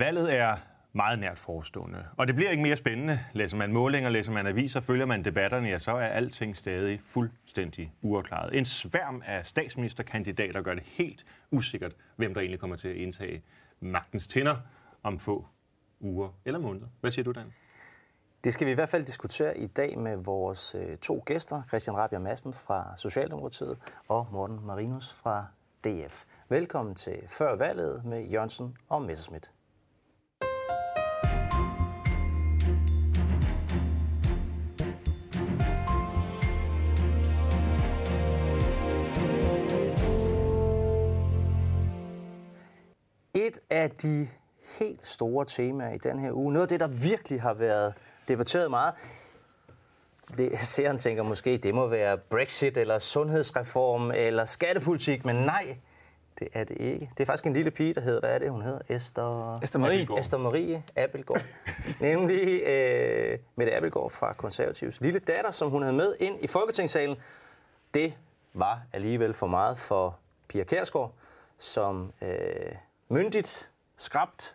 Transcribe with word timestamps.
Valget 0.00 0.34
er 0.34 0.56
meget 0.92 1.18
nært 1.18 1.38
forestående. 1.38 2.06
Og 2.16 2.26
det 2.26 2.34
bliver 2.34 2.50
ikke 2.50 2.62
mere 2.62 2.76
spændende. 2.76 3.20
Læser 3.32 3.56
man 3.56 3.72
målinger, 3.72 4.10
læser 4.10 4.32
man 4.32 4.46
aviser, 4.46 4.80
følger 4.80 5.06
man 5.06 5.24
debatterne, 5.24 5.68
ja, 5.68 5.78
så 5.78 5.90
er 5.90 6.06
alting 6.06 6.56
stadig 6.56 7.00
fuldstændig 7.06 7.92
uafklaret. 8.02 8.58
En 8.58 8.64
sværm 8.64 9.22
af 9.26 9.46
statsministerkandidater 9.46 10.62
gør 10.62 10.74
det 10.74 10.82
helt 10.82 11.26
usikkert, 11.50 11.96
hvem 12.16 12.34
der 12.34 12.40
egentlig 12.40 12.60
kommer 12.60 12.76
til 12.76 12.88
at 12.88 12.96
indtage 12.96 13.42
magtens 13.80 14.28
tænder 14.28 14.56
om 15.02 15.18
få 15.18 15.46
uger 16.00 16.28
eller 16.44 16.60
måneder. 16.60 16.86
Hvad 17.00 17.10
siger 17.10 17.24
du, 17.24 17.32
Dan? 17.32 17.52
Det 18.44 18.52
skal 18.52 18.66
vi 18.66 18.72
i 18.72 18.74
hvert 18.74 18.88
fald 18.88 19.04
diskutere 19.04 19.58
i 19.58 19.66
dag 19.66 19.98
med 19.98 20.16
vores 20.16 20.74
øh, 20.74 20.96
to 20.96 21.22
gæster, 21.26 21.62
Christian 21.68 21.96
Rabia 21.96 22.18
Madsen 22.18 22.54
fra 22.54 22.92
Socialdemokratiet 22.96 23.78
og 24.08 24.26
Morten 24.32 24.66
Marinus 24.66 25.12
fra 25.12 25.46
DF. 25.84 26.24
Velkommen 26.48 26.94
til 26.94 27.18
Før 27.28 27.56
valget 27.56 28.04
med 28.04 28.28
Jørgensen 28.28 28.76
og 28.88 29.02
Messerschmidt. 29.02 29.50
Et 43.50 43.60
af 43.70 43.90
de 43.90 44.28
helt 44.78 45.06
store 45.06 45.44
temaer 45.44 45.94
i 45.94 45.98
den 45.98 46.18
her 46.18 46.32
uge, 46.32 46.52
noget 46.52 46.62
af 46.62 46.68
det, 46.68 46.80
der 46.80 46.86
virkelig 46.86 47.42
har 47.42 47.54
været 47.54 47.94
debatteret 48.28 48.70
meget, 48.70 48.94
det, 50.36 50.58
seeren 50.58 50.98
tænker 50.98 51.22
måske, 51.22 51.58
det 51.58 51.74
må 51.74 51.86
være 51.86 52.18
Brexit 52.18 52.76
eller 52.76 52.98
sundhedsreform 52.98 54.10
eller 54.10 54.44
skattepolitik, 54.44 55.24
men 55.24 55.36
nej, 55.36 55.76
det 56.38 56.48
er 56.52 56.64
det 56.64 56.76
ikke. 56.80 57.10
Det 57.16 57.20
er 57.20 57.26
faktisk 57.26 57.46
en 57.46 57.52
lille 57.52 57.70
pige, 57.70 57.94
der 57.94 58.00
hedder, 58.00 58.20
hvad 58.20 58.30
er 58.30 58.38
det, 58.38 58.50
hun 58.50 58.62
hedder? 58.62 58.78
Esther, 58.88 59.58
Esther 59.62 59.80
Marie. 59.80 59.94
Abelgaard. 59.94 60.20
Esther 60.20 60.38
Marie 60.38 60.82
Abelgaard. 60.96 61.44
Nemlig 62.00 62.62
øh, 62.62 63.38
Mette 63.56 63.76
Abelgaard 63.76 64.10
fra 64.10 64.32
Konservativs 64.32 65.00
lille 65.00 65.18
datter, 65.18 65.50
som 65.50 65.70
hun 65.70 65.82
havde 65.82 65.96
med 65.96 66.14
ind 66.20 66.36
i 66.40 66.46
Folketingssalen. 66.46 67.16
Det 67.94 68.14
var 68.54 68.82
alligevel 68.92 69.32
for 69.32 69.46
meget 69.46 69.78
for 69.78 70.18
Pia 70.48 70.64
Kærsgaard, 70.64 71.12
som 71.58 72.12
øh, 72.22 72.28
myndigt, 73.10 73.68
skrabt, 73.98 74.54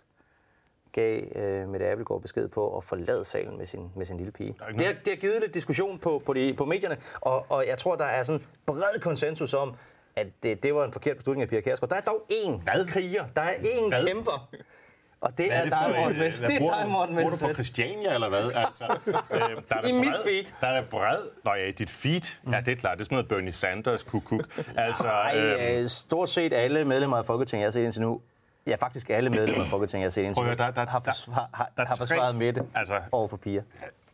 gav 0.91 1.21
øh, 1.35 1.69
Mette 1.69 1.87
Abelgaard 1.91 2.21
besked 2.21 2.47
på 2.47 2.77
at 2.77 2.83
forlade 2.83 3.23
salen 3.23 3.57
med 3.57 3.65
sin, 3.65 3.91
med 3.95 4.05
sin 4.05 4.17
lille 4.17 4.31
pige. 4.31 4.55
Det 4.77 4.85
har, 4.85 4.93
det 4.93 5.07
har 5.07 5.15
givet 5.15 5.41
lidt 5.41 5.53
diskussion 5.53 5.99
på, 5.99 6.21
på, 6.25 6.33
de, 6.33 6.53
på 6.53 6.65
medierne, 6.65 6.97
og, 7.21 7.45
og 7.49 7.67
jeg 7.67 7.77
tror, 7.77 7.95
der 7.95 8.05
er 8.05 8.23
sådan 8.23 8.45
bred 8.65 8.99
konsensus 9.01 9.53
om, 9.53 9.75
at 10.15 10.27
det, 10.43 10.63
det 10.63 10.75
var 10.75 10.85
en 10.85 10.93
forkert 10.93 11.17
beslutning 11.17 11.41
af 11.41 11.49
Pia 11.49 11.61
Kjærsgaard. 11.61 11.89
Der 11.89 11.95
er 11.95 12.01
dog 12.01 12.25
én 12.31 12.51
Hvad? 12.63 12.87
kriger, 12.87 13.25
der 13.35 13.41
er 13.41 13.53
én 13.55 13.87
Hvad? 13.89 14.05
kæmper, 14.07 14.49
og 15.21 15.37
det 15.37 15.45
Hvad 15.45 15.57
er, 15.57 15.63
det 15.63 15.71
dig, 15.71 15.79
for, 15.95 16.01
Morten 16.01 16.17
hvad 16.17 16.31
Det 16.31 16.55
er 16.55 16.81
dig, 16.83 16.89
Morten 16.91 17.15
Bor 17.15 17.29
du 17.29 17.37
på. 17.37 17.53
Christiania, 17.53 18.13
eller 18.13 18.29
hvad? 18.29 18.51
Altså, 18.55 18.97
øh, 19.05 19.39
der 19.39 19.75
er 19.75 19.81
der 19.81 19.87
I 19.89 19.91
mit 19.91 20.03
bred, 20.07 20.23
feed. 20.23 20.43
Der 20.61 20.67
er 20.67 20.81
der 20.81 20.87
bred... 20.89 21.17
Nå 21.43 21.53
ja, 21.53 21.65
i 21.67 21.71
dit 21.71 21.89
feed. 21.89 22.51
Ja, 22.51 22.61
det 22.61 22.71
er 22.71 22.75
klart. 22.75 22.97
Det 22.97 23.03
er 23.03 23.05
sådan 23.05 23.15
noget 23.15 23.27
Bernie 23.27 23.51
Sanders 23.51 24.03
kuk-kuk. 24.03 24.59
Altså, 24.77 25.07
Ej, 25.07 25.37
øh, 25.37 25.81
øh, 25.81 25.87
stort 25.87 26.29
set 26.29 26.53
alle 26.53 26.85
medlemmer 26.85 27.17
af 27.17 27.25
Folketinget, 27.25 27.61
jeg 27.61 27.67
har 27.67 27.71
set 27.71 27.83
indtil 27.83 28.01
nu, 28.01 28.21
ja, 28.67 28.75
faktisk 28.75 29.09
alle 29.09 29.29
medlemmer 29.29 29.63
af 29.63 29.69
Folketinget, 29.69 30.03
jeg 30.03 30.13
set 30.13 30.23
indtil 30.23 30.41
Prøv 30.41 30.55
der- 30.57 30.71
der- 30.71 30.85
har, 30.89 30.99
der- 30.99 31.11
forsvar, 31.11 31.49
har, 31.53 31.69
der 31.77 31.83
er 31.83 31.87
har 31.87 31.95
tre- 31.95 32.01
forsvaret 32.07 32.35
Mette 32.35 32.63
altså- 32.75 33.01
over 33.11 33.27
for 33.27 33.37
Pia. 33.37 33.61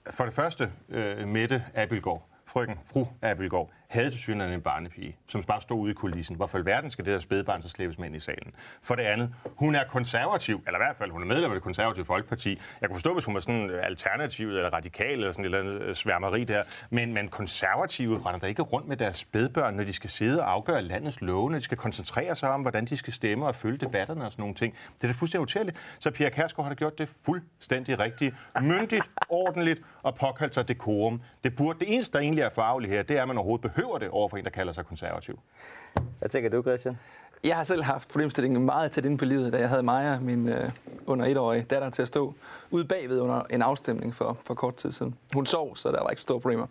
For 0.10 0.26
det 0.26 0.34
første, 0.34 0.72
øh, 0.90 1.28
Mette 1.28 1.64
Abelgaard, 1.76 2.28
frøken, 2.46 2.80
fru 2.94 3.06
Abelgaard, 3.22 3.70
havde 3.92 4.10
til 4.10 4.20
synligheden 4.20 4.54
en 4.54 4.62
barnepige, 4.62 5.16
som 5.28 5.44
bare 5.44 5.62
stod 5.62 5.80
ude 5.80 5.92
i 5.92 5.94
kulissen. 5.94 6.36
Hvorfor 6.36 6.58
i 6.58 6.66
verden 6.66 6.90
skal 6.90 7.06
det 7.06 7.14
der 7.14 7.20
spædbarn 7.20 7.62
så 7.62 7.70
slæbes 7.70 7.98
med 7.98 8.08
ind 8.08 8.16
i 8.16 8.20
salen? 8.20 8.54
For 8.82 8.96
det 8.96 9.04
andet, 9.04 9.34
hun 9.56 9.76
er 9.76 9.84
konservativ, 9.84 10.64
eller 10.66 10.80
i 10.80 10.84
hvert 10.84 10.96
fald 10.96 11.12
hun 11.12 11.22
er 11.22 11.26
medlem 11.26 11.52
af 11.52 11.56
det 11.56 11.64
konservative 11.64 12.06
folkeparti. 12.06 12.62
Jeg 12.82 12.90
kunne 12.90 12.98
forstå, 12.98 13.14
hvis 13.14 13.26
hun 13.26 13.34
var 13.34 13.40
sådan 13.40 13.70
alternativ 13.84 14.48
eller 14.48 14.70
radikal 14.70 15.12
eller 15.12 15.32
sådan 15.32 15.46
et 15.46 15.56
eller 15.56 15.60
andet 15.60 15.82
øh, 15.82 15.96
sværmeri 15.96 16.44
der. 16.44 16.64
Men, 16.90 17.14
men 17.14 17.28
konservative 17.28 18.18
render 18.26 18.40
der 18.40 18.48
ikke 18.48 18.62
rundt 18.62 18.88
med 18.88 18.98
deres 18.98 19.18
spædbørn, 19.18 19.74
når 19.74 19.84
de 19.84 19.94
skal 19.94 20.10
sidde 20.10 20.42
og 20.42 20.52
afgøre 20.52 20.82
landets 20.82 21.22
love, 21.22 21.50
når 21.50 21.58
de 21.58 21.64
skal 21.64 21.78
koncentrere 21.78 22.36
sig 22.36 22.50
om, 22.50 22.62
hvordan 22.62 22.86
de 22.86 22.98
skal 22.98 23.14
stemme 23.14 23.48
og 23.48 23.56
følge 23.56 23.78
debatterne 23.78 24.26
og 24.26 24.32
sådan 24.32 24.44
nogle 24.44 24.56
ting. 24.56 24.74
Det 24.74 25.04
er 25.04 25.08
da 25.08 25.14
fuldstændig 25.14 25.44
utærligt. 25.44 25.78
Så 26.00 26.12
Pia 26.12 26.30
Kærsgaard 26.30 26.66
har 26.66 26.74
da 26.74 26.78
gjort 26.78 26.98
det 26.98 27.10
fuldstændig 27.26 28.00
rigtigt, 28.00 28.36
myndigt, 28.62 29.04
ordentligt 29.30 29.82
og 30.04 30.16
påkaldt 30.16 30.56
sig 30.56 30.68
dekorum. 30.68 31.22
Det, 31.44 31.56
burde, 31.56 31.80
det 31.80 31.94
eneste, 31.94 32.14
der 32.14 32.20
egentlig 32.20 32.42
er 32.42 32.50
forarveligt 32.50 32.94
her, 32.94 33.04
det 33.04 33.18
er, 33.18 33.22
at 33.22 33.28
man 33.28 33.38
overhovedet 33.38 33.62
behøver 33.62 33.81
det 33.82 34.10
over 34.10 34.30
for 34.30 34.38
en, 34.38 34.44
der 34.44 34.50
kalder 34.50 34.74
sig 34.74 34.86
konservativ. 34.86 35.40
Hvad 36.20 36.30
tænker 36.30 36.50
du, 36.50 36.62
Christian? 36.62 36.98
Jeg 37.44 37.56
har 37.56 37.64
selv 37.64 37.84
haft 37.84 38.10
problemstillingen 38.10 38.66
meget 38.66 38.92
tæt 38.92 39.06
inde 39.06 39.18
på 39.18 39.26
livet, 39.26 39.54
da 39.54 39.58
jeg 39.58 39.70
havde 39.70 39.84
Maja, 39.84 40.20
min 40.20 40.50
øh, 40.50 40.70
under 41.06 41.26
etårige 41.26 41.66
datter, 41.70 41.90
til 41.90 42.02
at 42.02 42.08
stå 42.08 42.34
ude 42.72 42.86
bagved 42.86 43.20
under 43.20 43.42
en 43.50 43.62
afstemning 43.62 44.16
for, 44.16 44.38
for 44.46 44.54
kort 44.54 44.76
tid 44.76 44.92
siden. 44.92 45.16
Hun 45.34 45.46
sov, 45.46 45.76
så 45.78 45.92
der 45.92 46.04
var 46.04 46.10
ikke 46.10 46.22
store 46.22 46.40
problemer. 46.40 46.68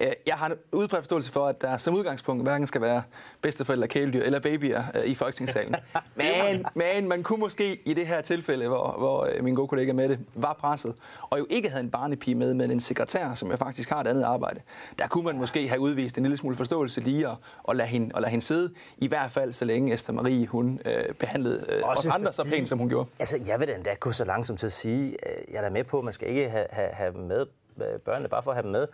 Øh, 0.00 0.12
jeg 0.26 0.34
har 0.34 0.46
en 0.46 0.52
udbredt 0.72 1.02
forståelse 1.02 1.32
for, 1.32 1.46
at 1.46 1.60
der 1.60 1.76
som 1.76 1.94
udgangspunkt 1.94 2.42
hverken 2.42 2.66
skal 2.66 2.80
være 2.80 3.02
bedsteforældre, 3.40 3.88
kæledyr 3.88 4.22
eller 4.22 4.38
babyer 4.38 4.82
øh, 4.94 5.04
i 5.04 5.14
Folketingssalen. 5.14 5.76
Men, 6.16 6.66
men 6.74 7.08
man 7.08 7.22
kunne 7.22 7.40
måske 7.40 7.80
i 7.84 7.94
det 7.94 8.06
her 8.06 8.20
tilfælde, 8.20 8.68
hvor, 8.68 8.94
hvor 8.98 9.28
øh, 9.34 9.44
min 9.44 9.54
gode 9.54 9.68
kollega 9.68 9.92
Mette 9.92 10.18
var 10.34 10.52
presset, 10.52 10.94
og 11.30 11.38
jo 11.38 11.46
ikke 11.50 11.68
havde 11.68 11.84
en 11.84 11.90
barnepige 11.90 12.34
med, 12.34 12.54
men 12.54 12.70
en 12.70 12.80
sekretær, 12.80 13.34
som 13.34 13.50
jeg 13.50 13.58
faktisk 13.58 13.90
har 13.90 14.00
et 14.00 14.06
andet 14.06 14.22
arbejde, 14.22 14.60
der 14.98 15.06
kunne 15.06 15.24
man 15.24 15.36
måske 15.36 15.68
have 15.68 15.80
udvist 15.80 16.18
en 16.18 16.22
lille 16.24 16.36
smule 16.36 16.56
forståelse 16.56 17.00
lige 17.00 17.28
at, 17.28 17.36
at, 17.68 17.76
lade, 17.76 17.88
hende, 17.88 18.10
at 18.14 18.20
lade 18.22 18.30
hende 18.30 18.44
sidde, 18.44 18.74
i 18.98 19.06
hvert 19.06 19.30
fald 19.30 19.52
så 19.52 19.64
længe 19.64 19.92
Esther 20.04 20.14
Marie 20.14 20.46
hun 20.46 20.80
øh, 20.84 21.14
behandlede 21.14 21.64
øh, 21.68 21.82
Også 21.84 22.00
os 22.10 22.14
andre 22.16 22.32
så 22.32 22.42
fordi- 22.42 22.56
pænt, 22.56 22.68
som 22.68 22.78
hun 22.78 22.88
gjorde. 22.88 23.08
Altså, 23.18 23.40
jeg 23.46 23.60
vil 23.60 23.68
da 23.68 23.74
endda 23.74 23.94
gå 24.00 24.12
så 24.12 24.24
langsomt 24.24 24.58
til 24.58 24.66
at 24.66 24.72
sige, 24.72 25.08
øh, 25.10 25.52
jeg 25.52 25.58
er 25.58 25.62
da 25.62 25.70
med 25.70 25.84
på, 25.84 25.98
at 25.98 26.04
man 26.04 26.12
skal 26.12 26.28
ikke 26.28 26.48
have, 26.50 26.66
have, 26.70 26.88
have 26.92 27.12
dem 27.12 27.20
med, 27.20 27.46
øh, 27.80 27.98
børnene 28.04 28.28
bare 28.28 28.42
for 28.42 28.50
at 28.50 28.54
have 28.56 28.62
dem 28.62 28.70
med. 28.72 28.86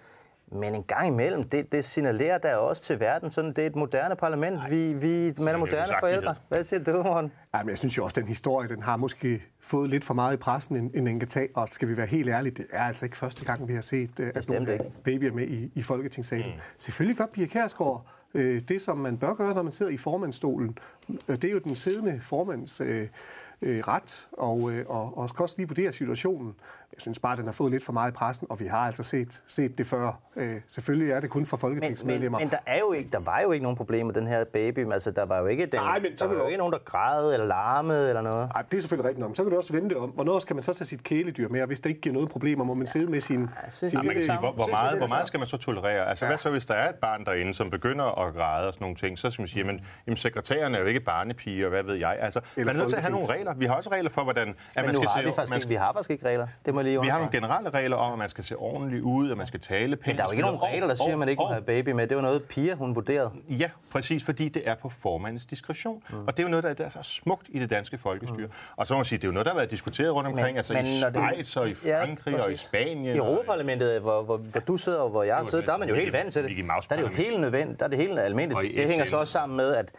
Men 0.52 0.74
en 0.74 0.82
gang 0.82 1.06
imellem, 1.08 1.44
det, 1.44 1.72
det 1.72 1.84
signalerer 1.84 2.38
der 2.38 2.54
også 2.56 2.82
til 2.82 3.00
verden, 3.00 3.30
sådan 3.30 3.50
det 3.52 3.58
er 3.58 3.66
et 3.66 3.76
moderne 3.76 4.16
parlament. 4.16 4.60
Vi, 4.70 4.92
vi, 4.94 5.32
man 5.38 5.54
er 5.54 5.58
moderne 5.58 5.86
forældre. 6.00 6.34
Hvad 6.48 6.64
siger 6.64 6.84
du, 6.84 7.02
Morten? 7.02 7.32
Ja, 7.54 7.62
men 7.62 7.68
jeg 7.68 7.78
synes 7.78 7.98
jo 7.98 8.04
også, 8.04 8.14
at 8.14 8.22
den 8.22 8.28
historie, 8.28 8.68
den 8.68 8.82
har 8.82 8.96
måske 8.96 9.42
fået 9.60 9.90
lidt 9.90 10.04
for 10.04 10.14
meget 10.14 10.34
i 10.34 10.36
pressen, 10.36 10.76
end, 10.76 10.90
end 10.94 11.06
den 11.06 11.18
kan 11.18 11.28
tage. 11.28 11.48
Og 11.54 11.68
skal 11.68 11.88
vi 11.88 11.96
være 11.96 12.06
helt 12.06 12.28
ærlige, 12.28 12.54
det 12.54 12.66
er 12.72 12.82
altså 12.82 13.04
ikke 13.06 13.16
første 13.16 13.44
gang, 13.44 13.68
vi 13.68 13.74
har 13.74 13.80
set, 13.80 14.10
øh, 14.20 14.32
at 14.34 14.48
nogle 14.50 14.72
ikke. 14.72 14.84
babyer 15.04 15.32
med 15.32 15.46
i, 15.48 15.72
i 15.74 15.82
Folketingssalen. 15.82 16.46
Mm. 16.46 16.60
Selvfølgelig 16.78 17.16
gør 17.16 17.26
Pia 17.26 17.46
Kærsgaard 17.46 18.06
øh, 18.34 18.60
det, 18.68 18.82
som 18.82 18.98
man 18.98 19.18
bør 19.18 19.34
gøre, 19.34 19.54
når 19.54 19.62
man 19.62 19.72
sidder 19.72 19.92
i 19.92 19.96
formandstolen. 19.96 20.78
Øh, 21.28 21.36
Det 21.36 21.44
er 21.44 21.52
jo 21.52 21.58
den 21.58 21.74
siddende 21.74 22.20
formands 22.22 22.80
øh, 22.80 23.08
øh, 23.62 23.80
ret, 23.88 24.28
og, 24.32 24.72
øh, 24.72 24.84
og, 24.88 25.18
og 25.18 25.28
skal 25.28 25.42
også 25.42 25.54
lige 25.58 25.68
vurdere 25.68 25.92
situationen. 25.92 26.54
Jeg 26.92 27.00
synes 27.02 27.18
bare, 27.18 27.32
at 27.32 27.38
den 27.38 27.46
har 27.46 27.52
fået 27.52 27.72
lidt 27.72 27.84
for 27.84 27.92
meget 27.92 28.10
i 28.10 28.14
pressen, 28.14 28.46
og 28.50 28.60
vi 28.60 28.66
har 28.66 28.78
altså 28.78 29.02
set, 29.02 29.40
set 29.48 29.78
det 29.78 29.86
før. 29.86 30.12
Øh, 30.36 30.60
selvfølgelig 30.68 31.12
er 31.12 31.20
det 31.20 31.30
kun 31.30 31.46
for 31.46 31.56
Men, 31.56 31.62
men, 31.62 31.74
folketingsmedlemmer. 31.74 32.38
men 32.38 32.50
der, 32.50 32.58
er 32.66 32.78
jo 32.78 32.92
ikke, 32.92 33.10
der 33.12 33.18
var 33.18 33.40
jo 33.40 33.52
ikke 33.52 33.62
nogen 33.62 33.76
problemer 33.76 34.04
med 34.04 34.14
den 34.14 34.26
her 34.26 34.44
baby. 34.44 34.78
Men 34.78 34.92
Altså, 34.92 35.10
der 35.10 35.24
var 35.24 35.38
jo 35.38 35.46
ikke, 35.46 35.66
den, 35.66 35.80
Nej, 35.80 36.00
men 36.00 36.16
så 36.18 36.24
der 36.24 36.28
vil 36.28 36.36
var 36.38 36.44
jo 36.44 36.48
ikke 36.48 36.58
nogen, 36.58 36.72
der 36.72 36.78
græd 36.78 37.32
eller 37.32 37.46
larmede 37.46 38.08
eller 38.08 38.22
noget. 38.22 38.50
Ej, 38.54 38.62
det 38.62 38.76
er 38.76 38.80
selvfølgelig 38.80 39.04
rigtigt 39.08 39.20
nok. 39.20 39.28
Men 39.30 39.34
Så 39.34 39.42
kan 39.42 39.50
du 39.50 39.56
også 39.56 39.72
vente 39.72 39.94
om, 39.96 40.10
hvornår 40.10 40.38
skal 40.38 40.56
man 40.56 40.62
så 40.62 40.72
tage 40.72 40.84
sit 40.86 41.02
kæledyr 41.04 41.48
med, 41.48 41.60
og 41.60 41.66
hvis 41.66 41.80
der 41.80 41.88
ikke 41.88 42.00
giver 42.00 42.12
noget 42.12 42.28
problemer, 42.30 42.64
må 42.64 42.74
man 42.74 42.86
sidde 42.86 43.10
med 43.10 43.20
sin, 43.20 43.48
sin 43.68 43.88
Ja, 43.88 43.96
man 43.96 44.04
kan 44.04 44.12
lille- 44.14 44.22
sige, 44.26 44.38
hvor, 44.38 44.66
meget, 44.66 44.90
det 44.92 44.98
hvor 45.00 45.08
meget 45.08 45.26
skal 45.26 45.38
man 45.40 45.46
så 45.46 45.56
tolerere? 45.56 46.08
Altså, 46.08 46.26
hvad 46.26 46.38
så, 46.38 46.50
hvis 46.50 46.66
der 46.66 46.74
er 46.74 46.88
et 46.88 46.94
barn 46.94 47.24
derinde, 47.24 47.54
som 47.54 47.70
begynder 47.70 48.26
at 48.26 48.34
græde 48.34 48.66
og 48.66 48.72
sådan 48.74 48.84
nogle 48.84 48.96
ting, 48.96 49.18
så 49.18 49.30
skal 49.30 49.42
man 49.42 49.48
sige, 49.48 49.58
jamen, 49.66 49.80
jamen 50.06 50.16
sekretæren 50.16 50.74
er 50.74 50.78
jo 50.80 50.84
ikke 50.86 51.00
barnepige, 51.00 51.66
og 51.66 51.70
hvad 51.70 51.82
ved 51.82 51.94
jeg. 51.94 52.16
Altså, 52.20 52.40
man 52.56 52.68
er 52.68 52.72
nødt 52.72 52.88
til 52.88 52.96
at 52.96 53.02
have 53.02 53.12
nogle 53.12 53.26
regler. 53.26 53.54
Vi 53.54 53.64
har 53.66 53.74
også 53.74 53.90
regler 53.92 54.10
for, 54.10 54.22
hvordan 54.22 54.48
at 54.48 54.54
Men 54.76 54.84
man 54.84 54.84
nu 54.86 54.94
skal 54.94 55.08
har 55.08 55.20
se... 55.20 55.24
vi 55.26 55.32
faktisk 55.34 55.50
man 55.50 55.56
ikke, 55.58 55.68
vi 55.68 55.74
har 55.74 55.92
faktisk 55.92 56.10
ikke 56.10 56.26
regler. 56.26 56.46
Det 56.66 56.74
må 56.74 56.82
jeg 56.92 57.00
lige 57.00 57.02
vi 57.02 57.08
har 57.08 57.18
nogle 57.18 57.32
generelle 57.32 57.70
regler 57.70 57.96
om, 57.96 58.12
at 58.12 58.18
man 58.18 58.28
skal 58.28 58.44
se 58.44 58.56
ordentligt 58.56 59.02
ud, 59.02 59.30
at 59.30 59.36
man 59.36 59.46
skal 59.46 59.60
tale 59.60 59.96
pænt. 59.96 60.06
Men 60.06 60.16
der 60.16 60.22
er 60.22 60.26
jo 60.26 60.30
ikke 60.32 60.42
nogen 60.42 60.62
regler, 60.62 60.86
der 60.86 60.94
siger, 60.94 61.12
at 61.12 61.18
man 61.18 61.28
ikke 61.28 61.40
må 61.40 61.46
have 61.46 61.62
baby 61.62 61.88
med. 61.88 62.06
Det 62.06 62.16
var 62.16 62.22
noget, 62.22 62.42
Pia 62.44 62.74
hun 62.74 62.94
vurderede. 62.94 63.30
Ja, 63.48 63.70
præcis, 63.92 64.24
fordi 64.24 64.48
det 64.48 64.68
er 64.68 64.74
på 64.74 64.88
formandens 64.88 65.44
diskretion. 65.44 66.02
Mm. 66.10 66.16
Og 66.26 66.36
det 66.36 66.38
er 66.38 66.42
jo 66.42 66.48
noget, 66.50 66.78
der, 66.78 66.84
er 66.84 66.88
så 66.88 66.98
smukt 67.02 67.46
i 67.48 67.58
det 67.58 67.70
danske 67.70 67.98
folkestyre. 67.98 68.46
Mm. 68.46 68.52
Og 68.76 68.86
så 68.86 68.94
må 68.94 68.98
man 68.98 69.04
sige, 69.04 69.16
det 69.18 69.24
er 69.24 69.28
jo 69.28 69.32
noget, 69.32 69.46
der 69.46 69.52
har 69.52 69.58
været 69.58 69.70
diskuteret 69.70 70.14
rundt 70.14 70.26
omkring, 70.28 70.46
Men- 70.48 70.56
altså 70.56 70.72
men 70.74 70.84
i 70.86 70.88
det- 70.88 71.46
Schweiz 71.46 71.56
og 71.56 71.68
i 71.68 71.74
Ja, 71.84 72.02
Frankrig 72.04 72.44
og 72.44 72.52
i. 72.52 72.56
Spanien. 72.56 73.14
I 73.14 73.18
Europaparlamentet, 73.18 74.00
hvor, 74.00 74.22
hvor, 74.22 74.36
hvor 74.36 74.60
du 74.60 74.76
sidder 74.76 74.98
og 74.98 75.10
hvor 75.10 75.22
jeg 75.22 75.42
sidder, 75.48 75.64
der 75.64 75.72
er 75.72 75.76
man 75.76 75.88
jo 75.88 75.94
helt 75.94 76.12
vant 76.12 76.32
til 76.32 76.44
det. 76.44 76.56
Der 76.66 76.72
er 76.90 76.96
det 76.96 77.02
jo 77.02 77.08
helt 77.08 77.40
nødvendigt. 77.40 77.78
Der 77.80 77.84
er 77.84 77.90
det 77.90 77.98
helt 77.98 78.18
almindeligt. 78.18 78.72
I 78.72 78.76
Det 78.76 78.88
hænger 78.88 79.04
så 79.04 79.16
også 79.16 79.32
sammen 79.32 79.56
med, 79.56 79.74
at 79.74 79.92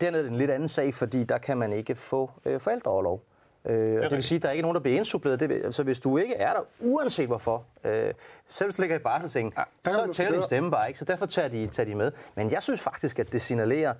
dernede 0.00 0.18
er 0.18 0.22
det 0.22 0.32
en 0.32 0.38
lidt 0.38 0.50
anden 0.50 0.68
sag, 0.68 0.94
fordi 0.94 1.24
der 1.24 1.38
kan 1.38 1.58
man 1.58 1.72
ikke 1.72 1.94
få 1.94 2.30
øh, 2.44 2.60
forældreoverlov. 2.60 3.22
Øh, 3.68 3.96
og 3.96 4.02
det 4.02 4.10
vil 4.10 4.22
sige, 4.22 4.36
at 4.36 4.42
der 4.42 4.48
er 4.48 4.52
ikke 4.52 4.62
nogen, 4.62 4.74
der 4.74 4.80
bliver 4.80 4.96
indsuppleret. 4.96 5.40
Det 5.40 5.48
vil, 5.48 5.54
altså, 5.54 5.82
hvis 5.82 6.00
du 6.00 6.16
ikke 6.16 6.34
er 6.34 6.52
der, 6.52 6.60
uanset 6.80 7.26
hvorfor, 7.26 7.64
øh, 7.84 8.14
selv 8.48 8.68
hvis 8.68 8.76
du 8.76 8.82
ligger 8.82 8.96
i 8.96 8.98
barselseng, 8.98 9.54
ja, 9.86 9.90
så 9.90 10.12
tæller 10.12 10.32
din 10.32 10.42
stemme 10.42 10.70
bare 10.70 10.88
ikke, 10.88 10.98
så 10.98 11.04
derfor 11.04 11.26
tager 11.26 11.48
de, 11.48 11.66
tager 11.66 11.84
de 11.88 11.94
med. 11.94 12.12
Men 12.34 12.50
jeg 12.50 12.62
synes 12.62 12.80
faktisk, 12.80 13.18
at 13.18 13.32
det 13.32 13.42
signalerer 13.42 13.94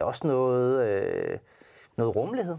også 0.00 0.26
noget, 0.26 0.86
øh, 0.88 1.38
noget 1.96 2.16
rummelighed. 2.16 2.56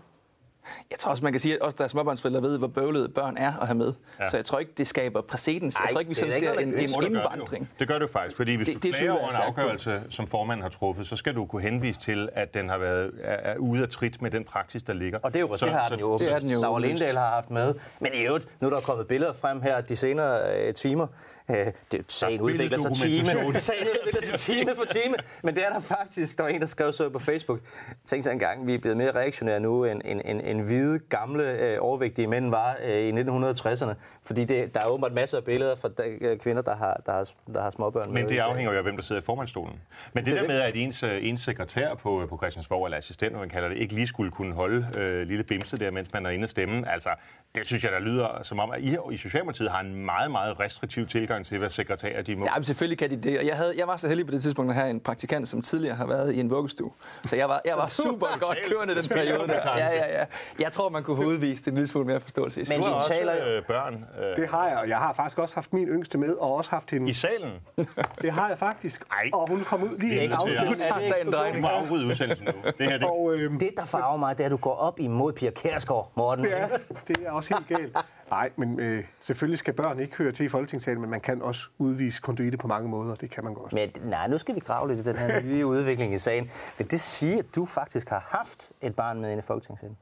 Jeg 0.91 0.99
tror 0.99 1.11
også, 1.11 1.23
man 1.23 1.33
kan 1.33 1.39
sige, 1.41 1.53
at 1.55 1.61
også 1.61 1.75
der 1.77 1.83
er 1.83 1.87
småbørnsforældre 1.87 2.41
ved, 2.41 2.57
hvor 2.57 2.67
bøvlede 2.67 3.09
børn 3.09 3.37
er 3.39 3.53
at 3.61 3.67
have 3.67 3.77
med. 3.77 3.93
Ja. 4.19 4.29
Så 4.29 4.37
jeg 4.37 4.45
tror 4.45 4.59
ikke, 4.59 4.71
det 4.77 4.87
skaber 4.87 5.21
præcedens. 5.21 5.75
Jeg 5.79 5.89
tror 5.91 5.99
ikke, 5.99 6.09
vi 6.09 6.15
sådan 6.15 6.31
ser 6.33 6.53
en, 6.53 6.67
en 6.67 6.73
ønsker. 6.73 6.99
det 7.01 7.11
gør 7.11 7.19
det 7.19 7.23
jo. 7.25 7.29
indvandring. 7.31 7.69
Det 7.79 7.87
gør 7.87 7.93
det 7.93 8.01
jo 8.01 8.07
faktisk, 8.07 8.37
fordi 8.37 8.55
hvis 8.55 8.67
Det- 8.67 8.75
du 8.75 8.79
klager 8.91 9.11
over 9.11 9.29
en 9.29 9.35
afgørelse, 9.35 10.01
som 10.09 10.27
formanden 10.27 10.61
har 10.61 10.69
truffet, 10.69 11.07
så 11.07 11.15
skal 11.15 11.35
du 11.35 11.45
kunne 11.45 11.61
henvise 11.61 11.99
til, 11.99 12.29
at 12.33 12.53
den 12.53 12.69
har 12.69 12.77
været 12.77 13.11
er, 13.23 13.51
er 13.51 13.57
ude 13.57 13.81
af 13.81 13.89
trit 13.89 14.21
med 14.21 14.31
den 14.31 14.43
praksis, 14.45 14.83
der 14.83 14.93
ligger. 14.93 15.19
Og 15.23 15.33
det, 15.33 15.39
er 15.39 15.41
jo, 15.41 15.57
så, 15.57 15.65
det 15.65 15.73
har 15.73 15.89
den 15.89 15.99
jo 15.99 16.17
det 16.17 16.41
den 16.41 16.49
jo 16.51 16.61
Laura. 16.61 16.79
Lindahl 16.79 17.17
har 17.17 17.29
haft 17.29 17.51
med. 17.51 17.73
Men 17.99 18.11
i 18.13 18.17
øvrigt, 18.25 18.47
nu 18.61 18.67
er 18.67 18.71
der 18.73 18.79
kommet 18.81 19.07
billeder 19.07 19.33
frem 19.33 19.61
her 19.61 19.81
de 19.81 19.95
senere 19.95 20.57
øh, 20.67 20.73
timer. 20.73 21.07
Øh, 21.49 21.57
det, 21.91 22.11
sagen 22.11 22.41
udvikler 22.41 22.77
sig 22.77 22.91
time. 22.93 23.25
Sagen 23.59 23.87
udvikler 23.87 24.21
sig 24.21 24.39
time 24.39 24.75
for 24.75 24.85
time. 24.85 25.15
Men 25.43 25.55
det 25.55 25.65
er 25.65 25.69
der 25.69 25.79
faktisk. 25.79 26.37
Der 26.37 26.43
var 26.43 26.49
en, 26.49 26.61
der 26.61 26.67
skrev 26.67 26.93
så 26.93 27.09
på 27.09 27.19
Facebook. 27.19 27.59
Tænk 28.05 28.23
sig 28.23 28.31
engang, 28.31 28.67
vi 28.67 28.73
er 28.73 28.79
blevet 28.79 28.97
mere 28.97 29.11
reaktionære 29.11 29.59
nu, 29.59 29.85
end, 29.85 30.01
end, 30.05 30.21
end, 30.25 30.41
end 30.43 30.61
hvide, 30.61 30.99
gamle, 30.99 31.43
øh, 31.43 31.77
overvægtige 31.81 32.27
mænd 32.27 32.49
var 32.49 32.77
øh, 32.83 32.99
i 32.99 33.11
1960'erne. 33.11 33.93
Fordi 34.21 34.45
det, 34.45 34.73
der 34.73 34.79
er 34.79 34.87
åbenbart 34.87 35.13
masser 35.13 35.37
af 35.37 35.43
billeder 35.43 35.75
fra 35.75 35.89
øh, 36.03 36.39
kvinder, 36.39 36.61
der 36.61 36.75
har, 36.75 37.01
der 37.05 37.11
har, 37.11 37.29
der 37.53 37.61
har 37.61 37.69
småbørn. 37.69 38.13
Men 38.13 38.29
det 38.29 38.37
afhænger 38.37 38.71
jo 38.71 38.77
af, 38.77 38.83
hvem 38.83 38.95
der 38.95 39.03
sidder 39.03 39.21
i 39.21 39.25
formandstolen. 39.25 39.81
Men 40.13 40.25
det, 40.25 40.31
Det 40.31 40.37
er 40.37 40.41
der 40.41 40.47
med, 40.47 40.61
at 40.61 40.75
ens, 40.75 41.03
øh, 41.03 41.19
ens 41.21 41.41
sekretær 41.41 41.93
på, 41.93 42.25
på 42.29 42.37
Christiansborg, 42.37 42.85
eller 42.85 42.97
assistent, 42.97 43.35
man 43.35 43.49
kalder 43.49 43.69
det, 43.69 43.77
ikke 43.77 43.93
lige 43.93 44.07
skulle 44.07 44.31
kunne 44.31 44.53
holde 44.53 44.87
øh, 44.97 45.27
lille 45.27 45.43
bimse 45.43 45.77
der, 45.77 45.91
mens 45.91 46.13
man 46.13 46.25
er 46.25 46.29
inde 46.29 46.45
og 46.45 46.49
stemme, 46.49 46.91
altså, 46.91 47.09
det 47.55 47.67
synes 47.67 47.83
jeg, 47.83 47.91
der 47.91 47.99
lyder 47.99 48.27
som 48.41 48.59
om, 48.59 48.71
at 48.71 48.81
I 48.81 48.97
i 49.11 49.17
Socialdemokratiet 49.17 49.71
har 49.71 49.79
en 49.79 50.05
meget, 50.05 50.31
meget 50.31 50.59
restriktiv 50.59 51.07
tilgang 51.07 51.45
til, 51.45 51.57
hvad 51.57 51.69
sekretærer 51.69 52.21
de 52.21 52.35
må. 52.35 52.45
Ja, 52.45 52.51
men 52.55 52.63
selvfølgelig 52.63 52.97
kan 52.97 53.09
de 53.09 53.15
det. 53.15 53.39
Og 53.39 53.45
jeg, 53.45 53.55
havde, 53.55 53.73
jeg 53.77 53.87
var 53.87 53.97
så 53.97 54.07
heldig 54.07 54.25
på 54.25 54.31
det 54.31 54.41
tidspunkt 54.41 54.71
at 54.71 54.75
have 54.75 54.89
en 54.89 54.99
praktikant, 54.99 55.47
som 55.47 55.61
tidligere 55.61 55.95
har 55.95 56.05
været 56.05 56.35
i 56.35 56.39
en 56.39 56.49
vuggestue. 56.49 56.91
Så 57.27 57.35
jeg 57.35 57.49
var, 57.49 57.61
jeg 57.65 57.75
var 57.77 57.87
super 58.03 58.27
godt 58.39 58.57
kørende 58.67 58.95
den 58.95 59.07
periode 59.09 59.47
der. 59.47 59.77
Ja, 59.77 59.93
ja, 59.93 60.19
ja. 60.19 60.25
Jeg 60.59 60.71
tror, 60.71 60.89
man 60.89 61.03
kunne 61.03 61.17
have 61.17 61.27
udvist 61.27 61.67
en 61.67 61.73
lille 61.73 61.87
smule 61.87 62.07
mere 62.07 62.19
forståelse 62.19 62.65
Men 62.69 62.79
Du 62.79 62.85
har 62.85 62.93
også 62.93 63.07
taler 63.07 63.33
øh, 63.47 63.63
børn 63.63 64.05
øh, 64.19 64.35
Det 64.35 64.47
har 64.47 64.67
jeg, 64.67 64.77
og 64.77 64.89
jeg 64.89 64.97
har 64.97 65.13
faktisk 65.13 65.39
også 65.39 65.55
haft 65.55 65.73
min 65.73 65.87
yngste 65.87 66.17
med, 66.17 66.33
og 66.33 66.55
også 66.55 66.71
haft 66.71 66.91
hende. 66.91 67.09
i 67.09 67.13
salen. 67.13 67.51
Det 68.21 68.31
har 68.31 68.49
jeg 68.49 68.57
faktisk. 68.57 69.03
Ej. 69.11 69.29
Og 69.33 69.49
hun 69.49 69.63
kom 69.63 69.83
ud 69.83 69.97
lige 69.97 70.11
Det 70.11 70.19
er 70.19 70.25
i 70.25 70.77
tager 70.77 70.93
det 70.93 71.03
sagen 71.03 71.27
en 71.27 71.55
Du 71.55 71.61
må 71.61 71.67
afbryde 71.67 72.05
udsendelsen 72.07 72.45
nu. 72.45 72.71
Det 72.77 72.85
her, 72.89 72.97
det, 72.97 73.07
Og 73.07 73.33
øhm, 73.33 73.59
Det, 73.59 73.69
der 73.77 73.85
farver 73.85 74.17
mig, 74.17 74.37
det 74.37 74.43
er, 74.43 74.45
at 74.45 74.51
du 74.51 74.57
går 74.57 74.75
op 74.75 74.99
imod 74.99 75.33
Pia 75.33 75.49
Kærsgaard, 75.49 76.11
Morten. 76.15 76.45
det, 76.45 76.53
er, 76.61 76.67
det 77.07 77.17
er 77.25 77.31
også 77.31 77.42
helt 77.47 77.67
galt. 77.67 77.97
Nej, 78.29 78.51
men 78.55 78.79
øh, 78.79 79.03
selvfølgelig 79.21 79.59
skal 79.59 79.73
børn 79.73 79.99
ikke 79.99 80.15
høre 80.17 80.31
til 80.31 80.45
i 80.45 80.49
Folketingssalen, 80.49 81.01
men 81.01 81.09
man 81.09 81.21
kan 81.21 81.41
også 81.41 81.69
udvise 81.77 82.21
konduite 82.21 82.57
på 82.57 82.67
mange 82.67 82.89
måder. 82.89 83.15
Det 83.15 83.31
kan 83.31 83.43
man 83.43 83.53
godt. 83.53 83.73
Men 83.73 83.89
nej, 84.03 84.27
nu 84.27 84.37
skal 84.37 84.55
vi 84.55 84.59
grave 84.59 84.87
lidt 84.87 84.99
i 84.99 85.03
den 85.03 85.15
her 85.15 85.41
nye 85.43 85.65
udvikling 85.65 86.13
i 86.13 86.19
sagen. 86.19 86.51
Vil 86.77 86.91
det 86.91 87.01
sige, 87.01 87.39
at 87.39 87.45
du 87.55 87.65
faktisk 87.65 88.09
har 88.09 88.27
haft 88.27 88.71
et 88.81 88.95
barn 88.95 89.21
med 89.21 89.31
inde 89.31 89.39
i 89.39 89.45
Folketingssalen? 89.45 89.97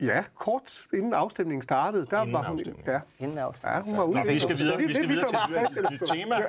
Ja, 0.00 0.22
kort 0.38 0.80
inden 0.94 1.14
afstemningen 1.14 1.62
startede, 1.62 2.06
der 2.10 2.20
Inden 2.20 2.32
var 2.32 2.42
hun... 2.42 2.58
afstemningen. 2.58 2.92
Ja, 2.92 3.00
Inden 3.18 3.38
ja, 3.38 3.44
afstemningen? 3.44 3.84
hun 3.84 3.96
var 3.98 4.04
ude. 4.04 4.18
Nå, 4.18 4.24
vi 4.32 4.38
skal 4.38 4.58
videre, 4.58 4.76
Det- 4.78 4.88
vi 4.88 4.92
det 4.92 4.96
skal 4.96 5.08
videre 5.08 5.68
til 5.72 5.84
et 5.84 5.90
nyt- 5.90 6.08
tema. 6.08 6.34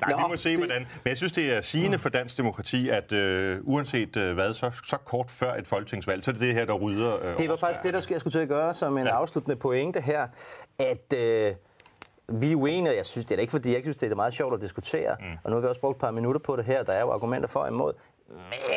Nej, 0.00 0.16
vi 0.16 0.22
Nå, 0.22 0.28
må 0.28 0.36
se, 0.36 0.56
hvordan. 0.56 0.80
Men 0.80 1.08
jeg 1.08 1.16
synes, 1.16 1.32
det 1.32 1.56
er 1.56 1.60
sigende 1.60 1.98
for 1.98 2.08
dansk 2.08 2.36
demokrati, 2.38 2.88
at 2.88 3.12
øh, 3.12 3.60
uanset 3.62 4.16
øh, 4.16 4.34
hvad, 4.34 4.54
så, 4.54 4.70
så 4.84 4.96
kort 4.96 5.30
før 5.30 5.54
et 5.54 5.66
folketingsvalg, 5.66 6.22
så 6.22 6.30
er 6.30 6.32
det 6.32 6.40
det 6.42 6.54
her, 6.54 6.64
der 6.64 6.72
rydder. 6.74 7.24
Øh, 7.24 7.38
Det 7.38 7.48
var 7.48 7.56
faktisk 7.56 7.82
det, 7.82 7.94
der 7.94 8.00
skulle- 8.00 8.14
jeg 8.14 8.20
skulle 8.20 8.32
til 8.32 8.38
at 8.38 8.48
gøre 8.48 8.74
som 8.74 8.98
en 8.98 9.06
ja. 9.06 9.10
afsluttende 9.16 9.56
pointe 9.56 10.00
her, 10.00 10.26
at 10.78 11.12
øh, 11.16 11.54
vi 12.28 12.52
er 12.52 12.56
uenige, 12.56 12.92
og 12.92 12.96
jeg 12.96 13.06
synes, 13.06 13.24
det 13.24 13.36
er 13.36 13.40
ikke, 13.40 13.50
fordi 13.50 13.68
jeg 13.68 13.76
ikke 13.76 13.86
synes, 13.86 13.96
det 13.96 14.12
er 14.12 14.16
meget 14.16 14.34
sjovt 14.34 14.54
at 14.54 14.60
diskutere, 14.60 15.16
mm. 15.20 15.26
og 15.44 15.50
nu 15.50 15.56
har 15.56 15.60
vi 15.60 15.66
også 15.66 15.80
brugt 15.80 15.96
et 15.96 16.00
par 16.00 16.10
minutter 16.10 16.38
på 16.40 16.56
det 16.56 16.64
her, 16.64 16.82
der 16.82 16.92
er 16.92 17.00
jo 17.00 17.10
argumenter 17.10 17.48
for 17.48 17.60
og 17.60 17.68
imod, 17.68 17.92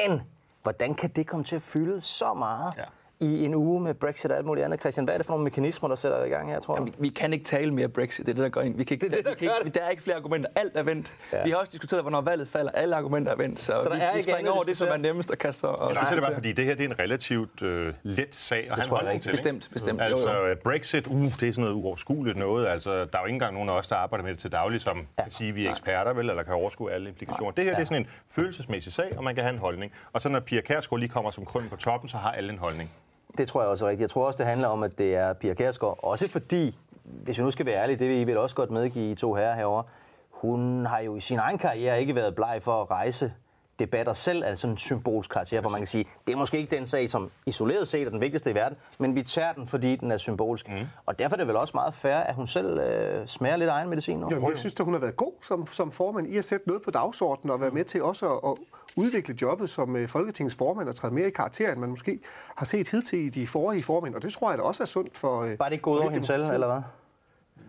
men 0.07 0.21
hvordan 0.63 0.95
kan 0.95 1.09
det 1.09 1.27
komme 1.27 1.43
til 1.45 1.55
at 1.55 1.61
fylde 1.61 2.01
så 2.01 2.33
meget 2.33 2.73
Ja. 2.77 2.83
I 3.19 3.45
en 3.45 3.55
uge 3.55 3.81
med 3.81 3.93
Brexit 3.93 4.31
og 4.31 4.37
alt 4.37 4.45
muligt 4.45 4.65
andet? 4.65 4.79
Christian, 4.79 5.03
hvad 5.05 5.13
er 5.13 5.17
det 5.17 5.25
for 5.25 5.33
nogle 5.33 5.43
mekanismer, 5.43 5.89
der 5.89 5.95
sætter 5.95 6.23
i 6.23 6.29
gang 6.29 6.49
her, 6.51 6.59
tror 6.59 6.75
jeg? 6.77 6.85
Vi, 6.85 6.93
vi 6.99 7.09
kan 7.09 7.33
ikke 7.33 7.45
tale 7.45 7.73
mere 7.73 7.87
Brexit, 7.89 8.25
det 8.25 8.31
er 8.31 8.35
det, 8.35 8.43
der 8.43 8.49
går 8.49 8.61
ind. 8.61 8.77
Vi 8.77 8.83
kan 8.83 8.95
ikke, 8.95 9.05
Det 9.05 9.13
er 9.13 9.17
det, 9.17 9.25
der 9.25 9.31
vi 9.31 9.45
kan 9.45 9.51
ikke, 9.65 9.79
der 9.79 9.85
er 9.85 9.89
ikke 9.89 10.03
flere 10.03 10.17
argumenter. 10.17 10.49
Alt 10.55 10.71
er 10.75 10.83
vendt. 10.83 11.13
Ja. 11.33 11.43
Vi 11.43 11.49
har 11.49 11.57
også 11.57 11.71
diskuteret, 11.71 12.03
hvornår 12.03 12.21
valget 12.21 12.47
falder. 12.47 12.71
Alle 12.71 12.95
argumenter 12.95 13.31
er 13.31 13.35
vendt. 13.35 13.59
Så, 13.59 13.65
Så 13.65 13.89
der 13.89 13.95
vi, 13.95 14.01
er 14.01 14.11
vi 14.11 14.17
ikke 14.17 14.31
springer 14.31 14.51
over 14.51 14.63
det, 14.63 14.77
som 14.77 14.87
er 14.87 14.97
nemmest 14.97 15.31
at 15.31 15.37
kaste 15.37 15.59
sig. 15.59 15.69
Og 15.69 15.93
Ja, 15.93 15.99
det 15.99 16.09
er 16.09 16.13
det 16.13 16.23
bare, 16.23 16.33
fordi 16.33 16.51
det 16.51 16.65
her 16.65 16.75
det 16.75 16.85
er 16.85 16.89
en 16.89 16.99
relativt 16.99 17.61
øh, 17.61 17.93
let 18.03 18.35
sag 18.35 18.57
at 18.57 18.63
have 18.65 18.75
tror 18.75 18.81
jeg 18.81 18.87
holdning 18.89 19.13
ikke. 19.13 19.23
til. 19.23 19.31
Bestemt, 19.31 19.69
bestemt. 19.73 19.99
Jo, 19.99 20.05
Altså, 20.05 20.31
jo. 20.31 20.47
øh, 20.47 20.55
Brexit, 20.63 21.07
uh, 21.07 21.21
det 21.23 21.43
er 21.47 21.51
sådan 21.51 21.61
noget 21.61 21.73
uoverskueligt 21.75 22.37
noget. 22.37 22.67
Altså, 22.67 22.91
der 22.91 22.97
er 22.97 23.19
jo 23.19 23.25
ikke 23.25 23.33
engang 23.33 23.53
nogen 23.53 23.69
af 23.69 23.73
os, 23.73 23.87
der 23.87 23.95
arbejder 23.95 24.23
med 24.25 24.31
det 24.31 24.39
til 24.39 24.51
daglig, 24.51 24.81
som 24.81 24.97
ja. 25.17 25.23
kan 25.23 25.31
sige, 25.31 25.49
at 25.49 25.55
vi 25.55 25.65
er 25.65 25.71
eksperter, 25.71 26.13
vel, 26.13 26.29
eller 26.29 26.43
kan 26.43 26.53
overskue 26.53 26.91
alle 26.91 27.09
implikationer. 27.09 27.51
Det 27.51 27.63
her 27.63 27.71
det 27.75 27.81
er 27.81 27.85
sådan 27.85 28.01
en 28.01 28.07
følelsesmæssig 28.29 28.93
sag, 28.93 29.13
og 29.17 29.23
man 29.23 29.35
kan 29.35 29.43
have 29.43 29.53
en 29.53 29.59
holdning. 29.59 29.91
Og 30.13 30.21
så 30.21 30.29
når 30.29 30.39
Pia 30.39 30.61
Kærsgaard 30.61 30.99
lige 30.99 31.09
kommer 31.09 31.31
som 31.31 31.45
krøn 31.45 31.63
på 31.69 31.75
toppen, 31.75 32.09
så 32.09 32.17
har 32.17 32.31
alle 32.31 32.53
en 32.53 32.59
holdning. 32.59 32.91
Det 33.37 33.47
tror 33.47 33.61
jeg 33.61 33.69
også 33.69 33.85
er 33.85 33.89
rigtigt. 33.89 34.01
Jeg 34.01 34.09
tror 34.09 34.25
også, 34.25 34.37
det 34.37 34.45
handler 34.45 34.67
om, 34.67 34.83
at 34.83 34.97
det 34.97 35.15
er 35.15 35.33
Pia 35.33 35.53
Kærsgaard. 35.53 35.99
Også 36.03 36.29
fordi, 36.29 36.77
hvis 37.03 37.37
vi 37.37 37.43
nu 37.43 37.51
skal 37.51 37.65
være 37.65 37.75
ærlige, 37.75 37.99
det 37.99 38.09
vil 38.09 38.17
I 38.17 38.23
vel 38.23 38.37
også 38.37 38.55
godt 38.55 38.71
medgive 38.71 39.11
I 39.11 39.15
to 39.15 39.33
herrer 39.33 39.55
herovre, 39.55 39.83
hun 40.31 40.85
har 40.85 40.99
jo 40.99 41.15
i 41.15 41.19
sin 41.19 41.39
egen 41.39 41.57
karriere 41.57 41.99
ikke 41.99 42.15
været 42.15 42.35
bleg 42.35 42.59
for 42.61 42.81
at 42.81 42.91
rejse 42.91 43.33
debatter 43.79 44.13
selv, 44.13 44.43
altså 44.43 44.61
sådan 44.61 44.73
en 44.73 44.77
symbolsk 44.77 45.29
karakter, 45.29 45.61
hvor 45.61 45.69
man 45.69 45.79
kan 45.79 45.87
sige, 45.87 46.05
det 46.27 46.33
er 46.33 46.37
måske 46.37 46.57
ikke 46.57 46.75
den 46.75 46.87
sag, 46.87 47.09
som 47.09 47.31
isoleret 47.45 47.87
set 47.87 48.05
er 48.05 48.09
den 48.09 48.21
vigtigste 48.21 48.51
i 48.51 48.55
verden, 48.55 48.77
men 48.97 49.15
vi 49.15 49.23
tager 49.23 49.53
den, 49.53 49.67
fordi 49.67 49.95
den 49.95 50.11
er 50.11 50.17
symbolsk. 50.17 50.69
Mm. 50.69 50.75
Og 51.05 51.19
derfor 51.19 51.35
er 51.35 51.37
det 51.37 51.47
vel 51.47 51.55
også 51.55 51.71
meget 51.75 51.93
fair, 51.93 52.15
at 52.15 52.35
hun 52.35 52.47
selv 52.47 52.79
øh, 52.79 53.27
smager 53.27 53.55
lidt 53.55 53.69
egen 53.69 53.89
medicin 53.89 54.17
nu. 54.17 54.27
Jamen, 54.31 54.49
jeg 54.49 54.57
synes, 54.57 54.75
at 54.79 54.85
hun 54.85 54.93
har 54.93 55.01
været 55.01 55.17
god 55.17 55.33
som, 55.43 55.67
som 55.67 55.91
formand 55.91 56.27
i 56.27 56.37
at 56.37 56.45
sætte 56.45 56.67
noget 56.67 56.83
på 56.83 56.91
dagsordenen 56.91 57.51
og 57.51 57.61
være 57.61 57.71
med 57.71 57.85
til 57.85 58.03
også 58.03 58.29
at, 58.29 58.39
at 58.51 58.57
udvikle 58.97 59.35
jobbet 59.41 59.69
som 59.69 59.95
øh, 59.95 60.07
Folketingets 60.07 60.55
formand 60.55 60.89
og 60.89 60.95
træde 60.95 61.13
mere 61.13 61.27
i 61.27 61.31
karakter, 61.31 61.71
end 61.71 61.79
man 61.79 61.89
måske 61.89 62.19
har 62.55 62.65
set 62.65 62.89
hidtil 62.89 63.19
i 63.19 63.29
de 63.29 63.47
forrige 63.47 63.83
formænd. 63.83 64.15
Og 64.15 64.21
det 64.23 64.33
tror 64.33 64.51
jeg 64.51 64.57
da 64.57 64.63
også 64.63 64.83
er 64.83 64.87
sundt 64.87 65.17
for... 65.17 65.41
øh, 65.41 65.57
Bare 65.57 65.69
det 65.69 65.73
ikke 65.73 65.83
gået 65.83 66.01
over 66.01 66.09
hende 66.11 66.25
selv, 66.27 66.43
eller 66.53 66.67
hvad? 66.67 66.81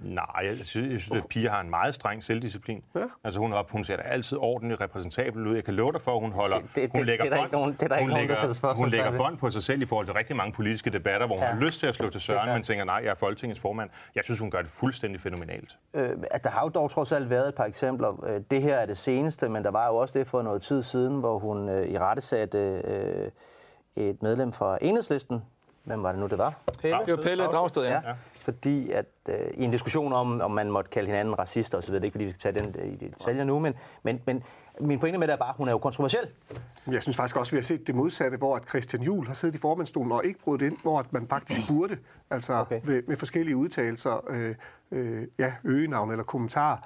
Nej, 0.02 0.24
jeg 0.42 0.56
synes, 0.66 0.90
jeg 0.92 1.00
synes 1.00 1.10
at 1.22 1.26
Pia 1.28 1.50
har 1.50 1.60
en 1.60 1.70
meget 1.70 1.94
streng 1.94 2.22
selvdisciplin. 2.24 2.82
Ja. 2.94 3.00
Altså 3.24 3.40
hun, 3.40 3.52
op, 3.52 3.70
hun 3.70 3.84
ser 3.84 3.96
da 3.96 4.02
altid 4.02 4.38
ordentligt 4.40 4.80
repræsentabel 4.80 5.46
ud. 5.46 5.54
Jeg 5.54 5.64
kan 5.64 5.74
love 5.74 5.92
dig 5.92 6.00
for, 6.00 6.14
at 6.14 6.20
hun 6.20 6.32
holder... 6.32 6.58
Det- 6.58 6.66
det- 6.74 6.90
hun 6.94 7.04
lægger 7.04 7.24
det 7.24 7.32
er 7.32 7.36
bånd- 7.42 7.52
nogen- 7.52 7.72
det 7.72 7.80
hun 8.00 8.10
lægger- 8.10 8.74
Hun 8.74 8.88
lægger 8.88 9.36
på 9.40 9.50
sig 9.50 9.62
selv 9.62 9.82
i 9.82 9.86
forhold 9.86 10.06
til 10.06 10.14
rigtig 10.14 10.36
mange 10.36 10.52
politiske 10.52 10.90
debatter, 10.90 11.26
hvor 11.26 11.36
hun 11.36 11.44
Ja. 11.44 11.50
har 11.52 11.60
lyst 11.60 11.80
til 11.80 11.86
at 11.86 11.94
slå 11.94 12.10
til 12.10 12.20
søren, 12.20 12.48
men 12.54 12.62
tænker, 12.62 12.84
nej, 12.84 13.00
jeg 13.04 13.10
er 13.10 13.14
Folketingets 13.14 13.60
formand. 13.60 13.90
Jeg 14.14 14.24
synes, 14.24 14.40
hun 14.40 14.50
gør 14.50 14.62
det 14.62 14.70
fuldstændig 14.70 15.20
fænomenalt. 15.20 15.76
øh, 15.94 16.10
at 16.30 16.44
der 16.44 16.50
har 16.50 16.62
jo 16.62 16.68
dog 16.68 16.90
trods 16.90 17.12
alt 17.12 17.30
været 17.30 17.48
et 17.48 17.54
par 17.54 17.64
eksempler. 17.64 18.24
Øh, 18.26 18.40
Det 18.50 18.62
her 18.62 18.76
er 18.76 18.86
det 18.86 18.98
seneste, 18.98 19.48
men 19.48 19.64
der 19.64 19.70
var 19.70 19.86
jo 19.86 19.96
også 19.96 20.18
det 20.18 20.26
for 20.26 20.42
noget 20.42 20.62
tid 20.62 20.82
siden, 20.82 21.20
hvor 21.20 21.38
hun 21.38 21.68
øh, 21.68 21.86
i 21.88 21.98
rette 21.98 22.22
satte 22.22 22.58
øh, 22.84 23.30
et 23.96 24.22
medlem 24.22 24.52
fra 24.52 24.78
Enhedslisten. 24.80 25.42
Hvem 25.84 26.02
var 26.02 26.12
det 26.12 26.20
nu, 26.20 26.26
det 26.26 26.38
var? 26.38 26.52
Pelle? 26.80 26.98
Det 27.06 27.16
var 27.16 27.22
Pelle 27.22 27.44
Dragsted, 27.44 27.82
ja. 27.84 27.92
Ja. 27.92 27.98
Fordi 28.48 28.90
at 28.90 29.06
øh, 29.28 29.34
i 29.54 29.64
en 29.64 29.70
diskussion 29.70 30.12
om, 30.12 30.40
om 30.40 30.50
man 30.50 30.70
måtte 30.70 30.90
kalde 30.90 31.06
hinanden 31.06 31.38
racister 31.38 31.78
osv., 31.78 31.94
det 31.94 32.00
er 32.00 32.04
ikke 32.04 32.14
fordi, 32.14 32.24
vi 32.24 32.30
skal 32.30 32.54
tage 32.54 32.64
den 32.64 32.74
øh, 32.78 32.92
i 32.92 32.96
detaljer 32.96 33.44
nu, 33.44 33.58
men, 33.58 33.74
men, 34.02 34.20
men 34.26 34.42
min 34.80 34.98
pointe 34.98 35.18
med 35.18 35.26
det 35.28 35.32
er 35.32 35.36
bare, 35.36 35.48
at 35.48 35.54
hun 35.56 35.68
er 35.68 35.72
jo 35.72 35.78
kontroversiel. 35.78 36.28
Jeg 36.90 37.02
synes 37.02 37.16
faktisk 37.16 37.36
også, 37.36 37.50
at 37.50 37.52
vi 37.52 37.58
har 37.58 37.62
set 37.62 37.86
det 37.86 37.94
modsatte, 37.94 38.36
hvor 38.36 38.56
at 38.56 38.62
Christian 38.68 39.02
Juhl 39.02 39.26
har 39.26 39.34
siddet 39.34 39.54
i 39.54 39.58
formandstolen 39.58 40.12
og 40.12 40.24
ikke 40.24 40.40
brudt 40.40 40.62
ind, 40.62 40.76
hvor 40.82 40.98
at 40.98 41.12
man 41.12 41.26
faktisk 41.28 41.60
burde, 41.68 41.98
altså 42.30 42.54
Okay. 42.54 42.80
med, 42.84 43.02
med 43.06 43.16
forskellige 43.16 43.56
udtalelser, 43.56 44.30
øh, 44.30 44.54
øh, 44.90 45.26
ja, 45.38 45.52
øgenavn 45.64 46.10
eller 46.10 46.24
kommentarer. 46.24 46.76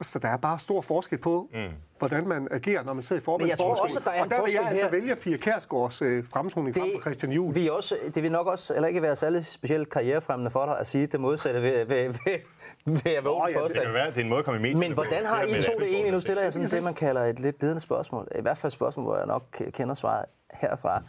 Så 0.00 0.18
der 0.18 0.28
er 0.28 0.36
bare 0.36 0.58
stor 0.58 0.80
forskel 0.80 1.18
på, 1.18 1.48
mm. 1.54 1.58
hvordan 1.98 2.28
man 2.28 2.48
agerer, 2.50 2.82
når 2.84 2.92
man 2.92 3.02
sidder 3.02 3.22
i 3.22 3.38
Men 3.38 3.48
jeg 3.48 3.58
tror 3.58 3.64
formandsstolen. 3.64 3.84
også, 3.84 3.98
at 3.98 4.04
der 4.04 4.10
er 4.10 4.18
og 4.20 4.24
en 4.24 4.30
der 4.30 4.36
vil 4.36 4.40
forskel 4.42 4.60
jeg 4.60 4.70
altså 4.70 4.84
her. 4.84 4.90
vælge 4.90 5.16
Pia 5.16 5.36
Kærsgaards 5.36 6.02
øh, 6.02 6.24
fremtoning 6.32 6.76
frem 6.76 6.90
for 6.94 7.00
Christian 7.00 7.32
Juhl. 7.32 7.54
Vi 7.54 7.66
er 7.68 7.72
også, 7.72 7.96
det 8.14 8.22
vil 8.22 8.32
nok 8.32 8.46
også 8.46 8.74
eller 8.74 8.88
ikke 8.88 9.02
være 9.02 9.16
særlig 9.16 9.46
specielt 9.46 9.90
karrierefremmende 9.90 10.50
for 10.50 10.66
dig 10.66 10.78
at 10.78 10.86
sige 10.86 11.06
det 11.06 11.20
modsatte 11.20 11.62
ved, 11.62 11.84
ved, 11.84 12.04
ved, 12.24 12.38
ved 12.84 13.12
at 13.12 13.24
Nå, 13.24 13.30
oh, 13.30 13.52
ja, 13.52 13.64
Det 13.64 13.72
kan 13.72 13.92
være, 13.92 14.10
det 14.10 14.18
er 14.18 14.22
en 14.22 14.28
måde 14.28 14.38
at 14.38 14.44
komme 14.44 14.58
i 14.58 14.62
medierne 14.62 14.80
Men 14.80 14.92
hvordan 14.92 15.26
har 15.26 15.42
I 15.42 15.62
to 15.62 15.72
det 15.78 15.88
egentlig? 15.88 16.12
Nu 16.12 16.20
stiller 16.20 16.42
jeg 16.42 16.52
sådan 16.52 16.68
det, 16.68 16.82
man 16.82 16.94
kalder 16.94 17.24
et 17.24 17.40
lidt 17.40 17.60
ledende 17.60 17.80
spørgsmål. 17.80 18.28
I 18.38 18.40
hvert 18.40 18.58
fald 18.58 18.70
et 18.70 18.72
spørgsmål, 18.74 19.04
hvor 19.04 19.16
jeg 19.16 19.26
nok 19.26 19.62
kender 19.70 19.94
svaret 19.94 20.24
herfra. 20.52 21.02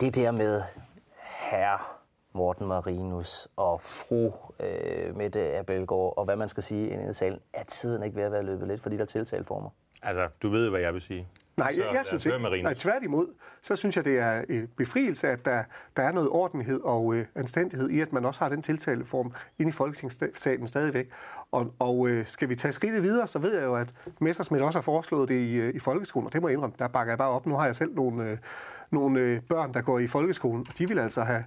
Det 0.00 0.14
der 0.14 0.30
med 0.30 0.62
herre 1.50 1.78
Morten 2.34 2.66
Marinus 2.66 3.48
og 3.56 3.80
fru 3.80 4.32
øh, 4.60 5.16
Mette 5.16 5.56
Abelgaard, 5.58 6.14
og 6.16 6.24
hvad 6.24 6.36
man 6.36 6.48
skal 6.48 6.62
sige 6.62 6.88
inde 6.88 7.10
i 7.10 7.14
salen, 7.14 7.38
er 7.52 7.64
tiden 7.64 8.02
ikke 8.02 8.16
ved 8.16 8.22
at 8.24 8.32
være 8.32 8.42
løbet 8.42 8.68
lidt 8.68 8.82
for 8.82 8.90
de 8.90 8.98
der 8.98 9.04
tiltaleformer? 9.04 9.70
Altså, 10.02 10.28
du 10.42 10.48
ved, 10.48 10.70
hvad 10.70 10.80
jeg 10.80 10.94
vil 10.94 11.02
sige. 11.02 11.28
Nej, 11.56 11.74
Så 11.74 11.82
jeg, 11.82 11.92
jeg 11.92 12.00
os 12.00 12.06
synes 12.06 12.26
ikke. 12.26 12.38
Marinus. 12.38 12.62
Nej, 12.64 12.74
tværtimod, 12.74 13.26
så 13.62 13.76
synes 13.76 13.96
jeg, 13.96 14.04
det 14.04 14.18
er 14.18 14.42
en 14.48 14.68
befrielse, 14.76 15.28
at 15.28 15.44
der, 15.44 15.62
der 15.96 16.02
er 16.02 16.12
noget 16.12 16.28
ordentlighed 16.28 16.80
og 16.80 17.14
øh, 17.14 17.26
anstændighed 17.34 17.90
i, 17.90 18.00
at 18.00 18.12
man 18.12 18.24
også 18.24 18.40
har 18.40 18.48
den 18.48 18.62
tiltaleform 18.62 19.32
inde 19.58 19.68
i 19.68 19.72
Folketingssalen 19.72 20.66
stadigvæk. 20.66 21.10
Og, 21.52 21.74
og 21.78 22.08
øh, 22.08 22.26
skal 22.26 22.48
vi 22.48 22.56
tage 22.56 22.72
skridtet 22.72 23.02
videre, 23.02 23.26
så 23.26 23.38
ved 23.38 23.54
jeg 23.54 23.64
jo, 23.64 23.74
at 23.74 23.94
Messersmith 24.20 24.64
også 24.64 24.78
har 24.78 24.82
foreslået 24.82 25.28
det 25.28 25.34
i, 25.34 25.54
øh, 25.54 25.74
i 25.74 25.78
folkeskolen, 25.78 26.26
og 26.26 26.32
det 26.32 26.42
må 26.42 26.48
jeg 26.48 26.52
indrømme, 26.52 26.76
der 26.78 26.88
bakker 26.88 27.10
jeg 27.10 27.18
bare 27.18 27.30
op. 27.30 27.46
Nu 27.46 27.54
har 27.56 27.64
jeg 27.64 27.76
selv 27.76 27.94
nogle, 27.94 28.24
øh, 28.30 28.38
nogle 28.90 29.20
øh, 29.20 29.40
børn, 29.42 29.74
der 29.74 29.82
går 29.82 29.98
i 29.98 30.06
folkeskolen, 30.06 30.66
og 30.68 30.78
de 30.78 30.88
vil 30.88 30.98
altså 30.98 31.22
have 31.22 31.44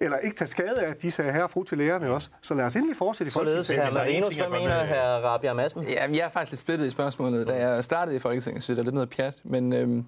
eller 0.00 0.18
ikke 0.18 0.36
tage 0.36 0.48
skade 0.48 0.82
af, 0.82 0.90
at 0.90 1.02
de 1.02 1.10
sagde 1.10 1.32
herre 1.32 1.44
og 1.44 1.50
fru 1.50 1.62
til 1.64 1.78
lærerne 1.78 2.10
også. 2.10 2.28
Så 2.42 2.54
lad 2.54 2.64
os 2.64 2.76
endelig 2.76 2.96
fortsætte 2.96 3.28
i 3.28 3.30
Således, 3.30 3.66
Folketingssalen. 3.68 3.82
herr 3.82 3.88
så 3.90 3.98
er 3.98 4.02
en 4.02 4.08
Marinus, 4.08 4.34
hvad 4.36 4.44
jeg 4.44 4.52
mener 4.52 4.76
godt 4.78 4.88
vil- 4.88 4.96
herr 4.96 5.08
Rabia 5.20 5.52
Madsen? 5.52 5.82
Ja, 5.82 6.02
jeg 6.10 6.18
er 6.18 6.28
faktisk 6.28 6.52
lidt 6.52 6.58
splittet 6.60 6.86
i 6.86 6.90
spørgsmålet. 6.90 7.46
Da 7.46 7.68
jeg 7.68 7.84
startede 7.84 8.16
i 8.16 8.18
Folketinget, 8.18 8.62
synes 8.62 8.76
jeg, 8.76 8.76
det 8.76 8.80
er 8.82 8.84
lidt 8.84 8.94
noget 8.94 9.10
pjat. 9.10 9.34
Men 9.44 9.72
øhm, 9.72 10.04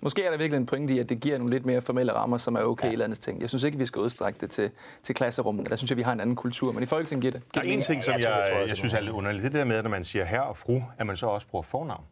måske 0.00 0.24
er 0.24 0.30
der 0.30 0.38
virkelig 0.38 0.56
en 0.56 0.66
pointe 0.66 0.94
i, 0.94 0.98
at 0.98 1.08
det 1.08 1.20
giver 1.20 1.38
nogle 1.38 1.52
lidt 1.54 1.66
mere 1.66 1.80
formelle 1.80 2.12
rammer, 2.12 2.38
som 2.38 2.54
er 2.54 2.62
okay 2.62 2.86
ja. 2.88 2.92
i 2.92 2.96
landets 2.96 3.18
ting. 3.20 3.40
Jeg 3.40 3.48
synes 3.48 3.62
ikke, 3.62 3.78
vi 3.78 3.86
skal 3.86 4.00
udstrække 4.02 4.38
det 4.40 4.50
til, 4.50 4.70
til 5.02 5.14
klasserummet. 5.14 5.70
Der 5.70 5.76
synes 5.76 5.90
jeg, 5.90 5.96
vi 5.96 6.02
har 6.02 6.12
en 6.12 6.20
anden 6.20 6.36
kultur. 6.36 6.72
Men 6.72 6.82
i 6.82 6.86
Folketinget 6.86 7.20
giver 7.22 7.32
det. 7.32 7.42
Der 7.54 7.60
er 7.60 7.64
en 7.64 7.80
ting, 7.80 8.04
som 8.04 8.14
jeg 8.14 8.22
jeg, 8.22 8.36
det 8.40 8.48
tror 8.48 8.58
jeg 8.58 8.68
jeg, 8.68 8.76
synes 8.76 8.92
er 8.94 9.00
lidt 9.00 9.12
underligt. 9.14 9.44
Det 9.44 9.52
der 9.52 9.64
med, 9.64 9.76
at 9.76 9.84
når 9.84 9.90
man 9.90 10.04
siger 10.04 10.24
herre 10.24 10.42
og 10.44 10.56
fru, 10.56 10.80
at 10.98 11.06
man 11.06 11.16
så 11.16 11.26
også 11.26 11.46
bruger 11.46 11.62
fornavn. 11.62 12.04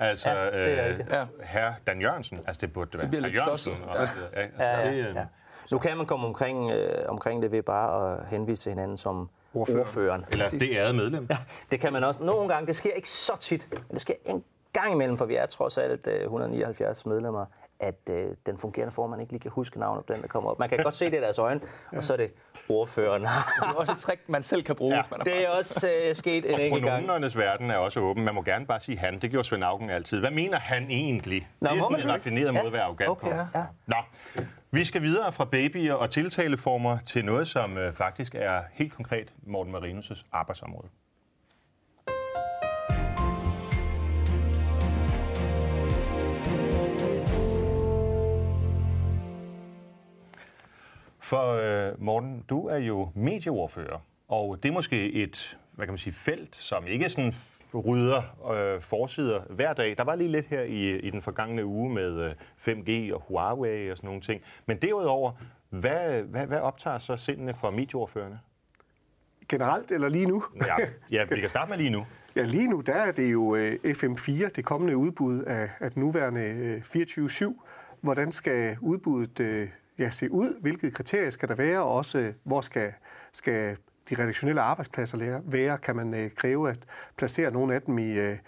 Altså, 0.00 0.30
Ja, 0.30 0.44
det 0.46 0.78
er 0.78 0.88
øh. 0.88 1.00
Ja. 1.10 1.24
herre 1.44 1.74
Dan 1.86 2.00
Jørgensen. 2.00 2.38
Altså, 2.46 2.60
det 2.60 2.72
burde 2.72 2.90
det 2.92 3.00
være. 3.00 3.08
bliver 3.08 3.20
Herre 3.22 3.30
lidt 3.32 3.40
Jørgensen. 3.42 3.72
klodset. 3.72 3.88
Og, 3.88 3.96
ja. 4.34 4.40
Altså, 4.42 4.62
Ja, 4.62 4.80
ja, 4.80 4.90
det, 4.90 5.08
øh, 5.08 5.14
ja. 5.16 5.24
Nu 5.70 5.78
kan 5.78 5.96
man 5.96 6.06
komme 6.06 6.26
omkring, 6.26 6.70
øh, 6.70 7.04
omkring 7.08 7.42
det 7.42 7.52
ved 7.52 7.62
bare 7.62 8.12
at 8.14 8.26
henvise 8.28 8.62
til 8.62 8.70
hinanden 8.70 8.96
som 8.96 9.28
Ordfører. 9.54 9.80
ordføreren. 9.80 10.24
Eller 10.32 10.48
det 10.50 10.68
ærede 10.72 10.94
medlem. 10.94 11.26
Ja, 11.30 11.36
det 11.70 11.80
kan 11.80 11.92
man 11.92 12.04
også. 12.04 12.22
Nogle 12.22 12.48
gange, 12.48 12.66
det 12.66 12.76
sker 12.76 12.92
ikke 12.92 13.08
så 13.08 13.32
tit, 13.40 13.68
men 13.70 13.80
det 13.92 14.00
sker 14.00 14.14
en 14.24 14.44
gang 14.72 14.92
imellem, 14.92 15.18
for 15.18 15.24
vi 15.24 15.34
er 15.36 15.46
trods 15.46 15.78
alt 15.78 16.06
øh, 16.06 16.22
179 16.22 17.06
medlemmer, 17.06 17.46
at 17.80 17.94
øh, 18.10 18.26
den 18.46 18.58
fungerende 18.58 18.94
formand 18.94 19.20
ikke 19.22 19.32
lige 19.32 19.40
kan 19.40 19.50
huske 19.50 19.78
navnet 19.78 20.04
på 20.04 20.12
den, 20.12 20.22
der 20.22 20.28
kommer 20.28 20.50
op. 20.50 20.58
Man 20.58 20.68
kan 20.68 20.78
godt 20.82 20.94
se 20.94 21.04
det 21.04 21.16
i 21.18 21.20
deres 21.20 21.38
øjne, 21.38 21.60
og 21.96 22.04
så 22.04 22.12
er 22.12 22.16
det 22.16 22.30
ordføreren. 22.68 23.22
Det 23.22 23.28
er 23.62 23.72
også 23.76 23.92
et 23.92 23.98
trick, 23.98 24.20
man 24.28 24.42
selv 24.42 24.62
kan 24.62 24.74
bruge, 24.76 24.94
Ja, 24.94 25.02
hvis 25.02 25.10
man 25.10 25.20
er 25.20 25.24
det 25.24 25.46
er 25.46 25.50
også 25.50 25.90
øh, 26.08 26.14
sket 26.14 26.46
en 26.48 26.54
Og 26.54 26.60
enkelt 26.62 26.84
gang. 26.84 26.94
pronomenernes 27.04 27.36
verden 27.38 27.70
er 27.70 27.76
også 27.76 28.00
åben. 28.00 28.24
Man 28.24 28.34
må 28.34 28.42
gerne 28.42 28.66
bare 28.66 28.80
sige 28.80 28.98
han. 28.98 29.18
Det 29.18 29.30
gjorde 29.30 29.48
Svend 29.48 29.64
Augen 29.64 29.90
altid. 29.90 30.20
Hvad 30.20 30.30
mener 30.30 30.58
han 30.58 30.90
egentlig? 30.90 31.48
Nå, 31.60 31.68
det 31.70 31.78
er 31.78 31.82
sådan 31.82 32.00
en 32.06 32.12
raffineret 32.12 32.46
Ja. 32.46 32.52
måde 32.52 32.66
at 32.66 32.72
være 32.72 32.82
arrogant 32.82 33.10
Okay, 33.10 33.30
på. 33.30 33.36
ja. 33.54 33.64
Nå, 33.86 33.96
vi 34.76 34.84
skal 34.84 35.02
videre 35.02 35.32
fra 35.32 35.44
babyer 35.44 35.94
og 35.94 36.10
tiltaleformer 36.10 36.98
til 36.98 37.24
noget, 37.24 37.48
som 37.48 37.78
øh, 37.78 37.94
faktisk 37.94 38.34
er 38.34 38.62
helt 38.72 38.92
konkret 38.92 39.34
Morten 39.46 39.74
Marinus' 39.74 40.24
arbejdsområde. 40.32 40.88
For 51.20 51.52
øh, 51.52 52.02
Morten, 52.02 52.44
du 52.48 52.66
er 52.66 52.78
jo 52.78 53.10
medieordfører, 53.14 53.98
og 54.28 54.62
det 54.62 54.68
er 54.68 54.72
måske 54.72 55.12
et 55.12 55.58
hvad 55.72 55.86
kan 55.86 55.92
man 55.92 55.98
sige, 55.98 56.14
felt, 56.14 56.56
som 56.56 56.86
ikke 56.86 57.08
sådan 57.08 57.34
rydder 57.80 58.22
øh, 58.52 58.80
forsider 58.80 59.40
hver 59.50 59.72
dag. 59.72 59.96
Der 59.98 60.04
var 60.04 60.14
lige 60.14 60.30
lidt 60.30 60.46
her 60.46 60.62
i, 60.62 60.98
i 60.98 61.10
den 61.10 61.22
forgangne 61.22 61.64
uge 61.64 61.94
med 61.94 62.20
øh, 62.20 62.32
5G 62.68 63.14
og 63.14 63.22
Huawei 63.28 63.90
og 63.90 63.96
sådan 63.96 64.08
nogle 64.08 64.20
ting. 64.20 64.42
Men 64.66 64.76
derudover, 64.76 65.32
hvad, 65.68 66.22
hvad, 66.22 66.46
hvad 66.46 66.58
optager 66.58 66.98
så 66.98 67.16
sindene 67.16 67.54
for 67.54 67.70
medieordførerne? 67.70 68.40
Generelt 69.48 69.92
eller 69.92 70.08
lige 70.08 70.26
nu? 70.26 70.44
Ja, 70.66 70.76
ja, 71.10 71.24
vi 71.24 71.40
kan 71.40 71.48
starte 71.48 71.70
med 71.70 71.78
lige 71.78 71.90
nu. 71.90 72.06
Ja, 72.36 72.42
lige 72.42 72.68
nu 72.68 72.80
der 72.80 72.94
er 72.94 73.12
det 73.12 73.32
jo 73.32 73.54
øh, 73.54 73.74
FM4, 73.84 74.48
det 74.48 74.64
kommende 74.64 74.96
udbud 74.96 75.42
af, 75.42 75.70
af 75.80 75.90
den 75.92 76.02
nuværende 76.02 76.40
øh, 76.40 76.82
24-7. 76.82 77.62
Hvordan 78.00 78.32
skal 78.32 78.76
udbuddet 78.80 79.40
øh, 79.40 79.68
ja, 79.98 80.10
se 80.10 80.30
ud? 80.30 80.60
Hvilke 80.60 80.90
kriterier 80.90 81.30
skal 81.30 81.48
der 81.48 81.54
være? 81.54 81.80
Og 81.82 81.92
også, 81.92 82.18
øh, 82.18 82.34
hvor 82.44 82.60
skal, 82.60 82.92
skal 83.32 83.76
de 84.10 84.14
redaktionelle 84.14 84.60
arbejdspladser 84.60 85.40
være? 85.44 85.78
Kan 85.78 85.96
man 85.96 86.14
øh, 86.14 86.30
kræve 86.30 86.70
at 86.70 86.78
placere 87.16 87.50
nogle 87.50 87.74
af 87.74 87.82
dem 87.82 87.98
i, 87.98 88.12
øh, 88.12 88.38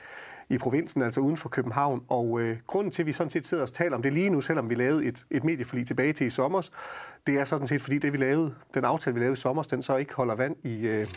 i 0.48 0.58
provinsen, 0.58 1.02
altså 1.02 1.20
uden 1.20 1.36
for 1.36 1.48
København? 1.48 2.04
Og 2.08 2.40
øh, 2.40 2.56
grunden 2.66 2.90
til, 2.90 3.02
at 3.02 3.06
vi 3.06 3.12
sådan 3.12 3.30
set 3.30 3.46
sidder 3.46 3.62
og 3.62 3.72
taler 3.72 3.96
om 3.96 4.02
det 4.02 4.12
lige 4.12 4.30
nu, 4.30 4.40
selvom 4.40 4.70
vi 4.70 4.74
lavede 4.74 5.04
et, 5.04 5.26
et 5.30 5.44
medieforlig 5.44 5.86
tilbage 5.86 6.12
til 6.12 6.26
i 6.26 6.30
sommer, 6.30 6.68
det 7.26 7.40
er 7.40 7.44
sådan 7.44 7.66
set, 7.66 7.82
fordi 7.82 7.98
det 7.98 8.12
vi 8.12 8.18
lavede, 8.18 8.54
den 8.74 8.84
aftale, 8.84 9.14
vi 9.14 9.20
lavede 9.20 9.32
i 9.32 9.36
sommer, 9.36 9.62
den 9.62 9.82
så 9.82 9.96
ikke 9.96 10.14
holder 10.14 10.34
vand 10.34 10.56
i, 10.62 10.86
øh, 10.86 11.08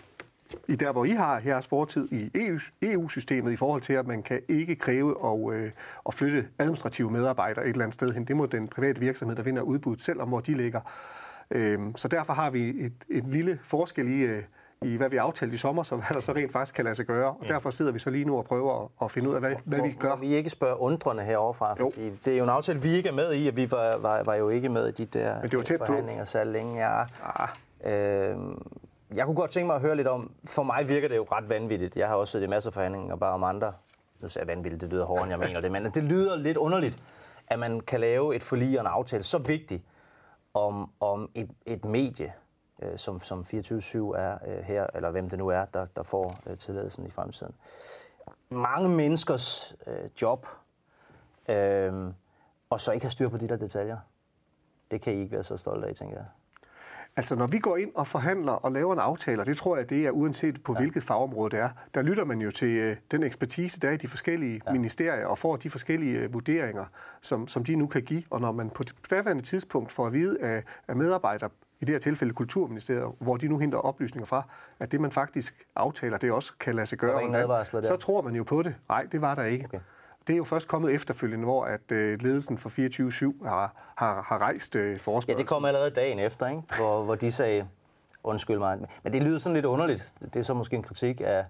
i 0.67 0.75
der, 0.75 0.91
hvor 0.91 1.05
I 1.05 1.09
har 1.09 1.41
jeres 1.45 1.67
fortid 1.67 2.07
i 2.11 2.31
EU 2.35 2.59
EU-systemet 2.81 3.51
i 3.51 3.55
forhold 3.55 3.81
til, 3.81 3.93
at 3.93 4.07
man 4.07 4.23
kan 4.23 4.41
ikke 4.47 4.75
kræve 4.75 5.15
at, 5.33 5.53
øh, 5.53 5.71
at 6.07 6.13
flytte 6.13 6.47
administrative 6.59 7.11
medarbejdere 7.11 7.65
et 7.65 7.69
eller 7.69 7.83
andet 7.83 7.93
sted 7.93 8.13
hen. 8.13 8.25
Det 8.25 8.35
må 8.35 8.45
den 8.45 8.67
private 8.67 8.99
virksomhed, 8.99 9.35
der 9.35 9.43
vinder 9.43 9.61
udbuddet, 9.61 10.03
selv 10.03 10.21
om 10.21 10.27
hvor 10.27 10.39
de 10.39 10.53
ligger. 10.53 10.81
Øhm, 11.51 11.95
så 11.95 12.07
derfor 12.07 12.33
har 12.33 12.49
vi 12.49 12.69
et, 12.69 12.93
et 13.09 13.23
lille 13.27 13.59
forskel 13.63 14.07
i, 14.07 14.21
øh, 14.21 14.43
i, 14.81 14.95
hvad 14.97 15.09
vi 15.09 15.17
aftalte 15.17 15.55
i 15.55 15.57
sommer, 15.57 15.83
så 15.83 15.95
hvad 16.01 16.05
der 16.13 16.19
så 16.19 16.33
rent 16.33 16.51
faktisk 16.51 16.75
kan 16.75 16.83
lade 16.85 16.95
sig 16.95 17.05
gøre. 17.05 17.27
Og 17.29 17.47
derfor 17.47 17.69
sidder 17.69 17.91
vi 17.91 17.99
så 17.99 18.09
lige 18.09 18.25
nu 18.25 18.37
og 18.37 18.45
prøver 18.45 18.91
at, 19.01 19.11
finde 19.11 19.29
ud 19.29 19.33
af, 19.33 19.39
hvad, 19.39 19.55
hvad 19.65 19.81
vi 19.81 19.95
gør. 19.99 20.09
Må 20.09 20.21
vi 20.21 20.35
ikke 20.35 20.49
spørge 20.49 20.79
undrende 20.79 21.23
heroverfra, 21.23 21.75
Jo. 21.79 21.91
fordi 21.93 22.09
det 22.25 22.33
er 22.33 22.37
jo 22.37 22.43
en 22.43 22.49
aftale, 22.49 22.81
vi 22.81 22.89
ikke 22.89 23.09
er 23.09 23.13
med 23.13 23.35
i, 23.35 23.47
og 23.47 23.55
vi 23.55 23.71
var, 23.71 23.97
var, 23.97 24.23
var 24.23 24.35
jo 24.35 24.49
ikke 24.49 24.69
med 24.69 24.87
i 24.87 24.91
de 24.91 25.05
der 25.05 25.41
Men 25.41 25.49
det 25.51 25.57
var 25.57 25.63
tæt 25.63 25.79
på. 25.79 25.85
forhandlinger 25.85 26.23
så 26.23 26.43
længe. 26.43 26.87
Ja. 26.87 27.01
Ah, 27.23 27.47
Øh, 27.85 28.37
jeg 29.15 29.25
kunne 29.25 29.35
godt 29.35 29.51
tænke 29.51 29.67
mig 29.67 29.75
at 29.75 29.81
høre 29.81 29.95
lidt 29.95 30.07
om, 30.07 30.31
for 30.45 30.63
mig 30.63 30.89
virker 30.89 31.07
det 31.07 31.15
jo 31.15 31.25
ret 31.31 31.49
vanvittigt. 31.49 31.95
Jeg 31.97 32.07
har 32.07 32.15
også 32.15 32.31
siddet 32.31 32.45
i 32.45 32.49
masser 32.49 32.69
af 32.69 32.73
forhandlinger 32.73 33.15
bare 33.15 33.33
om 33.33 33.43
andre. 33.43 33.73
Nu 34.19 34.27
siger 34.27 34.41
jeg 34.43 34.47
vanvittigt, 34.55 34.81
det 34.81 34.89
lyder 34.89 35.05
hårdere, 35.05 35.23
end 35.23 35.31
jeg 35.31 35.39
mener 35.39 35.61
det, 35.61 35.71
men 35.71 35.85
det 35.85 36.03
lyder 36.03 36.35
lidt 36.37 36.57
underligt, 36.57 36.97
at 37.47 37.59
man 37.59 37.79
kan 37.79 37.99
lave 37.99 38.35
et 38.35 38.43
forlig 38.43 38.79
og 38.79 38.81
en 38.85 38.87
aftale 38.93 39.23
så 39.23 39.37
vigtig 39.37 39.83
om, 40.53 40.91
om 40.99 41.29
et, 41.35 41.49
et 41.65 41.85
medie, 41.85 42.33
øh, 42.81 42.97
som, 42.97 43.19
som 43.19 43.39
24-7 43.41 43.97
er 43.97 44.37
øh, 44.47 44.63
her, 44.63 44.87
eller 44.95 45.11
hvem 45.11 45.29
det 45.29 45.39
nu 45.39 45.47
er, 45.47 45.65
der, 45.65 45.85
der 45.95 46.03
får 46.03 46.39
øh, 46.47 46.57
tilladelsen 46.57 47.05
i 47.05 47.09
fremtiden. 47.09 47.55
Mange 48.49 48.89
menneskers 48.89 49.75
øh, 49.87 50.09
job, 50.21 50.47
øh, 51.49 52.13
og 52.69 52.81
så 52.81 52.91
ikke 52.91 53.03
have 53.03 53.11
styr 53.11 53.29
på 53.29 53.37
de 53.37 53.47
der 53.47 53.57
detaljer. 53.57 53.97
Det 54.91 55.01
kan 55.01 55.13
I 55.13 55.19
ikke 55.19 55.31
være 55.31 55.43
så 55.43 55.57
stolte 55.57 55.87
af, 55.87 55.95
tænker 55.95 56.17
jeg. 56.17 56.25
Altså, 57.15 57.35
når 57.35 57.47
vi 57.47 57.59
går 57.59 57.77
ind 57.77 57.91
og 57.95 58.07
forhandler 58.07 58.51
og 58.51 58.71
laver 58.71 58.93
en 58.93 58.99
aftale, 58.99 59.41
og 59.41 59.45
det 59.45 59.57
tror 59.57 59.77
jeg, 59.77 59.89
det 59.89 60.05
er 60.05 60.11
uanset 60.11 60.63
på 60.63 60.73
ja. 60.73 60.79
hvilket 60.79 61.03
fagområde 61.03 61.49
det 61.49 61.59
er, 61.59 61.69
der 61.95 62.01
lytter 62.01 62.25
man 62.25 62.41
jo 62.41 62.51
til 62.51 62.69
øh, 62.69 62.95
den 63.11 63.23
ekspertise, 63.23 63.79
der 63.79 63.87
er 63.87 63.91
i 63.91 63.97
de 63.97 64.07
forskellige 64.07 64.61
ja. 64.67 64.71
ministerier, 64.71 65.25
og 65.25 65.37
får 65.37 65.55
de 65.55 65.69
forskellige 65.69 66.17
øh, 66.17 66.33
vurderinger, 66.33 66.85
som, 67.21 67.47
som 67.47 67.63
de 67.63 67.75
nu 67.75 67.87
kan 67.87 68.01
give. 68.01 68.23
Og 68.29 68.41
når 68.41 68.51
man 68.51 68.69
på 68.69 68.83
det 68.83 68.95
daværende 69.09 69.43
tidspunkt 69.43 69.91
får 69.91 70.07
at 70.07 70.13
vide 70.13 70.41
af, 70.41 70.63
af 70.87 70.95
medarbejdere, 70.95 71.49
i 71.81 71.85
det 71.85 71.93
her 71.93 71.99
tilfælde 71.99 72.33
Kulturministeriet, 72.33 73.11
hvor 73.19 73.37
de 73.37 73.47
nu 73.47 73.57
henter 73.57 73.77
oplysninger 73.77 74.25
fra, 74.25 74.43
at 74.79 74.91
det, 74.91 75.01
man 75.01 75.11
faktisk 75.11 75.65
aftaler, 75.75 76.17
det 76.17 76.31
også 76.31 76.53
kan 76.59 76.75
lade 76.75 76.85
sig 76.85 76.97
gøre. 76.97 77.13
var 77.13 77.19
ingen 77.19 77.35
advarsler 77.35 77.81
der? 77.81 77.87
Så 77.87 77.97
tror 77.97 78.21
man 78.21 78.35
jo 78.35 78.43
på 78.43 78.61
det. 78.61 78.75
Nej, 78.89 79.07
det 79.11 79.21
var 79.21 79.35
der 79.35 79.43
ikke. 79.43 79.65
Okay. 79.65 79.79
Det 80.27 80.33
er 80.33 80.37
jo 80.37 80.43
først 80.43 80.67
kommet 80.67 80.93
efterfølgende, 80.93 81.45
hvor 81.45 81.65
at 81.65 81.91
øh, 81.91 82.21
ledelsen 82.21 82.57
for 82.57 82.69
24-7 82.69 83.47
har, 83.47 83.73
har, 83.95 84.21
har 84.21 84.37
rejst 84.37 84.75
øh, 84.75 84.99
Ja, 85.27 85.33
det 85.33 85.47
kom 85.47 85.65
allerede 85.65 85.89
dagen 85.89 86.19
efter, 86.19 86.47
ikke? 86.47 86.61
Hvor, 86.77 87.03
hvor 87.03 87.15
de 87.15 87.31
sagde, 87.31 87.67
undskyld 88.23 88.59
mig. 88.59 88.79
Men 89.03 89.13
det 89.13 89.23
lyder 89.23 89.39
sådan 89.39 89.53
lidt 89.53 89.65
underligt. 89.65 90.13
Det 90.33 90.35
er 90.35 90.43
så 90.43 90.53
måske 90.53 90.75
en 90.75 90.83
kritik 90.83 91.21
af, 91.25 91.45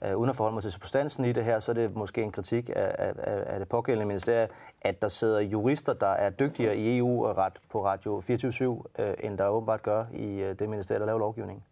af 0.00 0.14
uden 0.14 0.30
at 0.30 0.36
forholde 0.36 0.54
mig 0.54 0.62
til 0.62 0.72
substansen 0.72 1.24
i 1.24 1.32
det 1.32 1.44
her, 1.44 1.60
så 1.60 1.72
er 1.72 1.74
det 1.74 1.96
måske 1.96 2.22
en 2.22 2.30
kritik 2.30 2.70
af, 2.76 2.94
af, 2.98 3.12
af 3.46 3.58
det 3.58 3.68
pågældende 3.68 4.06
ministerie, 4.06 4.48
at 4.80 5.02
der 5.02 5.08
sidder 5.08 5.40
jurister, 5.40 5.92
der 5.92 6.06
er 6.06 6.30
dygtigere 6.30 6.76
i 6.76 6.98
EU-ret 6.98 7.52
på 7.70 7.84
Radio 7.84 8.20
24 8.20 8.82
øh, 8.98 9.14
end 9.20 9.38
der 9.38 9.48
åbenbart 9.48 9.82
gør 9.82 10.04
i 10.12 10.40
øh, 10.40 10.58
det 10.58 10.68
ministerie, 10.68 11.00
der 11.00 11.06
laver 11.06 11.18
lovgivningen. 11.18 11.64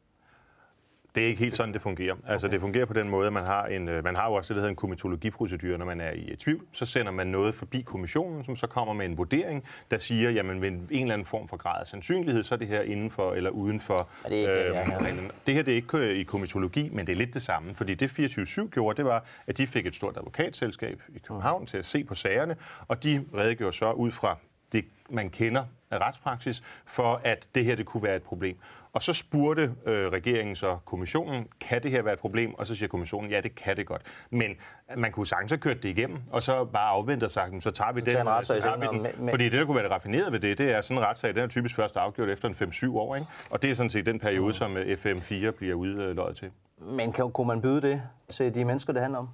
Det 1.15 1.23
er 1.23 1.27
ikke 1.27 1.41
helt 1.41 1.57
sådan, 1.57 1.75
det 1.75 1.83
fungerer. 1.83 2.15
Altså, 2.27 2.47
okay. 2.47 2.55
det 2.55 2.61
fungerer 2.61 2.85
på 2.85 2.93
den 2.93 3.09
måde, 3.09 3.27
at 3.27 3.33
man 3.33 3.45
har, 3.45 3.67
en, 3.67 3.89
øh, 3.89 4.05
man 4.05 4.17
har 4.17 4.29
jo 4.29 4.35
også 4.35 4.49
det, 4.49 4.57
der 4.57 4.61
hedder 4.61 4.71
en 4.71 4.77
komitologiprocedure, 4.77 5.79
når 5.79 5.85
man 5.85 6.01
er 6.01 6.11
i 6.11 6.37
tvivl. 6.37 6.65
Så 6.73 6.85
sender 6.85 7.13
man 7.13 7.27
noget 7.27 7.55
forbi 7.55 7.81
kommissionen, 7.81 8.45
som 8.45 8.57
så 8.57 8.67
kommer 8.67 8.95
med 8.95 9.07
en 9.07 9.19
vurdering, 9.19 9.65
der 9.91 9.99
siger, 9.99 10.31
jamen 10.31 10.61
med 10.61 10.69
en 10.69 10.87
eller 10.91 11.15
anden 11.15 11.27
form 11.27 11.49
for 11.49 11.57
grad 11.57 11.81
af 11.81 11.87
sandsynlighed, 11.87 12.43
så 12.43 12.55
er 12.55 12.59
det 12.59 12.69
her 12.69 12.83
inden 12.83 13.11
for 13.11 13.33
eller 13.33 13.51
uden 13.51 13.81
for... 13.81 14.09
Er 14.25 14.29
det 14.29 14.37
ikke, 14.37 14.53
ja. 14.53 14.99
reglen. 15.01 15.31
det 15.47 15.55
her 15.55 15.63
det 15.63 15.73
er 15.73 15.77
ikke 15.77 15.99
øh, 15.99 16.17
i 16.17 16.23
komitologi, 16.23 16.91
men 16.93 17.07
det 17.07 17.13
er 17.13 17.17
lidt 17.17 17.35
det 17.35 17.43
samme. 17.43 17.75
Fordi 17.75 17.95
det 17.95 18.09
24-7 18.09 18.69
gjorde, 18.69 18.97
det 18.97 19.05
var, 19.05 19.25
at 19.47 19.59
de 19.59 19.67
fik 19.67 19.87
et 19.87 19.95
stort 19.95 20.17
advokatselskab 20.17 21.03
i 21.15 21.19
København 21.19 21.67
til 21.67 21.79
at 21.79 21.85
se 21.85 22.05
på 22.05 22.15
sagerne, 22.15 22.57
og 22.89 23.05
de 23.05 23.25
redegjorde 23.35 23.77
så 23.77 23.93
ud 23.93 24.11
fra 24.11 24.37
det, 24.73 24.85
man 25.11 25.31
kender 25.31 25.65
af 25.91 25.99
retspraksis, 25.99 26.63
for 26.87 27.21
at 27.25 27.49
det 27.55 27.65
her 27.65 27.75
det 27.77 27.87
kunne 27.87 28.03
være 28.03 28.17
et 28.17 28.23
problem. 28.23 28.57
Og 28.93 29.03
så 29.03 29.13
spurgte 29.13 29.63
øh, 29.87 30.13
regeringen 30.13 30.57
så 30.57 30.79
kommissionen, 30.85 31.47
kan 31.61 31.83
det 31.83 31.91
her 31.91 32.03
være 32.03 32.13
et 32.13 32.19
problem? 32.19 32.55
Og 32.55 32.67
så 32.67 32.75
siger 32.75 32.89
kommissionen, 32.89 33.31
ja, 33.31 33.41
det 33.41 33.55
kan 33.55 33.77
det 33.77 33.87
godt. 33.87 34.03
Men 34.31 34.51
man 34.97 35.13
kunne 35.13 35.27
sagtens 35.27 35.51
have 35.53 35.59
kørt 35.59 35.83
det 35.83 35.89
igennem, 35.89 36.19
og 36.33 36.43
så 36.43 36.65
bare 36.65 36.89
afvente 36.89 37.25
og 37.25 37.31
sagt, 37.31 37.63
så 37.63 37.71
tager 37.71 37.93
vi 37.93 38.01
tager 38.01 38.17
den. 38.19 38.27
en 38.27 38.33
retssag 38.33 38.63
så 38.63 38.69
tager 38.69 38.79
vi 38.79 38.87
den. 38.99 39.07
men- 39.19 39.31
Fordi 39.31 39.45
det, 39.45 39.53
der 39.53 39.65
kunne 39.65 39.75
være 39.75 39.85
det 39.85 39.93
raffinerede 39.93 40.33
ved 40.33 40.41
det, 40.41 40.59
det 40.59 40.73
er 40.73 40.81
sådan 40.81 41.03
en 41.03 41.09
retssag, 41.09 41.35
den 41.35 41.43
er 41.43 41.47
typisk 41.47 41.75
først 41.77 41.97
afgjort 41.97 42.29
efter 42.29 42.49
en 42.49 42.55
5-7 42.55 42.97
år. 42.97 43.15
Ikke? 43.17 43.27
Og 43.51 43.63
det 43.63 43.71
er 43.71 43.75
sådan 43.75 43.91
set 43.91 44.07
den 44.07 44.19
periode, 44.19 44.53
som 44.53 44.77
øh, 44.77 44.99
FM4 45.05 45.51
bliver 45.51 45.75
udløjet 45.75 46.37
til. 46.37 46.51
Men 46.81 47.13
kan, 47.13 47.31
kunne 47.31 47.47
man 47.47 47.61
byde 47.63 47.81
det 47.83 48.03
til 48.31 48.55
de 48.55 48.65
mennesker, 48.65 48.93
det 48.93 49.03
handler 49.03 49.19
om? 49.19 49.29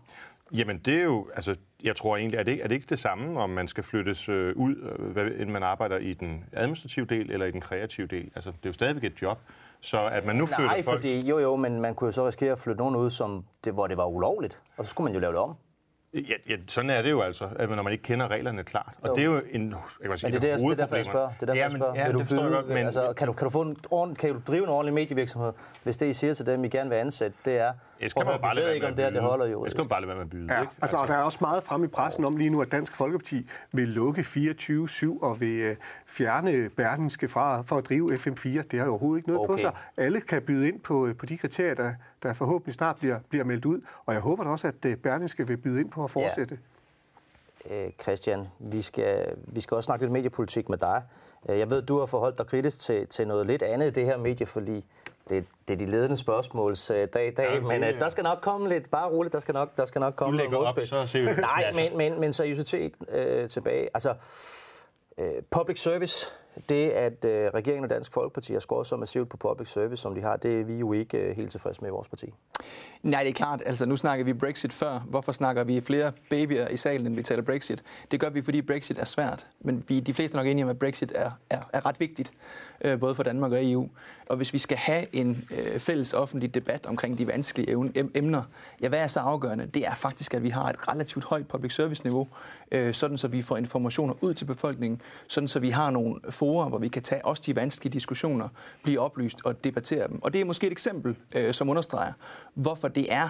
Jamen 0.54 0.78
det 0.78 1.00
er 1.00 1.04
jo, 1.04 1.28
altså 1.34 1.56
jeg 1.82 1.96
tror 1.96 2.16
egentlig, 2.16 2.38
er 2.38 2.42
det, 2.42 2.64
er 2.64 2.68
det 2.68 2.74
ikke 2.74 2.86
det 2.86 2.98
samme, 2.98 3.40
om 3.40 3.50
man 3.50 3.68
skal 3.68 3.84
flyttes 3.84 4.28
øh, 4.28 4.56
ud, 4.56 4.76
øh, 4.76 5.06
hvad, 5.06 5.26
end 5.26 5.50
man 5.50 5.62
arbejder 5.62 5.98
i 5.98 6.12
den 6.12 6.44
administrative 6.52 7.06
del 7.06 7.30
eller 7.30 7.46
i 7.46 7.50
den 7.50 7.60
kreative 7.60 8.06
del? 8.06 8.30
Altså 8.34 8.50
det 8.50 8.56
er 8.62 8.68
jo 8.68 8.72
stadigvæk 8.72 9.04
et 9.04 9.22
job, 9.22 9.38
så 9.80 10.06
at 10.06 10.26
man 10.26 10.36
nu 10.36 10.46
flytter 10.46 10.66
Nej, 10.66 10.82
folk... 10.82 10.98
fordi, 10.98 11.26
jo 11.28 11.38
jo, 11.38 11.56
men 11.56 11.80
man 11.80 11.94
kunne 11.94 12.08
jo 12.08 12.12
så 12.12 12.26
risikere 12.26 12.52
at 12.52 12.58
flytte 12.58 12.78
nogen 12.78 12.96
ud, 12.96 13.10
som 13.10 13.44
det, 13.64 13.72
hvor 13.72 13.86
det 13.86 13.96
var 13.96 14.06
ulovligt, 14.06 14.60
og 14.76 14.84
så 14.84 14.90
skulle 14.90 15.04
man 15.04 15.14
jo 15.14 15.20
lave 15.20 15.32
det 15.32 15.40
om. 15.40 15.56
Ja, 16.14 16.20
ja, 16.48 16.56
sådan 16.66 16.90
er 16.90 17.02
det 17.02 17.10
jo 17.10 17.20
altså, 17.20 17.48
at 17.56 17.70
når 17.70 17.82
man 17.82 17.92
ikke 17.92 18.02
kender 18.02 18.28
reglerne 18.28 18.64
klart. 18.64 18.94
Og 19.02 19.08
Jo. 19.08 19.14
det 19.14 19.20
er 19.20 19.24
jo 19.26 19.40
en, 19.50 19.74
jeg 20.02 20.08
kan 20.08 20.18
sige, 20.18 20.32
Men 20.32 20.40
det 20.42 20.50
er, 20.50 20.56
der, 20.56 20.62
det 20.64 20.72
er 20.72 20.76
derfor, 20.76 20.96
jeg 20.96 21.04
spørger. 21.04 21.28
Det 21.40 21.42
er 21.42 21.46
derfor, 21.46 21.56
ja, 21.56 21.62
jeg 21.62 21.70
men, 21.72 21.78
spørger. 21.80 21.94
ja, 21.94 22.04
Vil 22.06 22.14
du 22.14 22.18
det 22.20 22.30
jeg 22.30 22.38
byde- 22.40 22.50
godt, 22.54 22.68
men, 22.68 22.76
altså, 22.76 23.12
kan, 23.16 23.26
du, 23.26 23.32
kan, 23.32 23.44
du 23.44 23.50
få 23.50 23.60
en 23.62 23.76
ordentlig, 23.90 24.18
kan 24.18 24.32
du 24.34 24.40
drive 24.46 24.62
en 24.62 24.68
ordentlig 24.68 24.94
medievirksomhed, 24.94 25.52
hvis 25.82 25.96
det, 25.96 26.06
I 26.06 26.12
siger 26.12 26.34
til 26.34 26.46
dem, 26.46 26.64
I 26.64 26.68
gerne 26.68 26.90
vil 26.90 26.96
ansætte, 26.96 27.36
det 27.44 27.58
er, 27.58 27.72
det 28.00 28.10
skal 28.10 28.26
man 28.26 28.40
bare 28.40 28.56
ved 28.56 28.70
ikke, 28.72 28.86
om 28.86 28.94
det 28.94 29.04
her 29.04 29.10
det 29.10 29.20
holder 29.20 29.46
jo. 29.46 29.62
Det 29.64 29.70
skal 29.70 29.80
man 29.82 29.88
bare 29.88 30.00
lade 30.00 30.08
være 30.08 30.16
med 30.16 30.24
at 30.24 30.30
byde. 30.30 30.54
Ja, 30.54 30.60
ikke? 30.60 30.72
altså, 30.82 30.96
og 30.96 31.08
der 31.08 31.14
er 31.14 31.22
også 31.22 31.38
meget 31.40 31.62
frem 31.62 31.84
i 31.84 31.86
pressen 31.86 32.24
om 32.24 32.36
lige 32.36 32.50
nu, 32.50 32.62
at 32.62 32.72
Dansk 32.72 32.96
Folkeparti 32.96 33.50
vil 33.72 33.88
lukke 33.88 34.20
24-7 34.20 35.22
og 35.24 35.40
vil 35.40 35.58
øh, 35.58 35.76
fjerne 36.06 36.68
Berlinske 36.68 37.28
fra 37.28 37.62
for 37.62 37.76
at 37.76 37.88
drive 37.88 38.14
FM4. 38.14 38.48
Det 38.70 38.72
har 38.78 38.84
jo 38.84 38.90
overhovedet 38.90 39.18
ikke 39.18 39.28
noget 39.30 39.46
på 39.48 39.52
Okay. 39.52 39.60
sig. 39.60 39.72
Alle 39.96 40.20
kan 40.20 40.42
byde 40.42 40.68
ind 40.68 40.80
på, 40.80 41.06
øh, 41.06 41.16
på 41.16 41.26
de 41.26 41.36
kriterier, 41.38 41.74
der, 41.74 41.92
der 42.24 42.32
forhåbentlig 42.32 42.74
snart 42.74 42.96
bliver, 42.96 43.18
bliver 43.28 43.44
meldt 43.44 43.64
ud. 43.64 43.80
Og 44.06 44.14
jeg 44.14 44.22
håber 44.22 44.44
da 44.44 44.50
også, 44.50 44.68
at 44.68 44.84
øh, 44.86 44.96
Berlinske 44.96 45.46
vil 45.46 45.56
byde 45.56 45.80
ind 45.80 45.90
på 45.90 46.04
at 46.04 46.10
fortsætte. 46.10 46.58
Øh, 47.70 47.90
Christian, 48.02 48.48
vi 48.58 48.82
skal, 48.82 49.36
vi 49.46 49.60
skal 49.60 49.74
også 49.74 49.86
snakke 49.86 50.04
lidt 50.04 50.12
mediepolitik 50.12 50.68
med 50.68 50.78
dig. 50.78 51.02
Øh, 51.48 51.58
Jeg 51.58 51.70
ved, 51.70 51.82
du 51.82 51.98
har 51.98 52.06
forholdt 52.06 52.38
dig 52.38 52.46
kritisk 52.46 52.80
til, 52.80 53.06
til 53.06 53.26
noget 53.28 53.46
lidt 53.46 53.62
andet 53.62 53.86
i 53.86 53.90
det 53.90 54.04
her 54.04 54.16
medieforlig. 54.16 54.84
Det, 55.28 55.44
det 55.68 55.74
er 55.74 55.78
de 55.78 55.86
ledende 55.86 56.16
spørgsmåls 56.16 56.90
øh, 56.90 57.08
dag 57.14 57.28
i 57.28 57.30
dag, 57.30 57.44
Ja, 57.44 57.50
ja, 57.50 57.54
det- 57.54 57.64
men 57.68 57.84
øh, 57.84 58.00
der 58.00 58.08
skal 58.08 58.24
nok 58.24 58.38
komme 58.42 58.68
lidt, 58.68 58.90
bare 58.90 59.08
roligt, 59.10 59.32
der 59.32 59.40
skal 59.40 59.52
nok, 59.52 59.76
der 59.76 59.86
skal 59.86 59.98
nok 60.00 60.12
Du 60.12 60.16
komme 60.16 60.36
lægger 60.38 60.56
op, 60.58 60.78
så 60.84 61.06
ser 61.06 61.18
vi, 61.18 61.24
hvad 61.24 61.36
Nej, 61.36 61.72
men, 61.74 61.96
men, 61.98 62.20
men 62.20 62.32
seriøsitet 62.32 62.94
øh, 63.08 63.48
tilbage. 63.48 63.88
Altså, 63.94 64.14
øh, 65.18 65.32
public 65.50 65.82
service, 65.82 66.26
det 66.68 66.90
at 66.90 67.24
øh, 67.24 67.50
regeringen 67.54 67.84
og 67.84 67.90
Dansk 67.90 68.12
Folkeparti 68.12 68.52
har 68.52 68.60
skåret 68.60 68.86
så 68.86 68.96
massivt 68.96 69.28
på 69.28 69.36
public 69.36 69.68
service, 69.68 70.02
som 70.02 70.14
de 70.14 70.20
har, 70.20 70.36
det 70.36 70.60
er 70.60 70.64
vi 70.64 70.74
jo 70.74 70.92
ikke 70.92 71.18
øh, 71.18 71.36
helt 71.36 71.50
tilfredse 71.50 71.80
med 71.80 71.88
i 71.88 71.92
vores 71.92 72.08
parti. 72.08 72.26
Nej, 73.02 73.22
det 73.22 73.28
er 73.30 73.34
klart. 73.34 73.62
Altså, 73.66 73.86
nu 73.86 73.96
snakker 73.96 74.24
vi 74.24 74.32
Brexit 74.32 74.72
før. 74.72 74.98
Hvorfor 74.98 75.32
snakker 75.32 75.64
vi 75.64 75.80
flere 75.80 76.12
babyer 76.30 76.68
i 76.68 76.76
salen, 76.76 77.06
end 77.06 77.14
vi 77.14 77.22
taler 77.22 77.42
Brexit? 77.42 77.84
Det 78.10 78.20
gør 78.20 78.30
vi, 78.30 78.42
fordi 78.42 78.62
Brexit 78.62 78.98
er 78.98 79.04
svært. 79.04 79.46
Men 79.60 79.84
vi, 79.88 80.00
de 80.00 80.14
fleste 80.14 80.38
er 80.38 80.42
nok 80.42 80.50
enige 80.50 80.64
om, 80.64 80.70
at 80.70 80.78
Brexit 80.78 81.12
er, 81.14 81.30
er, 81.50 81.60
er 81.72 81.86
ret 81.86 82.00
vigtigt, 82.00 82.32
øh, 82.84 83.00
både 83.00 83.14
for 83.14 83.22
Danmark 83.22 83.52
og 83.52 83.70
EU. 83.70 83.88
Og 84.26 84.36
hvis 84.36 84.52
vi 84.52 84.58
skal 84.58 84.76
have 84.76 85.06
en 85.12 85.48
øh, 85.50 85.78
fælles 85.78 86.12
offentlig 86.12 86.54
debat 86.54 86.86
omkring 86.86 87.18
de 87.18 87.26
vanskelige 87.26 87.70
evne, 87.70 87.90
em, 87.94 88.10
emner, 88.14 88.42
ja, 88.82 88.88
hvad 88.88 88.98
er 88.98 89.06
så 89.06 89.20
afgørende? 89.20 89.66
Det 89.66 89.86
er 89.86 89.94
faktisk, 89.94 90.34
at 90.34 90.42
vi 90.42 90.48
har 90.48 90.68
et 90.68 90.88
relativt 90.88 91.24
højt 91.24 91.48
public 91.48 91.74
service-niveau, 91.74 92.28
øh, 92.72 92.94
sådan 92.94 93.18
så 93.18 93.28
vi 93.28 93.42
får 93.42 93.56
informationer 93.56 94.14
ud 94.20 94.34
til 94.34 94.44
befolkningen, 94.44 95.02
sådan 95.28 95.48
så 95.48 95.58
vi 95.58 95.70
har 95.70 95.90
nogle 95.90 96.20
forer, 96.44 96.68
hvor 96.68 96.78
vi 96.78 96.88
kan 96.88 97.02
tage 97.02 97.24
også 97.24 97.42
de 97.46 97.56
vanskelige 97.56 97.92
diskussioner, 97.92 98.48
blive 98.82 99.00
oplyst 99.00 99.38
og 99.44 99.64
debattere 99.64 100.08
dem. 100.08 100.22
Og 100.22 100.32
det 100.32 100.40
er 100.40 100.44
måske 100.44 100.66
et 100.66 100.72
eksempel, 100.72 101.16
øh, 101.34 101.54
som 101.54 101.68
understreger, 101.68 102.12
hvorfor 102.54 102.88
det 102.88 103.12
er 103.12 103.28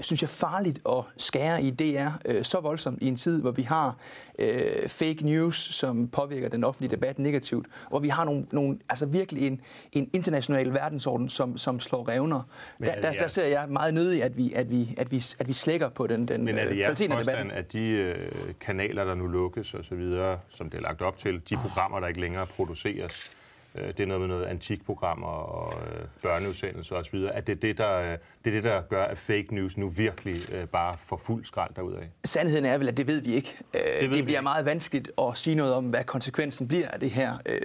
synes 0.00 0.22
jeg, 0.22 0.28
farligt 0.28 0.78
at 0.88 1.04
skære 1.16 1.62
i 1.62 1.70
DR 1.70 2.08
øh, 2.24 2.44
så 2.44 2.60
voldsomt 2.60 3.02
i 3.02 3.06
en 3.08 3.16
tid, 3.16 3.40
hvor 3.40 3.50
vi 3.50 3.62
har 3.62 3.96
øh, 4.38 4.88
fake 4.88 5.18
news, 5.22 5.56
som 5.74 6.08
påvirker 6.08 6.48
den 6.48 6.64
offentlige 6.64 6.90
debat 6.90 7.18
negativt, 7.18 7.66
hvor 7.88 7.98
vi 7.98 8.08
har 8.08 8.24
nogle, 8.24 8.46
nogle 8.52 8.78
altså 8.88 9.06
virkelig 9.06 9.46
en, 9.46 9.60
en 9.92 10.10
international 10.12 10.72
verdensorden, 10.74 11.28
som, 11.28 11.58
som 11.58 11.80
slår 11.80 12.08
revner. 12.08 12.42
Men 12.78 12.86
Der, 12.88 12.92
er 12.94 13.00
der, 13.00 13.10
det 13.10 13.18
der 13.18 13.24
jeres- 13.24 13.32
ser 13.32 13.46
jeg 13.46 13.68
meget 13.68 13.94
nødig, 13.94 14.22
at 14.22 14.36
vi, 14.36 14.52
at 14.52 14.70
vi, 14.70 14.94
at 14.98 15.10
vi, 15.10 15.24
at 15.38 15.48
vi 15.48 15.52
slækker 15.52 15.88
på 15.88 16.06
den, 16.06 16.28
den 16.28 16.44
Men 16.44 16.58
er 16.58 16.64
det 16.64 16.70
øh, 16.70 16.78
jeres 16.78 16.86
kvaliteten 16.86 17.12
af 17.18 17.24
debatten. 17.24 17.46
påstand, 17.46 17.58
at 17.58 17.72
de 17.72 17.80
øh, 17.80 18.30
kanaler, 18.60 19.04
der 19.04 19.14
nu 19.14 19.26
lukkes 19.26 19.74
og 19.74 19.84
så 19.84 19.94
videre, 19.94 20.38
som 20.48 20.70
det 20.70 20.78
er 20.78 20.82
lagt 20.82 21.02
op 21.02 21.18
til, 21.18 21.42
de 21.50 21.56
programmer, 21.56 22.00
der 22.00 22.06
ikke 22.08 22.20
længere 22.20 22.46
produceres, 22.46 23.35
øh, 23.78 23.88
det 23.88 24.00
er 24.00 24.06
noget 24.06 24.20
med 24.20 24.28
noget 24.28 24.44
antikprogrammer 24.44 25.26
og 25.28 25.72
øh, 25.86 26.04
børneudsendelser 26.22 26.96
osv., 26.96 27.24
at 27.32 27.46
det 27.46 27.56
er 27.56 27.60
det, 27.60 27.78
der, 27.78 27.96
øh, 27.98 28.06
det 28.10 28.18
er 28.46 28.50
det, 28.50 28.64
der 28.64 28.80
gør, 28.80 29.04
at 29.04 29.18
fake 29.18 29.46
news 29.50 29.76
nu 29.76 29.88
virkelig 29.88 30.52
øh, 30.54 30.66
bare 30.66 30.96
får 31.06 31.16
fuld 31.16 31.44
skrald 31.44 31.74
derudad. 31.76 31.98
Sandheden 32.24 32.64
er 32.64 32.78
vel, 32.78 32.88
at 32.88 32.96
det 32.96 33.06
ved 33.06 33.20
vi 33.22 33.34
ikke. 33.34 33.56
Øh, 33.74 33.80
ved 33.80 34.00
det, 34.00 34.10
vi 34.10 34.16
det 34.16 34.24
bliver 34.24 34.38
ikke. 34.38 34.42
meget 34.42 34.64
vanskeligt 34.64 35.10
at 35.18 35.36
sige 35.38 35.56
noget 35.56 35.74
om, 35.74 35.84
hvad 35.84 36.04
konsekvensen 36.04 36.68
bliver 36.68 36.88
af 36.88 37.00
det 37.00 37.10
her. 37.10 37.32
Øh, 37.46 37.60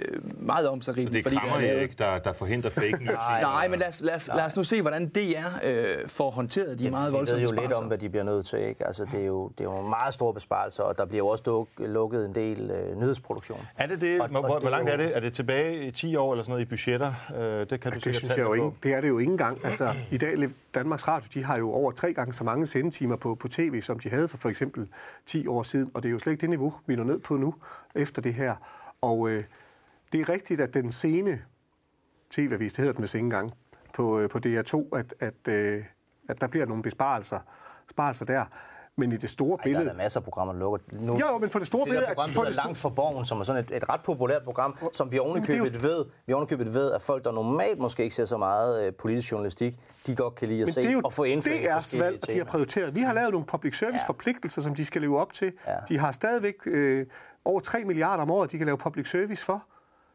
meget 0.46 0.68
om 0.68 0.82
sig 0.82 0.94
Det 0.96 1.26
er 1.26 1.30
Krammer 1.30 1.56
Erik, 1.66 1.98
der, 1.98 2.18
der 2.18 2.32
forhindrer 2.32 2.70
fake 2.70 2.90
news. 2.90 3.00
i- 3.12 3.42
Nej, 3.42 3.68
men 3.68 3.78
lad 3.78 3.88
os, 3.88 4.02
lad, 4.02 4.14
os, 4.14 4.30
lad 4.34 4.44
os 4.44 4.56
nu 4.56 4.64
se, 4.64 4.80
hvordan 4.80 5.08
DR 5.08 5.46
øh, 5.64 6.08
får 6.08 6.30
håndteret 6.30 6.78
de 6.78 6.90
meget 6.90 7.02
vi 7.06 7.12
ved 7.12 7.18
voldsomme 7.18 7.42
jo 7.42 7.60
lidt 7.60 7.72
om, 7.72 7.84
hvad 7.86 7.98
de 7.98 8.08
bliver 8.08 8.24
nødt 8.24 8.46
til. 8.46 8.58
Ikke? 8.58 8.86
Altså, 8.86 9.04
det, 9.12 9.20
er 9.20 9.26
jo, 9.26 9.48
det 9.48 9.60
er 9.60 9.64
jo 9.70 9.80
meget 9.82 10.14
store 10.14 10.34
besparelser, 10.34 10.82
og 10.82 10.98
der 10.98 11.04
bliver 11.04 11.18
jo 11.18 11.26
også 11.28 11.42
duk, 11.42 11.68
lukket 11.78 12.26
en 12.26 12.34
del 12.34 12.70
øh, 12.70 13.00
nyhedsproduktion. 13.00 13.66
Er 13.76 13.86
det 13.86 14.00
det? 14.00 14.20
Og- 14.20 14.28
Hvor, 14.28 14.38
og 14.40 14.46
hvor, 14.46 14.54
det 14.54 14.62
hvor 14.62 14.68
er 14.68 14.70
langt 14.70 14.90
er 14.90 14.96
det? 14.96 15.16
Er 15.16 15.20
det 15.20 15.32
tilbage 15.32 15.86
i 15.86 15.90
10 16.02 16.16
år 16.16 16.32
eller 16.32 16.42
sådan 16.42 16.52
noget 16.52 16.66
i 16.66 16.68
budgetter? 16.68 17.14
Øh, 17.36 17.70
det 17.70 17.80
kan 17.80 17.92
du 17.92 17.98
Det 18.04 18.14
synes 18.14 18.36
jeg 18.36 18.38
jo 18.38 18.54
ikke. 18.54 18.70
Det 18.82 18.94
er 18.94 19.00
det 19.00 19.08
jo 19.08 19.18
ikke 19.18 19.32
engang. 19.32 19.64
Altså, 19.64 19.94
I 20.10 20.18
dag, 20.18 20.50
Danmarks 20.74 21.08
Radio, 21.08 21.28
de 21.34 21.44
har 21.44 21.58
jo 21.58 21.72
over 21.72 21.92
tre 21.92 22.14
gange 22.14 22.32
så 22.32 22.44
mange 22.44 22.66
sendetimer 22.66 23.16
på, 23.16 23.34
på 23.34 23.48
tv, 23.48 23.80
som 23.80 23.98
de 23.98 24.10
havde 24.10 24.28
for 24.28 24.36
for 24.36 24.48
eksempel 24.48 24.88
10 25.26 25.46
år 25.46 25.62
siden. 25.62 25.90
Og 25.94 26.02
det 26.02 26.08
er 26.08 26.12
jo 26.12 26.18
slet 26.18 26.32
ikke 26.32 26.40
det 26.40 26.50
niveau, 26.50 26.74
vi 26.86 26.96
når 26.96 27.04
ned 27.04 27.18
på 27.18 27.36
nu, 27.36 27.54
efter 27.94 28.22
det 28.22 28.34
her. 28.34 28.54
Og 29.00 29.28
øh, 29.28 29.44
det 30.12 30.20
er 30.20 30.28
rigtigt, 30.28 30.60
at 30.60 30.74
den 30.74 30.92
scene 30.92 31.42
TV-avis, 32.30 32.72
det 32.72 32.78
hedder 32.78 32.92
den 32.92 33.00
med 33.00 33.14
ikke 33.14 33.24
engang, 33.24 33.50
på, 33.94 34.20
øh, 34.20 34.30
på 34.30 34.38
DR2, 34.46 34.96
at, 34.98 35.14
at, 35.20 35.48
øh, 35.48 35.84
at 36.28 36.40
der 36.40 36.46
bliver 36.46 36.66
nogle 36.66 36.82
besparelser, 36.82 37.38
besparelser 37.86 38.24
der. 38.24 38.44
Men 38.96 39.12
i 39.12 39.16
det 39.16 39.30
store 39.30 39.48
Ej, 39.50 39.56
der 39.56 39.60
er 39.60 39.64
billede... 39.64 39.86
der 39.86 39.94
masser 39.94 40.20
af 40.20 40.24
programmer, 40.24 40.52
der 40.52 40.60
lukker. 40.60 40.78
Nu, 40.92 41.18
Jo, 41.18 41.38
men 41.38 41.48
på 41.50 41.58
det 41.58 41.66
store 41.66 41.80
det 41.80 41.84
billede... 41.88 42.06
der 42.06 42.14
program, 42.14 42.30
på 42.30 42.34
der 42.34 42.40
det 42.40 42.48
hedder 42.48 42.62
sto- 42.62 42.66
Langt 42.66 42.78
for 42.78 42.88
Borgen, 42.88 43.26
som 43.26 43.40
er 43.40 43.44
sådan 43.44 43.64
et, 43.64 43.70
et 43.76 43.88
ret 43.88 44.00
populært 44.00 44.42
program, 44.44 44.76
som 44.92 45.06
vi 45.10 45.16
det 45.16 45.22
er 45.22 45.26
ovenikøbet 45.26 45.82
ved, 45.82 46.04
vi 46.26 46.32
ovenikøbet 46.32 46.74
ved, 46.74 46.92
at 46.92 47.02
folk, 47.02 47.24
der 47.24 47.32
normalt 47.32 47.78
måske 47.78 48.02
ikke 48.02 48.14
ser 48.14 48.24
så 48.24 48.36
meget 48.36 48.86
øh, 48.86 48.92
politisk 48.94 49.32
journalistik, 49.32 49.74
de 50.06 50.16
godt 50.16 50.34
kan 50.34 50.48
lide 50.48 50.62
at 50.62 50.66
Men 50.66 50.72
se 50.72 50.80
det 50.82 50.88
er 50.88 50.92
jo 50.92 51.00
og 51.04 51.12
få 51.12 51.22
indført 51.24 51.54
DR's 51.54 51.74
forskellige 51.74 52.04
valg, 52.04 52.18
og 52.22 52.30
de 52.30 52.36
har 52.38 52.44
prioriteret. 52.44 52.94
Vi 52.94 53.00
har 53.00 53.12
lavet 53.14 53.30
nogle 53.32 53.46
public 53.46 53.78
service 53.78 54.02
Ja. 54.04 54.08
forpligtelser, 54.08 54.62
som 54.62 54.74
de 54.74 54.84
skal 54.84 55.00
leve 55.02 55.20
op 55.20 55.32
til. 55.32 55.52
Ja. 55.66 55.74
De 55.88 55.98
har 55.98 56.12
stadigvæk 56.12 56.54
øh, 56.66 57.06
over 57.44 57.60
3 57.60 57.84
milliarder 57.84 58.22
om 58.22 58.30
året, 58.30 58.52
de 58.52 58.58
kan 58.58 58.66
lave 58.66 58.78
public 58.78 59.10
service 59.10 59.44
for. 59.44 59.64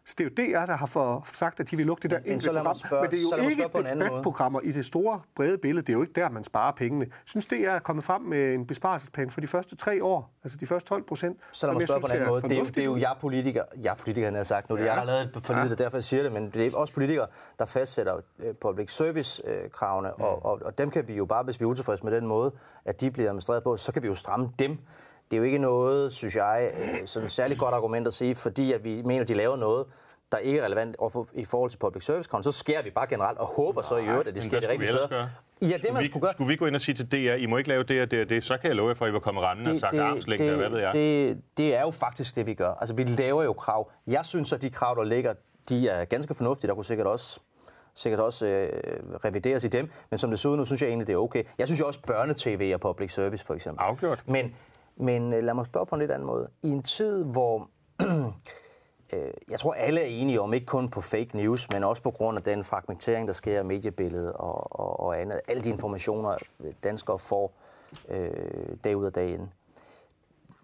Så 0.07 0.15
det 0.17 0.39
er 0.39 0.45
jo 0.47 0.59
DR, 0.59 0.65
der 0.65 0.75
har 0.77 0.85
for 0.85 1.23
sagt, 1.33 1.59
at 1.59 1.71
de 1.71 1.77
vil 1.77 1.85
lukke 1.85 2.01
det 2.03 2.11
der 2.11 2.19
Men 2.19 2.31
enkelte 2.31 2.53
program. 2.55 2.75
spørge- 2.75 3.01
Men 3.01 3.11
det 3.11 3.19
er 3.33 3.43
jo 3.43 3.49
ikke 3.49 3.61
spørge 3.61 3.69
på 3.69 3.77
en 3.77 3.85
anden 3.85 3.99
måde. 3.99 4.09
debatprogrammer 4.09 4.59
i 4.61 4.71
det 4.71 4.85
store, 4.85 5.21
brede 5.35 5.57
billede. 5.57 5.85
Det 5.85 5.89
er 5.93 5.97
jo 5.97 6.01
ikke 6.01 6.13
der, 6.13 6.29
man 6.29 6.43
sparer 6.43 6.71
pengene. 6.71 7.05
Synes, 7.25 7.45
DR 7.45 7.53
er 7.55 7.79
kommet 7.79 8.03
frem 8.05 8.21
med 8.21 8.53
en 8.53 8.65
besparelsesplan 8.67 9.29
for 9.29 9.41
de 9.41 9.47
første 9.47 9.75
tre 9.75 10.03
år. 10.03 10.33
Altså 10.43 10.57
de 10.57 10.67
første 10.67 10.89
12 10.89 11.03
procent. 11.03 11.37
Så 11.51 11.67
lad 11.67 11.73
mig 11.73 11.87
spørge 11.87 12.01
på 12.01 12.07
en 12.07 12.11
anden 12.13 12.27
måde. 12.29 12.41
Det 12.41 12.51
er, 12.51 12.57
jo, 12.57 12.63
det 12.65 12.77
er 12.77 12.83
jo 12.85 12.97
jeg 12.97 13.13
politiker, 13.21 13.63
jeg 13.81 13.95
politiker, 13.97 14.27
han 14.27 14.35
har 14.35 14.43
sagt 14.43 14.69
nu. 14.69 14.75
Det 14.75 14.81
er 14.81 14.85
jeg, 14.85 14.93
har 14.95 15.03
lavet 15.03 15.21
et 15.35 15.45
forlid, 15.45 15.69
ja. 15.69 15.75
derfor 15.75 15.97
jeg 15.97 16.03
siger 16.03 16.23
det, 16.23 16.31
men 16.31 16.49
det 16.49 16.67
er 16.67 16.77
også 16.77 16.93
politikere, 16.93 17.27
der 17.59 17.65
fastsætter 17.65 18.15
øh, 18.39 18.53
public 18.53 18.91
service-kravene, 18.95 20.11
Mm. 20.17 20.23
og, 20.23 20.45
og, 20.45 20.59
og 20.65 20.77
dem 20.77 20.89
kan 20.91 21.07
vi 21.07 21.13
jo 21.13 21.25
bare, 21.25 21.43
hvis 21.43 21.59
vi 21.59 21.63
er 21.63 21.67
utilfredse 21.69 22.03
med 22.03 22.11
den 22.11 22.27
måde, 22.27 22.51
at 22.85 23.01
de 23.01 23.11
bliver 23.11 23.29
administreret 23.29 23.63
på, 23.63 23.77
så 23.77 23.91
kan 23.91 24.03
vi 24.03 24.07
jo 24.07 24.13
stramme 24.15 24.49
dem. 24.59 24.77
Det 25.31 25.33
er 25.33 25.37
jo 25.37 25.43
ikke 25.43 25.57
noget, 25.57 26.13
synes 26.13 26.35
jeg, 26.35 26.71
øh, 26.79 27.07
sådan 27.07 27.25
et 27.25 27.31
særligt 27.31 27.59
godt 27.59 27.75
argument 27.75 28.07
at 28.07 28.13
sige, 28.13 28.35
fordi 28.35 28.73
at 28.73 28.83
vi 28.83 29.01
mener, 29.01 29.21
at 29.21 29.27
de 29.27 29.33
laver 29.33 29.55
noget, 29.55 29.85
der 30.31 30.37
ikke 30.37 30.59
er 30.59 30.65
relevant 30.65 30.95
i 31.33 31.45
forhold 31.45 31.71
til 31.71 31.77
public 31.77 32.03
service 32.03 32.29
så 32.43 32.51
skærer 32.51 32.81
vi 32.81 32.89
bare 32.89 33.07
generelt 33.07 33.37
og 33.37 33.47
håber 33.47 33.81
så 33.81 33.97
i 33.97 34.05
øvrigt, 34.05 34.27
at 34.27 34.35
det 34.35 34.43
sker 34.43 34.49
hvad 34.49 34.61
de 34.61 34.65
skulle 34.65 34.77
vi 34.79 34.83
rigtige 34.83 34.93
steder. 34.93 35.07
gøre? 35.07 35.29
Ja, 35.61 35.67
det 35.67 35.79
skulle, 35.79 35.93
man 35.93 36.01
vi, 36.01 36.07
skulle 36.07 36.21
gøre. 36.21 36.31
skulle 36.31 36.47
vi 36.47 36.55
gå 36.55 36.65
ind 36.65 36.75
og 36.75 36.81
sige 36.81 36.95
til 36.95 37.11
DR, 37.11 37.35
I 37.35 37.45
må 37.45 37.57
ikke 37.57 37.69
lave 37.69 37.83
det 37.83 38.01
og 38.01 38.11
det 38.11 38.21
og 38.21 38.29
det, 38.29 38.43
så 38.43 38.57
kan 38.57 38.67
jeg 38.67 38.75
love 38.75 38.87
jer 38.89 38.95
for, 38.95 39.05
at 39.05 39.09
I 39.09 39.11
vil 39.11 39.21
komme 39.21 39.41
rendende 39.41 39.71
og 39.71 39.77
sagt 39.77 39.99
armslængde, 39.99 40.55
hvad 40.55 40.69
ved 40.69 40.79
jeg. 40.79 40.93
Det, 40.93 41.41
det 41.57 41.75
er 41.75 41.81
jo 41.81 41.91
faktisk 41.91 42.35
det, 42.35 42.45
vi 42.45 42.53
gør. 42.53 42.73
Altså, 42.73 42.95
vi 42.95 43.03
laver 43.03 43.43
jo 43.43 43.53
krav. 43.53 43.91
Jeg 44.07 44.25
synes, 44.25 44.53
at 44.53 44.61
de 44.61 44.69
krav, 44.69 44.95
der 44.95 45.03
ligger, 45.03 45.33
de 45.69 45.89
er 45.89 46.05
ganske 46.05 46.33
fornuftige. 46.33 46.67
Der 46.67 46.75
kunne 46.75 46.85
sikkert 46.85 47.07
også 47.07 47.39
sikkert 47.95 48.19
også 48.21 48.45
øh, 48.45 48.69
revideres 49.25 49.63
i 49.63 49.67
dem, 49.67 49.89
men 50.09 50.17
som 50.17 50.29
det 50.29 50.39
ser 50.39 50.49
ud 50.49 50.57
nu, 50.57 50.65
synes 50.65 50.81
jeg 50.81 50.87
egentlig, 50.87 51.07
det 51.07 51.13
er 51.13 51.17
okay. 51.17 51.43
Jeg 51.57 51.67
synes 51.67 51.79
jo 51.79 51.87
også, 51.87 51.99
børnetv 52.01 52.61
er 52.61 52.77
public 52.77 53.13
service, 53.13 53.45
for 53.45 53.53
eksempel. 53.53 53.83
Afgjort. 53.83 54.23
Men, 54.25 54.55
men 54.99 55.33
øh, 55.33 55.43
lad 55.43 55.53
mig 55.53 55.65
spørge 55.65 55.85
på 55.85 55.95
en 55.95 55.99
lidt 55.99 56.11
anden 56.11 56.27
måde. 56.27 56.49
I 56.63 56.69
en 56.69 56.83
tid, 56.83 57.23
hvor 57.23 57.69
øh, 59.13 59.31
jeg 59.49 59.59
tror, 59.59 59.73
alle 59.73 60.01
er 60.01 60.05
enige 60.05 60.41
om, 60.41 60.53
ikke 60.53 60.65
kun 60.65 60.89
på 60.89 61.01
fake 61.01 61.37
news, 61.37 61.69
men 61.71 61.83
også 61.83 62.01
på 62.01 62.11
grund 62.11 62.37
af 62.37 62.43
den 62.43 62.63
fragmentering, 62.63 63.27
der 63.27 63.33
sker 63.33 63.59
af 63.59 63.65
mediebilledet 63.65 64.33
og, 64.33 64.79
og, 64.79 64.99
og 64.99 65.21
andet. 65.21 65.41
Alle 65.47 65.63
de 65.63 65.69
informationer, 65.69 66.37
danskere 66.83 67.19
får 67.19 67.53
øh, 68.09 68.29
dag 68.83 68.97
ud 68.97 69.05
og 69.05 69.15
dag 69.15 69.29
ind. 69.29 69.47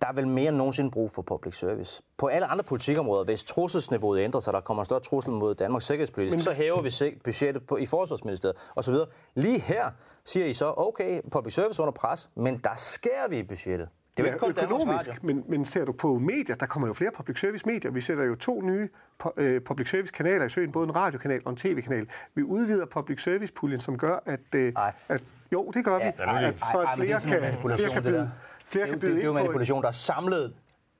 Der 0.02 0.10
er 0.10 0.14
vel 0.14 0.28
mere 0.28 0.50
end 0.50 0.58
nogensinde 0.58 0.92
brug 0.92 1.12
for 1.12 1.22
public 1.22 1.58
service. 1.58 2.04
På 2.18 2.28
alle 2.28 2.48
andre 2.48 2.64
politikområder, 2.64 3.24
hvis 3.24 3.44
trusselsniveauet 3.44 4.22
ændrer 4.22 4.42
sig, 4.42 4.54
der 4.54 4.60
kommer 4.60 4.84
en 4.84 4.86
større 4.86 5.00
trussel 5.00 5.32
mod 5.32 5.56
Danmarks 5.56 5.86
sikkerhedspolitik, 5.86 6.40
så 6.40 6.52
hæver 6.52 6.82
vi 6.82 7.20
budgettet 7.24 7.68
på, 7.68 7.78
i 7.78 7.86
Forsvarsministeriet 7.86 8.58
osv. 8.76 8.96
Lige 9.36 9.60
her 9.60 9.92
siger 10.24 10.46
I 10.46 10.54
så, 10.54 10.74
okay, 10.78 11.22
public 11.32 11.54
service 11.54 11.82
under 11.82 11.92
pres, 11.92 12.30
men 12.36 12.58
der 12.64 12.76
skærer 12.78 13.28
vi 13.28 13.38
i 13.38 13.44
budgettet. 13.44 13.90
Det 14.18 14.24
er 14.24 14.28
jo 14.28 14.34
ikke 14.34 14.40
kun 14.46 14.64
økonomisk, 14.64 15.24
men, 15.24 15.44
men 15.48 15.66
ser 15.66 15.86
du 15.86 15.92
på 15.92 16.20
medier, 16.20 16.56
der 16.56 16.66
kommer 16.66 16.88
jo 16.88 16.94
flere 16.94 17.12
public 17.12 17.40
service 17.40 17.66
medier. 17.66 17.92
Vi 17.92 18.02
sætter 18.02 18.24
jo 18.24 18.36
to 18.36 18.62
nye 18.62 18.90
øh, 19.38 19.62
public 19.62 19.90
service 19.90 20.14
kanaler 20.14 20.46
i 20.46 20.50
søen, 20.50 20.72
både 20.72 20.84
en 20.88 20.96
radiokanal 20.96 21.42
og 21.46 21.50
en 21.52 21.58
tv-kanal. 21.58 22.08
Vi 22.36 22.44
udvider 22.44 22.86
public 22.86 23.22
service 23.24 23.54
puljen, 23.54 23.80
som 23.80 23.98
gør, 23.98 24.20
at, 24.26 24.40
øh, 24.56 24.74
at 25.10 25.24
jo, 25.54 25.72
det 25.74 25.86
gør 25.86 25.98
vi, 25.98 26.04
Ja, 26.04 26.12
ej, 26.24 26.44
at, 26.44 26.62
så 26.62 26.78
at 26.80 26.86
Ej, 26.88 26.96
det 26.96 27.12
er 27.12 27.20
flere 27.20 27.40
kan, 27.42 27.78
flere 27.78 27.90
kan 27.94 28.04
det 28.04 28.14
der. 28.14 28.20
byde, 28.20 28.32
flere 28.66 28.86
Det 28.86 28.90
er 28.90 28.94
jo- 28.94 28.94
kan 28.94 29.00
byde 29.00 29.12
det, 29.12 29.16
det 29.16 29.24
er 29.24 29.26
jo 29.26 29.32
ind 29.32 29.38
på, 29.38 29.44
manipulation, 29.44 29.82
der 29.82 29.88
er 29.88 29.92
samlet 29.92 30.54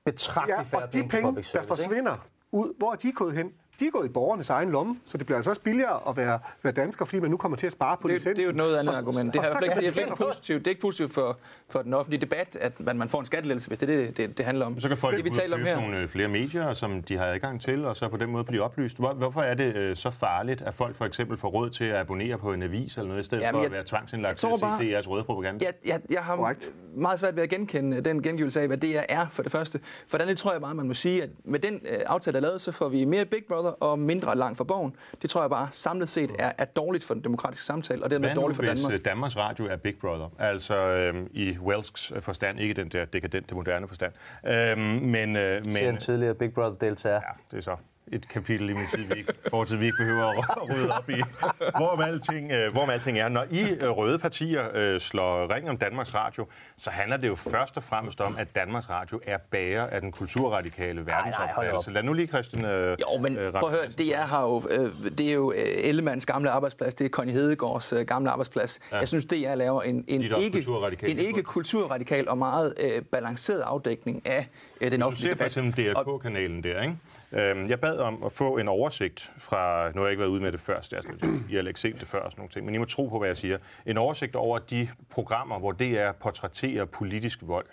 betragteligt 0.04 0.58
Ja, 0.58 0.62
færre 0.62 0.82
og 0.82 0.92
de 0.92 0.98
penge 0.98 1.08
til 1.10 1.16
penge, 1.16 1.28
public 1.28 1.52
der 1.52 1.62
forsvinder 1.62 2.26
ud, 2.52 2.74
hvor 2.78 2.92
er 2.92 2.96
de 2.96 3.12
gået 3.12 3.34
hen? 3.36 3.52
De 3.80 3.86
er 3.86 3.90
gået 3.90 4.06
i 4.06 4.08
borgernes 4.08 4.50
egen 4.50 4.70
lomme, 4.70 4.96
så 5.06 5.18
det 5.18 5.26
bliver 5.26 5.36
altså 5.36 5.50
også 5.50 5.62
billigere 5.62 6.00
at 6.08 6.16
være, 6.16 6.38
være 6.62 6.72
dansker, 6.72 7.04
fordi 7.04 7.20
man 7.20 7.30
nu 7.30 7.36
kommer 7.36 7.56
til 7.56 7.66
at 7.66 7.72
spare 7.72 7.96
på 8.02 8.08
Det, 8.08 8.14
licensen. 8.14 8.36
det 8.36 8.42
er 8.42 8.44
jo 8.46 8.50
et 8.50 8.56
noget 8.56 8.76
andet 8.76 8.92
argument. 8.94 9.32
Det, 9.32 9.38
er, 9.40 9.44
ikke, 9.62 9.74
det, 9.74 9.86
er 9.86 9.90
det 9.90 10.00
ikke 10.00 10.16
positivt. 10.16 10.58
det 10.58 10.66
er 10.66 10.70
ikke 10.70 10.80
positivt 10.80 11.14
for, 11.14 11.38
for 11.68 11.82
den 11.82 11.94
offentlige 11.94 12.20
debat, 12.20 12.56
at 12.60 12.80
man, 12.80 12.98
man 12.98 13.08
får 13.08 13.20
en 13.20 13.26
skattelettelse, 13.26 13.68
hvis 13.68 13.78
det 13.78 13.90
er 13.90 13.96
det, 13.96 14.16
det, 14.16 14.38
det 14.38 14.46
handler 14.46 14.66
om. 14.66 14.80
Så 14.80 14.88
kan 14.88 14.96
folk 14.96 15.16
det, 15.16 15.24
vi 15.24 15.30
taler 15.30 15.56
om 15.56 15.62
her. 15.62 15.80
nogle 15.80 15.96
øh, 15.98 16.08
flere 16.08 16.28
medier, 16.28 16.74
som 16.74 17.02
de 17.02 17.16
har 17.16 17.24
adgang 17.26 17.60
til, 17.60 17.84
og 17.84 17.96
så 17.96 18.08
på 18.08 18.16
den 18.16 18.30
måde 18.30 18.44
blive 18.44 18.62
oplyst. 18.62 18.96
Hvor, 18.98 19.12
hvorfor 19.12 19.40
er 19.40 19.54
det 19.54 19.76
øh, 19.76 19.96
så 19.96 20.10
farligt, 20.10 20.62
at 20.62 20.74
folk 20.74 20.96
for 20.96 21.04
eksempel 21.04 21.36
får 21.38 21.48
råd 21.48 21.70
til 21.70 21.84
at 21.84 21.96
abonnere 21.96 22.38
på 22.38 22.52
en 22.52 22.62
avis 22.62 22.96
eller 22.96 23.08
noget, 23.08 23.20
i 23.20 23.24
stedet 23.24 23.42
Jamen, 23.42 23.52
for 23.52 23.58
jeg- 23.58 23.66
at 23.66 23.72
være 23.72 23.84
tvangsindlagt 23.84 24.38
til 24.38 24.46
jeg 24.46 24.54
at 24.54 24.58
se 24.60 24.66
bare- 24.66 25.00
DR's 25.00 25.08
røde 25.08 25.24
propaganda? 25.24 25.64
Jeg, 25.64 25.74
jeg, 25.86 26.00
jeg 26.10 26.20
har 26.22 26.36
Korrekt. 26.36 26.72
meget 26.96 27.20
svært 27.20 27.36
ved 27.36 27.42
at 27.42 27.48
genkende 27.50 28.00
den 28.00 28.22
gengivelse 28.22 28.60
af, 28.60 28.66
hvad 28.66 28.76
det 28.76 29.00
er 29.08 29.26
for 29.28 29.42
det 29.42 29.52
første. 29.52 29.80
For 30.08 30.18
det 30.18 30.22
andet 30.24 30.38
tror 30.38 30.52
jeg 30.52 30.60
bare, 30.60 30.74
man 30.74 30.86
må 30.86 30.94
sige, 30.94 31.22
at 31.22 31.30
med 31.44 31.58
den 31.58 31.74
øh, 31.74 31.98
aftale, 32.06 32.32
der 32.32 32.38
er 32.38 32.42
lavet, 32.48 32.60
så 32.60 32.72
får 32.72 32.88
vi 32.88 33.04
mere 33.04 33.24
Big 33.24 33.42
Brother 33.48 33.63
og 33.70 33.98
mindre 33.98 34.36
langt 34.36 34.56
fra 34.56 34.64
borgen. 34.64 34.96
Det 35.22 35.30
tror 35.30 35.40
jeg 35.40 35.50
bare 35.50 35.68
samlet 35.70 36.08
set 36.08 36.30
er, 36.38 36.52
er 36.58 36.64
dårligt 36.64 37.04
for 37.04 37.14
den 37.14 37.24
demokratiske 37.24 37.66
samtale, 37.66 38.04
og 38.04 38.10
dermed 38.10 38.28
Hvad 38.28 38.34
nu, 38.36 38.40
dårligt 38.42 38.56
for 38.56 38.62
hvis 38.62 38.80
Danmark. 38.82 38.98
øh, 39.00 39.04
Danmarks 39.04 39.36
Radio 39.36 39.66
er 39.66 39.76
Big 39.76 39.94
Brother? 40.00 40.28
Altså 40.38 40.76
øh, 40.76 41.26
i 41.32 41.58
Welsks 41.58 42.12
forstand, 42.20 42.60
ikke 42.60 42.74
den 42.74 42.88
der 42.88 43.04
dekadente, 43.04 43.54
moderne 43.54 43.88
forstand. 43.88 44.12
Øh, 44.46 44.78
men, 44.78 45.36
øh, 45.36 45.64
Siger 45.64 45.78
en 45.78 45.92
men 45.92 45.96
tidligere 45.96 46.34
Big 46.34 46.54
Brother-deltager. 46.54 47.14
ja, 47.14 47.20
det 47.50 47.56
er 47.56 47.62
så 47.62 47.76
et 48.12 48.28
kapitel 48.28 48.70
i 48.70 48.72
min 48.72 48.86
tid, 48.94 49.04
vi 49.14 49.18
ikke, 49.18 49.32
fortid, 49.50 49.76
vi 49.76 49.84
ikke 49.84 49.96
behøver 49.98 50.24
at 50.26 50.70
rydde 50.74 50.92
op 50.96 51.10
i. 51.10 51.14
Hvorom 51.78 52.00
alting, 52.00 52.52
øh, 52.52 52.72
hvorom 52.72 52.90
alting 52.90 53.18
er. 53.18 53.28
Når 53.28 53.44
I 53.50 53.70
øh, 53.70 53.90
røde 53.90 54.18
partier 54.18 54.68
øh, 54.74 55.00
slår 55.00 55.54
ring 55.54 55.70
om 55.70 55.76
Danmarks 55.76 56.14
Radio, 56.14 56.46
så 56.76 56.90
handler 56.90 57.16
det 57.16 57.28
jo 57.28 57.34
først 57.34 57.76
og 57.76 57.82
fremmest 57.82 58.20
om, 58.20 58.36
at 58.38 58.54
Danmarks 58.56 58.90
Radio 58.90 59.20
er 59.26 59.38
bærer 59.50 59.86
af 59.86 60.00
den 60.00 60.12
kulturradikale 60.12 61.06
verdensopfattelse. 61.06 61.90
Lad 61.90 62.02
nu 62.02 62.12
lige 62.12 62.26
Christian 62.28 62.64
øh, 62.64 62.96
Jo, 63.00 63.18
men 63.22 63.38
øh, 63.38 63.52
prøv 63.52 63.68
at 63.70 63.76
høre, 63.76 63.86
det 63.98 64.14
er, 64.16 64.22
har 64.22 64.42
jo, 64.42 64.62
øh, 64.70 64.90
det 65.18 65.28
er 65.28 65.34
jo 65.34 65.52
øh, 65.52 65.58
Ellemanns 65.64 66.26
gamle 66.26 66.50
arbejdsplads, 66.50 66.94
det 66.94 67.04
er 67.04 67.08
Connie 67.08 67.34
Hedegaards 67.34 67.92
øh, 67.92 68.00
gamle 68.06 68.30
arbejdsplads. 68.30 68.80
Ja. 68.92 68.98
Jeg 68.98 69.08
synes, 69.08 69.24
det 69.24 69.46
er 69.48 69.54
laver 69.54 69.82
en, 69.82 70.04
en 70.08 70.22
ikke, 70.22 70.50
kulturradikal 70.52 71.10
en 71.10 71.18
ikke 71.18 71.42
kulturradikal 71.42 72.28
og 72.28 72.38
meget 72.38 72.74
øh, 72.80 73.02
balanceret 73.02 73.60
afdækning 73.60 74.26
af 74.26 74.48
øh, 74.80 74.90
den 74.92 75.00
Du 75.00 75.06
offentlige 75.06 75.28
ser 75.30 75.34
for 75.34 75.34
debat. 75.34 75.46
eksempel 75.46 75.96
Og- 75.96 76.04
DRK-kanalen 76.06 76.64
der, 76.64 76.82
ikke? 76.82 76.96
Øhm, 77.36 77.68
Jeg 77.68 77.80
bad 77.80 77.98
om 77.98 78.22
at 78.24 78.32
få 78.32 78.58
en 78.58 78.68
oversigt 78.68 79.32
fra, 79.38 79.90
nu 79.94 80.00
har 80.00 80.06
jeg 80.06 80.10
ikke 80.10 80.20
været 80.20 80.30
ude 80.30 80.40
med 80.40 80.52
det 80.52 80.60
først, 80.60 80.92
jeg 80.92 81.02
I 81.50 81.54
har 81.54 81.62
ikke 81.62 81.80
set 81.80 82.00
det 82.00 82.08
før 82.08 82.20
og 82.20 82.32
sådan 82.32 82.40
nogle 82.40 82.50
ting, 82.50 82.66
men 82.66 82.74
I 82.74 82.78
må 82.78 82.84
tro 82.84 83.08
på, 83.08 83.18
hvad 83.18 83.28
jeg 83.28 83.36
siger. 83.36 83.58
En 83.86 83.98
oversigt 83.98 84.36
over 84.36 84.58
de 84.58 84.88
programmer, 85.10 85.58
hvor 85.58 85.72
DR 85.72 86.12
portrætterer 86.20 86.84
politisk 86.84 87.38
vold. 87.42 87.66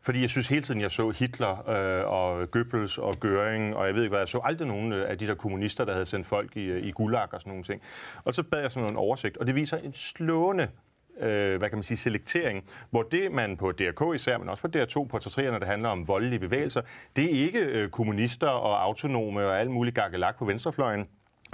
Fordi 0.00 0.20
jeg 0.20 0.30
synes 0.30 0.48
hele 0.48 0.62
tiden, 0.62 0.80
jeg 0.80 0.90
så 0.90 1.10
Hitler 1.10 1.68
øh, 1.68 2.12
og 2.12 2.50
Goebbels 2.50 2.98
og 2.98 3.14
Göring, 3.24 3.76
og 3.76 3.86
jeg 3.86 3.94
ved 3.94 4.02
ikke 4.02 4.08
hvad, 4.08 4.18
jeg 4.18 4.28
så 4.28 4.40
aldrig 4.44 4.68
nogen 4.68 4.92
af 4.92 5.18
de 5.18 5.26
der 5.26 5.34
kommunister, 5.34 5.84
der 5.84 5.92
havde 5.92 6.06
sendt 6.06 6.26
folk 6.26 6.56
i, 6.56 6.64
øh, 6.64 6.86
i 6.86 6.90
gulag 6.90 7.34
og 7.34 7.40
sådan 7.40 7.50
nogle 7.50 7.64
ting. 7.64 7.82
Og 8.24 8.34
så 8.34 8.42
bad 8.42 8.60
jeg 8.60 8.70
sådan 8.70 8.90
en 8.90 8.96
oversigt, 8.96 9.36
og 9.36 9.46
det 9.46 9.54
viser 9.54 9.76
en 9.76 9.92
slående 9.92 10.68
øh, 11.20 11.58
hvad 11.58 11.68
kan 11.68 11.78
man 11.78 11.82
sige, 11.82 11.98
selektering, 11.98 12.64
hvor 12.90 13.02
det, 13.02 13.32
man 13.32 13.56
på 13.56 13.72
DRK 13.72 14.14
især, 14.14 14.38
men 14.38 14.48
også 14.48 14.62
på 14.62 14.68
DR2 14.76 15.06
portrætterer, 15.08 15.50
når 15.50 15.58
det 15.58 15.68
handler 15.68 15.88
om 15.88 16.08
voldelige 16.08 16.40
bevægelser, 16.40 16.80
det 17.16 17.24
er 17.24 17.44
ikke 17.44 17.60
øh, 17.60 17.90
kommunister 17.90 18.48
og 18.48 18.82
autonome 18.82 19.46
og 19.46 19.60
alt 19.60 19.70
muligt 19.70 19.96
gakkelak 19.96 20.38
på 20.38 20.44
venstrefløjen. 20.44 21.08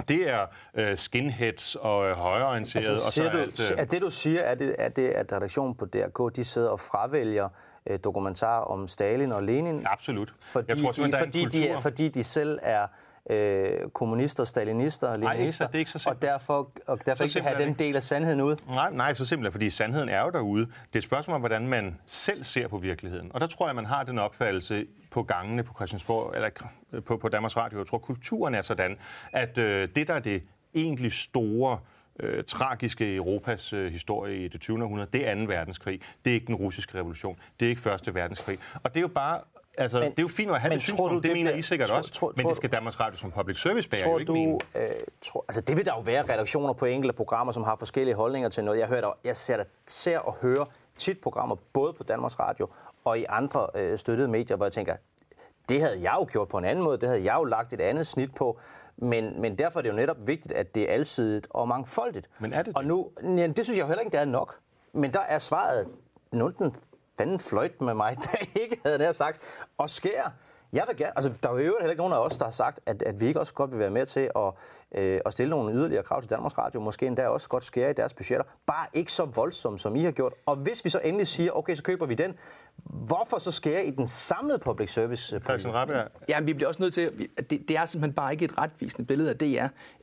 Det 0.07 0.29
er 0.29 0.45
øh, 0.73 0.97
skinheads 0.97 1.75
og 1.75 2.09
øh, 2.09 2.15
højreorienterede, 2.15 2.89
Altså, 2.89 3.07
og 3.07 3.13
så 3.13 3.23
du, 3.23 3.37
alt... 3.37 3.71
Øh, 3.71 3.77
er 3.77 3.85
det, 3.85 4.01
du 4.01 4.09
siger, 4.09 4.41
er 4.41 4.55
det, 4.55 4.75
er 4.79 4.89
det, 4.89 5.09
at 5.09 5.33
redaktionen 5.33 5.75
på 5.75 5.85
DRK, 5.85 6.35
de 6.35 6.43
sidder 6.43 6.69
og 6.69 6.79
fravælger 6.79 7.49
øh, 7.87 7.99
dokumentarer 8.03 8.61
om 8.61 8.87
Stalin 8.87 9.31
og 9.31 9.43
Lenin? 9.43 9.83
absolut. 9.85 10.33
Fordi, 10.39 10.65
jeg 10.69 10.77
tror 10.77 10.91
de, 10.91 11.17
fordi, 11.17 11.45
de, 11.45 11.77
fordi 11.81 12.09
de 12.09 12.23
selv 12.23 12.59
er 12.61 12.87
øh, 13.29 13.89
kommunister, 13.93 14.43
stalinister 14.43 15.07
og 15.07 15.15
ikke 15.15 15.27
leninister, 15.27 15.67
det 15.67 15.75
er 15.75 15.79
ikke 15.79 15.91
så 15.91 16.09
og 16.09 16.21
derfor, 16.21 16.71
og 16.87 17.05
derfor 17.05 17.27
Så 17.27 17.39
ikke 17.39 17.49
have 17.49 17.61
den 17.61 17.69
det 17.69 17.79
del 17.79 17.95
af 17.95 18.03
sandheden 18.03 18.41
ud. 18.41 18.55
Nej, 18.73 18.91
nej, 18.91 19.13
så 19.13 19.25
simpelthen, 19.25 19.51
fordi 19.51 19.69
sandheden 19.69 20.09
er 20.09 20.21
jo 20.21 20.29
derude. 20.29 20.65
Det 20.65 20.93
er 20.93 20.97
et 20.97 21.03
spørgsmål 21.03 21.35
om, 21.35 21.41
hvordan 21.41 21.67
man 21.67 21.99
selv 22.05 22.43
ser 22.43 22.67
på 22.67 22.77
virkeligheden. 22.77 23.31
Og 23.33 23.41
der 23.41 23.47
tror 23.47 23.67
jeg, 23.67 23.75
man 23.75 23.85
har 23.85 24.03
den 24.03 24.19
opfattelse 24.19 24.85
på 25.11 25.23
gangene 25.23 25.63
på 25.63 25.73
Christiansborg, 25.73 26.35
eller 26.35 26.49
på, 27.05 27.17
på 27.17 27.29
Danmarks 27.29 27.57
Radio. 27.57 27.79
Jeg 27.79 27.87
tror, 27.87 27.97
kulturen 27.97 28.55
er 28.55 28.61
sådan, 28.61 28.97
at 29.31 29.57
øh, 29.57 29.89
det, 29.95 30.07
der 30.07 30.13
er 30.13 30.19
det 30.19 30.43
egentlig 30.75 31.11
store 31.11 31.79
øh, 32.19 32.43
tragiske 32.43 33.15
Europas 33.15 33.73
øh, 33.73 33.91
historie 33.91 34.45
i 34.45 34.47
det 34.47 34.61
20. 34.61 34.83
århundrede, 34.83 35.09
det 35.13 35.27
er 35.27 35.35
2. 35.35 35.41
verdenskrig. 35.41 36.01
Det 36.25 36.31
er 36.31 36.35
ikke 36.35 36.47
den 36.47 36.55
russiske 36.55 36.97
revolution. 36.97 37.39
Det 37.59 37.65
er 37.65 37.69
ikke 37.69 37.89
1. 37.89 38.15
verdenskrig. 38.15 38.59
Og 38.83 38.89
det 38.93 38.97
er 38.97 39.01
jo 39.01 39.07
bare... 39.07 39.39
Altså, 39.77 39.99
Men- 39.99 40.11
det 40.11 40.19
er 40.19 40.23
jo 40.23 40.27
fint 40.27 40.51
at 40.51 40.59
have 40.61 40.69
men 40.69 40.73
det 40.77 40.81
synspunkt, 40.81 41.11
du, 41.11 41.15
det, 41.15 41.23
det 41.23 41.31
mener 41.31 41.51
bliver- 41.51 41.57
I 41.57 41.61
sikkert 41.61 41.89
tror- 41.89 41.97
også, 41.97 42.11
tror- 42.11 42.33
men 42.35 42.41
tror 42.43 42.47
det 42.49 42.57
skal 42.57 42.71
Danmarks 42.71 42.99
Radio 42.99 43.17
som 43.17 43.31
public 43.31 43.57
service 43.61 43.89
bære 43.89 44.01
jo 44.01 44.09
Tror 44.11 44.19
ikke 44.19 44.33
mene. 44.33 44.51
du, 44.51 44.79
øh, 44.79 44.89
tror, 45.21 45.45
altså 45.47 45.61
det 45.61 45.77
vil 45.77 45.85
der 45.85 45.93
jo 45.95 45.99
være 46.01 46.21
redaktioner 46.23 46.73
på 46.73 46.85
enkelte 46.85 47.13
programmer, 47.15 47.53
som 47.53 47.63
har 47.63 47.75
forskellige 47.75 48.15
holdninger 48.15 48.49
til 48.49 48.63
noget. 48.63 48.79
Jeg, 48.79 48.87
hører, 48.87 49.01
der, 49.01 49.11
jeg 49.23 49.37
ser, 49.37 49.57
der, 49.57 49.63
ser 49.87 50.19
og 50.19 50.33
hører 50.41 50.65
tit 50.97 51.21
programmer, 51.21 51.55
både 51.73 51.93
på 51.93 52.03
Danmarks 52.03 52.39
Radio 52.39 52.69
og 53.05 53.19
i 53.19 53.25
andre 53.29 53.67
øh, 53.75 53.97
støttede 53.97 54.27
medier, 54.27 54.57
hvor 54.57 54.65
jeg 54.65 54.73
tænker, 54.73 54.95
det 55.69 55.81
havde 55.81 56.01
jeg 56.01 56.13
jo 56.19 56.27
gjort 56.31 56.47
på 56.47 56.57
en 56.57 56.65
anden 56.65 56.83
måde, 56.83 56.97
det 56.97 57.09
havde 57.09 57.23
jeg 57.23 57.35
jo 57.39 57.43
lagt 57.43 57.73
et 57.73 57.81
andet 57.81 58.07
snit 58.07 58.35
på, 58.35 58.59
men, 58.97 59.41
men 59.41 59.57
derfor 59.57 59.79
er 59.79 59.81
det 59.81 59.89
jo 59.89 59.95
netop 59.95 60.17
vigtigt, 60.27 60.51
at 60.53 60.75
det 60.75 60.89
er 60.89 60.93
alsidigt 60.93 61.47
og 61.49 61.67
mangfoldigt. 61.67 62.29
Men 62.39 62.53
er 62.53 62.57
det 62.57 62.65
det? 62.65 62.75
Og 62.77 62.85
nu, 62.85 63.09
ja, 63.23 63.47
det 63.47 63.65
synes 63.65 63.77
jeg 63.77 63.83
jo 63.83 63.87
heller 63.87 64.01
ikke, 64.01 64.11
det 64.11 64.19
er 64.19 64.25
nok. 64.25 64.55
Men 64.93 65.13
der 65.13 65.19
er 65.19 65.37
svaret, 65.39 65.87
nu 66.31 66.49
den 66.59 66.75
fanden 67.17 67.39
fløjt 67.39 67.81
med 67.81 67.93
mig, 67.93 68.17
der 68.23 68.61
ikke 68.61 68.79
havde 68.85 68.97
nær 68.97 69.11
sagt, 69.11 69.41
og 69.77 69.89
skær. 69.89 70.33
Jeg 70.73 70.85
vil 70.87 70.97
gerne, 70.97 71.17
altså 71.17 71.39
der 71.43 71.49
er 71.49 71.53
jo 71.53 71.59
heller 71.59 71.89
ikke 71.89 72.01
nogen 72.01 72.13
af 72.13 72.17
os, 72.17 72.37
der 72.37 72.45
har 72.45 72.51
sagt, 72.51 72.79
at, 72.85 73.01
at 73.01 73.19
vi 73.19 73.27
ikke 73.27 73.39
også 73.39 73.53
godt 73.53 73.71
vil 73.71 73.79
være 73.79 73.89
med 73.89 74.05
til 74.05 74.29
at, 74.35 74.53
øh, 74.93 75.19
at 75.25 75.31
stille 75.33 75.49
nogle 75.49 75.73
yderligere 75.73 76.03
krav 76.03 76.21
til 76.21 76.29
Danmarks 76.29 76.57
Radio, 76.57 76.79
måske 76.81 77.05
endda 77.07 77.27
også 77.27 77.49
godt 77.49 77.63
skære 77.63 77.89
i 77.89 77.93
deres 77.93 78.13
budgetter, 78.13 78.45
bare 78.67 78.85
ikke 78.93 79.11
så 79.11 79.25
voldsomt, 79.25 79.81
som 79.81 79.95
I 79.95 80.03
har 80.03 80.11
gjort. 80.11 80.33
Og 80.45 80.55
hvis 80.55 80.85
vi 80.85 80.89
så 80.89 80.99
endelig 81.03 81.27
siger, 81.27 81.51
okay, 81.57 81.75
så 81.75 81.83
køber 81.83 82.05
vi 82.05 82.15
den, 82.15 82.33
hvorfor 82.85 83.37
så 83.37 83.51
skære 83.51 83.85
i 83.85 83.91
den 83.91 84.07
samlede 84.07 84.59
public 84.59 84.93
service? 84.93 85.35
øh, 85.35 85.41
Christian 85.41 85.73
Rabjerg, 85.73 86.07
Ja, 86.29 86.39
vi 86.41 86.53
bliver 86.53 86.67
også 86.67 86.81
nødt 86.81 86.93
til, 86.93 87.11
at 87.37 87.49
det, 87.49 87.67
det 87.67 87.77
er 87.77 87.85
simpelthen 87.85 88.13
bare 88.13 88.31
ikke 88.31 88.45
et 88.45 88.57
retvisende 88.61 89.05
billede 89.07 89.29
af 89.29 89.35
DR. 89.37 89.43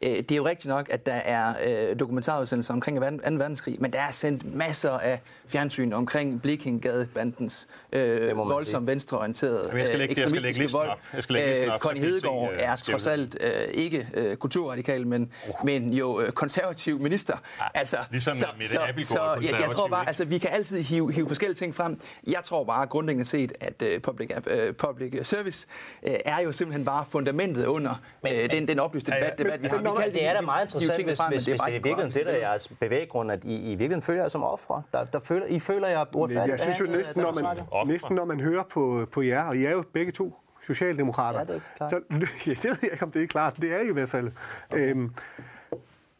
Øh, 0.03 0.17
Det 0.17 0.33
er 0.33 0.37
jo 0.37 0.47
rigtigt 0.47 0.67
nok, 0.69 0.87
at 0.91 1.07
der 1.07 1.13
er 1.15 1.55
øh, 1.91 2.01
dokumentarudsendelser 2.01 2.75
omkring 2.75 3.01
2. 3.01 3.07
verdenskrig, 3.31 3.77
men 3.81 3.93
der 3.93 4.01
er 4.01 4.11
sendt 4.11 4.55
masser 4.57 4.91
af 4.91 5.21
fjernsyn 5.47 5.93
omkring 5.93 6.43
Blikkinggade-bandens 6.43 7.69
øh, 7.93 8.37
voldsomt 8.37 8.87
venstreorienterede 8.87 9.61
Jamen, 9.67 9.79
jeg 9.79 9.87
skal 9.87 9.99
lægge- 9.99 10.15
jeg 10.23 10.29
skal 10.31 10.43
lægge 10.43 10.49
ekstremistiske 10.49 10.63
listen 10.63 10.79
vold. 10.79 10.89
op. 10.89 10.99
Jeg 11.15 11.23
skal 11.23 11.35
lægge 11.35 11.51
listen 11.51 11.71
op, 11.71 11.81
Connie 11.81 12.03
se, 12.03 12.09
Hedegaard 12.09 12.51
er 12.59 12.77
trods 12.77 13.07
alt 13.07 13.37
øh, 13.41 13.51
ikke 13.75 14.09
øh, 14.15 14.37
kulturradikal, 14.83 15.07
men, 15.07 15.33
men 15.65 15.93
jo 15.93 16.21
øh, 16.21 16.33
konservativ 16.33 17.01
minister. 17.01 17.37
Altså, 17.75 17.97
ligesom 18.11 18.35
Mette 18.59 18.79
Abildgaard 18.81 19.37
er 19.39 19.43
så 19.43 19.55
jeg, 19.55 19.61
jeg 19.63 19.71
tror 19.71 19.89
bare, 19.89 20.03
ikke? 20.03 20.09
altså, 20.09 20.25
vi 20.25 20.39
kan 20.39 20.51
altid 20.53 20.83
hive, 20.83 21.13
hive 21.13 21.29
forskellige 21.29 21.55
ting 21.57 21.75
frem. 21.75 22.01
Jeg 22.27 22.41
tror 22.45 22.65
bare 22.65 22.87
grundlæggende 22.87 23.29
set, 23.29 23.53
at 23.61 23.83
øh, 23.83 24.01
public, 24.01 24.31
øh, 24.47 24.75
public 24.75 25.15
service 25.23 25.67
øh, 26.03 26.15
er 26.25 26.41
jo 26.41 26.53
simpelthen 26.53 26.85
bare 26.85 27.05
fundamentet 27.09 27.67
under 27.67 27.95
Men- 28.23 28.33
øh, 28.33 28.51
den, 28.51 28.69
den 28.69 28.79
oplyste 28.79 29.11
debat. 29.11 29.35
ja, 29.39 29.45
debat 29.45 29.63
vi 29.63 29.69
har. 29.69 29.77
men 29.77 29.85
Vi 29.97 30.03
kan 30.03 30.13
Det 30.13 30.27
er 30.27 30.35
da 30.35 30.41
meget 30.41 30.65
interessant, 30.65 31.05
hvis, 31.05 31.19
frem, 31.19 31.33
hvis, 31.33 31.45
hvis 31.45 31.59
bare 31.61 31.71
det 31.71 31.77
er 31.77 31.81
virkelig 31.81 32.15
det, 32.15 32.27
der 32.27 32.33
er 32.33 32.37
jeres 32.37 32.69
bevæggrund, 32.81 33.33
at 33.33 33.45
I, 33.45 33.73
I 33.73 33.75
virkelig 33.75 34.03
føler 34.03 34.23
jer 34.23 34.29
som 34.29 34.43
ofre. 34.45 34.83
Der, 34.93 35.05
der 35.05 35.19
føler, 35.19 35.47
I 35.47 35.59
føler 35.59 35.89
jer 35.89 36.05
Men 36.05 36.21
uretfærdigt 36.21 36.51
jeg 36.51 36.61
synes 36.61 36.81
jo 36.81 36.97
næsten, 36.97 37.23
når 37.23 37.33
man, 37.33 37.87
næsten 37.87 38.17
når 38.17 38.25
man 38.25 38.41
hører 38.41 38.63
på, 38.63 39.07
på 39.13 39.23
jer, 39.23 39.43
og 39.45 39.57
I 39.57 39.65
er 39.65 39.71
jo 39.71 39.85
begge 39.93 40.13
to 40.13 40.35
socialdemokrater, 40.67 41.39
Ja, 41.39 41.45
det 41.45 41.51
er 41.51 41.55
ikke 41.55 41.67
klart. 41.77 41.91
så 41.91 42.01
ja, 42.47 42.53
det 42.55 42.65
ved 42.65 42.77
jeg 42.83 42.93
ikke, 42.93 43.05
om 43.05 43.11
det 43.11 43.23
er 43.23 43.27
klart. 43.27 43.57
Det 43.61 43.73
er 43.75 43.79
I 43.81 43.89
i 43.89 43.93
hvert 43.93 44.11
fald. 44.11 44.31
Okay. 44.73 44.91
Øhm, 44.91 45.15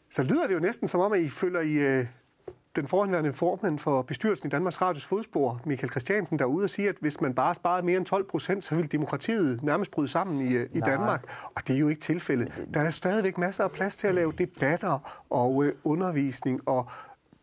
så 0.09 0.23
lyder 0.23 0.47
det 0.47 0.53
jo 0.53 0.59
næsten 0.59 0.87
som 0.87 0.99
om, 1.01 1.13
at 1.13 1.19
I 1.19 1.29
følger 1.29 1.61
i 1.61 1.73
øh, 1.73 2.05
den 2.75 2.87
forhåndværende 2.87 3.33
formand 3.33 3.79
for 3.79 4.01
bestyrelsen 4.01 4.47
i 4.47 4.49
Danmarks 4.49 4.81
Radios 4.81 5.05
fodspor, 5.05 5.61
Michael 5.65 5.89
Christiansen, 5.89 6.39
der 6.39 6.45
er 6.45 6.49
ude 6.49 6.63
og 6.63 6.69
sige, 6.69 6.89
at 6.89 6.95
hvis 6.99 7.21
man 7.21 7.33
bare 7.33 7.55
sparede 7.55 7.85
mere 7.85 7.97
end 7.97 8.05
12 8.05 8.23
procent, 8.29 8.63
så 8.63 8.75
ville 8.75 8.87
demokratiet 8.87 9.63
nærmest 9.63 9.91
bryde 9.91 10.07
sammen 10.07 10.47
i, 10.47 10.53
øh, 10.53 10.69
i 10.73 10.79
Danmark. 10.79 11.23
Og 11.55 11.67
det 11.67 11.75
er 11.75 11.79
jo 11.79 11.87
ikke 11.87 12.01
tilfældet. 12.01 12.67
Der 12.73 12.81
er 12.81 12.89
stadigvæk 12.89 13.37
masser 13.37 13.63
af 13.63 13.71
plads 13.71 13.95
til 13.97 14.07
at 14.07 14.15
lave 14.15 14.31
debatter 14.37 15.23
og 15.29 15.63
øh, 15.63 15.73
undervisning 15.83 16.67
og 16.67 16.89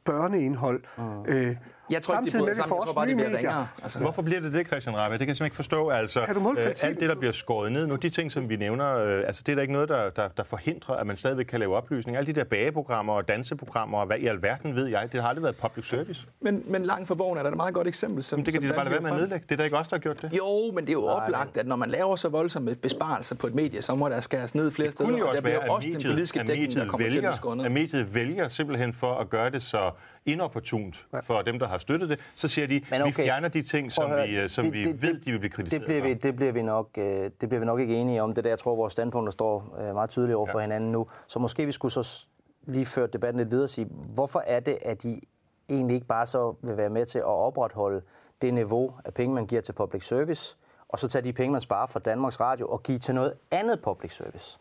børneindhold. 0.04 0.82
Øh, 1.28 1.56
Jeg 1.90 2.02
tror 2.02 2.14
ikke, 2.14 2.24
de 2.24 2.30
sammen. 2.30 2.48
Jeg 2.48 2.64
tror 2.66 2.92
bare, 2.94 3.06
det 3.06 3.16
bliver 3.16 3.36
ringere. 3.36 3.68
Altså, 3.82 3.98
Hvorfor 3.98 4.22
bliver 4.22 4.40
det 4.40 4.54
det, 4.54 4.66
Christian 4.66 4.96
Rabia? 4.96 5.12
Det 5.12 5.18
kan 5.18 5.28
jeg 5.28 5.36
simpelthen 5.36 5.46
ikke 5.46 5.56
forstå. 5.56 5.88
Altså, 5.88 6.24
Kan 6.26 6.34
du 6.34 6.40
måle 6.40 6.60
øh, 6.68 6.74
alt 6.82 7.00
det, 7.00 7.08
der 7.08 7.14
bliver 7.14 7.32
skåret 7.32 7.72
ned 7.72 7.86
nu, 7.86 7.96
de 7.96 8.08
ting, 8.08 8.32
som 8.32 8.48
vi 8.48 8.56
nævner, 8.56 8.98
øh, 8.98 9.18
altså, 9.26 9.42
det 9.46 9.52
er 9.52 9.56
da 9.56 9.62
ikke 9.62 9.72
noget, 9.72 9.88
der, 9.88 10.10
der, 10.10 10.28
der 10.28 10.42
forhindrer, 10.44 10.94
at 10.94 11.06
man 11.06 11.16
stadigvæk 11.16 11.44
kan 11.46 11.60
lave 11.60 11.76
oplysning. 11.76 12.16
Alle 12.16 12.26
de 12.26 12.40
der 12.40 12.44
bageprogrammer 12.44 13.12
og 13.12 13.28
danseprogrammer, 13.28 13.98
og 13.98 14.06
hvad 14.06 14.18
i 14.18 14.26
alverden 14.26 14.74
ved 14.74 14.86
jeg, 14.86 15.08
det 15.12 15.20
har 15.22 15.28
aldrig 15.28 15.42
været 15.42 15.56
public 15.56 15.88
service. 15.88 16.26
men, 16.40 16.62
men 16.66 16.84
langt 16.84 17.08
fra 17.08 17.14
borgen 17.14 17.38
er 17.38 17.42
der 17.42 17.50
et 17.50 17.56
meget 17.56 17.74
godt 17.74 17.86
eksempel. 17.88 18.24
Som, 18.24 18.38
Men 18.38 18.46
det 18.46 18.52
kan 18.54 18.62
som 18.62 18.68
de 18.68 18.72
da 18.72 18.76
bare 18.78 18.84
lade 18.84 18.92
være 18.92 19.02
med 19.02 19.10
at 19.10 19.16
nedlægge. 19.20 19.44
Det 19.48 19.52
er 19.52 19.56
da 19.56 19.64
ikke 19.64 19.76
os, 19.76 19.88
der 19.88 19.96
har 19.96 20.00
gjort 20.00 20.22
det. 20.22 20.30
Jo, 20.32 20.70
men 20.74 20.84
det 20.84 20.88
er 20.88 20.92
jo 20.92 21.04
oplagt, 21.06 21.56
at 21.56 21.66
når 21.66 21.76
man 21.76 21.90
laver 21.90 22.16
så 22.16 22.28
voldsomme 22.28 22.74
besparelser 22.74 23.34
på 23.34 23.46
et 23.46 23.54
medie, 23.54 23.82
så 23.82 23.94
må 23.94 24.08
der 24.08 24.20
skæres 24.20 24.54
ned 24.54 24.70
flere 24.70 24.86
Det 24.86 24.92
steder, 24.94 25.08
kunne 25.10 25.18
jo 25.18 25.24
og 25.24 25.28
også 25.30 25.40
der 25.42 25.48
bliver 25.48 25.70
også 25.70 25.88
den 25.92 26.02
politiske 26.02 26.38
dækning, 26.38 26.74
der 26.74 26.86
kommer 26.86 27.08
til 27.08 27.16
at 27.16 27.22
blive 27.22 27.34
skåret 27.36 27.58
vælger, 27.58 27.68
ned. 27.70 27.78
at 27.78 27.92
mediet 27.92 28.14
vælger 28.14 28.48
simpelthen 28.48 28.94
for 28.94 29.14
at 29.14 29.30
gøre 29.30 29.50
det 29.50 29.62
så 29.62 29.90
inopportunt 30.32 31.06
for 31.22 31.42
dem, 31.42 31.58
der 31.58 31.68
har 31.68 31.78
støttet 31.78 32.08
det, 32.08 32.20
så 32.34 32.48
siger 32.48 32.66
de, 32.66 32.80
Men 32.90 33.02
okay. 33.02 33.10
vi 33.10 33.12
fjerner 33.12 33.48
de 33.48 33.62
ting, 33.62 33.92
som, 33.92 34.10
høre, 34.10 34.26
vi, 34.28 34.36
øh, 34.38 34.48
som 34.48 34.64
det- 34.64 34.72
vi 34.72 34.84
det- 34.84 35.02
ved, 35.02 35.14
det- 35.14 35.26
de 35.26 35.32
vil 35.32 35.38
blive 35.38 35.50
kritiseret 35.50 35.80
Det 35.80 35.86
bliver, 35.86 36.02
vi, 36.02 36.14
for. 36.14 36.20
det, 36.20 36.36
bliver 36.36 36.52
vi 36.52 36.62
nok, 36.62 36.88
øh, 36.98 37.04
det 37.40 37.48
bliver 37.48 37.58
vi 37.58 37.66
nok 37.66 37.80
ikke 37.80 37.94
enige 37.96 38.22
om. 38.22 38.34
Det 38.34 38.44
der, 38.44 38.50
jeg 38.50 38.58
tror, 38.58 38.76
vores 38.76 38.92
standpunkter 38.92 39.30
står 39.30 39.76
øh, 39.80 39.94
meget 39.94 40.10
tydeligt 40.10 40.36
over 40.36 40.46
for 40.46 40.58
Ja. 40.58 40.64
hinanden 40.64 40.92
nu. 40.92 41.06
Så 41.26 41.38
måske 41.38 41.66
vi 41.66 41.72
skulle 41.72 41.92
så 41.92 42.26
lige 42.66 42.86
føre 42.86 43.06
debatten 43.06 43.38
lidt 43.40 43.50
videre 43.50 43.64
og 43.64 43.68
sige, 43.70 43.86
hvorfor 43.90 44.42
er 44.46 44.60
det, 44.60 44.78
at 44.82 45.02
de 45.02 45.20
egentlig 45.68 45.94
ikke 45.94 46.06
bare 46.06 46.26
så 46.26 46.54
vil 46.62 46.76
være 46.76 46.90
med 46.90 47.06
til 47.06 47.18
at 47.18 47.24
opretholde 47.24 48.02
det 48.42 48.54
niveau 48.54 48.94
af 49.04 49.14
penge, 49.14 49.34
man 49.34 49.46
giver 49.46 49.60
til 49.62 49.72
public 49.72 50.04
service, 50.06 50.56
og 50.88 50.98
så 50.98 51.08
tage 51.08 51.22
de 51.22 51.32
penge, 51.32 51.52
man 51.52 51.60
sparer 51.60 51.86
fra 51.86 52.00
Danmarks 52.00 52.40
Radio 52.40 52.68
og 52.68 52.82
give 52.82 52.98
til 52.98 53.14
noget 53.14 53.34
andet 53.50 53.82
public 53.82 54.16
service? 54.16 54.58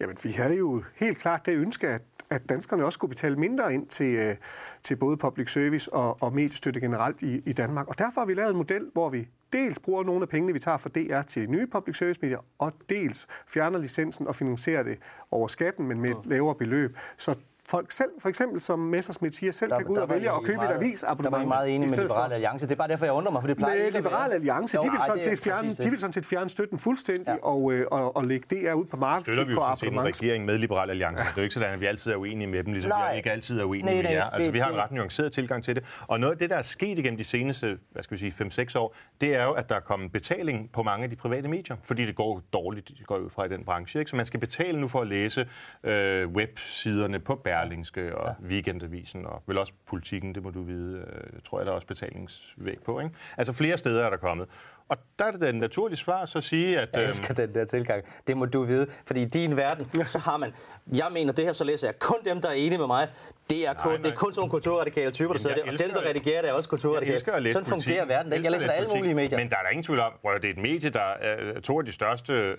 Jamen, 0.00 0.16
vi 0.22 0.30
havde 0.32 0.56
jo 0.56 0.82
helt 0.96 1.18
klart 1.18 1.46
det 1.46 1.52
ønske, 1.52 1.88
at, 1.88 2.02
at 2.30 2.48
danskerne 2.48 2.84
også 2.84 2.96
skulle 2.96 3.08
betale 3.08 3.36
mindre 3.36 3.74
ind 3.74 3.86
til, 3.86 4.14
øh, 4.14 4.36
til 4.82 4.96
både 4.96 5.16
public 5.16 5.52
service 5.52 5.92
og, 5.92 6.22
og 6.22 6.34
mediestøtte 6.34 6.80
generelt 6.80 7.22
i, 7.22 7.42
i 7.46 7.52
Danmark. 7.52 7.88
Og 7.88 7.98
derfor 7.98 8.20
har 8.20 8.26
vi 8.26 8.34
lavet 8.34 8.50
en 8.50 8.56
model, 8.56 8.90
hvor 8.92 9.08
vi 9.08 9.28
dels 9.52 9.78
bruger 9.78 10.04
nogle 10.04 10.22
af 10.22 10.28
pengene, 10.28 10.52
vi 10.52 10.58
tager 10.58 10.76
fra 10.76 10.88
DR 10.88 11.22
til 11.22 11.50
nye 11.50 11.66
public 11.66 11.96
service 11.96 12.20
medier, 12.22 12.38
og 12.58 12.72
dels 12.88 13.26
fjerner 13.46 13.78
licensen 13.78 14.26
og 14.26 14.34
finansierer 14.34 14.82
det 14.82 14.98
over 15.30 15.48
skatten, 15.48 15.86
men 15.86 16.00
med 16.00 16.10
et 16.10 16.16
lavere 16.24 16.54
beløb. 16.54 16.96
Så 17.16 17.38
folk 17.68 17.92
selv, 17.92 18.08
for 18.18 18.28
eksempel 18.28 18.60
som 18.60 18.78
Messersmith 18.78 19.36
siger, 19.38 19.52
selv 19.52 19.70
kan 19.72 19.84
gå 19.84 19.92
ud 19.92 19.98
og 19.98 20.08
vælge 20.10 20.30
at 20.30 20.42
købe 20.44 20.52
et 20.52 20.56
meget- 20.68 20.74
avisabonnement. 20.76 21.32
Der 21.32 21.38
var 21.38 21.46
meget 21.46 21.74
enige 21.74 21.86
i 21.86 21.90
med 21.90 22.02
Liberale 22.02 22.34
Alliance. 22.34 22.66
Det 22.66 22.72
er 22.72 22.76
bare 22.76 22.88
derfor, 22.88 23.04
jeg 23.04 23.12
undrer 23.14 23.32
mig, 23.32 23.42
for 23.42 23.46
det 23.48 23.56
plejer 23.56 23.74
med 23.74 23.82
være. 23.92 24.02
Liberale 24.02 24.34
Alliance, 24.34 24.76
Jo, 24.76 24.82
de 24.82 24.90
vil, 24.90 25.00
sådan 25.06 25.18
det 25.20 25.26
er 25.26 25.36
set 25.36 25.44
fjerne, 25.44 25.72
de 25.74 25.90
vil 25.90 25.98
sådan 25.98 26.12
set 26.12 26.26
fjerne 26.26 26.50
støtten 26.50 26.78
fuldstændig 26.78 27.26
Ja. 27.28 27.36
og, 27.42 27.72
øh, 27.72 27.86
og, 27.90 28.16
og 28.16 28.24
lægge 28.24 28.46
DR 28.70 28.72
ud 28.72 28.84
på 28.84 28.96
markedet 28.96 29.26
støtter 29.26 29.44
vi 29.44 29.52
jo 29.52 29.60
sådan 29.60 29.76
set 29.76 29.92
en 29.92 30.00
regering 30.00 30.44
med 30.44 30.58
Liberal 30.58 30.90
Alliance. 30.90 31.22
Det 31.24 31.28
er 31.30 31.32
jo 31.36 31.42
ikke 31.42 31.54
sådan, 31.54 31.72
at 31.72 31.80
vi 31.80 31.86
altid 31.86 32.12
er 32.12 32.16
uenige 32.16 32.46
med 32.48 32.64
dem, 32.64 32.72
ligesom 32.72 32.88
Nej. 32.88 33.10
vi 33.12 33.16
ikke 33.16 33.30
altid 33.32 33.60
er 33.60 33.64
uenige 33.64 33.84
Nej, 33.84 33.94
med 33.94 34.02
nej, 34.02 34.12
jer. 34.12 34.30
Altså, 34.30 34.50
vi 34.50 34.58
har 34.58 34.70
en 34.70 34.76
ret 34.76 34.92
nuanceret 34.92 35.32
tilgang 35.32 35.64
til 35.64 35.74
det. 35.76 35.84
Og 36.08 36.20
noget 36.20 36.32
af 36.32 36.38
det, 36.38 36.50
der 36.50 36.56
er 36.56 36.62
sket 36.62 36.98
igennem 36.98 37.16
de 37.18 37.24
seneste, 37.24 37.78
hvad 37.92 38.02
skal 38.02 38.14
vi 38.14 38.30
sige, 38.30 38.32
5-6 38.74 38.76
år, 38.78 38.94
det 39.20 39.34
er 39.34 39.44
jo, 39.44 39.52
at 39.52 39.68
der 39.68 39.74
er 39.76 39.80
kommet 39.80 40.12
betaling 40.12 40.70
på 40.72 40.82
mange 40.82 41.04
af 41.04 41.10
de 41.10 41.16
private 41.16 41.48
medier, 41.48 41.76
fordi 41.82 42.06
det 42.06 42.14
går 42.16 42.42
dårligt, 42.52 42.88
det 42.98 43.06
går 43.06 43.16
ud 43.18 43.30
fra 43.30 43.44
i 43.44 43.48
den 43.48 43.64
branche. 43.64 43.98
Ikke? 44.00 44.10
Så 44.10 44.16
man 44.16 44.26
skal 44.26 44.40
betale 44.40 44.80
nu 44.80 44.88
for 44.88 45.00
at 45.00 45.06
læse 45.06 45.48
øh, 45.84 46.28
websiderne 46.28 47.18
på 47.18 47.34
Berlingske 47.62 48.18
og 48.18 48.34
ja. 48.40 48.46
Weekendavisen, 48.46 49.26
og 49.26 49.42
vel 49.46 49.58
også 49.58 49.72
politikken, 49.86 50.34
det 50.34 50.42
må 50.42 50.50
du 50.50 50.62
vide, 50.62 50.98
øh, 50.98 51.40
tror 51.44 51.58
jeg, 51.58 51.66
der 51.66 51.72
er 51.72 51.74
også 51.74 51.86
betalingsvæg 51.86 52.78
på. 52.84 53.00
Ikke? 53.00 53.14
Altså 53.36 53.52
flere 53.52 53.76
steder 53.76 54.04
er 54.04 54.10
der 54.10 54.16
kommet. 54.16 54.48
Og 54.88 54.96
der 55.18 55.24
er 55.24 55.30
det 55.30 55.40
da 55.40 55.48
en 55.48 55.54
naturlig 55.54 55.98
svar 55.98 56.24
så 56.24 56.38
at 56.38 56.44
sige, 56.44 56.80
at... 56.80 56.88
Jeg 56.92 57.00
øhm, 57.00 57.08
elsker 57.08 57.34
den 57.34 57.54
der 57.54 57.64
tilgang. 57.64 58.04
Det 58.26 58.36
må 58.36 58.44
du 58.44 58.62
vide. 58.64 58.86
Fordi 59.06 59.22
i 59.22 59.24
din 59.24 59.56
verden, 59.56 60.06
så 60.06 60.18
har 60.18 60.36
man... 60.36 60.52
Jeg 60.92 61.06
mener, 61.12 61.32
det 61.32 61.44
her, 61.44 61.52
så 61.52 61.64
læser 61.64 61.86
jeg 61.86 61.98
kun 61.98 62.16
dem, 62.24 62.40
der 62.40 62.48
er 62.48 62.52
enige 62.52 62.78
med 62.78 62.86
mig. 62.86 63.08
Det 63.50 63.66
er 63.68 63.74
kun, 63.74 63.90
Nej, 63.90 63.96
det 63.96 64.04
er 64.06 64.08
nej. 64.08 64.16
kun 64.16 64.32
sådan 64.32 64.40
nogle 64.40 64.50
kulturradikale 64.50 65.10
typer, 65.10 65.32
der 65.32 65.40
sidder 65.40 65.56
jeg 65.56 65.64
der. 65.66 65.72
Og 65.72 65.78
dem, 65.78 65.90
der 65.90 66.08
redigerer 66.10 66.42
det, 66.42 66.48
er 66.48 66.52
også 66.52 66.66
Jeg 66.66 66.70
kulturradikale. 66.70 67.14
elsker 67.14 67.32
at 67.32 67.42
læse 67.42 67.52
Sådan 67.52 67.70
politik. 67.70 67.88
fungerer 67.88 68.04
verden. 68.06 68.32
Jeg 68.32 68.38
elsker 68.38 68.52
læser 68.52 68.72
alle 68.72 68.88
mulige 68.96 69.14
medier. 69.14 69.38
Men 69.38 69.50
der 69.50 69.56
er 69.56 69.62
der 69.62 69.68
ingen 69.70 69.84
tvivl 69.84 70.00
om, 70.00 70.12
at 70.36 70.42
det 70.42 70.48
er 70.48 70.52
et 70.52 70.58
medie, 70.62 70.90
der 70.90 71.00
er 71.20 71.60
to 71.60 71.78
af 71.78 71.84
de 71.86 71.92
største, 71.92 72.32
øh, 72.32 72.56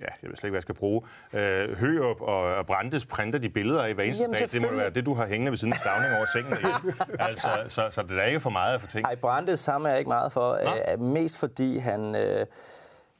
ja, 0.00 0.06
jeg 0.22 0.30
ved 0.30 0.36
slet 0.36 0.44
ikke, 0.44 0.50
hvad 0.50 0.50
jeg 0.52 0.62
skal 0.62 0.74
bruge, 0.74 1.02
øh, 1.32 1.76
Hørup 1.78 2.20
og, 2.20 2.54
og 2.54 2.66
Brandes 2.66 3.06
printer 3.06 3.38
de 3.38 3.48
billeder 3.48 3.82
af 3.82 3.94
hver 3.94 4.04
eneste 4.04 4.22
Jamen, 4.24 4.34
dag. 4.38 4.48
Det 4.52 4.62
må 4.62 4.68
være 4.76 4.90
det, 4.90 5.06
du 5.06 5.14
har 5.14 5.26
hængende 5.26 5.50
ved 5.50 5.58
siden 5.58 5.72
af 5.72 5.78
stavning 5.78 6.14
over 6.16 6.26
sengen. 6.32 6.72
altså, 7.28 7.48
så, 7.68 7.88
så 7.90 8.02
det 8.02 8.18
er 8.18 8.24
ikke 8.24 8.40
for 8.40 8.50
meget 8.50 8.74
at 8.74 8.80
få 8.80 8.86
tænkt. 8.86 9.08
Ej, 9.08 9.14
Brandes 9.14 9.66
ham 9.66 9.84
er 9.84 9.88
jeg 9.88 9.98
ikke 9.98 10.08
meget 10.08 10.32
for. 10.32 10.52
Øh, 10.92 11.00
mest 11.00 11.38
fordi 11.48 11.78
han... 11.78 12.14
Øh, 12.14 12.46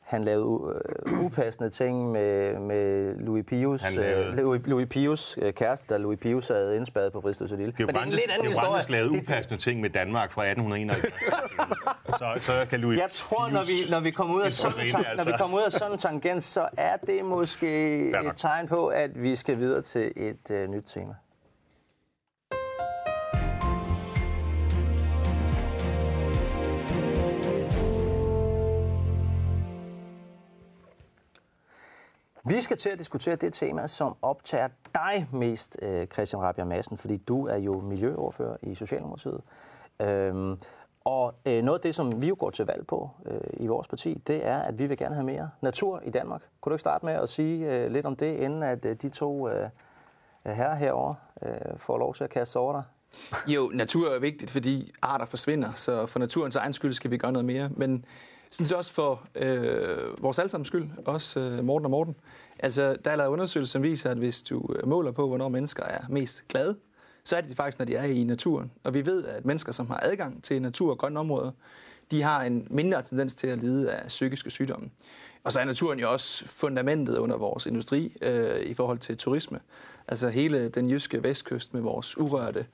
han 0.04 0.24
lavede 0.24 0.46
uh, 0.46 1.24
upassende 1.24 1.70
ting 1.70 2.12
med, 2.12 2.58
med 2.58 3.14
Louis 3.18 3.44
Pius, 3.46 3.82
Han 3.82 3.92
lavede- 3.94 4.26
øh, 4.26 4.37
Louis, 4.37 4.62
Louis 4.66 4.88
Pius 4.88 5.38
øh, 5.42 5.52
kæreste, 5.52 5.94
da 5.94 5.96
Louis 6.00 6.18
Pius 6.20 6.44
sad 6.44 6.74
indspærret 6.74 7.12
på 7.12 7.20
Frisløse 7.20 7.56
Lille. 7.56 7.72
Det 7.78 7.96
er 7.96 8.02
en 8.02 8.10
lidt 8.10 8.20
anden 8.30 8.48
historie. 8.48 8.82
Det- 9.12 9.22
upassende 9.22 9.60
ting 9.60 9.80
med 9.80 9.90
Danmark 9.90 10.32
fra 10.32 10.42
1871. 10.46 11.12
så, 12.18 12.24
så 12.40 12.66
kan 12.70 12.80
Louis 12.80 12.98
Jeg 13.00 13.08
tror, 13.10 13.48
når 13.48 13.60
vi, 13.66 13.90
når 13.90 14.00
vi 14.00 14.10
kommer 14.10 14.34
ud 14.34 14.42
af 14.42 14.52
sådan, 14.52 14.74
tang- 14.87 14.92
når 14.92 15.00
vi 15.00 15.06
altså. 15.30 15.37
kommer 15.38 15.56
ud 15.58 15.62
af 15.62 15.72
sådan 15.72 15.92
en 15.92 15.98
tangent, 15.98 16.44
så 16.44 16.68
er 16.76 16.96
det 16.96 17.24
måske 17.24 17.98
et 18.08 18.32
tegn 18.37 18.68
på, 18.68 18.87
at 18.87 19.22
vi 19.22 19.37
skal 19.37 19.58
videre 19.58 19.82
til 19.82 20.12
et 20.16 20.50
øh, 20.50 20.68
nyt 20.68 20.84
tema. 20.87 21.14
Vi 32.48 32.61
skal 32.61 32.76
til 32.76 32.88
at 32.88 32.98
diskutere 32.98 33.37
det 33.37 33.52
tema, 33.52 33.87
som 33.87 34.16
optager 34.22 34.68
dig 34.94 35.28
mest, 35.33 35.78
øh, 35.83 36.07
Christian 36.07 36.42
Rabia 36.42 36.64
Madsen, 36.64 36.98
fordi 36.98 37.16
du 37.16 37.46
er 37.46 37.57
jo 37.57 37.80
miljøordfører 37.80 38.57
i 38.62 38.74
Socialdemokratiet. 38.74 39.40
Øhm, 40.00 40.59
og 41.04 41.35
øh, 41.46 41.62
noget 41.62 41.78
af 41.78 41.83
det, 41.83 41.94
som 41.94 42.22
vi 42.22 42.28
jo 42.28 42.37
går 42.38 42.50
til 42.50 42.66
valg 42.66 42.87
på 42.87 43.11
øh, 43.26 43.40
i 43.52 43.66
vores 43.66 43.88
parti, 43.88 44.22
det 44.26 44.46
er, 44.46 44.59
at 44.59 44.78
vi 44.78 44.87
vil 44.87 44.96
gerne 44.96 45.14
have 45.14 45.26
mere 45.26 45.50
natur 45.61 46.02
i 46.04 46.11
Danmark. 46.11 46.42
Kunne 46.61 46.70
du 46.70 46.74
ikke 46.74 46.80
starte 46.80 47.07
med 47.07 47.14
at 47.14 47.28
sige 47.28 47.72
øh, 47.72 47.92
lidt 47.92 48.07
om 48.07 48.16
det, 48.16 48.37
inden 48.37 48.62
at 48.62 48.85
øh, 48.85 48.96
de 49.02 49.09
to 49.09 49.48
øh, 49.48 49.68
herrer 50.46 50.74
herovre 50.74 51.14
øh, 51.42 51.78
får 51.78 51.98
lov 51.98 52.14
til 52.14 52.24
at 52.24 52.30
kaste 52.30 52.57
over 52.57 52.72
dig? 52.72 52.83
Jo, 53.46 53.70
natur 53.74 54.09
er 54.09 54.20
vigtigt, 54.20 54.50
fordi 54.50 54.92
arter 55.02 55.26
forsvinder, 55.26 55.72
så 55.74 56.07
for 56.07 56.18
naturens 56.18 56.57
egen 56.57 56.72
skyld 56.72 56.92
skal 56.92 57.11
vi 57.11 57.16
gøre 57.16 57.33
noget 57.33 57.44
mere. 57.44 57.70
Men 57.76 58.04
synes 58.54 58.72
også 58.72 58.92
for 58.92 59.26
øh, 59.34 60.22
vores 60.22 60.38
allesammens 60.38 60.68
skyld, 60.68 60.88
også 61.04 61.40
øh, 61.40 61.64
Morten 61.64 61.84
og 61.84 61.90
Morten. 61.90 62.16
Altså, 62.58 62.96
der 63.04 63.10
er 63.10 63.16
lavet 63.16 63.30
undersøgelser, 63.30 63.72
som 63.72 63.82
viser, 63.82 64.10
at 64.10 64.16
hvis 64.16 64.42
du 64.42 64.74
øh, 64.76 64.88
måler 64.88 65.12
på, 65.12 65.28
hvornår 65.28 65.48
mennesker 65.48 65.82
er 65.82 66.00
mest 66.08 66.48
glade, 66.48 66.76
så 67.24 67.36
er 67.36 67.40
det 67.40 67.56
faktisk, 67.56 67.78
når 67.78 67.86
de 67.86 67.94
er 67.94 68.04
i 68.04 68.24
naturen. 68.24 68.70
Og 68.84 68.94
vi 68.94 69.06
ved, 69.06 69.24
at 69.24 69.44
mennesker, 69.44 69.72
som 69.72 69.86
har 69.86 70.00
adgang 70.02 70.44
til 70.44 70.62
natur 70.62 70.90
og 70.90 70.98
grønne 70.98 71.20
områder, 71.20 71.50
de 72.10 72.22
har 72.22 72.42
en 72.42 72.66
mindre 72.70 73.02
tendens 73.02 73.34
til 73.34 73.46
at 73.46 73.58
lide 73.58 73.92
af 73.92 74.06
psykiske 74.06 74.50
sygdomme. 74.50 74.90
Og 75.44 75.52
så 75.52 75.60
er 75.60 75.64
naturen 75.64 75.98
jo 75.98 76.12
også 76.12 76.48
fundamentet 76.48 77.16
under 77.16 77.36
vores 77.36 77.66
industri 77.66 78.16
øh, 78.22 78.60
i 78.60 78.74
forhold 78.74 78.98
til 78.98 79.16
turisme. 79.16 79.60
Altså 80.08 80.28
hele 80.28 80.68
den 80.68 80.90
jyske 80.90 81.22
vestkyst 81.22 81.74
med 81.74 81.80
vores 81.80 82.18
urørte 82.18 82.66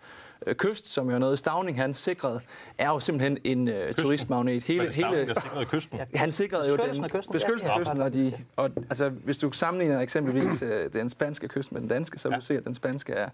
kyst, 0.53 0.89
som 0.89 1.09
jo 1.09 1.15
er 1.15 1.19
noget 1.19 1.39
Stavning 1.39 1.77
han 1.81 1.95
sikrede, 1.95 2.41
er 2.79 2.89
jo 2.89 3.01
simpelthen 3.01 3.39
en 3.45 3.69
øh, 3.69 3.95
turistmagnet. 3.95 4.63
Hele, 4.63 4.93
Stavning, 4.93 5.17
hele, 5.17 5.35
der 5.35 5.41
sikrede 5.41 5.65
kysten. 5.65 6.01
han 6.15 6.33
sikrede 6.33 6.71
jo 6.71 6.77
den 6.77 7.05
af 7.05 7.11
kysten. 7.11 7.33
beskyttelsen 7.33 7.69
Ja, 7.69 7.75
af 7.75 7.79
ja, 7.79 7.83
kysten, 7.83 8.01
og, 8.01 8.15
de, 8.15 8.33
og 8.57 8.71
altså, 8.91 9.09
hvis 9.09 9.39
du 9.39 9.53
sammenligner 9.53 10.01
eksempelvis 10.01 10.63
øh, 10.63 10.93
den 10.93 11.11
spanske 11.11 11.49
kyst 11.49 11.73
med 11.73 11.81
den 11.81 11.89
danske, 11.89 12.19
så 12.19 12.29
vil 12.29 12.39
du 12.39 12.45
se, 12.45 12.57
at 12.57 12.65
den 12.65 12.75
spanske 12.75 13.13
er 13.13 13.29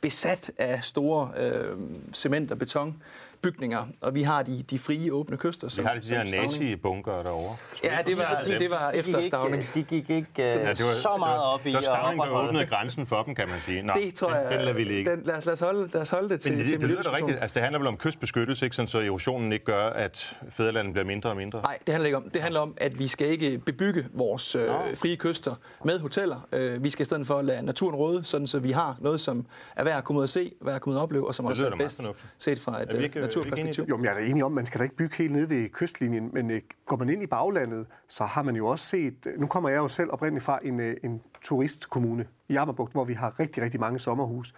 besat 0.00 0.50
af 0.58 0.84
store 0.84 1.30
øh, 1.36 1.76
cement- 2.16 2.50
og 2.52 2.58
betonbygninger, 2.58 3.86
og 4.00 4.14
vi 4.14 4.22
har 4.22 4.42
de, 4.42 4.64
de 4.70 4.78
frie, 4.78 5.12
åbne 5.12 5.36
kyster. 5.36 5.66
Vi 5.66 5.70
Som, 5.70 5.84
har 5.86 5.94
de 5.94 6.06
som 6.06 6.16
der 6.16 6.42
nazi-bunker 6.42 7.22
derovre. 7.22 7.56
Ja, 7.84 7.98
det 8.06 8.18
var, 8.18 8.42
det, 8.44 8.60
det 8.60 8.70
var 8.70 8.90
efter 8.90 9.24
Stavning. 9.24 9.62
øh, 9.62 9.74
de 9.74 9.82
gik 9.82 10.10
ikke 10.10 10.26
øh, 10.38 10.38
Ja, 10.38 10.54
det 10.54 10.66
var, 10.68 10.74
så 11.00 11.08
meget 11.18 11.40
op 11.42 11.60
i 11.60 11.64
Det 11.64 11.72
var 11.72 11.78
at 11.78 11.84
Stavning, 11.84 12.22
åbnede 12.32 12.66
grænsen 12.66 13.06
for 13.06 13.22
dem, 13.22 13.34
kan 13.34 13.48
man 13.48 13.60
sige. 13.60 13.82
Nå, 13.82 13.92
Det 14.04 14.14
tror 14.14 14.34
jeg, 14.34 14.44
den, 14.44 14.52
den 14.52 14.60
lader 14.60 14.72
vi 14.76 14.84
ligge. 14.84 15.10
Den, 15.10 15.22
lad, 15.24 15.34
os, 15.36 15.44
lad, 15.46 15.52
os 15.52 15.60
holde, 15.60 15.90
lad 15.92 16.02
os 16.02 16.10
holde 16.10 16.28
det 16.28 16.40
til, 16.40 16.52
Men 16.52 16.58
det, 16.58 16.66
til 16.66 16.74
det, 16.74 16.80
det 16.82 16.90
lyder 16.90 17.02
da 17.02 17.16
rigtigt. 17.16 17.38
Altså, 17.40 17.54
det 17.54 17.62
handler 17.62 17.78
vel 17.78 17.88
om 17.88 17.96
kystbeskyttelse, 17.96 18.66
ikke? 18.66 18.76
Sådan, 18.76 18.88
så 18.88 18.98
erosionen 18.98 19.52
ikke 19.52 19.64
gør, 19.64 19.86
at 19.86 20.36
fædrelandet 20.50 20.92
bliver 20.92 21.06
mindre 21.06 21.30
og 21.30 21.36
mindre. 21.36 21.62
Nej, 21.62 21.78
det 21.86 21.92
handler 21.94 22.06
ikke 22.06 22.16
om. 22.16 22.30
Det 22.30 22.42
handler 22.42 22.60
om, 22.60 22.74
at 22.76 22.98
vi 22.98 23.08
skal 23.08 23.26
ikke 23.26 23.58
bebygge 23.58 24.06
vores 24.12 24.54
øh, 24.54 24.68
frie 24.96 25.16
kyster 25.16 25.54
med 25.84 25.98
hoteller. 25.98 26.46
Øh, 26.52 26.84
vi 26.84 26.90
skal 26.90 27.02
i 27.02 27.04
stedet 27.04 27.26
for 27.26 27.42
lade 27.42 27.62
naturen 27.62 27.94
råde, 27.96 28.24
sådan 28.24 28.46
så 28.46 28.58
vi 28.58 28.70
har 28.70 28.96
noget, 29.00 29.20
som 29.20 29.46
er 29.76 29.84
værd 29.90 29.98
at 29.98 30.04
komme 30.04 30.18
ud 30.18 30.22
og 30.22 30.28
se, 30.28 30.52
værd 30.62 30.74
at 30.74 30.80
komme 30.82 30.92
ud 30.94 30.96
og 30.98 31.02
opleve, 31.02 31.26
og 31.26 31.34
som 31.34 31.44
Det 31.44 31.50
også 31.50 31.66
er 31.66 31.76
bedst 31.76 32.02
set 32.38 32.60
fra 32.60 32.82
et 32.82 32.88
Er 32.90 32.96
øh, 32.96 33.02
ikke- 33.02 33.18
er 33.18 33.22
i 33.22 33.26
naturperspektiv. 33.26 33.84
Jo, 33.88 33.96
men 33.96 34.04
jeg 34.04 34.10
er 34.10 34.18
da 34.18 34.24
enig 34.26 34.44
om, 34.44 34.52
man 34.52 34.66
skal 34.66 34.78
da 34.78 34.82
ikke 34.82 34.96
bygge 34.96 35.16
helt 35.16 35.32
nede 35.32 35.48
ved 35.50 35.68
kystlinjen, 35.68 36.30
men 36.32 36.50
øh, 36.50 36.60
går 36.86 36.96
man 36.96 37.08
ind 37.08 37.22
i 37.22 37.26
baglandet, 37.26 37.86
så 38.08 38.24
har 38.24 38.42
man 38.42 38.56
jo 38.56 38.66
også 38.66 38.86
set, 38.86 39.26
nu 39.38 39.46
kommer 39.46 39.68
jeg 39.68 39.76
jo 39.78 39.88
selv 39.88 40.10
oprindeligt 40.12 40.44
fra 40.44 40.58
en, 40.62 40.80
øh, 40.80 40.96
en 41.04 41.22
turistkommune 41.42 42.26
i 42.48 42.56
Ammerbugt, 42.56 42.92
hvor 42.92 43.04
vi 43.04 43.14
har 43.14 43.40
rigtig, 43.40 43.62
rigtig 43.62 43.80
mange 43.80 43.98
sommerhus. 43.98 44.54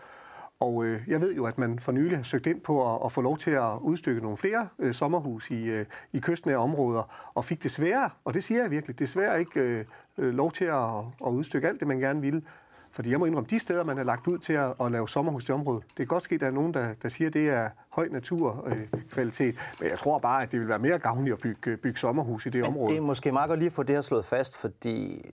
Og 0.60 0.84
øh, 0.84 1.00
jeg 1.08 1.20
ved 1.20 1.34
jo, 1.34 1.44
at 1.44 1.58
man 1.58 1.78
for 1.78 1.92
nylig 1.92 2.16
har 2.18 2.22
søgt 2.22 2.46
ind 2.46 2.60
på 2.60 2.94
at, 2.94 3.00
at 3.04 3.12
få 3.12 3.20
lov 3.20 3.38
til 3.38 3.50
at 3.50 3.78
udstykke 3.80 4.20
nogle 4.20 4.36
flere 4.36 4.68
øh, 4.78 4.92
sommerhus 4.94 5.50
i, 5.50 5.64
øh, 5.64 5.86
i 6.12 6.18
kystnære 6.18 6.56
områder, 6.56 7.30
og 7.34 7.44
fik 7.44 7.62
desværre, 7.62 8.10
og 8.24 8.34
det 8.34 8.44
siger 8.44 8.60
jeg 8.62 8.70
virkelig, 8.70 8.98
desværre 8.98 9.40
ikke 9.40 9.60
øh, 9.60 9.84
øh, 10.18 10.34
lov 10.34 10.52
til 10.52 10.64
at, 10.64 10.88
at 11.26 11.30
udstykke 11.30 11.68
alt 11.68 11.80
det, 11.80 11.88
man 11.88 11.98
gerne 11.98 12.20
ville. 12.20 12.42
Fordi 12.92 13.10
jeg 13.10 13.18
må 13.18 13.24
indrømme, 13.24 13.46
de 13.50 13.58
steder, 13.58 13.84
man 13.84 13.96
har 13.96 14.04
lagt 14.04 14.26
ud 14.26 14.38
til 14.38 14.52
at, 14.52 14.74
at 14.80 14.92
lave 14.92 15.08
sommerhus 15.08 15.48
i 15.48 15.52
området, 15.52 15.82
det 15.82 15.96
kan 15.96 16.06
godt 16.06 16.22
ske, 16.22 16.34
at 16.34 16.40
der 16.40 16.46
er 16.46 16.50
nogen, 16.50 16.74
der, 16.74 16.94
der 17.02 17.08
siger, 17.08 17.28
at 17.28 17.34
det 17.34 17.48
er 17.48 17.68
høj 17.88 18.08
naturkvalitet. 18.08 18.88
Øh, 18.94 19.02
kvalitet. 19.10 19.54
Men 19.80 19.88
jeg 19.88 19.98
tror 19.98 20.18
bare, 20.18 20.42
at 20.42 20.52
det 20.52 20.60
vil 20.60 20.68
være 20.68 20.78
mere 20.78 20.98
gavnligt 20.98 21.34
at 21.34 21.40
bygge, 21.40 21.76
bygge 21.76 21.98
sommerhus 21.98 22.46
i 22.46 22.48
det 22.48 22.64
område. 22.64 22.90
Det 22.90 22.98
er 22.98 23.02
måske 23.02 23.32
meget 23.32 23.48
godt 23.48 23.60
lige 23.60 23.66
at 23.66 23.72
få 23.72 23.82
det 23.82 23.94
her 23.94 24.02
slået 24.02 24.24
fast, 24.24 24.56
fordi 24.56 25.24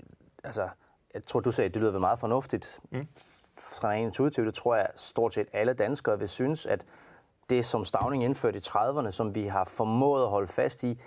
altså, 0.43 0.69
jeg 1.13 1.25
tror, 1.25 1.39
du 1.39 1.51
sagde, 1.51 1.67
at 1.67 1.73
det 1.73 1.81
lyder 1.81 1.91
vel 1.91 1.99
meget 1.99 2.19
fornuftigt. 2.19 2.79
Mm. 2.91 3.07
Fra 3.57 3.93
en 3.93 4.05
intuitivt, 4.05 4.45
det 4.45 4.53
tror 4.53 4.75
jeg 4.75 4.87
stort 4.95 5.33
set 5.33 5.47
alle 5.53 5.73
danskere 5.73 6.19
vil 6.19 6.29
synes, 6.29 6.65
at 6.65 6.85
det, 7.49 7.65
som 7.65 7.85
Stavning 7.85 8.23
indførte 8.23 8.57
i 8.57 8.61
30'erne, 8.61 9.11
som 9.11 9.35
vi 9.35 9.45
har 9.45 9.65
formået 9.65 10.23
at 10.23 10.29
holde 10.29 10.47
fast 10.47 10.83
i, 10.83 11.01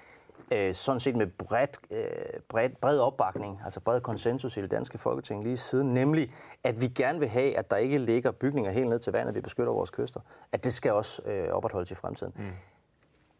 øh, 0.56 0.74
sådan 0.74 1.00
set 1.00 1.16
med 1.16 1.26
bredt, 1.26 1.78
øh, 1.90 2.06
bredt, 2.48 2.80
bred 2.80 2.98
opbakning, 2.98 3.60
altså 3.64 3.80
bred 3.80 4.00
konsensus 4.00 4.56
i 4.56 4.62
det 4.62 4.70
danske 4.70 4.98
folketing 4.98 5.42
lige 5.42 5.56
siden, 5.56 5.94
nemlig 5.94 6.32
at 6.64 6.80
vi 6.80 6.88
gerne 6.88 7.18
vil 7.18 7.28
have, 7.28 7.58
at 7.58 7.70
der 7.70 7.76
ikke 7.76 7.98
ligger 7.98 8.30
bygninger 8.30 8.70
helt 8.70 8.88
ned 8.88 8.98
til 8.98 9.12
vandet, 9.12 9.34
vi 9.34 9.40
beskytter 9.40 9.72
vores 9.72 9.90
kyster, 9.90 10.20
at 10.52 10.64
det 10.64 10.72
skal 10.72 10.92
også 10.92 11.22
øh, 11.22 11.48
opretholdes 11.48 11.90
i 11.90 11.94
fremtiden. 11.94 12.32
Mm. 12.36 12.44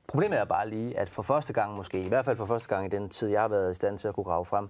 Problemet 0.09 0.38
er 0.38 0.44
bare 0.44 0.68
lige, 0.68 0.98
at 0.98 1.09
for 1.09 1.22
første 1.22 1.53
gang 1.53 1.77
måske, 1.77 2.03
i 2.03 2.09
hvert 2.09 2.25
fald 2.25 2.37
for 2.37 2.46
første 2.46 2.68
gang 2.68 2.87
i 2.87 2.88
den 2.88 3.09
tid, 3.09 3.29
jeg 3.29 3.40
har 3.40 3.48
været 3.48 3.72
i 3.72 3.75
stand 3.75 3.98
til 3.98 4.09
at 4.09 4.14
kunne 4.14 4.25
grave 4.25 4.44
frem, 4.44 4.68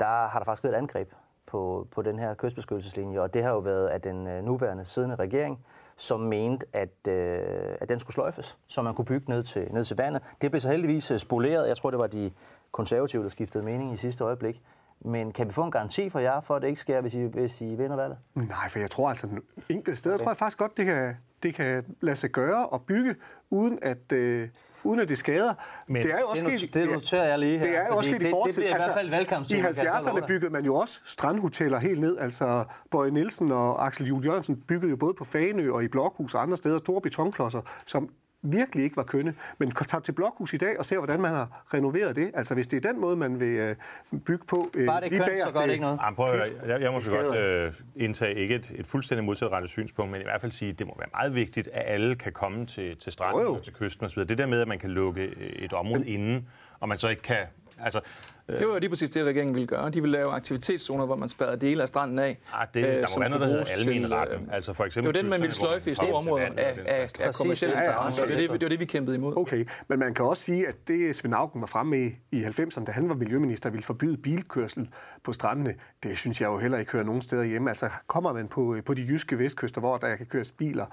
der 0.00 0.26
har 0.26 0.38
der 0.38 0.44
faktisk 0.44 0.64
været 0.64 0.74
et 0.74 0.78
angreb 0.78 1.12
på, 1.46 1.88
på 1.90 2.02
den 2.02 2.18
her 2.18 2.34
kystbeskyttelseslinje, 2.34 3.20
og 3.20 3.34
det 3.34 3.42
har 3.42 3.50
jo 3.50 3.58
været 3.58 3.88
af 3.88 4.00
den 4.00 4.26
øh, 4.26 4.44
nuværende 4.44 4.84
siddende 4.84 5.16
regering, 5.16 5.64
som 5.96 6.20
mente, 6.20 6.66
at, 6.72 7.08
øh, 7.08 7.76
at 7.80 7.88
den 7.88 7.98
skulle 7.98 8.14
sløjfes, 8.14 8.58
så 8.66 8.82
man 8.82 8.94
kunne 8.94 9.04
bygge 9.04 9.30
ned 9.30 9.42
til, 9.42 9.68
ned 9.70 9.84
til 9.84 9.96
vandet. 9.96 10.22
Det 10.40 10.50
blev 10.50 10.60
så 10.60 10.70
heldigvis 10.70 11.10
øh, 11.10 11.18
spoleret. 11.18 11.68
Jeg 11.68 11.76
tror, 11.76 11.90
det 11.90 12.00
var 12.00 12.06
de 12.06 12.30
konservative, 12.72 13.22
der 13.22 13.28
skiftede 13.28 13.64
mening 13.64 13.94
i 13.94 13.96
sidste 13.96 14.24
øjeblik. 14.24 14.62
Men 15.00 15.32
kan 15.32 15.46
vi 15.46 15.52
få 15.52 15.64
en 15.64 15.70
garanti 15.70 16.08
for 16.08 16.18
jer, 16.18 16.40
for 16.40 16.56
at 16.56 16.62
det 16.62 16.68
ikke 16.68 16.80
sker, 16.80 17.00
hvis 17.00 17.14
I, 17.14 17.22
hvis 17.22 17.60
I 17.60 17.64
vinder 17.64 17.96
valget? 17.96 18.18
Nej, 18.34 18.68
for 18.68 18.78
jeg 18.78 18.90
tror 18.90 19.08
altså, 19.08 19.28
enkelte 19.68 20.00
steder 20.00 20.14
okay. 20.14 20.24
tror 20.24 20.30
jeg 20.30 20.36
faktisk 20.36 20.58
godt, 20.58 20.76
det 20.76 20.86
kan, 20.86 21.16
det 21.42 21.54
kan 21.54 21.96
lade 22.00 22.16
sig 22.16 22.30
gøre 22.30 22.66
og 22.66 22.82
bygge, 22.82 23.14
uden 23.50 23.78
at, 23.82 24.12
øh, 24.12 24.48
uden 24.86 25.00
at 25.00 25.08
det 25.08 25.18
skader. 25.18 25.54
Men 25.86 26.02
det 26.02 26.14
er 26.14 26.18
jo 26.18 26.26
også 26.26 26.46
det, 26.46 26.58
sket, 26.58 26.74
det 26.74 26.90
noterer 26.90 27.28
jeg 27.28 27.38
lige 27.38 27.58
her. 27.58 27.66
Det 27.66 27.76
er 27.76 27.86
jo 27.86 27.96
også 27.96 28.10
sket 28.10 28.20
det, 28.20 28.26
i 28.26 28.30
fortid. 28.30 28.52
Det 28.52 28.60
bliver 28.60 28.74
i 28.74 28.78
hvert 28.78 28.96
fald 28.96 29.10
valgkampstid. 29.10 29.64
Altså, 29.64 29.82
I 29.82 29.86
70'erne 29.86 30.26
byggede 30.26 30.52
man 30.52 30.64
jo 30.64 30.74
også 30.74 31.00
strandhoteller 31.04 31.78
helt 31.78 32.00
ned. 32.00 32.18
Altså, 32.18 32.64
Bøje 32.90 33.10
Nielsen 33.10 33.52
og 33.52 33.86
Axel 33.86 34.06
Juhl 34.06 34.24
Jørgensen 34.24 34.56
byggede 34.68 34.90
jo 34.90 34.96
både 34.96 35.14
på 35.14 35.24
Faneø 35.24 35.72
og 35.72 35.84
i 35.84 35.88
Blokhus 35.88 36.34
og 36.34 36.42
andre 36.42 36.56
steder 36.56 36.78
store 36.78 37.00
betonklodser, 37.00 37.60
som 37.86 38.08
virkelig 38.52 38.84
ikke 38.84 38.96
var 38.96 39.02
kønne. 39.02 39.34
Men 39.58 39.70
tag 39.70 40.02
til 40.02 40.12
Blokhus 40.12 40.52
i 40.52 40.56
dag 40.56 40.78
og 40.78 40.86
se, 40.86 40.96
hvordan 40.96 41.20
man 41.20 41.32
har 41.32 41.64
renoveret 41.74 42.16
det. 42.16 42.30
Altså, 42.34 42.54
hvis 42.54 42.66
det 42.68 42.84
er 42.84 42.92
den 42.92 43.00
måde, 43.00 43.16
man 43.16 43.40
vil 43.40 43.48
øh, 43.48 43.76
bygge 44.24 44.44
på... 44.46 44.70
Øh, 44.74 44.86
Bare 44.86 45.00
det 45.00 45.12
er 45.12 45.26
kønt, 45.26 45.50
så 45.50 45.58
gør 45.58 45.64
det 45.64 45.72
ikke 45.72 45.82
noget. 45.82 45.98
Jamen, 46.02 46.16
prøv 46.16 46.32
at, 46.32 46.52
jeg, 46.66 46.80
jeg 46.80 46.92
må 46.92 47.00
så 47.00 47.12
godt 47.12 47.36
øh, 47.36 47.72
indtage 47.96 48.34
ikke 48.34 48.54
et, 48.54 48.72
et 48.74 48.86
fuldstændig 48.86 49.24
modsatrettet 49.24 49.70
synspunkt, 49.70 50.12
men 50.12 50.20
i 50.20 50.24
hvert 50.24 50.40
fald 50.40 50.52
sige, 50.52 50.70
at 50.70 50.78
det 50.78 50.86
må 50.86 50.94
være 50.98 51.08
meget 51.14 51.34
vigtigt, 51.34 51.68
at 51.72 51.82
alle 51.86 52.14
kan 52.14 52.32
komme 52.32 52.66
til, 52.66 52.96
til 52.96 53.12
stranden 53.12 53.46
og 53.46 53.62
til 53.62 53.72
kysten 53.72 54.04
osv. 54.06 54.24
Det 54.24 54.38
der 54.38 54.46
med, 54.46 54.60
at 54.60 54.68
man 54.68 54.78
kan 54.78 54.90
lukke 54.90 55.24
et 55.38 55.72
område 55.72 56.08
inden, 56.08 56.48
og 56.80 56.88
man 56.88 56.98
så 56.98 57.08
ikke 57.08 57.22
kan 57.22 57.46
Altså, 57.84 58.00
øh, 58.48 58.58
det 58.58 58.68
var 58.68 58.78
lige 58.78 58.90
præcis 58.90 59.10
det, 59.10 59.24
regeringen 59.24 59.54
ville 59.54 59.66
gøre. 59.66 59.90
De 59.90 60.00
ville 60.00 60.18
lave 60.18 60.32
aktivitetszoner, 60.32 61.06
hvor 61.06 61.16
man 61.16 61.28
spærrede 61.28 61.56
dele 61.56 61.82
af 61.82 61.88
stranden 61.88 62.18
af. 62.18 62.38
Ah, 62.52 62.66
det, 62.74 62.84
der 62.84 63.06
må 63.14 63.20
være 63.20 63.28
noget, 63.28 63.40
der 63.40 63.48
hedder 63.48 63.64
almen 63.78 64.10
retten. 64.10 64.40
Øh, 64.40 64.54
altså 64.54 64.72
for 64.72 64.84
eksempel 64.84 65.14
det 65.14 65.18
var 65.18 65.22
den, 65.22 65.30
man 65.30 65.40
ville 65.40 65.54
sløjfe 65.54 65.90
i 65.90 65.94
store 65.94 66.12
områder 66.12 66.46
af, 66.56 66.78
af, 66.86 67.10
af 67.20 67.34
kommersielle 67.34 67.76
interesser. 67.76 68.24
Det, 68.26 68.38
det, 68.38 68.50
det 68.50 68.62
var 68.62 68.68
det, 68.68 68.80
vi 68.80 68.84
kæmpede 68.84 69.16
imod. 69.16 69.36
Okay, 69.36 69.68
men 69.88 69.98
man 69.98 70.14
kan 70.14 70.24
også 70.24 70.42
sige, 70.42 70.68
at 70.68 70.74
det 70.88 71.16
Svend 71.16 71.34
Auken 71.34 71.60
var 71.60 71.66
fremme 71.66 71.90
med 71.90 72.10
i 72.32 72.44
90'erne, 72.44 72.84
da 72.84 72.92
han 72.92 73.08
var 73.08 73.14
miljøminister, 73.14 73.70
ville 73.70 73.84
forbyde 73.84 74.16
bilkørsel 74.16 74.88
på 75.24 75.32
strandene. 75.32 75.74
Det 76.02 76.18
synes 76.18 76.40
jeg 76.40 76.46
jo 76.46 76.58
heller 76.58 76.78
ikke 76.78 76.92
hører 76.92 77.04
nogen 77.04 77.22
steder 77.22 77.44
hjemme. 77.44 77.70
Altså 77.70 77.90
kommer 78.06 78.32
man 78.32 78.48
på, 78.48 78.76
på 78.86 78.94
de 78.94 79.02
jyske 79.02 79.38
vestkyster, 79.38 79.80
hvor 79.80 79.96
der 79.96 80.16
kan 80.16 80.26
køres 80.26 80.52
biler, 80.52 80.86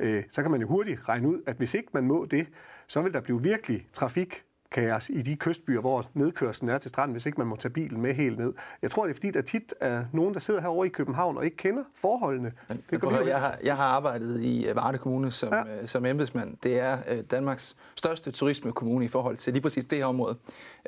øh, 0.00 0.22
så 0.30 0.42
kan 0.42 0.50
man 0.50 0.60
jo 0.60 0.68
hurtigt 0.68 1.08
regne 1.08 1.28
ud, 1.28 1.42
at 1.46 1.56
hvis 1.56 1.74
ikke 1.74 1.88
man 1.92 2.04
må 2.04 2.24
det, 2.24 2.46
så 2.86 3.02
vil 3.02 3.12
der 3.12 3.20
blive 3.20 3.42
virkelig 3.42 3.86
trafik 3.92 4.42
kaos 4.70 5.08
i 5.08 5.22
de 5.22 5.36
kystbyer, 5.36 5.80
hvor 5.80 6.06
nedkørslen 6.14 6.70
er 6.70 6.78
til 6.78 6.88
stranden, 6.88 7.12
hvis 7.12 7.26
ikke 7.26 7.38
man 7.38 7.46
må 7.46 7.56
tage 7.56 7.72
bilen 7.72 8.00
med 8.00 8.14
helt 8.14 8.38
ned. 8.38 8.52
Jeg 8.82 8.90
tror, 8.90 9.04
det 9.04 9.10
er 9.10 9.14
fordi, 9.14 9.30
der 9.30 9.42
tit 9.42 9.74
er 9.80 10.04
nogen, 10.12 10.34
der 10.34 10.40
sidder 10.40 10.60
herovre 10.60 10.86
i 10.86 10.90
København 10.90 11.36
og 11.36 11.44
ikke 11.44 11.56
kender 11.56 11.82
forholdene. 11.94 12.52
Men, 12.68 12.82
det 12.90 13.02
men, 13.02 13.28
jeg, 13.28 13.40
har, 13.40 13.58
jeg 13.64 13.76
har 13.76 13.84
arbejdet 13.84 14.40
i 14.40 14.66
øh, 14.66 14.76
Varde 14.76 14.98
Kommune 14.98 15.30
som, 15.30 15.52
ja. 15.52 15.82
øh, 15.82 15.88
som 15.88 16.06
embedsmand. 16.06 16.56
Det 16.62 16.78
er 16.78 16.98
øh, 17.08 17.24
Danmarks 17.30 17.76
største 17.94 18.30
turismekommune 18.30 19.04
i 19.04 19.08
forhold 19.08 19.36
til 19.36 19.52
lige 19.52 19.62
præcis 19.62 19.84
det 19.84 19.98
her 19.98 20.06
område. 20.06 20.36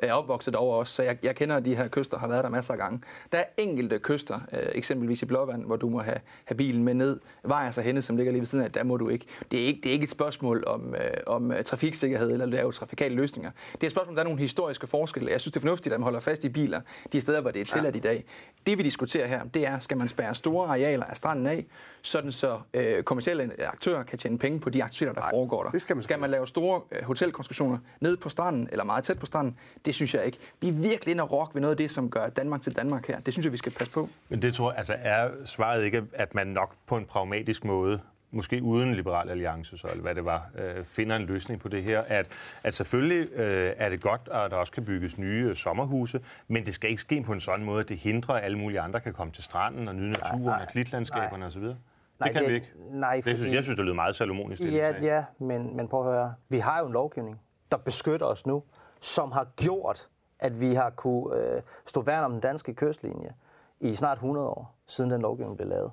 Jeg 0.01 0.09
er 0.09 0.13
opvokset 0.13 0.55
over 0.55 0.75
også, 0.75 0.93
så 0.93 1.03
jeg, 1.03 1.17
jeg 1.23 1.35
kender 1.35 1.59
de 1.59 1.75
her 1.75 1.87
kyster, 1.87 2.17
har 2.17 2.27
været 2.27 2.43
der 2.43 2.49
masser 2.49 2.73
af 2.73 2.79
gange. 2.79 3.01
Der 3.31 3.37
er 3.37 3.45
enkelte 3.57 3.99
kyster, 3.99 4.39
øh, 4.53 4.59
eksempelvis 4.71 5.21
i 5.21 5.25
Blåvand, 5.25 5.65
hvor 5.65 5.75
du 5.75 5.89
må 5.89 6.01
have, 6.01 6.19
have 6.45 6.57
bilen 6.57 6.83
med 6.83 6.93
ned. 6.93 7.19
Vejer 7.43 7.71
sig 7.71 7.83
henne, 7.83 8.01
som 8.01 8.17
ligger 8.17 8.31
lige 8.31 8.41
ved 8.41 8.47
siden 8.47 8.63
af, 8.63 8.71
der 8.71 8.83
må 8.83 8.97
du 8.97 9.09
ikke. 9.09 9.25
Det 9.51 9.61
er 9.61 9.65
ikke, 9.65 9.81
det 9.83 9.89
er 9.89 9.93
ikke 9.93 10.03
et 10.03 10.09
spørgsmål 10.09 10.63
om, 10.67 10.95
øh, 10.95 11.11
om 11.27 11.51
øh, 11.51 11.63
trafiksikkerhed 11.63 12.31
eller 12.31 12.45
lave 12.45 12.71
trafikale 12.71 13.15
løsninger. 13.15 13.51
Det 13.73 13.83
er 13.83 13.87
et 13.87 13.91
spørgsmål, 13.91 14.15
der 14.15 14.21
er 14.21 14.25
nogle 14.25 14.39
historiske 14.39 14.87
forskelle. 14.87 15.31
Jeg 15.31 15.41
synes, 15.41 15.51
det 15.51 15.59
er 15.59 15.61
fornuftigt, 15.61 15.93
at 15.93 15.99
man 15.99 16.03
holder 16.03 16.19
fast 16.19 16.43
i 16.43 16.49
biler 16.49 16.81
de 17.13 17.21
steder, 17.21 17.41
hvor 17.41 17.51
det 17.51 17.61
er 17.61 17.65
tilladt 17.65 17.95
ja. 17.95 17.99
i 17.99 18.01
dag. 18.01 18.23
Det 18.65 18.77
vi 18.77 18.83
diskuterer 18.83 19.27
her, 19.27 19.43
det 19.43 19.67
er, 19.67 19.79
skal 19.79 19.97
man 19.97 20.07
spærre 20.07 20.35
store 20.35 20.67
arealer 20.67 21.05
af 21.05 21.17
stranden 21.17 21.47
af, 21.47 21.65
sådan 22.01 22.31
så 22.31 22.59
øh, 22.73 23.03
kommersielle 23.03 23.51
aktører 23.59 24.03
kan 24.03 24.19
tjene 24.19 24.37
penge 24.37 24.59
på 24.59 24.69
de 24.69 24.83
aktiviteter, 24.83 25.13
der 25.13 25.21
Nej, 25.21 25.29
foregår 25.29 25.63
der. 25.63 25.71
Det 25.71 25.81
skal, 25.81 25.95
man 25.95 26.03
skal 26.03 26.19
man 26.19 26.29
lave 26.31 26.47
store 26.47 26.81
øh, 26.91 27.03
hotelkonstruktioner 27.03 27.77
ned 27.99 28.17
på 28.17 28.29
stranden, 28.29 28.69
eller 28.71 28.83
meget 28.83 29.03
tæt 29.03 29.19
på 29.19 29.25
stranden? 29.25 29.57
Det 29.85 29.95
synes 29.95 30.13
jeg 30.13 30.25
ikke. 30.25 30.37
Vi 30.61 30.67
er 30.67 30.73
virkelig 30.73 31.11
inde 31.11 31.23
og 31.23 31.31
rock 31.31 31.55
ved 31.55 31.61
noget 31.61 31.73
af 31.73 31.77
det, 31.77 31.91
som 31.91 32.09
gør 32.09 32.29
Danmark 32.29 32.61
til 32.61 32.75
Danmark 32.75 33.07
her. 33.07 33.19
Det 33.19 33.33
synes 33.33 33.45
jeg, 33.45 33.51
vi 33.51 33.57
skal 33.57 33.71
passe 33.71 33.93
på. 33.93 34.09
Men 34.29 34.41
det 34.41 34.53
tror 34.53 34.71
jeg, 34.71 34.77
altså 34.77 34.95
er 34.99 35.29
svaret 35.45 35.83
ikke, 35.83 36.03
at 36.13 36.35
man 36.35 36.47
nok 36.47 36.75
på 36.87 36.97
en 36.97 37.05
pragmatisk 37.05 37.63
måde 37.63 37.99
måske 38.33 38.63
uden 38.63 38.95
Liberal 38.95 39.29
Alliance, 39.29 39.77
så, 39.77 39.87
eller 39.87 40.01
hvad 40.01 40.15
det 40.15 40.25
var, 40.25 40.49
øh, 40.55 40.85
finder 40.85 41.15
en 41.15 41.25
løsning 41.25 41.61
på 41.61 41.67
det 41.67 41.83
her, 41.83 42.01
at, 42.07 42.29
at 42.63 42.75
selvfølgelig 42.75 43.33
øh, 43.33 43.73
er 43.77 43.89
det 43.89 44.01
godt, 44.01 44.21
at 44.31 44.51
der 44.51 44.57
også 44.57 44.71
kan 44.71 44.85
bygges 44.85 45.17
nye 45.17 45.45
øh, 45.49 45.55
sommerhuse, 45.55 46.19
men 46.47 46.65
det 46.65 46.73
skal 46.73 46.89
ikke 46.89 47.01
ske 47.01 47.21
på 47.21 47.33
en 47.33 47.39
sådan 47.39 47.65
måde, 47.65 47.79
at 47.79 47.89
det 47.89 47.97
hindrer, 47.97 48.35
at 48.35 48.43
alle 48.43 48.57
mulige 48.57 48.79
andre 48.79 48.99
kan 48.99 49.13
komme 49.13 49.33
til 49.33 49.43
stranden 49.43 49.87
og 49.87 49.95
nyde 49.95 50.09
naturen 50.09 50.61
og 50.61 50.67
klitlandskaberne 50.71 51.45
osv. 51.45 51.61
Det 51.61 51.77
nej, 52.19 52.31
kan 52.31 52.41
det, 52.41 52.49
vi 52.49 52.55
ikke. 52.55 52.67
Nej, 52.91 53.21
det 53.25 53.37
synes, 53.37 53.53
jeg 53.53 53.63
synes, 53.63 53.77
det 53.77 53.85
lyder 53.85 53.95
meget 53.95 54.15
salomonisk. 54.15 54.61
Ja, 54.61 54.93
ja 55.01 55.23
men, 55.39 55.75
men 55.77 55.87
prøv 55.87 56.07
at 56.07 56.13
høre. 56.13 56.33
Vi 56.49 56.57
har 56.57 56.79
jo 56.79 56.85
en 56.85 56.93
lovgivning, 56.93 57.41
der 57.71 57.77
beskytter 57.77 58.25
os 58.25 58.45
nu, 58.45 58.63
som 59.01 59.31
har 59.31 59.47
gjort, 59.55 60.07
at 60.39 60.61
vi 60.61 60.73
har 60.73 60.89
kunne 60.89 61.35
øh, 61.37 61.61
stå 61.85 62.01
værn 62.01 62.23
om 62.23 62.31
den 62.31 62.39
danske 62.39 62.73
kystlinje 62.73 63.33
i 63.79 63.95
snart 63.95 64.17
100 64.17 64.47
år, 64.47 64.75
siden 64.87 65.11
den 65.11 65.21
lovgivning 65.21 65.57
blev 65.57 65.69
lavet. 65.69 65.91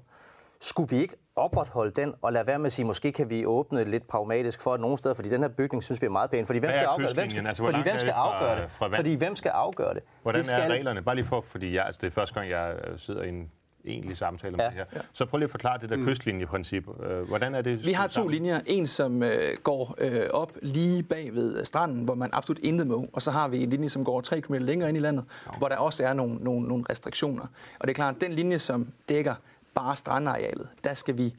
Skulle 0.60 0.90
vi 0.90 0.96
ikke 0.96 1.16
opretholde 1.40 1.90
den, 1.90 2.14
og 2.22 2.32
lade 2.32 2.46
være 2.46 2.58
med 2.58 2.66
at 2.66 2.72
sige, 2.72 2.86
måske 2.86 3.12
kan 3.12 3.30
vi 3.30 3.46
åbne 3.46 3.84
lidt 3.84 4.08
pragmatisk 4.08 4.62
for 4.62 4.76
nogle 4.76 4.98
steder, 4.98 5.14
fordi 5.14 5.28
den 5.28 5.42
her 5.42 5.48
bygning 5.48 5.82
synes 5.84 6.02
vi 6.02 6.06
er 6.06 6.10
meget 6.10 6.30
pæn. 6.30 6.46
Fordi 6.46 6.58
hvem 6.58 6.70
skal 6.70 6.84
afgøre 6.84 7.08
det? 7.08 7.16
Hvem 7.16 7.30
skal, 7.30 7.46
altså, 7.46 7.64
fordi 7.64 7.82
hvem 7.82 7.98
skal 7.98 8.10
afgøre 8.10 8.62
det? 8.62 8.70
Fra 8.70 8.96
fordi 8.96 9.14
hvem 9.14 9.36
skal 9.36 9.50
afgøre 9.50 9.94
det? 9.94 10.02
Hvordan 10.22 10.38
det 10.38 10.46
skal... 10.46 10.60
er 10.60 10.74
reglerne? 10.74 11.02
Bare 11.02 11.14
lige 11.14 11.24
for, 11.24 11.40
fordi 11.40 11.74
jeg, 11.74 11.84
altså, 11.84 11.98
det 12.02 12.06
er 12.06 12.10
første 12.10 12.34
gang, 12.34 12.50
jeg 12.50 12.74
sidder 12.96 13.22
i 13.22 13.28
en 13.28 13.50
egentlig 13.84 14.16
samtale 14.16 14.54
om 14.54 14.60
ja. 14.60 14.66
det 14.66 14.74
her. 14.74 14.84
Ja. 14.94 15.00
Så 15.12 15.26
prøv 15.26 15.38
lige 15.38 15.44
at 15.44 15.50
forklare 15.50 15.78
det 15.78 15.90
der 15.90 15.96
mm. 15.96 16.06
kystlinjeprincip. 16.06 16.88
Øh, 17.02 17.28
hvordan 17.28 17.54
er 17.54 17.62
det? 17.62 17.86
Vi 17.86 17.92
har 17.92 18.06
to 18.06 18.12
sammen? 18.12 18.32
linjer. 18.32 18.60
En, 18.66 18.86
som 18.86 19.22
øh, 19.22 19.30
går 19.62 19.94
øh, 19.98 20.22
op 20.30 20.52
lige 20.62 21.02
bag 21.02 21.34
ved 21.34 21.64
stranden, 21.64 22.04
hvor 22.04 22.14
man 22.14 22.30
absolut 22.32 22.58
intet 22.58 22.86
må. 22.86 23.06
Og 23.12 23.22
så 23.22 23.30
har 23.30 23.48
vi 23.48 23.62
en 23.62 23.70
linje, 23.70 23.88
som 23.88 24.04
går 24.04 24.20
3 24.20 24.40
km 24.40 24.54
længere 24.54 24.88
ind 24.88 24.98
i 24.98 25.00
landet, 25.00 25.24
ja. 25.46 25.58
hvor 25.58 25.68
der 25.68 25.76
også 25.76 26.04
er 26.04 26.12
nogle, 26.12 26.34
nogle, 26.34 26.68
nogle 26.68 26.84
restriktioner. 26.90 27.42
Og 27.78 27.88
det 27.88 27.90
er 27.90 27.94
klart, 27.94 28.14
at 28.14 28.20
den 28.20 28.32
linje, 28.32 28.58
som 28.58 28.92
dækker 29.08 29.34
bare 29.74 29.96
strandarealet, 29.96 30.68
der 30.84 30.94
skal 30.94 31.16
vi 31.18 31.34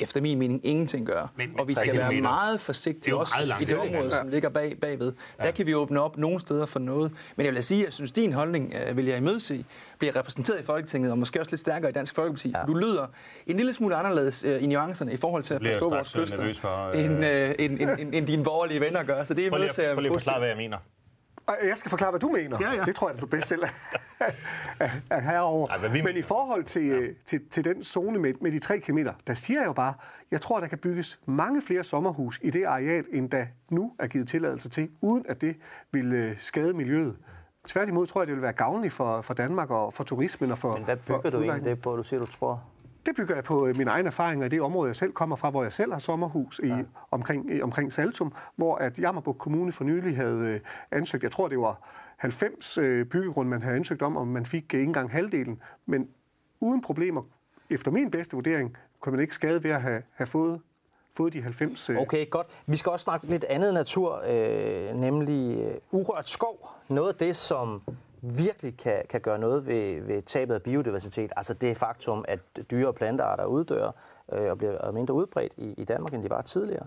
efter 0.00 0.20
min 0.20 0.38
mening 0.38 0.66
ingenting 0.66 1.06
gøre. 1.06 1.28
Men, 1.36 1.50
men 1.50 1.60
og 1.60 1.68
vi 1.68 1.74
skal 1.74 1.96
være 1.96 2.10
meter. 2.10 2.22
meget 2.22 2.60
forsigtige 2.60 3.16
også 3.16 3.34
meget 3.46 3.62
i 3.62 3.64
det 3.64 3.76
område, 3.76 4.10
som 4.10 4.28
ligger 4.28 4.48
bag, 4.48 4.76
bagved. 4.80 5.12
Ja. 5.38 5.44
Der 5.44 5.50
kan 5.50 5.66
vi 5.66 5.74
åbne 5.74 6.00
op 6.00 6.18
nogle 6.18 6.40
steder 6.40 6.66
for 6.66 6.78
noget. 6.78 7.12
Men 7.36 7.46
jeg 7.46 7.54
vil 7.54 7.62
sige, 7.62 7.80
at 7.80 7.84
jeg 7.84 7.92
synes, 7.92 8.12
din 8.12 8.32
holdning, 8.32 8.74
uh, 8.90 8.96
vil 8.96 9.04
jeg 9.06 9.16
imødese, 9.16 9.64
bliver 9.98 10.16
repræsenteret 10.16 10.60
i 10.60 10.64
Folketinget, 10.64 11.10
og 11.10 11.18
måske 11.18 11.40
også 11.40 11.52
lidt 11.52 11.60
stærkere 11.60 11.90
i 11.90 11.92
Dansk 11.92 12.14
Folkeparti. 12.14 12.52
Ja. 12.54 12.62
Du 12.66 12.74
lyder 12.74 13.06
en 13.46 13.56
lille 13.56 13.74
smule 13.74 13.96
anderledes 13.96 14.44
uh, 14.44 14.62
i 14.62 14.66
nuancerne 14.66 15.12
i 15.12 15.16
forhold 15.16 15.42
til 15.42 15.54
at 15.54 15.62
passe 15.62 15.78
på 15.78 15.88
vores 15.88 16.08
kyster, 16.08 16.54
for, 16.60 16.90
uh... 16.90 17.04
end, 17.04 17.18
uh, 17.18 17.24
end, 17.24 17.80
end, 17.80 17.90
end, 17.98 18.14
end 18.14 18.26
dine 18.26 18.44
borgerlige 18.44 18.80
venner 18.80 19.02
gør. 19.02 19.24
Så 19.24 19.34
det 19.34 19.46
er 19.46 19.50
prøv 19.50 19.58
lige, 19.58 19.82
at, 19.82 19.94
prøv 19.94 20.00
lige 20.02 20.12
at 20.12 20.14
forklare, 20.14 20.38
hvad 20.38 20.48
jeg 20.48 20.56
mener. 20.56 20.78
Jeg 21.48 21.76
skal 21.76 21.88
forklare, 21.88 22.10
hvad 22.10 22.20
du 22.20 22.28
mener. 22.28 22.58
Ja, 22.60 22.72
ja. 22.72 22.84
Det 22.84 22.94
tror 22.94 23.10
jeg, 23.10 23.20
du 23.20 23.26
bedst 23.26 23.48
selv 23.48 23.62
er 25.10 25.20
herovre. 25.30 25.74
Ej, 25.74 25.82
Men 25.82 25.92
mener. 25.92 26.10
i 26.10 26.22
forhold 26.22 26.64
til, 26.64 26.86
ja. 26.86 27.06
til, 27.24 27.48
til 27.50 27.64
den 27.64 27.84
zone 27.84 28.18
med, 28.18 28.34
med 28.40 28.52
de 28.52 28.58
tre 28.58 28.80
kilometer, 28.80 29.12
der 29.26 29.34
siger 29.34 29.60
jeg 29.60 29.66
jo 29.66 29.72
bare, 29.72 29.94
jeg 30.30 30.40
tror, 30.40 30.60
der 30.60 30.66
kan 30.66 30.78
bygges 30.78 31.20
mange 31.26 31.62
flere 31.62 31.84
sommerhus 31.84 32.40
i 32.42 32.50
det 32.50 32.64
areal, 32.64 33.04
end 33.12 33.30
der 33.30 33.46
nu 33.70 33.92
er 33.98 34.06
givet 34.06 34.28
tilladelse 34.28 34.68
til, 34.68 34.90
uden 35.00 35.24
at 35.28 35.40
det 35.40 35.56
vil 35.92 36.12
øh, 36.12 36.38
skade 36.38 36.72
miljøet. 36.72 37.16
Tværtimod 37.66 38.06
tror 38.06 38.20
jeg, 38.20 38.26
det 38.26 38.34
vil 38.34 38.42
være 38.42 38.52
gavnligt 38.52 38.94
for, 38.94 39.20
for 39.20 39.34
Danmark 39.34 39.70
og 39.70 39.94
for 39.94 40.04
turismen 40.04 40.50
og 40.50 40.58
for 40.58 40.72
Men 40.72 40.84
hvad 40.84 40.96
bygger 40.96 41.20
for 41.22 41.30
du 41.30 41.42
egentlig 41.42 41.64
det 41.64 41.82
på, 41.82 41.96
du 41.96 42.02
siger, 42.02 42.20
du 42.20 42.26
tror? 42.26 42.62
Det 43.06 43.16
bygger 43.16 43.34
jeg 43.34 43.44
på 43.44 43.66
øh, 43.66 43.76
min 43.76 43.88
egen 43.88 44.06
erfaring 44.06 44.44
i 44.44 44.48
det 44.48 44.60
område, 44.60 44.88
jeg 44.88 44.96
selv 44.96 45.12
kommer 45.12 45.36
fra, 45.36 45.50
hvor 45.50 45.62
jeg 45.62 45.72
selv 45.72 45.92
har 45.92 45.98
sommerhus 45.98 46.60
i, 46.64 46.66
ja. 46.66 46.82
omkring, 47.10 47.50
i, 47.54 47.62
omkring 47.62 47.92
Saltum, 47.92 48.32
hvor 48.56 48.76
at 48.76 48.98
Jammerburg 48.98 49.38
Kommune 49.38 49.72
for 49.72 49.84
nylig 49.84 50.16
havde 50.16 50.40
øh, 50.40 50.60
ansøgt, 50.90 51.22
jeg 51.22 51.32
tror 51.32 51.48
det 51.48 51.58
var 51.58 51.88
90 52.16 52.78
øh, 52.78 53.06
byggegrund, 53.06 53.48
man 53.48 53.62
havde 53.62 53.76
ansøgt 53.76 54.02
om, 54.02 54.16
og 54.16 54.26
man 54.26 54.46
fik 54.46 54.62
ikke 54.62 54.82
engang 54.82 55.10
halvdelen, 55.10 55.62
men 55.86 56.08
uden 56.60 56.82
problemer, 56.82 57.22
efter 57.70 57.90
min 57.90 58.10
bedste 58.10 58.36
vurdering, 58.36 58.76
kunne 59.00 59.10
man 59.10 59.20
ikke 59.20 59.34
skade 59.34 59.64
ved 59.64 59.70
at 59.70 59.82
have, 59.82 60.02
have 60.14 60.26
fået 60.26 60.60
fået 61.16 61.32
de 61.32 61.42
90... 61.42 61.90
Øh... 61.90 61.98
Okay, 61.98 62.30
godt. 62.30 62.46
Vi 62.66 62.76
skal 62.76 62.92
også 62.92 63.04
snakke 63.04 63.26
lidt 63.26 63.44
andet 63.44 63.74
natur, 63.74 64.22
øh, 64.26 65.00
nemlig 65.00 65.58
øh, 65.58 65.74
urørt 65.90 66.28
skov. 66.28 66.70
Noget 66.88 67.08
af 67.08 67.14
det, 67.14 67.36
som 67.36 67.82
virkelig 68.36 68.76
kan, 68.76 69.02
kan 69.08 69.20
gøre 69.20 69.38
noget 69.38 69.66
ved, 69.66 70.00
ved 70.00 70.22
tabet 70.22 70.54
af 70.54 70.62
biodiversitet, 70.62 71.32
altså 71.36 71.54
det 71.54 71.76
faktum, 71.76 72.24
at 72.28 72.40
dyre- 72.70 72.88
og 72.88 72.94
plantearter 72.94 73.44
uddør 73.44 73.90
øh, 74.32 74.50
og 74.50 74.58
bliver 74.58 74.90
mindre 74.90 75.14
udbredt 75.14 75.54
i, 75.56 75.74
i 75.78 75.84
Danmark, 75.84 76.14
end 76.14 76.22
de 76.22 76.30
var 76.30 76.40
tidligere, 76.40 76.86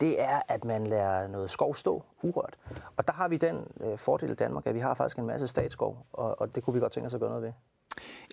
det 0.00 0.22
er, 0.22 0.42
at 0.48 0.64
man 0.64 0.86
lader 0.86 1.28
noget 1.28 1.50
skov 1.50 1.74
stå 1.74 2.02
urørt. 2.22 2.56
Og 2.96 3.06
der 3.06 3.12
har 3.12 3.28
vi 3.28 3.36
den 3.36 3.66
øh, 3.80 3.98
fordel 3.98 4.30
i 4.30 4.34
Danmark, 4.34 4.66
at 4.66 4.74
vi 4.74 4.80
har 4.80 4.94
faktisk 4.94 5.18
en 5.18 5.26
masse 5.26 5.46
statsskov, 5.46 6.06
og, 6.12 6.40
og 6.40 6.54
det 6.54 6.62
kunne 6.62 6.74
vi 6.74 6.80
godt 6.80 6.92
tænke 6.92 7.06
os 7.06 7.14
at 7.14 7.20
gøre 7.20 7.30
noget 7.30 7.42
ved. 7.42 7.52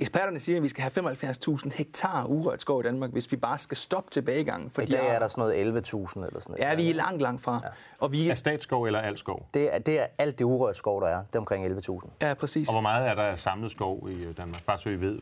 Eksperterne 0.02 0.40
siger, 0.40 0.58
at 0.58 0.64
vi 0.64 0.70
skal 0.70 0.82
have 0.82 1.14
75.000 1.14 1.76
hektar 1.76 2.26
urørt 2.26 2.62
skov 2.62 2.80
i 2.80 2.84
Danmark, 2.84 3.12
hvis 3.12 3.32
vi 3.32 3.38
bare 3.38 3.58
skal 3.58 3.78
stoppe 3.78 4.12
tilbagegangen. 4.12 4.72
I 4.82 4.86
dag 4.86 5.08
er 5.08 5.20
der 5.20 5.28
sådan 5.28 5.42
noget 5.42 5.54
11.000 5.56 5.64
eller 5.66 6.08
sådan 6.16 6.30
noget. 6.48 6.60
Ja, 6.60 6.76
vi 6.76 6.90
er 6.90 6.94
langt, 6.94 7.22
langt 7.22 7.42
fra. 7.42 7.62
Ja. 7.64 7.70
Og 8.00 8.12
vi... 8.12 8.30
Er 8.30 8.36
statsskov 8.36 8.84
eller 8.84 9.00
al 9.00 9.18
skov? 9.18 9.48
Det 9.54 9.76
er, 9.76 9.80
det 9.80 10.00
er 10.00 10.06
alt 10.18 10.40
det 10.40 10.46
urørt 10.46 10.78
skov, 10.78 11.02
der 11.02 11.08
er. 11.08 11.18
Det 11.18 11.36
er 11.36 11.40
omkring 11.40 11.68
11.000. 11.68 12.10
Ja, 12.22 12.34
præcis. 12.34 12.68
Og 12.68 12.74
hvor 12.74 12.82
meget 12.82 13.08
er 13.08 13.16
der 13.16 13.36
samlet 13.36 13.72
skov 13.72 14.10
i 14.10 14.24
øh, 14.24 14.38
Danmark? 14.38 14.64
Bare 14.66 14.80
så 14.80 14.90
vi 14.90 15.02
ved. 15.02 15.20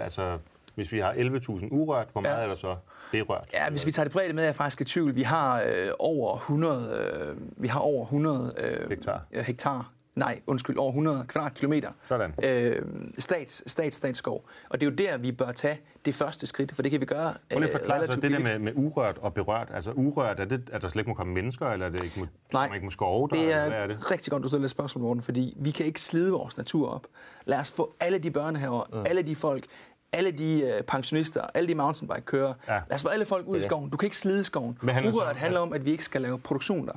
Altså, 0.00 0.38
hvis 0.74 0.92
vi 0.92 0.98
har 0.98 1.12
11.000 1.12 1.68
urørt, 1.70 2.08
hvor 2.12 2.20
meget 2.20 2.36
ja. 2.36 2.42
er 2.42 2.46
der 2.46 2.54
så 2.54 2.76
berørt? 3.12 3.48
Ja, 3.54 3.70
hvis 3.70 3.86
vi 3.86 3.92
tager 3.92 4.04
det 4.04 4.12
bredt 4.12 4.34
med, 4.34 4.42
er 4.42 4.46
jeg 4.46 4.56
faktisk 4.56 4.80
i 4.80 4.84
tvivl. 4.84 5.14
Vi 5.14 5.22
har 5.22 5.62
øh, 5.62 5.90
over 5.98 6.34
100, 6.34 7.10
øh, 7.20 7.36
vi 7.56 7.68
har 7.68 7.80
over 7.80 8.02
100 8.02 8.54
øh, 8.58 8.88
hektar. 8.88 9.22
hektar 9.32 9.92
nej, 10.18 10.40
undskyld, 10.46 10.76
over 10.76 10.90
100 10.90 11.24
kvadratkilometer 11.28 11.90
Sådan. 12.08 12.34
Øh, 12.42 12.82
stats, 13.18 13.70
stats, 13.70 13.96
statsskov. 13.96 14.44
Og 14.68 14.80
det 14.80 14.86
er 14.86 14.90
jo 14.90 14.96
der, 14.96 15.18
vi 15.18 15.32
bør 15.32 15.52
tage 15.52 15.80
det 16.04 16.14
første 16.14 16.46
skridt, 16.46 16.74
for 16.74 16.82
det 16.82 16.90
kan 16.90 17.00
vi 17.00 17.06
gøre 17.06 17.34
Prøv 17.50 17.60
lige 17.60 17.70
at 17.70 17.78
forklare 17.78 18.10
så 18.10 18.20
det 18.20 18.30
der 18.30 18.38
med, 18.38 18.58
med 18.58 18.72
urørt 18.74 19.18
og 19.18 19.34
berørt. 19.34 19.68
Altså 19.74 19.92
urørt, 19.92 20.40
er 20.40 20.44
det, 20.44 20.70
at 20.72 20.82
der 20.82 20.88
slet 20.88 21.00
ikke 21.00 21.10
må 21.10 21.14
komme 21.14 21.34
mennesker, 21.34 21.66
eller 21.66 21.86
er 21.86 21.90
det 21.90 22.04
ikke 22.04 22.20
må, 22.20 22.26
nej, 22.52 22.74
ikke 22.74 22.84
må 22.84 22.90
skove 22.90 23.28
der? 23.28 23.36
det 23.36 23.52
er, 23.52 23.64
eller 23.64 23.76
er 23.76 23.86
det 23.86 24.10
rigtig 24.10 24.30
godt, 24.30 24.42
du 24.42 24.48
stiller 24.48 24.64
et 24.64 24.70
spørgsmål, 24.70 25.02
Morten, 25.02 25.22
fordi 25.22 25.54
vi 25.56 25.70
kan 25.70 25.86
ikke 25.86 26.00
slide 26.00 26.30
vores 26.30 26.56
natur 26.56 26.88
op. 26.88 27.06
Lad 27.44 27.58
os 27.58 27.70
få 27.70 27.94
alle 28.00 28.18
de 28.18 28.30
børnehaver, 28.30 28.84
mm. 28.92 29.04
alle 29.06 29.22
de 29.22 29.36
folk, 29.36 29.64
alle 30.12 30.30
de 30.30 30.60
øh, 30.60 30.82
pensionister, 30.82 31.42
alle 31.54 31.68
de 31.68 31.74
mountainbike-kører. 31.74 32.54
Ja. 32.68 32.72
Lad 32.72 32.94
os 32.94 33.02
få 33.02 33.08
alle 33.08 33.26
folk 33.26 33.46
ud 33.46 33.58
i 33.58 33.62
skoven. 33.62 33.90
Du 33.90 33.96
kan 33.96 34.06
ikke 34.06 34.16
slide 34.16 34.44
skoven. 34.44 34.78
Urørt 34.82 35.36
handler 35.36 35.60
om, 35.60 35.72
at 35.72 35.84
vi 35.84 35.90
ikke 35.90 36.04
skal 36.04 36.20
lave 36.20 36.38
produktion 36.38 36.86
der. 36.86 36.92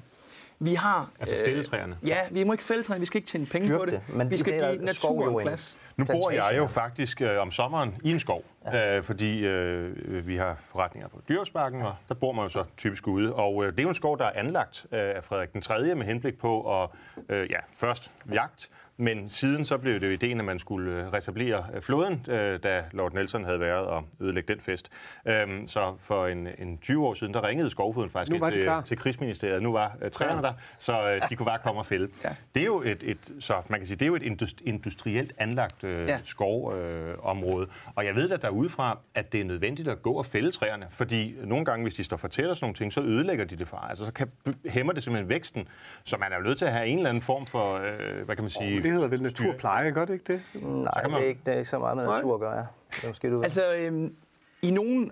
Vi 0.63 0.73
har... 0.73 1.09
Altså 1.19 1.35
øh, 1.35 1.45
fældetræerne? 1.45 1.97
Ja, 2.05 2.17
vi 2.31 2.43
må 2.43 2.51
ikke 2.53 2.63
fældetræerne, 2.63 2.99
vi 2.99 3.05
skal 3.05 3.17
ikke 3.17 3.27
tjene 3.27 3.45
penge 3.45 3.67
Dyrk 3.67 3.79
på 3.79 3.85
det. 3.85 3.93
det. 3.93 4.15
Men 4.15 4.31
vi 4.31 4.37
skal 4.37 4.53
give 4.53 4.85
naturen 4.85 5.45
plads. 5.45 5.77
Nu 5.97 6.05
bor 6.05 6.31
jeg 6.31 6.53
jo 6.57 6.67
faktisk 6.67 7.21
øh, 7.21 7.41
om 7.41 7.51
sommeren 7.51 7.97
i 8.03 8.11
en 8.11 8.19
skov, 8.19 8.43
ja. 8.65 8.97
øh, 8.97 9.03
fordi 9.03 9.45
øh, 9.45 10.27
vi 10.27 10.37
har 10.37 10.57
forretninger 10.65 11.09
på 11.09 11.21
Dyrsparken, 11.29 11.81
og 11.81 11.95
der 12.09 12.13
bor 12.13 12.31
man 12.31 12.43
jo 12.43 12.49
så 12.49 12.63
typisk 12.77 13.07
ude. 13.07 13.33
Og 13.33 13.65
øh, 13.65 13.71
det 13.71 13.79
er 13.79 13.83
jo 13.83 13.89
en 13.89 13.95
skov, 13.95 14.17
der 14.17 14.25
er 14.25 14.31
anlagt 14.39 14.85
øh, 14.91 14.99
af 14.99 15.23
Frederik 15.23 15.53
den 15.53 15.61
3. 15.61 15.95
med 15.95 16.05
henblik 16.05 16.39
på 16.39 16.83
at, 16.83 16.89
øh, 17.29 17.51
ja, 17.51 17.59
først 17.75 18.11
jagt, 18.33 18.69
men 19.01 19.29
siden 19.29 19.65
så 19.65 19.77
blev 19.77 19.99
det 19.99 20.07
jo 20.07 20.11
ideen, 20.11 20.39
at 20.39 20.45
man 20.45 20.59
skulle 20.59 20.91
øh, 20.91 21.13
retablere 21.13 21.65
øh, 21.75 21.81
floden, 21.81 22.25
øh, 22.29 22.59
da 22.63 22.83
Lord 22.91 23.13
Nelson 23.13 23.43
havde 23.45 23.59
været 23.59 23.85
og 23.85 24.03
ødelægge 24.19 24.53
den 24.53 24.61
fest. 24.61 24.89
Øhm, 25.25 25.67
så 25.67 25.95
for 25.99 26.27
en, 26.27 26.47
en 26.59 26.77
20 26.77 27.07
år 27.07 27.13
siden, 27.13 27.33
der 27.33 27.43
ringede 27.47 27.69
skovfoden 27.69 28.09
faktisk 28.09 28.35
ind 28.35 28.51
til, 28.51 28.69
til 28.85 28.97
krigsministeriet. 28.97 29.63
Nu 29.63 29.71
var 29.71 29.97
træerne 30.11 30.41
der, 30.41 30.53
så 30.79 31.19
de 31.29 31.35
kunne 31.35 31.45
bare 31.45 31.59
komme 31.63 31.81
og 31.81 31.85
fælde. 31.85 32.07
Ja. 32.23 32.29
Det 32.55 32.61
er 32.61 32.65
jo 32.65 32.81
et, 32.81 33.03
et, 33.03 33.31
så 33.39 33.53
man 33.67 33.79
kan 33.79 33.87
sige, 33.87 33.97
det 33.97 34.01
er 34.01 34.07
jo 34.07 34.15
et 34.15 34.61
industrielt 34.65 35.33
anlagt 35.37 35.83
øh, 35.83 36.07
ja. 36.07 36.19
skovområde. 36.23 37.65
Øh, 37.65 37.91
og 37.95 38.05
jeg 38.05 38.15
ved 38.15 38.29
da 38.29 38.37
derudefra, 38.37 38.97
at 39.15 39.33
det 39.33 39.41
er 39.41 39.45
nødvendigt 39.45 39.87
at 39.87 40.01
gå 40.01 40.11
og 40.13 40.25
fælde 40.25 40.51
træerne, 40.51 40.87
fordi 40.89 41.35
nogle 41.43 41.65
gange, 41.65 41.83
hvis 41.83 41.93
de 41.93 42.03
står 42.03 42.17
for 42.17 42.27
tæt 42.27 42.45
og 42.45 42.55
sådan 42.55 42.65
nogle 42.65 42.75
ting, 42.75 42.93
så 42.93 43.01
ødelægger 43.01 43.45
de 43.45 43.55
det 43.55 43.67
fra. 43.67 43.85
Altså 43.89 44.05
så 44.05 44.13
kan, 44.13 44.31
hæmmer 44.65 44.93
det 44.93 45.03
simpelthen 45.03 45.29
væksten, 45.29 45.67
så 46.03 46.17
man 46.17 46.31
er 46.31 46.37
jo 46.37 46.43
nødt 46.43 46.57
til 46.57 46.65
at 46.65 46.71
have 46.71 46.87
en 46.87 46.97
eller 46.97 47.09
anden 47.09 47.23
form 47.23 47.45
for, 47.45 47.75
øh, 47.75 48.25
hvad 48.25 48.35
kan 48.35 48.43
man 48.43 48.49
sige... 48.49 48.90
Det 48.91 48.99
hedder 48.99 49.09
vel 49.09 49.21
naturpleje, 49.21 49.91
gør 49.91 50.05
det 50.05 50.13
ikke 50.13 50.33
det? 50.33 50.41
Nej, 50.63 51.07
man... 51.07 51.11
det, 51.11 51.23
er 51.23 51.27
ikke, 51.27 51.41
det 51.45 51.53
er 51.53 51.57
ikke 51.57 51.69
så 51.69 51.79
meget 51.79 51.97
med 51.97 52.05
natur 52.05 52.33
at 52.33 52.39
gøre, 52.39 52.53
ja. 52.53 52.65
Det 52.95 53.03
er 53.03 53.07
måske, 53.07 53.29
du 53.31 53.41
altså, 53.41 53.75
øhm, 53.75 54.15
i 54.61 54.71
nogle 54.71 55.09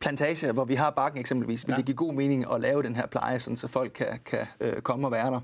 plantager, 0.00 0.52
hvor 0.52 0.64
vi 0.64 0.74
har 0.74 0.90
bakken 0.90 1.20
eksempelvis, 1.20 1.66
vil 1.66 1.72
ja. 1.72 1.76
det 1.76 1.86
give 1.86 1.96
god 1.96 2.14
mening 2.14 2.52
at 2.54 2.60
lave 2.60 2.82
den 2.82 2.96
her 2.96 3.06
pleje, 3.06 3.38
sådan, 3.38 3.56
så 3.56 3.68
folk 3.68 3.92
kan, 3.92 4.20
kan 4.24 4.46
øh, 4.60 4.82
komme 4.82 5.06
og 5.06 5.12
være 5.12 5.30
der 5.30 5.40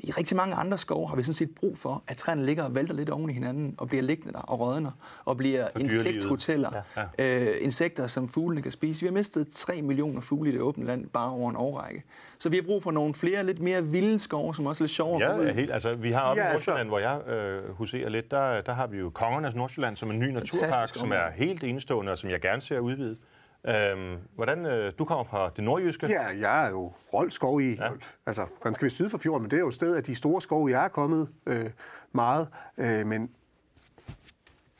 i 0.00 0.10
rigtig 0.10 0.36
mange 0.36 0.54
andre 0.54 0.78
skove 0.78 1.08
har 1.08 1.16
vi 1.16 1.22
sådan 1.22 1.34
set 1.34 1.54
brug 1.54 1.78
for, 1.78 2.02
at 2.08 2.16
træerne 2.16 2.46
ligger 2.46 2.62
og 2.62 2.74
vælter 2.74 2.94
lidt 2.94 3.10
oven 3.10 3.30
i 3.30 3.32
hinanden, 3.32 3.74
og 3.78 3.88
bliver 3.88 4.02
liggende 4.02 4.32
der 4.32 4.38
og 4.38 4.60
rådner, 4.60 4.90
og 5.24 5.36
bliver 5.36 5.68
insekthoteller. 5.78 6.70
Ja. 6.96 7.02
Ja. 7.18 7.38
Øh, 7.38 7.64
insekter, 7.64 8.06
som 8.06 8.28
fuglene 8.28 8.62
kan 8.62 8.72
spise. 8.72 9.00
Vi 9.00 9.06
har 9.06 9.12
mistet 9.12 9.48
3 9.48 9.82
millioner 9.82 10.20
fugle 10.20 10.50
i 10.50 10.52
det 10.52 10.60
åbne 10.60 10.86
land 10.86 11.06
bare 11.06 11.30
over 11.30 11.50
en 11.50 11.56
årrække. 11.56 12.02
Så 12.38 12.48
vi 12.48 12.56
har 12.56 12.62
brug 12.62 12.82
for 12.82 12.90
nogle 12.90 13.14
flere, 13.14 13.46
lidt 13.46 13.60
mere 13.60 13.84
vilde 13.84 14.18
skove, 14.18 14.54
som 14.54 14.66
også 14.66 14.84
er 14.84 14.86
lidt 14.86 14.92
sjovere. 14.92 15.34
Ja, 15.34 15.42
ja 15.42 15.52
helt. 15.52 15.70
Altså, 15.70 15.94
vi 15.94 16.12
har 16.12 16.20
oppe 16.20 16.42
ja, 16.42 16.48
i 16.48 16.52
altså- 16.52 16.70
Nordsjælland, 16.70 16.94
altså... 16.94 17.28
hvor 17.28 17.38
jeg 17.38 17.66
øh, 17.68 17.76
huserer 17.76 18.08
lidt, 18.08 18.30
der, 18.30 18.60
der 18.60 18.72
har 18.72 18.86
vi 18.86 18.98
jo 18.98 19.10
Kongernes 19.10 19.54
Nordsjælland 19.54 19.96
som 19.96 20.10
en 20.10 20.18
ny 20.18 20.30
naturpark, 20.30 20.94
som 20.94 21.12
er 21.12 21.30
helt 21.34 21.64
enestående, 21.64 22.12
og 22.12 22.18
som 22.18 22.30
jeg 22.30 22.40
gerne 22.40 22.62
ser 22.62 22.78
udvidet. 22.78 23.18
Øhm, 23.68 24.16
hvordan, 24.34 24.66
øh, 24.66 24.92
du 24.98 25.04
kommer 25.04 25.24
fra 25.24 25.50
det 25.56 25.64
nordjyske? 25.64 26.06
Ja, 26.06 26.26
jeg 26.26 26.66
er 26.66 26.70
jo 26.70 26.92
Rold 27.14 27.30
skov 27.30 27.60
i, 27.60 27.74
ja. 27.74 27.88
altså 28.26 28.46
ganske 28.62 28.82
ved 28.82 28.90
syd 28.90 29.08
for 29.08 29.18
fjorden, 29.18 29.42
men 29.42 29.50
det 29.50 29.56
er 29.56 29.60
jo 29.60 29.68
et 29.68 29.74
sted 29.74 29.96
af 29.96 30.04
de 30.04 30.14
store 30.14 30.42
skove, 30.42 30.70
jeg 30.70 30.84
er 30.84 30.88
kommet 30.88 31.28
øh, 31.46 31.70
meget. 32.12 32.48
Øh, 32.78 33.06
men 33.06 33.30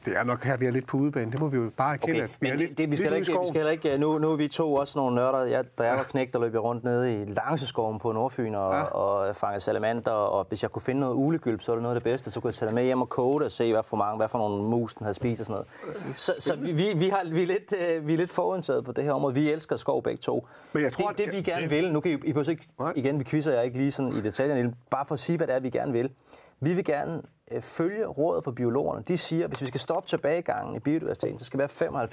det 0.05 0.17
er 0.17 0.25
nok 0.25 0.45
her, 0.45 0.57
vi 0.57 0.67
er 0.67 0.71
lidt 0.71 0.87
på 0.87 0.97
udebane. 0.97 1.33
Det 1.33 1.41
må 1.41 1.49
vi 1.49 1.57
jo 1.57 1.71
bare 1.77 1.93
erkende, 1.95 2.15
okay, 2.15 2.25
at 2.25 2.37
vi 2.41 2.49
er 2.49 2.55
lidt, 2.55 2.79
det, 2.79 2.91
vi 2.91 2.97
skal 2.97 3.13
lidt 3.13 3.29
ikke, 3.29 3.41
vi 3.41 3.49
skal 3.49 3.73
ikke, 3.73 3.99
nu, 3.99 4.19
nu 4.19 4.33
er 4.33 4.37
vi 4.37 4.49
to 4.49 4.75
også 4.75 4.99
nogle 4.99 5.15
nørder. 5.15 5.45
Jeg, 5.45 5.65
da 5.79 5.85
jeg 5.85 5.97
var 5.97 6.03
knægt, 6.03 6.33
der 6.33 6.41
løb 6.41 6.53
jeg 6.53 6.63
rundt 6.63 6.85
nede 6.85 7.23
i 7.23 7.25
Langseskoven 7.25 7.99
på 7.99 8.13
Nordfyn 8.13 8.55
og, 8.55 8.73
ja. 8.75 8.83
og 8.83 9.37
fangede 9.37 9.61
salamander. 9.61 10.11
Og 10.11 10.47
hvis 10.49 10.63
jeg 10.63 10.71
kunne 10.71 10.83
finde 10.83 11.01
noget 11.01 11.15
ulegylp, 11.15 11.63
så 11.63 11.73
var 11.73 11.77
det 11.77 11.83
noget 11.83 11.97
af 11.97 12.01
det 12.01 12.13
bedste. 12.13 12.31
Så 12.31 12.41
kunne 12.41 12.49
jeg 12.49 12.55
tage 12.55 12.67
det 12.67 12.75
med 12.75 12.85
hjem 12.85 13.01
og 13.01 13.09
koge 13.09 13.41
det 13.41 13.47
og 13.47 13.53
se, 13.53 13.73
hvad 13.73 13.83
for 13.83 13.97
mange, 13.97 14.17
hvad 14.17 14.29
for 14.29 14.39
nogle 14.39 14.65
mus 14.65 14.95
den 14.95 15.05
havde 15.05 15.15
spist 15.15 15.41
og 15.41 15.47
sådan 15.47 15.65
noget. 15.85 16.19
Så, 16.19 16.33
så 16.39 16.57
vi, 16.57 16.93
vi, 16.97 17.09
har, 17.09 17.21
vi, 17.33 17.43
er 17.43 17.47
lidt, 17.47 17.75
øh, 17.97 18.07
vi 18.07 18.13
er 18.13 18.19
lidt 18.19 18.31
forundtaget 18.31 18.85
på 18.85 18.93
det 18.93 19.05
her 19.05 19.13
område. 19.13 19.35
Vi 19.35 19.51
elsker 19.51 19.77
skov 19.77 20.03
begge 20.03 20.19
to. 20.19 20.49
Men 20.73 20.83
jeg 20.83 20.93
tror, 20.93 21.09
det, 21.09 21.19
det, 21.19 21.33
vi 21.33 21.43
gerne 21.43 21.63
det... 21.63 21.71
vil, 21.71 21.93
nu 21.93 22.01
kan 22.01 22.11
I, 22.11 22.15
I 22.15 22.51
ikke, 22.51 22.69
igen, 22.95 23.19
vi 23.19 23.25
quizzer 23.25 23.53
jeg 23.53 23.65
ikke 23.65 23.79
lige 23.79 23.93
sådan 23.93 24.13
i 24.13 24.21
detaljen, 24.21 24.75
bare 24.91 25.07
for 25.07 25.15
at 25.15 25.19
sige, 25.19 25.37
hvad 25.37 25.47
det 25.47 25.55
er, 25.55 25.61
vi 25.61 25.71
gerne 25.71 25.93
vil. 25.93 26.11
Vi 26.61 26.75
vil 26.75 26.85
gerne 26.85 27.23
følge 27.61 28.07
rådet 28.07 28.45
for 28.45 28.51
biologerne. 28.51 29.03
De 29.09 29.19
siger, 29.19 29.45
at 29.45 29.51
hvis 29.51 29.61
vi 29.61 29.67
skal 29.67 29.81
stoppe 29.81 30.09
tilbagegangen 30.09 30.77
i 30.77 30.79
biodiversiteten, 30.79 31.39
så 31.39 31.45
skal 31.45 31.61
det 31.61 31.81
være 31.81 32.07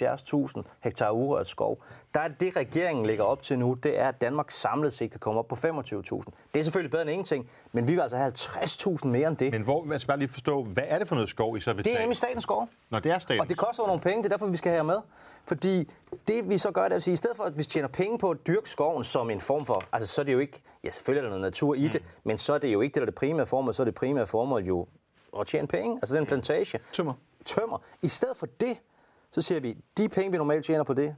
75.000 0.57 0.61
hektar 0.79 1.11
urørt 1.11 1.47
skov. 1.47 1.83
Der 2.13 2.19
er 2.19 2.27
det, 2.27 2.55
regeringen 2.55 3.05
lægger 3.05 3.23
op 3.23 3.41
til 3.41 3.59
nu, 3.59 3.73
det 3.73 3.99
er, 3.99 4.07
at 4.07 4.21
Danmark 4.21 4.51
samlet 4.51 4.93
set 4.93 5.11
kan 5.11 5.19
komme 5.19 5.39
op 5.39 5.47
på 5.47 5.55
25.000. 5.55 5.63
Det 6.53 6.59
er 6.59 6.63
selvfølgelig 6.63 6.91
bedre 6.91 7.01
end 7.01 7.11
ingenting, 7.11 7.49
men 7.71 7.87
vi 7.87 7.93
vil 7.93 8.01
altså 8.01 8.17
have 8.17 8.31
50.000 8.35 9.07
mere 9.07 9.27
end 9.27 9.37
det. 9.37 9.51
Men 9.51 9.61
hvor, 9.61 9.91
jeg 9.91 9.99
skal 9.99 10.07
bare 10.07 10.19
lige 10.19 10.29
forstå, 10.29 10.63
hvad 10.63 10.83
er 10.87 10.99
det 10.99 11.07
for 11.07 11.15
noget 11.15 11.29
skov, 11.29 11.57
I 11.57 11.59
så 11.59 11.73
vil 11.73 11.85
Det 11.85 11.95
er 11.95 11.99
nemlig 11.99 12.17
statens 12.17 12.43
skov. 12.43 12.69
Nå, 12.89 12.99
det 12.99 13.11
er 13.11 13.19
statens. 13.19 13.41
Og 13.41 13.49
det 13.49 13.57
koster 13.57 13.87
nogle 13.87 14.01
penge, 14.01 14.17
det 14.17 14.25
er 14.25 14.29
derfor, 14.29 14.47
vi 14.47 14.57
skal 14.57 14.71
have 14.71 14.83
med. 14.83 14.97
Fordi 15.47 15.89
det 16.27 16.49
vi 16.49 16.57
så 16.57 16.71
gør, 16.71 16.83
det 16.83 16.91
er 16.91 16.95
at 16.95 17.03
sige, 17.03 17.13
i 17.13 17.17
stedet 17.17 17.37
for 17.37 17.43
at 17.43 17.57
vi 17.57 17.63
tjener 17.63 17.87
penge 17.87 18.17
på 18.17 18.29
at 18.29 18.47
dyrke 18.47 18.69
skoven 18.69 19.03
som 19.03 19.29
en 19.29 19.41
form 19.41 19.65
for, 19.65 19.83
altså 19.91 20.13
så 20.13 20.21
er 20.21 20.25
det 20.25 20.33
jo 20.33 20.39
ikke, 20.39 20.61
ja 20.83 20.91
selvfølgelig 20.91 21.19
er 21.19 21.23
der 21.23 21.29
noget 21.29 21.41
natur 21.41 21.75
i 21.75 21.85
mm. 21.85 21.91
det, 21.91 22.03
men 22.23 22.37
så 22.37 22.53
er 22.53 22.57
det 22.57 22.73
jo 22.73 22.81
ikke 22.81 22.93
det, 22.93 23.01
der 23.01 23.05
er 23.05 23.05
det 23.05 23.15
primære 23.15 23.45
formål, 23.45 23.73
så 23.73 23.83
er 23.83 23.85
det 23.85 23.95
primære 23.95 24.27
formål 24.27 24.63
jo 24.63 24.87
at 25.39 25.47
tjene 25.47 25.67
penge, 25.67 25.95
altså 26.01 26.15
den 26.15 26.25
plantage. 26.25 26.79
Tømmer. 26.91 27.13
Tømmer. 27.45 27.77
I 28.01 28.07
stedet 28.07 28.37
for 28.37 28.45
det, 28.45 28.77
så 29.31 29.41
siger 29.41 29.59
vi, 29.59 29.77
de 29.97 30.09
penge, 30.09 30.31
vi 30.31 30.37
normalt 30.37 30.65
tjener 30.65 30.83
på 30.83 30.93
det, 30.93 31.15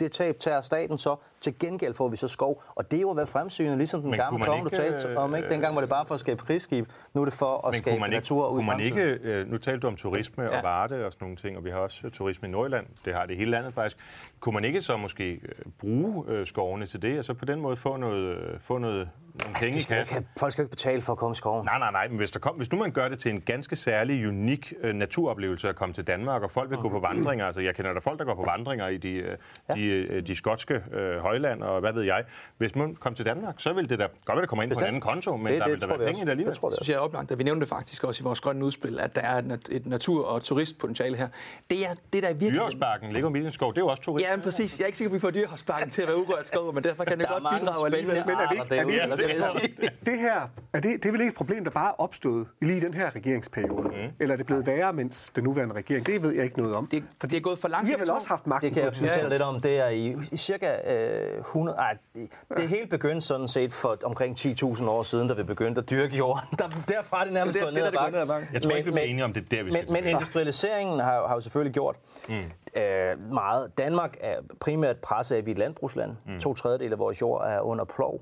det 0.00 0.12
tab 0.12 0.38
tager 0.38 0.60
staten 0.60 0.98
så. 0.98 1.16
Til 1.42 1.58
gengæld 1.58 1.94
får 1.94 2.08
vi 2.08 2.16
så 2.16 2.28
skov. 2.28 2.62
Og 2.74 2.90
det 2.90 2.96
er 2.96 3.00
jo 3.00 3.10
at 3.10 3.16
være 3.16 3.26
fremsynet, 3.26 3.78
ligesom 3.78 4.00
den 4.00 4.10
Men 4.10 4.20
gamle 4.20 4.44
konge, 4.44 4.64
du 4.64 4.68
talte 4.70 5.16
om. 5.16 5.36
Ikke? 5.36 5.48
Dengang 5.48 5.74
var 5.74 5.80
det 5.80 5.90
bare 5.90 6.06
for 6.06 6.14
at 6.14 6.20
skabe 6.20 6.44
krigsskib. 6.44 6.86
Nu 7.14 7.20
er 7.20 7.24
det 7.24 7.34
for 7.34 7.66
at 7.68 7.74
skabe 7.74 7.96
ikke, 7.96 8.08
natur 8.08 8.48
ud 8.48 8.56
kunne 8.56 8.66
man 8.66 8.80
ikke, 8.80 9.18
øh, 9.22 9.50
Nu 9.50 9.58
talte 9.58 9.80
du 9.80 9.86
om 9.86 9.96
turisme 9.96 10.44
ja. 10.44 10.58
og 10.58 10.64
varte 10.64 11.06
og 11.06 11.12
sådan 11.12 11.24
nogle 11.24 11.36
ting, 11.36 11.56
og 11.56 11.64
vi 11.64 11.70
har 11.70 11.78
også 11.78 12.10
turisme 12.10 12.48
i 12.48 12.50
Nordjylland. 12.50 12.86
Det 13.04 13.14
har 13.14 13.26
det 13.26 13.36
hele 13.36 13.50
landet 13.50 13.74
faktisk. 13.74 13.98
Kunne 14.40 14.52
man 14.54 14.64
ikke 14.64 14.80
så 14.80 14.96
måske 14.96 15.32
øh, 15.32 15.38
bruge 15.80 16.24
øh, 16.28 16.46
skovene 16.46 16.86
til 16.86 17.02
det, 17.02 17.18
og 17.18 17.24
så 17.24 17.34
på 17.34 17.44
den 17.44 17.60
måde 17.60 17.76
få 17.76 17.96
noget, 17.96 18.58
få 18.60 18.78
noget, 18.78 18.94
nogle 18.94 19.08
altså, 19.48 19.64
penge 19.64 19.78
i 19.78 19.82
kassen? 19.82 20.16
Kan, 20.16 20.26
folk 20.38 20.52
skal 20.52 20.62
ikke 20.62 20.70
betale 20.70 21.02
for 21.02 21.12
at 21.12 21.18
komme 21.18 21.32
i 21.32 21.36
skoven. 21.36 21.64
Nej, 21.64 21.78
nej, 21.78 21.90
nej. 21.92 22.08
Men 22.08 22.16
hvis, 22.16 22.30
der 22.30 22.40
kom, 22.40 22.56
hvis 22.56 22.72
nu 22.72 22.78
man 22.78 22.90
gør 22.90 23.08
det 23.08 23.18
til 23.18 23.30
en 23.30 23.40
ganske 23.40 23.76
særlig, 23.76 24.28
unik 24.28 24.72
uh, 24.84 24.90
naturoplevelse 24.90 25.68
at 25.68 25.76
komme 25.76 25.92
til 25.92 26.06
Danmark, 26.06 26.42
og 26.42 26.50
folk 26.50 26.70
vil 26.70 26.78
okay. 26.78 26.88
gå 26.90 27.00
på 27.00 27.06
vandringer, 27.06 27.46
altså 27.46 27.60
jeg 27.60 27.74
kender 27.74 27.92
der 27.92 28.00
folk, 28.00 28.18
der 28.18 28.24
går 28.24 28.34
på 28.34 28.44
vandringer 28.44 28.88
i 28.88 28.96
de, 28.96 29.22
uh, 29.22 29.28
ja. 29.68 29.74
de, 29.74 30.16
uh, 30.16 30.26
de 30.26 30.34
skotske 30.34 30.74
uh, 30.74 31.22
højland, 31.32 31.62
og 31.62 31.80
hvad 31.80 31.92
ved 31.92 32.02
jeg. 32.02 32.24
Hvis 32.58 32.76
man 32.76 32.94
kommer 32.94 33.16
til 33.16 33.24
Danmark, 33.24 33.54
så 33.58 33.72
vil 33.72 33.90
det 33.90 33.98
da 33.98 34.06
godt 34.24 34.36
være, 34.36 34.40
det 34.40 34.48
kommer 34.48 34.62
ind 34.62 34.72
på 34.72 34.80
en 34.80 34.86
anden 34.86 35.00
konto, 35.00 35.36
men 35.36 35.46
det, 35.46 35.58
der 35.58 35.64
det, 35.64 35.72
vil 35.72 35.80
der 35.80 35.86
være 35.86 35.98
penge 35.98 36.22
i 36.22 36.24
det 36.24 36.30
alligevel. 36.30 36.54
Det 36.54 36.60
tror 36.60 36.70
jeg, 36.70 36.74
synes, 36.74 36.88
jeg 36.88 36.94
er 36.94 36.98
oplagt, 36.98 37.30
at 37.30 37.38
vi 37.38 37.44
nævnte 37.44 37.60
det 37.60 37.68
faktisk 37.68 38.04
også 38.04 38.22
i 38.22 38.24
vores 38.24 38.40
grønne 38.40 38.64
udspil, 38.64 39.00
at 39.00 39.14
der 39.14 39.20
er 39.20 39.42
et, 39.70 39.86
natur- 39.86 40.24
og 40.24 40.42
turistpotentiale 40.42 41.16
her. 41.16 41.28
Det 41.70 41.86
er 41.86 41.94
det, 42.12 42.22
der 42.22 42.28
er 42.28 42.32
virkelig... 42.32 42.52
Dyrehåsparken 42.52 43.12
ligger 43.12 43.28
midt 43.30 43.46
i 43.46 43.50
skov, 43.50 43.72
det 43.72 43.78
er 43.78 43.82
jo 43.82 43.88
også 43.88 44.02
turist. 44.02 44.26
Ja, 44.26 44.36
men 44.36 44.42
præcis. 44.42 44.78
Jeg 44.78 44.84
er 44.84 44.86
ikke 44.86 44.98
sikker 44.98 45.08
på, 45.08 45.14
at 45.14 45.16
vi 45.16 45.20
får 45.20 45.30
Dyrehåsparken 45.30 45.90
til 45.90 46.02
at 46.02 46.08
være 46.08 46.16
urørt 46.16 46.46
skov, 46.46 46.74
men 46.74 46.84
derfor 46.84 47.04
kan 47.04 47.18
det 47.18 47.28
godt 47.28 47.42
bidrage 47.60 47.86
alligevel. 47.86 48.22
Men 48.26 48.34
er 48.34 48.46
det 48.46 48.52
ikke, 48.52 48.98
er 49.00 49.16
det, 49.16 49.62
ikke, 49.62 49.90
det 50.06 50.18
her, 50.18 50.40
er 50.72 50.80
det, 50.80 51.02
det 51.02 51.04
er 51.08 51.12
vel 51.12 51.20
ikke 51.20 51.30
et 51.30 51.36
problem, 51.36 51.64
der 51.64 51.70
bare 51.70 51.88
er 51.88 52.00
opstået 52.00 52.46
lige 52.62 52.76
i 52.76 52.80
den 52.80 52.94
her 52.94 53.14
regeringsperiode? 53.16 53.88
Mm. 53.88 54.12
Eller 54.20 54.32
er 54.32 54.36
det 54.36 54.46
blevet 54.46 54.66
værre, 54.66 54.92
mens 54.92 55.30
den 55.34 55.44
nuværende 55.44 55.74
regering? 55.74 56.06
Det 56.06 56.22
ved 56.22 56.32
jeg 56.34 56.44
ikke 56.44 56.58
noget 56.58 56.74
om. 56.74 56.86
Det, 56.86 57.04
for 57.20 57.26
det 57.26 57.36
er 57.36 57.40
gået 57.40 57.58
for 57.58 57.68
langsomt. 57.68 57.88
Vi 57.88 57.92
har 57.92 57.98
vel 57.98 58.10
også 58.10 58.28
haft 58.28 58.46
magten 58.46 58.68
Det 58.68 58.74
kan 58.74 58.84
jeg 58.84 58.94
fortælle 58.96 59.28
lidt 59.28 59.42
om. 59.42 59.60
Det 59.60 59.78
er 59.78 59.88
i, 59.88 60.16
i 60.32 60.36
cirka 60.36 60.92
øh, 60.92 61.21
100... 61.38 61.76
Ej, 61.78 61.96
det, 62.14 62.28
det 62.56 62.68
hele 62.68 62.86
begyndte 62.86 63.20
sådan 63.20 63.48
set 63.48 63.72
for 63.72 63.98
omkring 64.04 64.38
10.000 64.38 64.84
år 64.88 65.02
siden, 65.02 65.28
da 65.28 65.34
vi 65.34 65.42
begyndte 65.42 65.80
at 65.80 65.90
dyrke 65.90 66.16
jorden. 66.16 66.42
Der, 66.58 66.68
derfra 66.88 67.20
er 67.20 67.24
det 67.24 67.32
nærmest 67.32 67.54
Det 67.54 67.60
er 67.60 67.64
gået 67.66 67.74
der, 67.74 67.80
ned 67.80 67.86
ad 67.88 67.92
er 67.92 67.98
bakken. 67.98 68.12
ned 68.14 68.20
ad 68.22 68.26
bakken. 68.26 68.48
Jeg 68.52 68.62
tror 68.62 68.68
Men- 68.68 68.76
ikke, 68.76 68.90
vi 68.90 68.94
men- 68.94 69.08
enige 69.08 69.24
om, 69.24 69.32
det 69.32 69.42
er 69.44 69.56
der, 69.56 69.62
vi 69.62 69.70
skal 69.72 69.84
Men, 69.84 69.92
men 69.92 70.04
industrialiseringen 70.14 71.00
har, 71.00 71.26
har 71.26 71.34
jo 71.34 71.40
selvfølgelig 71.40 71.74
gjort 71.74 71.96
mm. 72.28 72.34
øh, 72.80 73.32
meget. 73.32 73.78
Danmark 73.78 74.16
er 74.20 74.36
primært 74.60 74.96
presset 74.96 75.34
af, 75.34 75.38
at 75.38 75.46
vi 75.46 75.50
er 75.50 75.54
et 75.54 75.58
landbrugsland. 75.58 76.10
Mm. 76.26 76.40
To 76.40 76.54
tredjedel 76.54 76.92
af 76.92 76.98
vores 76.98 77.20
jord 77.20 77.46
er 77.46 77.60
under 77.60 77.84
plov. 77.84 78.20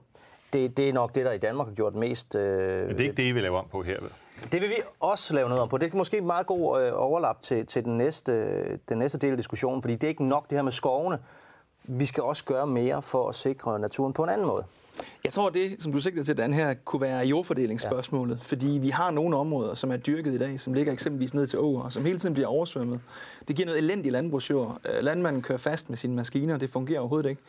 Det, 0.53 0.77
det 0.77 0.89
er 0.89 0.93
nok 0.93 1.15
det, 1.15 1.25
der 1.25 1.33
i 1.33 1.39
Danmark 1.39 1.67
har 1.69 1.75
gjort 1.75 1.95
mest... 1.95 2.35
Øh, 2.35 2.87
Men 2.87 2.89
det 2.89 3.01
er 3.01 3.05
ikke 3.05 3.17
det, 3.17 3.23
I 3.23 3.33
vil 3.33 3.43
lave 3.43 3.59
om 3.59 3.67
på 3.73 3.83
her. 3.83 4.01
vel? 4.01 4.11
det 4.53 4.61
vil 4.61 4.69
vi 4.69 4.75
også 5.01 5.35
lave 5.35 5.49
noget 5.49 5.63
om 5.63 5.69
på. 5.69 5.79
Det 5.79 5.93
er 5.93 5.97
måske 5.97 6.19
en 6.19 6.27
meget 6.27 6.47
god 6.47 6.83
øh, 6.83 6.93
overlap 6.95 7.43
til, 7.43 7.67
til 7.67 7.85
den, 7.85 7.99
næste, 7.99 8.79
den 8.89 8.99
næste 8.99 9.19
del 9.19 9.31
af 9.31 9.37
diskussionen, 9.37 9.83
fordi 9.83 9.95
det 9.95 10.05
er 10.05 10.09
ikke 10.09 10.25
nok 10.25 10.51
det 10.51 10.59
her 10.59 10.63
med 10.63 10.73
skovene. 10.73 11.19
Vi 11.85 12.07
skal 12.07 12.23
også 12.23 12.45
gøre 12.45 12.67
mere 12.67 13.03
for 13.03 13.29
at 13.29 13.35
sikre 13.35 13.79
naturen 13.79 14.13
på 14.13 14.23
en 14.23 14.29
anden 14.29 14.47
måde. 14.47 14.65
Jeg 15.25 15.33
tror, 15.33 15.51
det, 15.51 15.83
som 15.83 15.93
du 15.93 16.01
sigter 16.01 16.23
til, 16.23 16.39
Dan, 16.39 16.53
her, 16.53 16.75
kunne 16.75 17.03
være 17.03 17.27
jordfordelingsspørgsmålet. 17.27 18.37
Ja. 18.37 18.43
Fordi 18.43 18.67
vi 18.67 18.89
har 18.89 19.11
nogle 19.11 19.37
områder, 19.37 19.75
som 19.75 19.93
er 19.93 19.97
dyrket 19.97 20.35
i 20.35 20.39
dag, 20.39 20.61
som 20.61 20.75
ligger 20.75 20.93
eksempelvis 20.93 21.35
ned 21.35 21.47
til 21.47 21.59
åer, 21.59 21.83
og 21.83 21.93
som 21.93 22.05
hele 22.05 22.19
tiden 22.19 22.35
bliver 22.35 22.49
oversvømmet. 22.49 23.01
Det 23.49 23.57
giver 23.57 23.67
noget 23.67 23.79
elendig 23.79 24.13
landbrugsjord. 24.13 24.81
Øh, 24.85 25.03
Landmanden 25.03 25.43
kører 25.43 25.59
fast 25.59 25.89
med 25.89 25.97
sine 25.97 26.17
maskiner, 26.17 26.57
det 26.57 26.71
fungerer 26.71 27.01
overhovedet 27.01 27.31
ikke. 27.31 27.43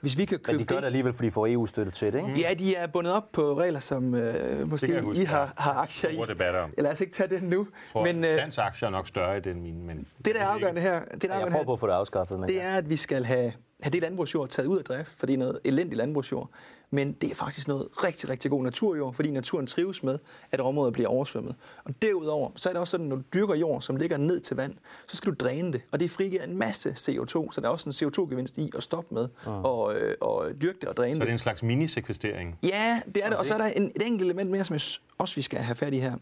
Hvis 0.00 0.18
vi 0.18 0.24
kan 0.24 0.38
købe 0.38 0.52
Men 0.52 0.60
de 0.60 0.64
gør 0.64 0.76
det 0.76 0.86
alligevel, 0.86 1.12
fordi 1.12 1.26
de 1.26 1.30
får 1.32 1.46
EU-støtte 1.46 1.92
til 1.92 2.12
det, 2.12 2.18
ikke? 2.18 2.40
Ja, 2.40 2.54
de 2.54 2.74
er 2.74 2.86
bundet 2.86 3.12
op 3.12 3.32
på 3.32 3.58
regler, 3.58 3.80
som 3.80 4.14
øh, 4.14 4.70
måske 4.70 4.94
jeg 4.94 5.02
huske, 5.02 5.22
I 5.22 5.24
har, 5.24 5.52
har 5.56 5.72
aktier 5.72 6.10
i. 6.10 6.16
Ja, 6.76 6.82
Lad 6.82 6.92
os 6.92 7.00
ikke 7.00 7.12
tage 7.12 7.28
den 7.28 7.42
nu. 7.48 7.58
Jeg 7.58 7.92
tror, 7.92 8.04
Men 8.04 8.24
øh, 8.24 8.36
Dansk 8.36 8.58
aktier 8.58 8.86
er 8.86 8.92
nok 8.92 9.06
større 9.06 9.36
i 9.36 9.40
den 9.40 9.62
mine, 9.62 9.78
men... 9.78 10.06
det, 10.24 10.34
der 10.34 10.40
er 10.40 10.46
afgørende 10.46 10.80
her, 10.80 11.00
det, 11.00 11.22
der 11.22 11.28
er 11.28 11.32
Jeg 11.32 11.34
afgørende 11.34 11.50
prøver 11.50 11.58
her, 11.58 11.64
på 11.64 11.72
at 11.72 11.80
få 11.80 11.86
det 11.86 11.92
afskaffet, 11.92 12.40
men 12.40 12.48
det 12.48 12.64
er, 12.64 12.74
at 12.74 12.90
vi 12.90 12.96
skal 12.96 13.24
have, 13.24 13.52
have 13.80 13.90
det 13.90 14.02
landbrugsjord 14.02 14.48
taget 14.48 14.66
ud 14.66 14.78
af 14.78 14.84
drift, 14.84 15.10
for 15.18 15.26
det 15.26 15.34
er 15.34 15.38
noget 15.38 15.58
elendig 15.64 15.96
landbrugsjord. 15.96 16.50
Men 16.90 17.12
det 17.12 17.30
er 17.30 17.34
faktisk 17.34 17.68
noget 17.68 17.88
rigtig, 18.04 18.28
rigtig 18.28 18.50
god 18.50 18.62
naturjord, 18.64 19.14
fordi 19.14 19.30
naturen 19.30 19.66
trives 19.66 20.02
med, 20.02 20.18
at 20.52 20.60
områder 20.60 20.90
bliver 20.90 21.08
oversvømmet. 21.08 21.54
Og 21.84 22.02
derudover, 22.02 22.50
så 22.56 22.68
er 22.68 22.72
det 22.72 22.80
også 22.80 22.90
sådan, 22.90 23.06
at 23.06 23.10
når 23.10 23.16
du 23.16 23.22
dyrker 23.34 23.54
jord, 23.54 23.82
som 23.82 23.96
ligger 23.96 24.16
ned 24.16 24.40
til 24.40 24.56
vand, 24.56 24.74
så 25.06 25.16
skal 25.16 25.32
du 25.32 25.36
dræne 25.44 25.72
det. 25.72 25.80
Og 25.92 26.00
det 26.00 26.10
frigiver 26.10 26.42
en 26.42 26.58
masse 26.58 26.90
CO2, 26.90 27.52
så 27.52 27.60
der 27.60 27.66
er 27.66 27.68
også 27.68 27.88
en 28.04 28.08
CO2-gevinst 28.08 28.58
i 28.58 28.70
at 28.76 28.82
stoppe 28.82 29.14
med 29.14 29.28
og, 29.44 29.94
øh, 30.00 30.14
og 30.20 30.50
dyrke 30.62 30.78
det 30.80 30.88
og 30.88 30.96
dræne 30.96 31.14
Så 31.14 31.18
det. 31.18 31.20
det 31.20 31.28
er 31.28 31.32
en 31.32 31.38
slags 31.38 31.62
minisekvestering. 31.62 32.58
Ja, 32.62 33.00
det 33.14 33.24
er 33.24 33.28
det. 33.28 33.38
Og 33.38 33.46
så 33.46 33.54
er 33.54 33.58
der 33.58 33.66
en, 33.66 33.92
et 33.96 34.06
enkelt 34.06 34.22
element 34.22 34.50
mere, 34.50 34.64
som 34.64 34.74
jeg 34.74 34.82
også 35.18 35.34
vi 35.34 35.42
skal 35.42 35.58
have 35.58 35.76
fat 35.76 35.94
i 35.94 35.98
her. 35.98 36.14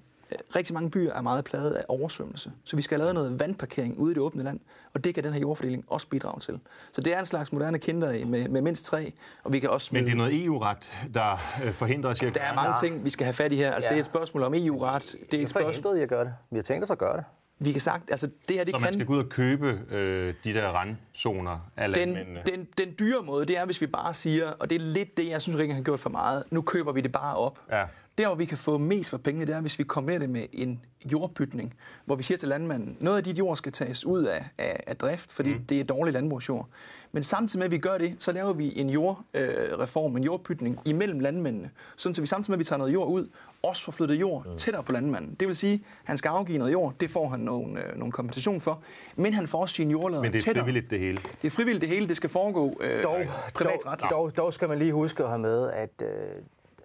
Rigtig 0.57 0.75
mange 0.75 0.91
byer 0.91 1.13
er 1.13 1.21
meget 1.23 1.45
plaget 1.45 1.71
af 1.73 1.85
oversvømmelse. 1.89 2.53
Så 2.65 2.77
vi 2.77 2.83
skal 2.83 2.95
have 2.95 3.01
lavet 3.03 3.15
noget 3.15 3.41
vandparkering 3.41 3.99
ude 3.99 4.11
i 4.11 4.15
det 4.15 4.23
åbne 4.23 4.43
land, 4.43 4.61
og 4.95 5.05
det 5.05 5.15
kan 5.15 5.25
den 5.25 5.33
her 5.33 5.41
jordfordeling 5.41 5.85
også 5.89 6.09
bidrage 6.09 6.41
til. 6.41 6.59
Så 6.93 7.01
det 7.01 7.15
er 7.15 7.21
en 7.21 7.27
slags 7.27 7.53
moderne 7.53 7.79
kinder 7.79 8.27
med, 8.27 8.49
med 8.49 8.61
mindst 8.61 8.85
tre, 8.85 9.13
og 9.45 9.53
vi 9.53 9.59
kan 9.59 9.71
også 9.71 9.89
Men 9.93 10.03
smide... 10.03 10.07
det 10.07 10.13
er 10.13 10.29
noget 10.29 10.45
EU-ret, 10.45 10.93
der 11.15 11.33
øh, 11.65 11.73
forhindrer 11.73 12.11
os 12.11 12.23
i 12.23 12.27
at 12.27 12.35
Der 12.35 12.41
er 12.41 12.55
mange 12.55 12.71
Ja. 12.71 12.77
ting, 12.89 13.05
vi 13.05 13.11
skal 13.11 13.25
have 13.25 13.35
fat 13.35 13.53
i 13.53 13.57
her. 13.57 13.73
Altså, 13.73 13.89
Ja. 13.89 13.93
det 13.95 13.97
er 13.97 14.01
et 14.01 14.07
spørgsmål 14.07 14.43
om 14.43 14.55
EU-ret. 14.55 15.15
Det 15.31 15.39
er 15.39 15.43
et 15.43 15.51
spørgsmål... 15.51 15.99
i 15.99 16.01
at 16.03 16.09
gøre 16.09 16.25
det. 16.25 16.35
Vi 16.51 16.57
har 16.59 16.63
tænkt 16.63 16.85
os 16.85 16.91
at 16.91 16.99
gøre 16.99 17.17
det. 17.17 17.25
Vi 17.59 17.73
kan 17.73 17.81
sagt, 17.81 18.11
altså 18.11 18.31
det 18.49 18.57
her, 18.57 18.65
det 18.65 18.73
Så 18.75 18.79
man 18.79 18.85
kan... 18.89 18.93
skal 18.95 19.07
gå 19.07 19.13
ud 19.13 19.19
og 19.19 19.29
købe 19.29 19.81
øh, 19.91 20.35
de 20.45 20.55
der 20.55 20.69
randzoner 20.69 21.71
af 21.77 21.89
Den, 21.89 22.17
den, 22.47 22.69
den 22.79 22.89
dyre 22.99 23.23
måde, 23.23 23.47
det 23.47 23.59
er, 23.59 23.65
hvis 23.65 23.81
vi 23.81 23.87
bare 23.87 24.15
siger, 24.15 24.51
og 24.51 24.71
det 24.71 24.77
er 24.77 24.81
lidt 24.81 25.17
det, 25.17 25.29
jeg 25.29 25.43
synes, 25.43 25.57
regeringen 25.57 25.77
har 25.77 25.83
gjort 25.83 26.01
for 26.01 26.11
meget, 26.11 26.43
nu 26.51 26.63
køber 26.63 26.93
vi 26.93 27.01
det 27.01 27.13
bare 27.13 27.37
op. 27.37 27.59
Ja. 27.71 27.85
Der, 28.19 28.27
hvor 28.27 28.35
vi 28.35 28.45
kan 28.45 28.59
få 28.59 28.79
mest 28.79 29.11
for 29.11 29.17
pengene, 29.19 29.47
det 29.47 29.55
er, 29.55 29.61
hvis 29.61 29.79
vi 29.79 29.85
kombinerer 29.85 30.19
det 30.19 30.31
med 30.31 30.47
en 30.53 30.81
jordbytning, 31.13 31.75
hvor 32.05 32.15
vi 32.15 32.23
siger 32.23 32.39
til 32.39 32.49
landmanden, 32.49 32.97
noget 33.01 33.19
af 33.19 33.25
dit 33.25 33.39
jord 33.39 33.57
skal 33.57 33.73
tages 33.73 34.05
ud 34.05 34.25
af, 34.25 34.45
af, 34.59 34.83
af 34.87 34.97
drift, 34.97 35.33
fordi 35.33 35.55
mm. 35.55 35.65
det 35.65 35.81
er 35.81 35.85
dårlig 35.85 36.13
landbrugsjord. 36.13 36.69
Men 37.13 37.23
samtidig 37.23 37.59
med, 37.59 37.65
at 37.65 37.71
vi 37.71 37.79
gør 37.79 37.99
det, 37.99 38.17
så 38.19 38.33
laver 38.33 38.53
vi 38.53 38.79
en 38.81 38.91
jordreform, 38.91 40.13
øh, 40.13 40.17
en 40.17 40.25
jordbytning 40.25 40.79
imellem 40.85 41.21
landmændene, 41.21 41.71
sådan 41.97 42.15
så 42.15 42.21
vi 42.21 42.27
samtidig 42.27 42.51
med, 42.53 42.57
at 42.57 42.59
vi 42.59 42.65
tager 42.65 42.79
noget 42.79 42.93
jord 42.93 43.09
ud, 43.09 43.29
også 43.63 43.83
får 43.83 43.93
flyttet 43.93 44.15
jord 44.15 44.47
mm. 44.47 44.57
tættere 44.59 44.83
på 44.83 44.93
landmanden. 44.93 45.37
Det 45.41 45.49
vil 45.49 45.57
sige, 45.57 45.75
at 45.75 45.81
han 46.05 46.19
skal 46.19 46.29
afgive 46.29 46.59
noget 46.59 46.73
jord, 46.73 46.95
det 47.01 47.11
får 47.11 47.29
han 47.29 47.41
nogle, 47.41 47.85
øh, 47.85 47.99
nogle 47.99 48.13
kompensation 48.13 48.61
for, 48.61 48.83
men 49.17 49.35
han 49.35 49.49
får 49.49 49.61
også 49.61 49.75
sin 49.75 49.91
jordlader 49.91 50.23
Men 50.23 50.33
det 50.33 50.39
er 50.39 50.43
tættere. 50.45 50.65
frivilligt, 50.65 50.91
det 50.91 50.99
hele. 50.99 51.17
Det 51.17 51.47
er 51.47 51.51
frivilligt 51.51 51.81
det 51.81 51.89
hele, 51.89 52.09
det 52.09 52.17
skal 52.17 52.31
foregå 52.31 52.79
øh, 52.81 53.03
Dog, 53.03 53.19
privatret. 53.55 54.01
dog, 54.01 54.11
dog, 54.11 54.37
dog 54.37 54.53
skal 54.53 54.69
man 54.69 54.79
lige 54.79 54.93
huske 54.93 55.23
at 55.23 55.29
have 55.29 55.39
med, 55.39 55.71
at 55.71 56.03
øh, 56.03 56.09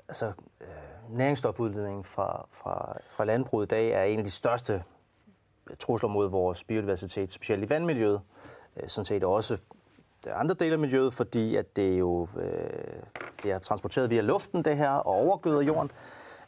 altså, 0.07 0.25
øh, 0.61 0.67
næringsstofudledningen 1.11 2.03
fra, 2.03 2.47
fra, 2.51 2.97
fra 3.09 3.25
landbruget 3.25 3.65
i 3.65 3.67
dag 3.67 3.89
er 3.91 4.03
en 4.03 4.19
af 4.19 4.25
de 4.25 4.31
største 4.31 4.83
trusler 5.79 6.09
mod 6.09 6.29
vores 6.29 6.63
biodiversitet, 6.63 7.31
specielt 7.31 7.63
i 7.63 7.69
vandmiljøet. 7.69 8.21
Øh, 8.77 8.89
sådan 8.89 9.05
set 9.05 9.23
også 9.23 9.57
andre 10.27 10.55
dele 10.55 10.73
af 10.73 10.79
miljøet, 10.79 11.13
fordi 11.13 11.55
at 11.55 11.75
det 11.75 11.99
jo 11.99 12.27
øh, 12.37 12.51
det 13.43 13.51
er 13.51 13.59
transporteret 13.59 14.09
via 14.09 14.21
luften, 14.21 14.65
det 14.65 14.77
her, 14.77 14.89
og 14.89 15.13
overgøder 15.13 15.61
jorden. 15.61 15.91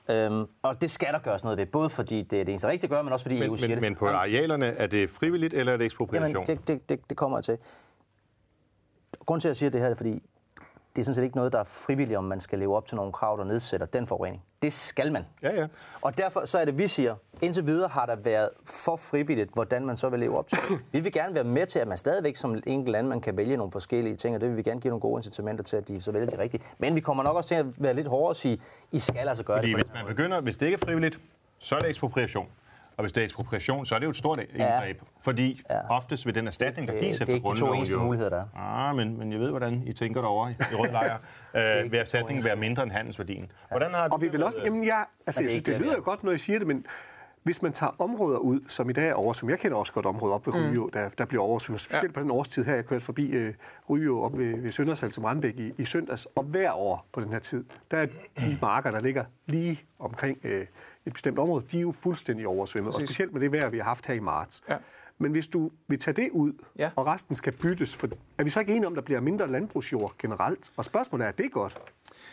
Øhm, 0.09 0.45
og 0.61 0.81
det 0.81 0.91
skal 0.91 1.13
der 1.13 1.19
gøres 1.19 1.43
noget 1.43 1.57
ved, 1.57 1.65
både 1.65 1.89
fordi 1.89 2.21
det 2.21 2.39
er 2.41 2.43
det 2.43 2.51
eneste 2.51 2.67
rigtige 2.67 2.85
at 2.85 2.89
gøre, 2.89 3.03
men 3.03 3.13
også 3.13 3.23
fordi 3.23 3.39
Men, 3.39 3.49
EU 3.49 3.55
siger 3.55 3.67
men, 3.67 3.75
det. 3.75 3.81
men 3.81 3.95
på 3.95 4.07
arealerne, 4.07 4.65
er 4.65 4.87
det 4.87 5.09
frivilligt, 5.09 5.53
eller 5.53 5.73
er 5.73 5.77
det 5.77 5.85
ekspropriation? 5.85 6.29
Jamen, 6.31 6.47
det, 6.47 6.67
det, 6.67 6.89
det, 6.89 7.09
det 7.09 7.17
kommer 7.17 7.37
jeg 7.37 7.43
til. 7.43 7.57
Grunden 9.25 9.41
til, 9.41 9.47
at 9.47 9.49
jeg 9.49 9.57
siger 9.57 9.69
det 9.69 9.81
her, 9.81 9.87
er, 9.87 9.95
fordi 9.95 10.23
det 10.95 11.01
er 11.01 11.05
sådan 11.05 11.15
set 11.15 11.23
ikke 11.23 11.35
noget, 11.35 11.53
der 11.53 11.59
er 11.59 11.63
frivilligt, 11.63 12.17
om 12.17 12.23
man 12.23 12.41
skal 12.41 12.59
leve 12.59 12.75
op 12.77 12.85
til 12.87 12.95
nogle 12.95 13.11
krav, 13.11 13.37
der 13.37 13.43
nedsætter 13.43 13.87
den 13.87 14.07
forurening. 14.07 14.43
Det 14.61 14.73
skal 14.73 15.11
man. 15.11 15.25
Ja, 15.43 15.55
ja. 15.61 15.67
Og 16.01 16.17
derfor 16.17 16.45
så 16.45 16.57
er 16.59 16.65
det, 16.65 16.77
vi 16.77 16.87
siger, 16.87 17.15
indtil 17.41 17.65
videre 17.65 17.89
har 17.89 18.05
der 18.05 18.15
været 18.15 18.49
for 18.65 18.95
frivilligt, 18.95 19.49
hvordan 19.53 19.85
man 19.85 19.97
så 19.97 20.09
vil 20.09 20.19
leve 20.19 20.37
op 20.37 20.47
til. 20.47 20.57
Vi 20.91 20.99
vil 20.99 21.11
gerne 21.11 21.35
være 21.35 21.43
med 21.43 21.65
til, 21.65 21.79
at 21.79 21.87
man 21.87 21.97
stadigvæk 21.97 22.35
som 22.35 22.61
enkelt 22.67 22.91
land, 22.91 23.07
man 23.07 23.21
kan 23.21 23.37
vælge 23.37 23.57
nogle 23.57 23.71
forskellige 23.71 24.15
ting, 24.15 24.35
og 24.35 24.41
det 24.41 24.49
vil 24.49 24.57
vi 24.57 24.63
gerne 24.63 24.81
give 24.81 24.89
nogle 24.89 25.01
gode 25.01 25.19
incitamenter 25.19 25.63
til, 25.63 25.77
at 25.77 25.87
de 25.87 26.01
så 26.01 26.11
vælger 26.11 26.29
de 26.29 26.39
rigtige. 26.39 26.63
Men 26.77 26.95
vi 26.95 26.99
kommer 26.99 27.23
nok 27.23 27.35
også 27.35 27.47
til 27.47 27.55
at 27.55 27.65
være 27.77 27.93
lidt 27.93 28.07
hårdere 28.07 28.29
og 28.29 28.35
sige, 28.35 28.61
I 28.91 28.99
skal 28.99 29.27
altså 29.29 29.43
gøre 29.43 29.57
Fordi 29.57 29.67
det. 29.71 29.75
på 29.75 29.81
hvis 29.91 29.93
man 29.93 30.05
begynder, 30.07 30.41
hvis 30.41 30.57
det 30.57 30.65
ikke 30.65 30.75
er 30.81 30.85
frivilligt, 30.85 31.19
så 31.59 31.75
er 31.75 31.79
det 31.79 31.89
ekspropriation. 31.89 32.47
Og 32.97 33.03
hvis 33.03 33.11
det 33.11 33.21
er 33.21 33.25
ekspropriation, 33.25 33.85
så 33.85 33.95
er 33.95 33.99
det 33.99 34.05
jo 34.05 34.09
et 34.09 34.15
stort 34.15 34.39
indgreb. 34.39 35.01
Fordi 35.21 35.61
Ja. 35.69 35.89
oftest 35.89 36.25
vil 36.25 36.35
den 36.35 36.47
erstatning, 36.47 36.87
der 36.87 36.93
gives 36.99 37.17
det 37.17 37.21
er 37.21 37.23
efter 37.23 37.33
ikke 37.33 37.43
de 37.43 37.43
to 37.43 37.47
grundloven 37.49 37.77
eneste 37.77 37.97
muligheder, 37.97 38.29
der 38.29 38.43
Ah, 38.55 38.95
men, 38.95 39.17
men 39.17 39.31
jeg 39.31 39.39
ved, 39.39 39.49
hvordan 39.49 39.83
I 39.85 39.93
tænker 39.93 40.21
derovre 40.21 40.51
i, 40.51 40.55
rød 40.75 40.91
lejr. 41.53 41.83
øh, 41.83 41.91
vil 41.91 41.99
erstatningen 41.99 42.45
være 42.45 42.55
mindre 42.55 42.83
end 42.83 42.91
handelsværdien. 42.91 43.51
Hvordan 43.69 43.91
har 43.93 44.09
Og 44.09 44.21
vi 44.21 44.27
vil 44.27 44.43
også, 44.43 44.57
jamen 44.65 44.85
jeg, 44.85 45.05
altså, 45.27 45.41
jeg 45.41 45.49
synes, 45.51 45.63
det 45.63 45.73
det, 45.73 45.81
lyder 45.81 45.95
jo 45.95 46.01
godt, 46.05 46.23
når 46.23 46.31
I 46.31 46.37
siger 46.37 46.59
det, 46.59 46.67
men 46.67 46.85
hvis 47.43 47.61
man 47.61 47.73
tager 47.73 47.95
områder 47.99 48.37
ud, 48.37 48.59
som 48.67 48.89
i 48.89 48.93
dag 48.93 49.09
er 49.09 49.13
over, 49.13 49.33
som 49.33 49.49
jeg 49.49 49.59
kender 49.59 49.77
også 49.77 49.93
godt 49.93 50.05
områder 50.05 50.35
op 50.35 50.47
ved 50.47 50.53
Ryjo, 50.55 50.89
der, 50.93 51.09
der 51.17 51.25
bliver 51.25 51.43
oversvømmet, 51.43 51.81
specielt 51.81 52.11
ja. 52.11 52.13
på 52.13 52.19
den 52.19 52.31
årstid 52.31 52.63
her, 52.65 52.75
jeg 52.75 52.85
kørte 52.85 53.05
forbi 53.05 53.25
øh, 53.29 53.53
Ryjo 53.89 54.21
op 54.21 54.37
ved, 54.37 54.61
ved 54.61 54.71
Søndershals 54.71 55.17
og 55.17 55.23
Randbæk 55.23 55.59
i, 55.59 55.73
i 55.77 55.85
søndags, 55.85 56.27
og 56.35 56.43
hver 56.43 56.71
år 56.71 57.05
på 57.13 57.21
den 57.21 57.29
her 57.31 57.39
tid, 57.39 57.63
der 57.91 57.97
er 57.97 58.05
de 58.41 58.57
marker, 58.61 58.91
der 58.91 58.99
ligger 58.99 59.25
lige 59.45 59.81
omkring 59.99 60.37
øh, 60.43 60.65
et 61.05 61.13
bestemt 61.13 61.39
område, 61.39 61.65
de 61.71 61.77
er 61.77 61.81
jo 61.81 61.91
fuldstændig 61.91 62.47
oversvømmet, 62.47 62.87
og 62.87 62.93
Præcis. 62.93 63.09
specielt 63.09 63.33
med 63.33 63.41
det 63.41 63.51
vejr, 63.51 63.69
vi 63.69 63.77
har 63.77 63.83
haft 63.85 64.05
her 64.05 64.13
i 64.13 64.19
marts. 64.19 64.63
Ja. 64.69 64.77
Men 65.17 65.31
hvis 65.31 65.47
du 65.47 65.71
vil 65.87 65.99
tage 65.99 66.15
det 66.15 66.29
ud, 66.31 66.53
Ja. 66.79 66.91
og 66.95 67.05
resten 67.05 67.35
skal 67.35 67.53
byttes, 67.53 67.95
for, 67.95 68.07
er 68.37 68.43
vi 68.43 68.49
så 68.49 68.59
ikke 68.59 68.71
enige 68.75 68.87
om, 68.87 68.93
at 68.93 68.95
der 68.95 69.01
bliver 69.01 69.19
mindre 69.19 69.51
landbrugsjord 69.51 70.13
generelt? 70.19 70.71
Og 70.77 70.85
spørgsmålet 70.85 71.23
er, 71.25 71.27
er 71.27 71.31
det 71.31 71.51
godt? 71.51 71.79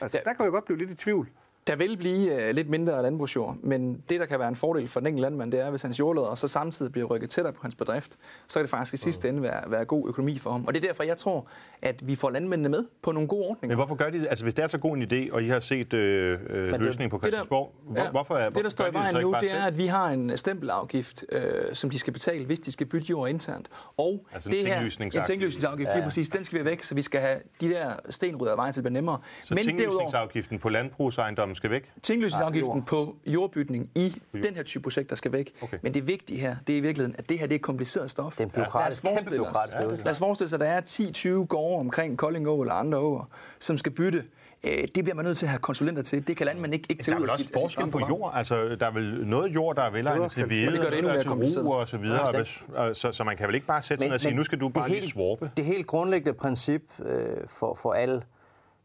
Altså, 0.00 0.18
Ja. 0.18 0.28
der 0.30 0.32
kan 0.36 0.44
jeg 0.44 0.52
godt 0.52 0.64
blive 0.64 0.78
lidt 0.78 0.90
i 0.90 0.94
tvivl. 0.94 1.28
Der 1.66 1.76
vil 1.76 1.96
blive 1.96 2.42
øh, 2.48 2.54
lidt 2.54 2.68
mindre 2.68 3.02
landbrugsjord, 3.02 3.56
men 3.62 4.02
det, 4.08 4.20
der 4.20 4.26
kan 4.26 4.38
være 4.38 4.48
en 4.48 4.56
fordel 4.56 4.88
for 4.88 5.00
den 5.00 5.06
enkelte 5.06 5.22
landmand, 5.22 5.52
det 5.52 5.60
er, 5.60 5.70
hvis 5.70 5.82
hans 5.82 5.98
jordlader 5.98 6.34
så 6.34 6.48
samtidig 6.48 6.92
bliver 6.92 7.06
rykket 7.06 7.30
tættere 7.30 7.52
på 7.52 7.58
hans 7.62 7.74
bedrift, 7.74 8.16
så 8.48 8.58
kan 8.58 8.62
det 8.62 8.70
faktisk 8.70 8.94
i 8.94 8.96
sidste 8.96 9.28
ende 9.28 9.42
være, 9.42 9.70
være 9.70 9.84
god 9.84 10.08
økonomi 10.08 10.38
for 10.38 10.50
ham. 10.50 10.64
Og 10.66 10.74
det 10.74 10.84
er 10.84 10.88
derfor, 10.88 11.02
jeg 11.02 11.16
tror, 11.16 11.46
at 11.82 12.06
vi 12.08 12.16
får 12.16 12.30
landmændene 12.30 12.68
med 12.68 12.84
på 13.02 13.12
nogle 13.12 13.28
gode 13.28 13.46
ordninger. 13.46 13.76
Men 13.76 13.76
hvorfor 13.86 13.94
gør 13.94 14.10
de 14.10 14.20
det? 14.20 14.26
Altså, 14.30 14.44
hvis 14.44 14.54
det 14.54 14.62
er 14.62 14.66
så 14.66 14.78
god 14.78 14.96
en 14.96 15.02
idé, 15.02 15.32
og 15.32 15.42
I 15.42 15.48
har 15.48 15.60
set 15.60 15.94
øh, 15.94 16.38
øh, 16.50 16.80
løsningen 16.80 17.10
på 17.10 17.16
Det 17.16 17.22
der- 17.22 17.28
Christiansborg, 17.28 17.74
hvor, 17.84 18.00
ja, 18.02 18.10
hvorfor 18.10 18.34
er 18.34 18.50
det, 18.50 18.64
der 18.64 18.70
står 18.70 18.84
i 18.84 18.88
de 18.88 18.94
vejen 18.94 19.16
nu, 19.22 19.34
det 19.40 19.52
er, 19.52 19.64
at 19.64 19.78
vi 19.78 19.86
har 19.86 20.08
en 20.08 20.38
stempelafgift, 20.38 21.24
øh, 21.32 21.42
som 21.72 21.90
de 21.90 21.98
skal 21.98 22.12
betale, 22.12 22.44
hvis 22.46 22.60
de 22.60 22.72
skal 22.72 22.86
bytte 22.86 23.06
jord 23.10 23.28
internt. 23.28 23.68
Og 23.96 24.26
Altså 24.32 24.50
en 24.50 24.56
det 24.56 24.66
her, 24.66 24.74
tinglysningsafgift. 24.74 25.28
en 25.30 25.32
tinglysningsafgift, 25.34 25.90
lige 25.94 26.04
præcis, 26.04 26.28
den 26.28 26.44
skal 26.44 26.58
vi 26.58 26.64
væk, 26.64 26.82
så 26.82 26.94
vi 26.94 27.02
skal 27.02 27.20
have 27.20 27.38
de 27.60 27.70
der 27.70 27.90
stenrydder 28.10 28.52
af 28.52 28.56
vejen 28.58 28.72
til 28.72 28.80
at 28.80 28.84
blive 28.84 28.92
nemmere. 28.92 29.18
Så 29.44 29.54
tinglysningsafgiften 29.54 30.58
på 30.58 30.68
landbrugsejendommen 30.68 31.49
skal 31.54 31.70
væk? 31.70 31.92
Tinglysningsafgiften 32.02 32.82
på 32.82 33.16
jordbytning 33.26 33.90
i 33.94 34.22
den 34.32 34.54
her 34.54 34.62
type 34.62 34.82
projekt, 34.82 35.10
der 35.10 35.16
skal 35.16 35.32
væk. 35.32 35.52
Okay. 35.62 35.78
Men 35.82 35.94
det 35.94 36.06
vigtige 36.06 36.40
her, 36.40 36.56
det 36.66 36.72
er 36.72 36.76
i 36.78 36.80
virkeligheden, 36.80 37.14
at 37.18 37.28
det 37.28 37.38
her 37.38 37.46
det 37.46 37.54
er 37.54 37.58
kompliceret 37.58 38.10
stof. 38.10 38.32
Det 38.32 38.40
er 38.40 38.44
en 38.44 38.50
bureaukratisk- 38.50 39.04
Lad 39.04 39.12
os 39.12 39.18
kæmpe 39.18 39.36
forestille 39.44 39.86
os-. 39.98 40.04
Lad 40.04 40.14
forestille 40.14 40.54
at 40.54 40.60
der 40.60 40.66
er 40.66 41.40
10-20 41.40 41.46
gårde 41.46 41.80
omkring 41.80 42.18
Kolding 42.18 42.48
Å 42.48 42.60
eller 42.60 42.74
andre 42.74 42.98
åer, 42.98 43.28
som 43.58 43.78
skal 43.78 43.92
bytte. 43.92 44.24
Øh, 44.64 44.70
Det 44.94 45.04
bliver 45.04 45.14
man 45.14 45.24
nødt 45.24 45.38
til 45.38 45.46
at 45.46 45.50
have 45.50 45.58
konsulenter 45.58 46.02
til. 46.02 46.26
Det 46.26 46.36
kan 46.36 46.46
landmanden 46.46 46.72
ikke, 46.72 46.86
ikke 46.88 46.98
Der 46.98 47.04
tage 47.04 47.14
er 47.14 47.18
ud 47.18 47.22
vel 47.22 47.30
af 47.30 47.34
også 47.34 47.44
sit- 47.46 47.54
af 47.54 47.60
sit 47.60 47.76
forskel 47.76 47.90
på 47.90 47.98
jord. 48.08 48.32
Altså, 48.34 48.76
der 48.80 48.86
er 48.86 48.90
vel 48.90 49.26
noget 49.26 49.54
jord, 49.54 49.76
der 49.76 49.82
er 49.82 49.90
velegnet 49.90 50.30
til 50.32 50.44
hvide, 50.44 50.72
det 50.72 50.80
gør 50.80 50.88
det 50.90 50.98
endnu 50.98 51.08
og 51.08 51.14
mere 51.14 51.22
til 51.22 51.28
kompliceret. 51.28 51.66
og 51.66 51.88
så 51.88 51.96
videre. 51.96 52.36
Ja, 52.36 52.42
hvis, 52.42 52.98
så, 52.98 53.12
så 53.12 53.24
man 53.24 53.36
kan 53.36 53.46
vel 53.46 53.54
ikke 53.54 53.66
bare 53.66 53.82
sætte 53.82 54.04
sig 54.04 54.12
og 54.12 54.20
sige, 54.20 54.34
nu 54.34 54.44
skal 54.44 54.60
du 54.60 54.68
bare 54.68 54.88
lige 54.88 55.00
helt- 55.00 55.12
swarpe. 55.12 55.50
Det 55.56 55.64
helt 55.64 55.86
grundlæggende 55.86 56.38
princip 56.38 56.82
øh, 57.04 57.26
for, 57.48 57.74
for 57.74 57.92
al 57.92 58.22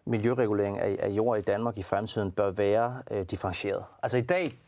miljøregulering 0.05 0.79
af, 0.79 0.97
af 0.99 1.09
jord 1.09 1.37
i 1.39 1.41
Danmark 1.41 1.77
i 1.77 1.83
fremtiden 1.83 2.31
bør 2.31 2.51
være 2.51 3.01
øh, 3.11 3.23
differentieret. 3.23 3.83
Altså 4.03 4.17
i 4.17 4.21
dag 4.21 4.59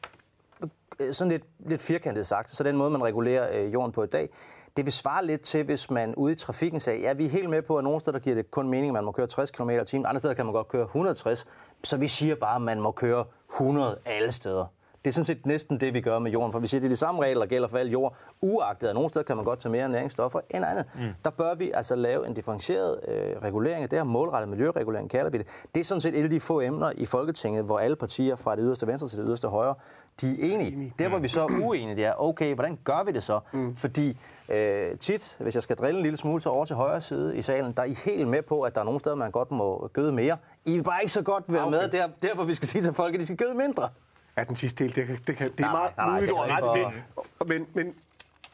øh, 0.99 1.13
sådan 1.13 1.31
lidt, 1.31 1.43
lidt 1.59 1.81
firkantet 1.81 2.27
sagt, 2.27 2.49
så 2.49 2.63
den 2.63 2.77
måde, 2.77 2.89
man 2.89 3.03
regulerer 3.03 3.61
øh, 3.61 3.73
jorden 3.73 3.91
på 3.91 4.03
i 4.03 4.07
dag, 4.07 4.29
det 4.77 4.85
vil 4.85 4.93
svare 4.93 5.25
lidt 5.25 5.41
til, 5.41 5.63
hvis 5.63 5.89
man 5.89 6.15
ude 6.15 6.33
i 6.33 6.35
trafikken 6.35 6.79
sagde, 6.79 6.99
ja, 6.99 7.13
vi 7.13 7.25
er 7.25 7.29
helt 7.29 7.49
med 7.49 7.61
på, 7.61 7.77
at 7.77 7.83
nogle 7.83 7.99
steder 7.99 8.17
der 8.17 8.23
giver 8.23 8.35
det 8.35 8.51
kun 8.51 8.69
mening, 8.69 8.87
at 8.87 8.93
man 8.93 9.03
må 9.03 9.11
køre 9.11 9.27
60 9.27 9.51
km 9.51 9.69
i 9.69 9.85
timen, 9.85 10.05
andre 10.05 10.19
steder 10.19 10.33
kan 10.33 10.45
man 10.45 10.53
godt 10.53 10.67
køre 10.67 10.83
160, 10.83 11.45
så 11.83 11.97
vi 11.97 12.07
siger 12.07 12.35
bare, 12.35 12.55
at 12.55 12.61
man 12.61 12.81
må 12.81 12.91
køre 12.91 13.25
100 13.53 13.99
alle 14.05 14.31
steder. 14.31 14.65
Det 15.07 15.11
er 15.11 15.13
sådan 15.13 15.25
set 15.25 15.45
næsten 15.45 15.79
det, 15.79 15.93
vi 15.93 16.01
gør 16.01 16.19
med 16.19 16.31
jorden, 16.31 16.51
for 16.51 16.59
vi 16.59 16.67
siger, 16.67 16.81
det 16.81 16.87
er 16.87 16.89
de 16.89 16.95
samme 16.95 17.21
regler, 17.23 17.41
der 17.41 17.47
gælder 17.47 17.67
for 17.67 17.77
al 17.77 17.89
jord, 17.89 18.15
uagtet 18.41 18.87
at 18.87 18.93
nogle 18.95 19.09
steder 19.09 19.23
kan 19.25 19.35
man 19.35 19.45
godt 19.45 19.59
tage 19.59 19.71
mere 19.71 19.89
næringsstoffer 19.89 20.39
end 20.49 20.65
andet. 20.65 20.85
Mm. 20.95 21.01
Der 21.25 21.29
bør 21.29 21.55
vi 21.55 21.71
altså 21.71 21.95
lave 21.95 22.27
en 22.27 22.33
differentieret 22.33 22.99
øh, 23.07 23.41
regulering 23.43 23.83
af 23.83 23.89
det 23.89 23.99
her, 23.99 24.03
målrettet 24.03 24.49
miljøregulering 24.49 25.09
kalder 25.09 25.31
vi 25.31 25.37
det. 25.37 25.47
Det 25.75 25.79
er 25.79 25.83
sådan 25.83 26.01
set 26.01 26.19
et 26.19 26.23
af 26.23 26.29
de 26.29 26.39
få 26.39 26.61
emner 26.61 26.91
i 26.95 27.05
Folketinget, 27.05 27.63
hvor 27.63 27.79
alle 27.79 27.95
partier 27.95 28.35
fra 28.35 28.55
det 28.55 28.63
yderste 28.63 28.87
venstre 28.87 29.07
til 29.07 29.19
det 29.19 29.25
yderste 29.27 29.47
højre, 29.47 29.75
de 30.21 30.27
er 30.31 30.53
enige. 30.53 30.93
Der, 30.99 31.09
hvor 31.09 31.17
vi 31.19 31.27
så 31.27 31.41
er 31.41 31.47
uenige, 31.61 31.95
det 31.95 32.05
er, 32.05 32.13
okay, 32.21 32.53
hvordan 32.53 32.79
gør 32.83 33.03
vi 33.05 33.11
det 33.11 33.23
så? 33.23 33.39
Mm. 33.51 33.75
Fordi 33.75 34.17
øh, 34.49 34.97
tit, 34.97 35.37
hvis 35.39 35.55
jeg 35.55 35.63
skal 35.63 35.75
drille 35.75 35.97
en 35.97 36.03
lille 36.03 36.17
smule, 36.17 36.41
så 36.41 36.49
over 36.49 36.65
til 36.65 36.75
højre 36.75 37.01
side 37.01 37.37
i 37.37 37.41
salen, 37.41 37.71
der 37.71 37.81
er 37.81 37.85
I 37.87 37.97
helt 38.05 38.27
med 38.27 38.41
på, 38.41 38.61
at 38.61 38.75
der 38.75 38.81
er 38.81 38.85
nogle 38.85 38.99
steder, 38.99 39.15
man 39.15 39.31
godt 39.31 39.51
må 39.51 39.89
gøde 39.93 40.11
mere. 40.11 40.37
I 40.65 40.73
vil 40.73 40.83
bare 40.83 41.01
ikke 41.01 41.11
så 41.11 41.21
godt 41.21 41.43
være 41.47 41.61
Okay. 41.61 41.71
med 41.71 41.89
der, 41.89 42.07
der, 42.21 42.35
hvor 42.35 42.43
vi 42.43 42.53
skal 42.53 42.67
sige 42.67 42.83
til 42.83 42.93
folk, 42.93 43.13
at 43.13 43.19
de 43.19 43.25
skal 43.25 43.37
gøde 43.37 43.53
mindre. 43.53 43.89
Ja, 44.37 44.43
den 44.43 44.55
sidste 44.55 44.83
del, 44.83 44.95
det, 44.95 45.07
kan- 45.07 45.17
det, 45.27 45.35
kan, 45.35 45.51
det 45.51 45.59
er 45.59 45.61
Nej, 45.63 45.71
meget 45.71 45.97
nej, 45.97 46.05
nej, 46.07 46.19
muligt 46.19 46.31
er 46.31 46.67
ret 46.71 46.77
ikke 46.79 46.89
i 46.89 47.01
det. 47.41 47.47
Men, 47.49 47.67
men 47.73 47.93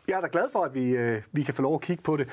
jeg 0.08 0.18
er 0.18 0.22
da 0.22 0.28
glad 0.32 0.46
for, 0.52 0.60
at 0.64 0.74
vi, 0.74 0.90
øh, 0.90 1.22
vi 1.32 1.44
kan 1.44 1.54
få 1.54 1.62
lov 1.62 1.76
at 1.76 1.82
kigge 1.82 2.04
på 2.04 2.18
det. 2.18 2.28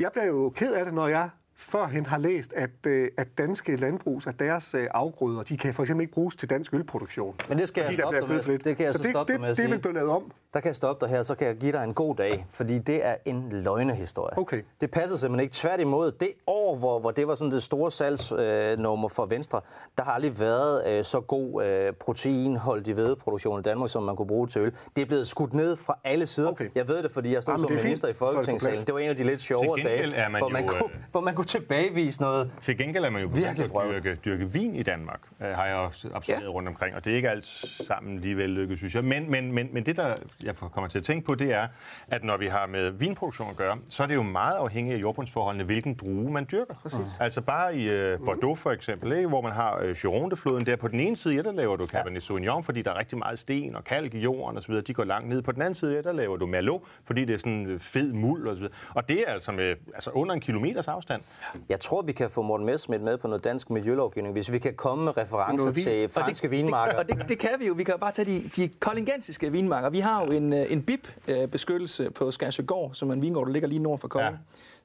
Jeg 0.00 0.12
bliver 0.12 0.26
jo 0.26 0.52
ked 0.56 0.72
af 0.72 0.84
det, 0.84 0.94
når 0.94 1.08
jeg 1.08 1.28
førhen 1.56 2.06
har 2.06 2.18
læst, 2.18 2.52
at, 2.52 2.70
øh, 2.86 3.08
at 3.16 3.38
danske 3.38 3.76
landbrugs, 3.76 4.26
at 4.26 4.38
deres 4.38 4.74
øh, 4.74 4.86
afgrøder, 4.90 5.42
de 5.42 5.56
kan 5.56 5.74
for 5.74 5.82
eksempel 5.82 6.02
ikke 6.02 6.12
bruges 6.14 6.36
til 6.36 6.50
dansk 6.50 6.74
ølproduktion. 6.74 7.34
Men 7.48 7.58
det 7.58 7.68
skal 7.68 7.84
jeg 7.84 7.94
stoppe 7.94 8.20
dig 8.20 8.28
med. 8.28 8.58
Det 8.58 8.76
kan 8.76 8.86
jeg 8.86 8.92
så 8.94 9.02
det, 9.02 9.10
stoppe 9.10 9.32
det, 9.32 9.40
med 9.40 9.48
at 9.48 9.56
det, 9.56 9.56
det 9.56 9.64
sige. 9.64 9.70
vil 9.74 9.78
blive 9.80 9.94
lavet 9.94 10.10
om. 10.10 10.32
Der 10.54 10.60
kan 10.60 10.68
jeg 10.68 10.76
stoppe 10.76 11.06
dig 11.06 11.14
her, 11.14 11.22
så 11.22 11.34
kan 11.34 11.46
jeg 11.46 11.56
give 11.56 11.72
dig 11.72 11.84
en 11.84 11.94
god 11.94 12.14
dag, 12.16 12.46
fordi 12.50 12.78
det 12.78 13.06
er 13.06 13.14
en 13.24 13.48
løgnehistorie. 13.52 14.38
Okay. 14.38 14.62
Det 14.80 14.90
passer 14.90 15.16
simpelthen 15.16 15.40
ikke. 15.42 15.52
Tværtimod, 15.54 16.12
det 16.12 16.30
år, 16.46 16.76
hvor, 16.76 16.98
hvor 17.00 17.10
det 17.10 17.28
var 17.28 17.34
sådan 17.34 17.52
det 17.52 17.62
store 17.62 17.92
salgsnummer 17.92 19.08
for 19.08 19.26
Venstre, 19.26 19.60
der 19.98 20.04
har 20.04 20.12
aldrig 20.12 20.40
været 20.40 20.88
øh, 20.88 21.04
så 21.04 21.20
god 21.20 21.64
øh, 21.64 21.92
proteinholdig 21.92 22.94
hvedeproduktion 22.94 23.60
i 23.60 23.62
Danmark, 23.62 23.90
som 23.90 24.02
man 24.02 24.16
kunne 24.16 24.28
bruge 24.28 24.46
til 24.46 24.60
øl. 24.60 24.72
Det 24.96 25.02
er 25.02 25.06
blevet 25.06 25.28
skudt 25.28 25.54
ned 25.54 25.76
fra 25.76 25.98
alle 26.04 26.26
sider. 26.26 26.50
Okay. 26.50 26.68
Jeg 26.74 26.88
ved 26.88 27.02
det, 27.02 27.10
fordi 27.10 27.34
jeg 27.34 27.42
stod 27.42 27.52
Jamen, 27.54 27.60
som 27.60 27.68
det 27.68 27.74
er 27.76 27.78
fint. 27.80 27.84
minister 27.88 28.08
i 28.08 28.12
Folketingssalen. 28.12 28.86
Det 28.86 28.94
var 28.94 29.00
en 29.00 29.10
af 29.10 29.16
de 29.16 29.24
lidt 29.24 29.40
sjovere 29.40 29.82
dage, 29.82 30.30
man 30.30 30.40
hvor, 30.40 30.48
man 30.48 30.64
jo, 30.64 30.70
kunne, 30.70 30.84
øh, 30.84 31.00
hvor 31.10 31.20
man 31.20 31.34
kunne 31.34 31.44
tilbagevise 31.44 32.20
noget. 32.20 32.50
Til 32.60 32.78
gengæld 32.78 33.04
er 33.04 33.10
man 33.10 33.22
jo 33.22 33.28
begyndt 33.28 33.46
Virkelig 33.46 33.70
at 33.96 34.04
dyrke, 34.04 34.18
dyrke 34.24 34.52
vin 34.52 34.74
i 34.74 34.82
Danmark, 34.82 35.20
øh, 35.42 35.46
har 35.48 35.66
jeg 35.66 35.76
også 35.76 36.08
observeret 36.14 36.44
Ja. 36.44 36.48
rundt 36.48 36.68
omkring. 36.68 36.96
Og 36.96 37.04
det 37.04 37.10
er 37.12 37.16
ikke 37.16 37.30
alt 37.30 37.44
sammen 37.86 38.18
lige 38.18 38.36
vellykket, 38.36 38.78
synes 38.78 38.94
jeg. 38.94 39.04
Men, 39.04 39.30
men, 39.30 39.52
men, 39.52 39.68
men 39.72 39.86
det, 39.86 39.96
der 39.96 40.14
jeg 40.44 40.56
kommer 40.56 40.88
til 40.88 40.98
at 40.98 41.04
tænke 41.04 41.26
på, 41.26 41.34
det 41.34 41.54
er, 41.54 41.68
at 42.08 42.24
når 42.24 42.36
vi 42.36 42.46
har 42.46 42.66
med 42.66 42.90
vinproduktion 42.90 43.50
at 43.50 43.56
gøre, 43.56 43.78
så 43.88 44.02
er 44.02 44.06
det 44.06 44.14
jo 44.14 44.22
meget 44.22 44.56
afhængigt 44.56 44.96
af 44.96 45.00
jordbundsforholdene, 45.00 45.64
hvilken 45.64 45.94
drue 45.94 46.30
man 46.30 46.46
dyrker. 46.50 46.74
Præcis. 46.82 47.16
Altså 47.20 47.40
bare 47.40 47.76
i 47.76 47.88
øh, 47.88 48.18
Bordeaux 48.24 48.58
for 48.58 48.70
eksempel, 48.70 49.12
ikke, 49.12 49.28
hvor 49.28 49.40
man 49.40 49.52
har 49.52 49.78
øh, 49.82 49.96
Gironde-floden 49.96 50.66
der. 50.66 50.76
På 50.76 50.88
den 50.88 51.00
ene 51.00 51.16
side, 51.16 51.34
ja, 51.34 51.42
der 51.42 51.52
laver 51.52 51.76
du 51.76 51.86
Cabernet 51.86 52.22
Sauvignon, 52.22 52.64
fordi 52.64 52.82
der 52.82 52.90
er 52.90 52.98
rigtig 52.98 53.18
meget 53.18 53.38
sten 53.38 53.76
og 53.76 53.84
kalk 53.84 54.14
i 54.14 54.18
jorden 54.18 54.58
osv. 54.58 54.74
De 54.74 54.94
går 54.94 55.04
langt 55.04 55.28
ned. 55.28 55.42
På 55.42 55.52
den 55.52 55.62
anden 55.62 55.74
side, 55.74 55.94
ja, 55.94 56.00
der 56.00 56.12
laver 56.12 56.36
du 56.36 56.46
Merlot, 56.46 56.82
fordi 57.04 57.24
det 57.24 57.34
er 57.34 57.38
sådan 57.38 57.66
øh, 57.66 57.80
fed 57.80 58.12
muld 58.12 58.48
osv. 58.48 58.64
Og 58.94 59.08
det 59.08 59.20
er 59.20 59.32
altså 59.32 59.52
med 59.52 59.74
altså 59.94 60.10
under 60.10 60.34
en 60.34 60.40
kilometers 60.40 60.88
afstand. 60.88 61.22
Jeg 61.68 61.80
tror, 61.80 62.02
vi 62.02 62.12
kan 62.12 62.30
få 62.30 62.42
Morten 62.42 62.66
Messerschmidt 62.66 63.02
med 63.02 63.18
på 63.18 63.28
noget 63.28 63.44
dansk 63.44 63.70
miljølovgivning, 63.70 64.32
hvis 64.32 64.52
vi 64.52 64.58
kan 64.58 64.74
komme 64.74 65.04
med 65.04 65.16
referencer 65.16 65.72
til 65.72 66.04
Og 66.04 66.10
franske 66.10 66.50
vinmarker. 66.50 67.02
Det, 67.02 67.10
og 67.10 67.18
det, 67.18 67.28
det 67.28 67.38
kan 67.38 67.50
vi 67.58 67.66
jo. 67.66 67.74
Vi 67.74 67.84
kan 67.84 67.94
jo 67.94 67.98
bare 67.98 68.12
tage 68.12 68.26
de, 68.26 68.50
de 68.56 68.68
kolingensiske 68.68 69.52
vinmarker. 69.52 69.90
Vi 69.90 69.98
har 69.98 70.24
jo 70.24 70.27
en, 70.32 70.52
øh, 70.52 70.72
en 70.72 70.82
BIP-beskyttelse 70.82 72.10
på 72.10 72.30
Skærsøgård, 72.30 72.90
som 72.94 73.10
er 73.10 73.14
en 73.14 73.22
vingård, 73.22 73.46
der 73.46 73.52
ligger 73.52 73.68
lige 73.68 73.78
nord 73.78 73.98
for 73.98 74.08
Kolding. 74.08 74.32
Ja. 74.34 74.38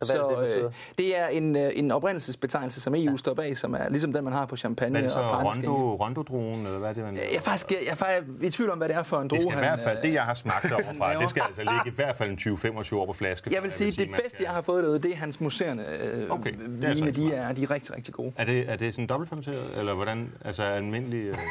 Hvad 0.06 0.16
er 0.16 0.28
det, 0.56 0.64
øh, 0.64 0.72
det 0.98 1.20
er 1.20 1.28
en, 1.28 1.56
øh, 1.56 1.72
en 1.76 1.92
oprindelsesbetegnelse, 1.92 2.82
som 2.82 2.96
EU 2.96 3.18
står 3.18 3.34
bag, 3.34 3.58
som 3.58 3.74
er 3.74 3.90
ligesom 3.90 4.14
den, 4.14 4.24
man 4.24 4.34
har 4.34 4.46
på 4.46 4.56
champagne 4.56 4.92
Hvad 4.92 5.00
er 5.02 5.04
det 5.04 5.12
så? 5.12 5.20
og. 5.20 5.46
Rondo, 5.46 5.96
Rondo-druen, 5.96 6.66
eller 6.66 6.80
hvad 6.80 6.90
er 6.90 6.94
det, 6.94 7.04
man... 7.04 7.16
Jeg 7.16 7.24
er 7.36 7.42
faktisk, 7.42 7.72
jeg 7.72 7.80
er 7.88 7.96
faktisk 7.96 8.28
i 8.42 8.50
tvivl 8.50 8.70
om, 8.72 8.78
hvad 8.78 8.90
det 8.90 8.96
er 8.96 9.04
for 9.04 9.22
en 9.22 9.28
drue. 9.28 9.36
Det 9.38 9.42
skal 9.42 9.52
i 9.52 9.56
han, 9.56 9.64
hvert 9.64 9.80
fald, 9.80 10.02
det 10.02 10.14
jeg 10.14 10.24
har 10.24 10.34
smagt 10.34 10.72
overfra, 10.86 11.20
det 11.22 11.30
skal 11.30 11.44
altså 11.48 11.62
ligge 11.62 11.82
i 11.86 11.94
hvert 11.96 12.16
fald 12.18 12.30
en 12.30 12.38
20-25 12.82 12.96
år 12.96 13.06
på 13.06 13.14
flaske. 13.14 13.50
Jeg 13.50 13.58
før 13.58 13.62
vil 13.64 13.72
sige, 13.72 13.92
det 13.92 14.10
bedste, 14.10 14.30
skal- 14.30 14.44
jeg 14.44 14.52
har 14.52 14.62
fået 14.62 14.84
derude, 14.84 15.00
det 15.00 15.12
er 15.12 15.16
hans 15.16 15.42
museerne 15.42 15.90
øh, 16.02 16.30
Okay, 16.30 16.52
er 16.54 16.58
vine. 16.94 16.96
så 16.98 17.12
De 17.12 17.34
er, 17.34 17.54
de 17.54 17.64
er 17.64 17.72
rigtig, 17.72 17.96
rigtig 17.96 18.14
gode. 18.14 18.32
Er 18.38 18.46
det, 18.46 18.70
er 18.70 18.76
det 18.76 18.94
sådan 18.94 19.08
dobbeltfermenteret, 19.08 19.78
eller 19.78 19.94
hvordan? 19.94 20.32
Altså 20.46 20.64
almindelig... 20.64 21.20
Øh, 21.26 21.34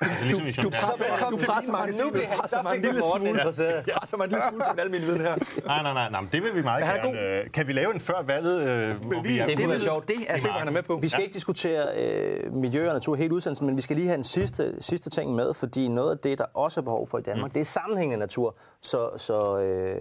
altså 0.00 0.24
ligesom 0.24 0.44
Du 0.46 0.52
champagne? 0.52 0.70
presser 0.70 1.04
mig, 1.08 1.30
du 1.30 1.36
presser 1.52 1.70
mig, 1.72 1.88
nu 2.04 2.10
bliver 2.10 2.26
Der 2.28 2.36
presser 2.36 2.62
mig 2.62 2.72
fik 2.72 2.78
en 2.78 2.84
du 2.84 2.90
lille 2.92 3.02
smule. 3.14 3.30
interesseret. 3.30 3.84
Presser 3.96 4.16
mig 4.16 4.24
en 4.24 4.30
lille 4.30 4.44
smule 4.48 4.64
på 4.64 4.70
den 4.72 4.80
almindelige 4.80 5.06
viden 5.12 5.20
her. 5.26 5.36
Nej, 5.66 5.82
nej, 5.82 5.92
nej, 5.94 6.10
nej, 6.10 6.20
men 6.20 6.28
det 6.32 6.42
vil 6.42 6.54
vi 6.54 6.62
meget 6.62 6.86
han 6.86 6.96
er 6.98 7.02
gerne. 7.04 7.20
Øh, 7.20 7.50
Kan 7.50 7.66
vi 7.66 7.72
lave 7.72 7.94
en 7.94 8.00
før 8.00 8.22
valget, 8.22 8.60
øh, 8.60 8.94
hvor 9.04 9.22
vi 9.22 9.38
er... 9.38 9.46
Det 9.46 9.56
kunne 9.58 9.68
være 9.70 9.80
sjovt. 9.80 10.08
Det 10.08 10.16
er 10.28 10.38
på, 10.46 10.48
han 10.58 10.68
er 10.68 10.72
med 10.72 10.82
på. 10.82 10.96
Vi 10.96 11.08
skal 11.08 11.22
ikke 11.22 11.34
diskutere 11.34 11.86
øh, 11.96 12.52
miljø 12.54 12.88
og 12.88 12.94
natur 12.94 13.16
helt 13.16 13.32
udsendelsen, 13.32 13.66
men 13.66 13.76
vi 13.76 13.82
skal 13.82 13.96
lige 13.96 14.08
have 14.08 14.18
en 14.18 14.24
sidste, 14.24 14.74
sidste 14.80 15.10
ting 15.10 15.34
med, 15.34 15.54
fordi 15.54 15.88
noget 15.88 16.10
af 16.10 16.18
det, 16.18 16.38
der 16.38 16.44
også 16.54 16.80
er 16.80 16.84
behov 16.84 17.08
for 17.08 17.18
i 17.18 17.22
Danmark, 17.22 17.50
mm. 17.50 17.52
det 17.52 17.60
er 17.60 17.64
sammenhængende 17.64 18.20
natur, 18.20 18.54
så, 18.80 19.10
så, 19.16 19.58
øh, 19.58 19.96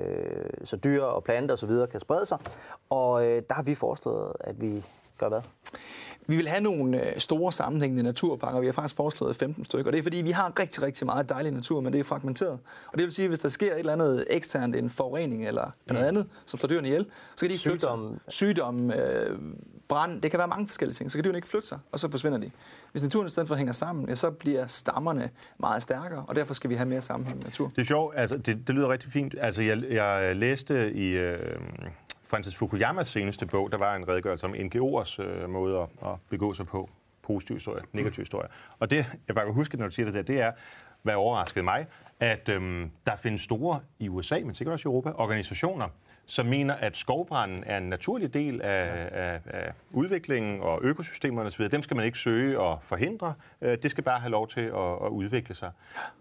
så 0.64 0.76
dyr 0.78 1.04
og 1.04 1.24
planter 1.24 1.54
osv. 1.54 1.70
kan 1.92 2.00
sprede 2.00 2.26
sig. 2.26 2.38
Og 2.90 3.26
øh, 3.28 3.42
der 3.50 3.56
har 3.56 3.64
vi 3.64 3.76
foreslået, 3.76 4.34
at 4.40 4.62
vi 4.62 4.84
gør 5.20 5.30
hvad? 5.30 5.42
Vi 6.28 6.36
vil 6.36 6.48
have 6.48 6.62
nogle 6.62 7.10
øh, 7.10 7.20
store 7.20 7.54
sammenhængende 7.54 8.04
naturparker. 8.04 8.60
Vi 8.60 8.66
har 8.66 8.74
faktisk 8.74 8.96
foreslået 8.96 9.36
15 9.36 9.66
stykker. 9.66 9.86
Og 9.86 9.94
det 9.94 10.00
er 10.00 10.04
fordi, 10.04 10.18
vi 10.18 10.32
har 10.32 10.60
rigtig, 10.60 10.84
rigtig 10.84 11.06
meget 11.06 11.30
dejlig 11.30 11.52
natur, 11.52 11.82
men 11.82 11.94
det 11.94 12.00
er 12.00 12.04
fragmenteret. 12.04 12.60
Og 12.88 12.98
det 12.98 13.04
vil 13.04 13.12
sige, 13.12 13.24
at 13.24 13.30
hvis 13.30 13.40
der 13.40 13.50
sker 13.50 13.74
et 13.74 13.80
eller 13.80 13.94
andet 13.94 14.26
eksternt, 14.30 14.76
en 14.76 14.90
forurening 14.90 15.48
eller 15.48 15.72
noget 15.88 16.06
andet, 16.06 16.28
som 16.46 16.60
slår 16.60 16.68
dyrene 16.68 16.88
ihjel, 16.88 17.06
så 17.36 17.40
kan 17.40 17.50
de 17.50 17.54
ikke 17.54 17.64
flytte 17.64 17.80
sig. 17.80 17.90
Sygdom. 17.90 18.20
Sygdom, 18.28 18.92
øh, 18.92 19.40
brand, 19.88 20.22
det 20.22 20.32
kan 20.32 20.38
være 20.38 20.48
mange 20.48 20.68
forskellige 20.68 20.94
ting. 20.94 21.12
Så 21.12 21.18
kan 21.18 21.24
dyrene 21.24 21.38
ikke 21.38 21.48
flytte 21.48 21.68
sig, 21.68 21.80
og 21.92 22.00
så 22.00 22.12
forsvinder 22.12 22.38
de. 22.38 22.52
Hvis 22.92 23.04
naturen 23.04 23.28
i 23.28 23.30
stedet 23.30 23.48
for 23.48 23.56
hænger 23.56 23.74
sammen, 23.74 24.10
ja, 24.10 24.16
så 24.16 24.32
bliver 24.32 24.68
stammerne 24.68 25.30
meget 25.60 25.84
stærkere, 25.84 26.26
og 26.28 26.36
derfor 26.36 26.54
skal 26.54 26.70
vi 26.70 26.76
have 26.76 26.90
mere 26.90 27.02
sammenhængende 27.02 27.48
natur. 27.48 27.72
Det 27.76 27.82
er 27.82 27.86
sjovt, 27.86 28.14
altså 28.18 28.38
det, 28.38 28.68
det 28.68 28.76
lyder 28.76 28.90
rigtig 28.90 29.12
fint. 29.12 29.36
Altså 29.40 29.62
jeg, 29.62 29.84
jeg 29.90 30.36
læste 30.36 30.94
i 30.94 31.08
øh, 31.08 31.40
Francis 32.28 32.56
Fukuyamas 32.56 33.08
seneste 33.08 33.46
bog, 33.46 33.72
der 33.72 33.78
var 33.78 33.96
en 33.96 34.08
redegørelse 34.08 34.46
om 34.46 34.54
NGO'ers 34.54 35.22
øh, 35.24 35.50
måde 35.50 35.80
at, 35.80 35.88
at 36.10 36.16
begå 36.30 36.54
sig 36.54 36.66
på. 36.68 36.90
Positiv 37.24 37.56
historie, 37.56 37.84
negativ 37.94 38.22
historie. 38.22 38.48
Og 38.80 38.90
det, 38.92 39.06
jeg 39.28 39.36
bare 39.36 39.46
kan 39.46 39.54
huske, 39.54 39.78
når 39.78 39.86
du 39.86 39.92
siger 39.92 40.06
det 40.06 40.14
der, 40.14 40.22
det 40.22 40.42
er, 40.42 40.52
hvad 41.02 41.14
overraskede 41.14 41.64
mig, 41.64 41.86
at 42.20 42.50
øhm, 42.50 42.92
der 43.06 43.16
findes 43.16 43.42
store 43.42 43.80
i 44.00 44.10
USA, 44.10 44.40
men 44.40 44.54
sikkert 44.54 44.74
også 44.74 44.90
i 44.90 44.92
Europa, 44.92 45.12
organisationer, 45.16 45.88
som 46.26 46.46
mener, 46.46 46.74
at 46.74 46.98
skovbranden 46.98 47.64
er 47.66 47.78
en 47.78 47.90
naturlig 47.90 48.34
del 48.34 48.62
af, 48.62 49.10
af, 49.12 49.42
af 49.46 49.72
udviklingen 49.92 50.62
og 50.62 50.80
økosystemerne 50.84 51.48
osv. 51.48 51.70
Dem 51.70 51.82
skal 51.82 51.96
man 51.96 52.06
ikke 52.06 52.18
søge 52.18 52.60
og 52.60 52.80
forhindre. 52.84 53.34
Øh, 53.62 53.78
Det 53.84 53.92
skal 53.92 54.04
bare 54.04 54.20
have 54.20 54.32
lov 54.32 54.48
til 54.48 54.62
at, 54.62 54.92
at 55.06 55.10
udvikle 55.10 55.56
sig. 55.56 55.72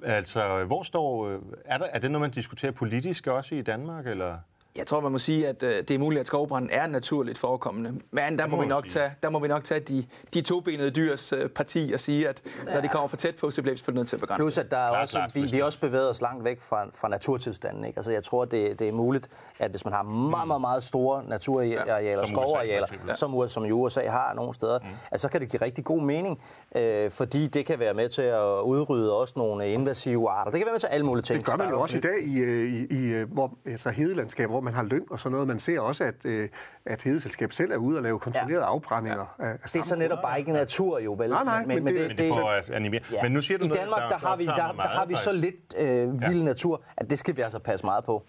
Altså, 0.04 0.64
hvor 0.64 0.82
står... 0.82 1.28
øh, 1.28 1.38
Er, 1.64 1.78
der, 1.78 1.86
er 1.86 1.98
det 1.98 2.11
noget, 2.11 2.20
man 2.20 2.30
diskuterer 2.30 2.72
politisk 2.72 3.26
også 3.26 3.54
i 3.54 3.62
Danmark, 3.62 4.07
eller... 4.07 4.38
Jeg 4.76 4.86
tror, 4.86 5.00
man 5.00 5.12
må 5.12 5.18
sige, 5.18 5.48
at 5.48 5.62
øh, 5.62 5.70
det 5.70 5.90
er 5.90 5.98
muligt, 5.98 6.20
at 6.20 6.26
skovbranden 6.26 6.70
er 6.70 6.86
naturligt 6.86 7.38
forekommende. 7.38 8.00
Men 8.10 8.38
der 8.38 8.46
må, 8.46 8.56
må 8.56 8.62
vi 8.62 8.68
nok 8.68 8.84
sige. 8.84 8.92
tage, 8.92 9.14
der 9.22 9.30
må 9.30 9.38
vi 9.38 9.48
nok 9.48 9.64
tage 9.64 9.80
de, 9.80 10.06
de 10.34 10.40
tobenede 10.40 10.90
dyrs 10.90 11.32
øh, 11.32 11.48
parti 11.48 11.90
og 11.94 12.00
sige, 12.00 12.28
at 12.28 12.42
når 12.74 12.80
de 12.80 12.88
kommer 12.88 13.08
for 13.08 13.16
tæt 13.16 13.36
på, 13.36 13.50
så 13.50 13.62
bliver 13.62 13.74
vi 13.74 13.78
selvfølgelig 13.78 14.00
nødt 14.00 14.08
til 14.08 14.16
at 14.16 14.20
begrænse 14.20 14.42
Plus, 14.42 14.54
det. 14.54 14.62
at 14.62 14.70
der 14.70 14.76
er 14.76 14.88
Klart, 14.88 15.02
også, 15.02 15.14
klart, 15.14 15.34
vi, 15.34 15.42
vi 15.42 15.60
også 15.60 15.80
bevæget 15.80 16.10
os 16.10 16.20
langt 16.20 16.44
væk 16.44 16.60
fra, 16.60 16.86
fra 16.94 17.08
naturtilstanden. 17.08 17.84
Ikke? 17.84 17.98
Altså, 17.98 18.12
jeg 18.12 18.24
tror, 18.24 18.44
det, 18.44 18.78
det 18.78 18.88
er 18.88 18.92
muligt, 18.92 19.28
at 19.58 19.70
hvis 19.70 19.84
man 19.84 19.94
har 19.94 20.02
meget, 20.02 20.46
meget, 20.46 20.60
meget 20.60 20.82
store 20.82 21.24
naturarealer, 21.24 22.22
USA 22.22 22.26
skovarealer, 22.26 22.86
eksempel. 22.86 23.16
som, 23.16 23.34
USA, 23.34 23.52
som 23.52 23.64
i 23.64 23.70
USA 23.70 24.08
har 24.08 24.34
nogle 24.34 24.54
steder, 24.54 24.78
mm. 24.78 24.86
at 25.10 25.20
så 25.20 25.28
kan 25.28 25.40
det 25.40 25.48
give 25.50 25.62
rigtig 25.62 25.84
god 25.84 26.00
mening, 26.00 26.40
øh, 26.74 27.10
fordi 27.10 27.46
det 27.46 27.66
kan 27.66 27.78
være 27.78 27.94
med 27.94 28.08
til 28.08 28.22
at 28.22 28.60
udrydde 28.60 29.12
også 29.12 29.34
nogle 29.36 29.72
invasive 29.72 30.30
arter. 30.30 30.50
Det 30.50 30.60
kan 30.60 30.66
være 30.66 30.72
med 30.72 30.80
til 30.80 30.86
alle 30.86 31.06
mulige 31.06 31.22
ting. 31.22 31.38
Det 31.38 31.46
gør 31.46 31.56
man 31.56 31.66
er 31.66 31.70
jo 31.70 31.80
også 31.80 31.96
i 31.96 32.00
dag 32.00 32.22
i, 32.22 32.38
øh, 32.38 32.74
i, 32.74 32.86
i 32.90 33.04
øh, 33.04 33.32
hvor, 33.32 33.52
altså 33.66 33.90
hedelandskaber, 33.90 34.50
hvor 34.50 34.60
man 34.66 34.74
har 34.74 34.82
lyng 34.82 35.12
og 35.12 35.20
sådan 35.20 35.32
noget. 35.32 35.48
Man 35.48 35.58
ser 35.58 35.80
også, 35.80 36.04
at, 36.04 36.24
øh, 36.24 36.48
at 36.86 37.02
hedeselskab 37.02 37.52
selv 37.52 37.72
er 37.72 37.76
ude 37.76 37.96
og 37.98 38.02
lave 38.02 38.18
kontrollerede 38.18 38.64
Ja. 38.64 38.70
afbrændinger 38.70 39.34
af, 39.38 39.48
af 39.48 39.58
Det 39.58 39.76
er 39.76 39.82
så 39.82 39.96
netop 39.96 40.18
bare 40.22 40.38
ikke 40.38 40.52
natur, 40.52 40.98
jo 40.98 41.12
vel? 41.12 41.30
Nej, 41.30 41.44
nej, 41.44 41.64
men 41.64 41.76
det- 41.86 41.94
Men 42.08 42.18
det 42.18 42.28
er 42.28 42.34
for 42.34 42.48
at 42.50 42.70
animere. 42.70 43.00
Ja. 43.12 43.22
Men 43.22 43.32
nu 43.32 43.40
siger 43.40 43.58
du 43.58 43.64
I 43.64 43.68
noget, 43.68 43.80
Danmark, 43.82 44.10
der, 44.10 44.18
har 44.28 44.36
vi, 44.36 44.46
der, 44.46 44.54
der, 44.54 44.82
har 44.82 45.06
vi 45.06 45.14
så 45.14 45.32
lidt 45.32 45.74
øh, 45.78 46.20
vild 46.28 46.42
natur, 46.42 46.82
at 46.96 47.10
det 47.10 47.18
skal 47.18 47.36
vi 47.36 47.42
altså 47.42 47.58
passe 47.58 47.86
meget 47.86 48.04
på. 48.04 48.24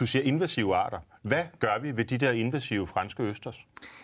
Du 0.00 0.06
siger 0.06 0.22
invasive 0.22 0.76
arter. 0.76 0.98
Hvad 1.22 1.42
gør 1.60 1.78
vi 1.82 1.96
ved 1.96 2.04
de 2.04 2.18
der 2.18 2.30
invasive 2.30 2.86
franske 2.86 3.22
østers? 3.22 3.58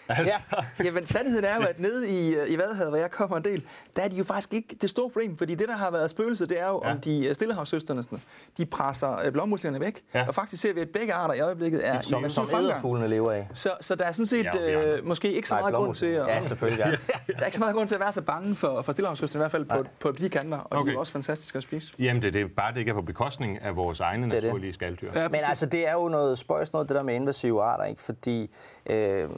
Altså, 0.08 0.34
Ja, 0.78 0.84
jamen 0.84 1.06
sandheden 1.06 1.44
er 1.44 1.56
jo, 1.56 1.62
at 1.62 1.80
nede 1.80 2.08
i, 2.08 2.34
øh, 2.34 2.50
i 2.50 2.58
Vadehavet, 2.58 2.90
hvor 2.90 2.98
jeg 2.98 3.10
kommer 3.10 3.36
en 3.36 3.44
del, 3.44 3.62
der 3.96 4.02
er 4.02 4.08
de 4.08 4.16
jo 4.16 4.24
faktisk 4.24 4.54
ikke 4.54 4.76
det 4.80 4.90
store 4.90 5.10
problem, 5.10 5.38
fordi 5.38 5.54
det, 5.54 5.68
der 5.68 5.76
har 5.76 5.90
været 5.90 6.10
spøgelset, 6.10 6.48
det 6.48 6.60
er 6.60 6.66
jo, 6.68 6.80
Ja. 6.84 6.90
om 6.92 7.00
de 7.00 7.26
øh, 7.26 7.34
stillehavssøsterne, 7.34 8.02
sådan, 8.02 8.22
de 8.58 8.66
presser 8.66 9.16
øh, 9.24 9.32
blåmuslingerne 9.32 9.84
væk. 9.84 10.02
Ja. 10.14 10.26
Og 10.28 10.34
faktisk 10.34 10.62
ser 10.62 10.72
vi, 10.72 10.80
at 10.80 10.88
begge 10.88 11.12
arter 11.14 11.34
i 11.34 11.40
øjeblikket 11.40 11.88
er 11.88 12.00
Som, 12.00 12.24
i 12.24 12.28
som 12.28 12.48
fremgang. 12.48 12.64
æderfuglene 12.72 13.08
lever 13.08 13.32
af. 13.32 13.48
Så, 13.52 13.70
så 13.80 13.94
der 13.94 14.04
er 14.04 14.12
sådan 14.12 14.26
set 14.26 14.44
Ja, 14.54 14.96
øh, 14.96 15.06
måske 15.06 15.32
ikke 15.32 15.48
så 15.48 15.54
Nej, 15.54 15.60
meget 15.62 15.74
grund 15.74 15.94
til 15.94 16.06
at... 16.06 16.26
Ja, 16.28 16.46
selvfølgelig. 16.46 16.84
Ja. 16.84 16.90
Der 17.34 17.40
er 17.40 17.44
ikke 17.44 17.54
så 17.54 17.60
meget 17.60 17.74
grund 17.74 17.88
til 17.88 17.94
at 17.94 18.00
være 18.00 18.12
så 18.12 18.22
bange 18.22 18.54
for, 18.54 18.82
for 18.82 18.92
stillehavskysten, 18.92 19.38
i 19.38 19.40
hvert 19.40 19.50
fald 19.50 19.64
på, 19.64 19.84
på 20.00 20.12
de 20.12 20.28
kanter, 20.28 20.58
og 20.58 20.78
okay. 20.80 20.90
de 20.90 20.94
er 20.96 20.98
også 21.00 21.12
fantastiske 21.12 21.56
at 21.56 21.62
spise. 21.62 21.92
Jamen, 21.98 22.22
det, 22.22 22.34
det 22.34 22.42
er 22.42 22.46
bare, 22.56 22.72
det 22.72 22.78
ikke 22.78 22.90
er 22.90 22.94
på 22.94 23.02
bekostning 23.02 23.62
af 23.62 23.76
vores 23.76 24.00
egne 24.00 24.30
det. 24.30 24.42
naturlige 24.44 24.72
skalddyr. 24.72 25.10
Ja, 25.14 25.28
Men 25.28 25.40
altså, 25.48 25.66
det 25.66 25.88
er 25.88 25.92
jo 25.92 26.08
noget 26.08 26.38
spøjs 26.38 26.72
noget, 26.72 26.88
det 26.88 26.96
der 26.96 27.02
med 27.05 27.14
invasive 27.14 27.62
arter, 27.62 27.84
ikke? 27.84 28.02
Fordi 28.02 28.50
øh, 28.90 29.28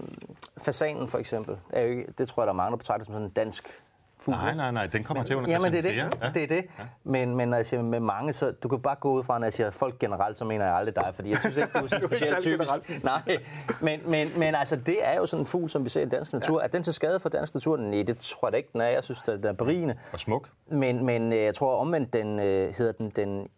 fasanen 0.58 1.08
for 1.08 1.18
eksempel, 1.18 1.56
er 1.70 1.80
jo 1.82 1.88
ikke, 1.88 2.06
det 2.18 2.28
tror 2.28 2.42
jeg, 2.42 2.46
der 2.46 2.52
er 2.52 2.56
mange, 2.56 2.70
der 2.70 2.76
betragter 2.76 3.04
som 3.04 3.14
sådan 3.14 3.26
en 3.26 3.32
dansk 3.32 3.82
fugl. 4.18 4.36
Nej, 4.36 4.54
nej, 4.54 4.70
nej, 4.70 4.86
den 4.86 5.04
kommer 5.04 5.24
til 5.24 5.36
under 5.36 5.50
Jamen, 5.50 5.72
det 5.72 5.78
er 5.78 5.82
det. 5.82 5.92
fjerde. 5.92 6.34
det, 6.34 6.42
er 6.42 6.46
det. 6.46 6.64
Men, 7.04 7.36
men 7.36 7.48
når 7.48 7.56
jeg 7.56 7.66
siger 7.66 7.82
med 7.82 8.00
mange, 8.00 8.32
så 8.32 8.50
du 8.50 8.68
kan 8.68 8.80
bare 8.80 8.96
gå 9.00 9.12
ud 9.12 9.24
fra, 9.24 9.38
når 9.38 9.46
jeg 9.46 9.52
siger 9.52 9.70
folk 9.70 9.98
generelt, 9.98 10.38
så 10.38 10.44
mener 10.44 10.64
jeg 10.64 10.74
aldrig 10.74 10.96
dig, 10.96 11.12
fordi 11.14 11.30
jeg 11.30 11.38
synes 11.38 11.56
ikke, 11.56 11.68
du 11.78 11.84
er 11.84 11.88
specielt 12.08 12.40
typisk. 12.40 12.70
Nej, 13.02 13.38
men, 13.80 14.00
men, 14.06 14.28
men 14.36 14.54
altså, 14.54 14.76
det 14.76 15.06
er 15.06 15.16
jo 15.16 15.26
sådan 15.26 15.42
en 15.42 15.46
fugl, 15.46 15.70
som 15.70 15.84
vi 15.84 15.88
ser 15.88 16.00
i 16.00 16.08
dansk 16.08 16.32
natur. 16.32 16.60
Er 16.60 16.66
den 16.66 16.82
til 16.82 16.92
skade 16.92 17.20
for 17.20 17.28
dansk 17.28 17.54
natur? 17.54 17.76
Nej, 17.76 18.02
det 18.02 18.18
tror 18.18 18.48
jeg 18.48 18.52
da 18.52 18.56
ikke, 18.56 18.68
den 18.72 18.80
er. 18.80 18.88
Jeg 18.88 19.04
synes, 19.04 19.22
den 19.22 19.44
er 19.44 19.52
berigende. 19.52 19.98
Og 20.12 20.18
smuk. 20.18 20.48
Men, 20.68 21.04
men 21.04 21.32
øh, 21.32 21.38
jeg 21.38 21.54
tror 21.54 21.76
omvendt, 21.76 22.12
den 22.12 22.40
øh, 22.40 22.74
hedder 22.78 22.92
den, 22.92 23.10
den 23.10 23.48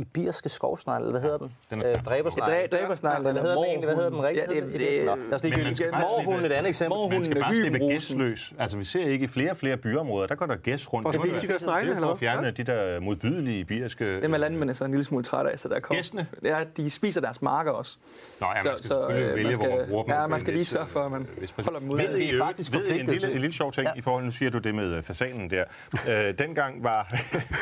ibirske 0.00 0.48
skovsnegl, 0.48 1.00
eller 1.00 1.10
hvad 1.10 1.20
hedder 1.20 1.38
den? 1.38 1.52
den 1.70 1.82
er 1.82 1.88
øh, 1.90 1.94
dræbersnegl. 2.04 2.50
Dræ- 2.50 2.66
dræbersnegl, 2.78 3.22
Hvad 3.22 3.32
hedder 3.32 3.54
den 3.56 3.64
egentlig? 3.64 3.86
Hvad 3.86 3.94
hedder 3.96 4.10
den 4.10 4.22
rigtigt? 4.22 4.46
Ja, 4.54 4.60
det- 4.60 4.72
det- 4.80 5.04
Nå, 5.06 5.14
lad 5.14 5.34
os 5.34 5.42
lige 5.42 5.56
Men 5.56 5.64
man 5.64 5.74
skal 5.74 5.86
give 5.86 5.92
bare 5.92 6.00
Morhunden 6.02 6.40
slippe- 6.40 6.46
et 6.54 6.58
andet 6.58 6.68
eksempel. 6.68 6.98
Man 7.10 7.24
skal 7.24 7.40
bare 7.40 7.54
slippe 7.54 7.78
hybenrosen. 7.78 8.18
gæs 8.18 8.28
løs. 8.28 8.52
Altså, 8.58 8.76
vi 8.76 8.84
ser 8.84 9.06
ikke 9.06 9.24
i 9.24 9.28
flere 9.28 9.50
og 9.50 9.56
flere 9.56 9.76
byområder, 9.76 10.26
der 10.26 10.34
går 10.34 10.46
der 10.46 10.56
gæs 10.56 10.92
rundt. 10.92 11.04
For 11.04 11.08
at 11.08 11.14
Det 11.14 11.30
er 11.30 11.34
spise 11.34 11.46
de 11.48 11.52
der 11.52 11.58
snegle, 11.58 11.90
Det 11.90 11.96
er 11.96 12.00
for 12.00 12.00
eller 12.00 12.12
at 12.12 12.18
fjerne 12.18 12.50
de 12.50 12.64
der 12.64 13.00
modbydelige 13.00 13.58
ibiriske... 13.60 14.22
Dem 14.22 14.34
er 14.34 14.38
landmændene 14.38 14.74
så 14.74 14.84
en 14.84 14.90
lille 14.90 15.04
smule 15.04 15.24
trætte 15.24 15.50
af, 15.50 15.58
så 15.58 15.68
der 15.68 15.80
kommer... 15.80 15.98
Gæstene? 15.98 16.26
Ja, 16.44 16.64
de 16.76 16.90
spiser 16.90 17.20
deres 17.20 17.42
marker 17.42 17.70
også. 17.70 17.98
Nå, 18.40 18.46
ja, 18.46 18.52
man 18.52 18.60
skal 18.76 18.84
selvfølgelig 18.84 19.24
øh, 19.28 19.34
vælge, 19.36 19.48
man 19.48 19.56
hvor 19.68 19.76
man 19.78 19.86
bruger 19.88 20.02
dem. 20.04 20.12
Ja, 20.12 20.26
man 20.26 20.40
skal 20.40 20.52
lige 20.52 20.64
sørge 20.64 20.86
for, 20.86 21.00
at 21.04 21.10
man 21.12 21.20
øh, 21.20 21.26
præcis. 21.34 21.50
holder 21.64 21.78
dem. 21.80 21.88
Men 21.88 21.98
Ved 21.98 22.16
I 22.16 22.30
er 22.34 22.38
faktisk 22.38 22.70
en 22.70 22.80
forpligtet 22.80 23.06
lille, 23.08 23.20
til- 23.20 23.34
en 23.34 23.40
lille 23.40 23.52
sjov 23.56 23.72
ting 23.72 23.88
i 23.96 24.00
forhold, 24.00 24.24
nu 24.24 24.30
siger 24.30 24.50
du 24.50 24.58
det 24.58 24.74
med 24.74 25.02
fasanen 25.02 25.50
der. 25.50 25.64
Dengang 26.32 26.84
var, 26.84 27.14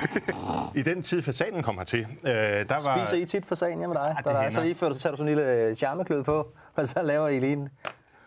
i 0.75 0.83
den 0.83 1.03
tid 1.03 1.23
fasanen 1.23 1.63
kom 1.63 1.79
hertil, 1.79 2.07
øh, 2.29 2.69
der 2.69 2.85
var... 2.85 3.07
Spiser 3.07 3.23
I 3.23 3.25
tit 3.25 3.47
fasan 3.47 3.69
hjemme 3.69 3.87
med 3.87 3.97
dig? 3.97 4.15
det 4.17 4.25
Der 4.25 4.33
er, 4.33 4.51
så 4.51 4.61
I 4.61 4.75
før, 4.75 4.93
så 4.93 4.99
tager 4.99 5.11
du 5.11 5.17
sådan 5.17 5.33
en 5.33 5.37
lille 5.37 5.53
øh, 5.53 5.75
charmeklød 5.75 6.23
på, 6.23 6.53
og 6.75 6.89
så 6.89 7.03
laver 7.03 7.29
I 7.29 7.39
lige 7.39 7.53
en 7.53 7.69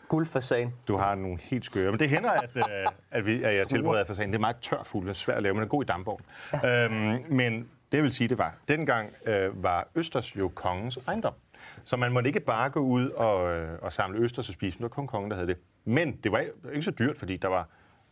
guldfasan. 0.08 0.74
Du 0.88 0.97
har 0.97 1.16
nogle 1.16 1.38
helt 1.41 1.66
skøre. 1.66 1.91
Men 1.91 1.99
det 1.99 2.10
hænder, 2.10 2.32
at, 2.32 2.58
øh, 2.58 2.64
at, 3.12 3.26
vi, 3.26 3.43
at 3.43 3.56
jeg 3.56 3.68
tilbereder 3.68 4.06
fasanen. 4.06 4.32
Det 4.34 4.38
er 4.38 4.41
meget 4.41 4.58
tør 4.62 4.84
fugl, 4.84 5.06
det 5.06 5.10
er 5.10 5.14
svært 5.14 5.38
at 5.38 5.43
lave, 5.43 5.54
men 5.56 5.64
er 5.64 5.68
god 5.68 5.84
i 5.84 5.86
dampvogn. 5.86 6.22
Ja. 6.54 6.86
Øhm, 6.86 7.24
men 7.30 7.70
det 7.91 8.04
vil 8.04 8.12
sige, 8.12 8.28
det 8.28 8.38
var, 8.38 8.56
dengang 8.68 9.10
øh, 9.26 9.64
var 9.64 9.88
Østers 9.95 10.38
jo 10.38 10.52
kongens 10.56 10.99
ejendom. 11.08 11.34
Så 11.84 11.97
man 11.97 12.12
måtte 12.12 12.28
ikke 12.28 12.39
bare 12.39 12.70
gå 12.70 12.80
ud 12.80 13.10
og, 13.10 13.52
øh, 13.52 13.70
og 13.82 13.91
samle 13.91 14.20
Østers 14.20 14.47
og 14.49 14.54
spise. 14.54 14.78
Det 14.78 14.84
var 14.84 14.89
kun 14.89 15.08
kongen, 15.08 15.32
der 15.32 15.38
havde 15.38 15.47
det. 15.47 15.58
Men 15.86 16.12
det 16.24 16.32
var 16.32 16.43
ikke 16.70 16.82
så 16.82 16.91
dyrt, 16.91 17.18
fordi 17.18 17.38
der 17.38 17.47
var 17.47 17.68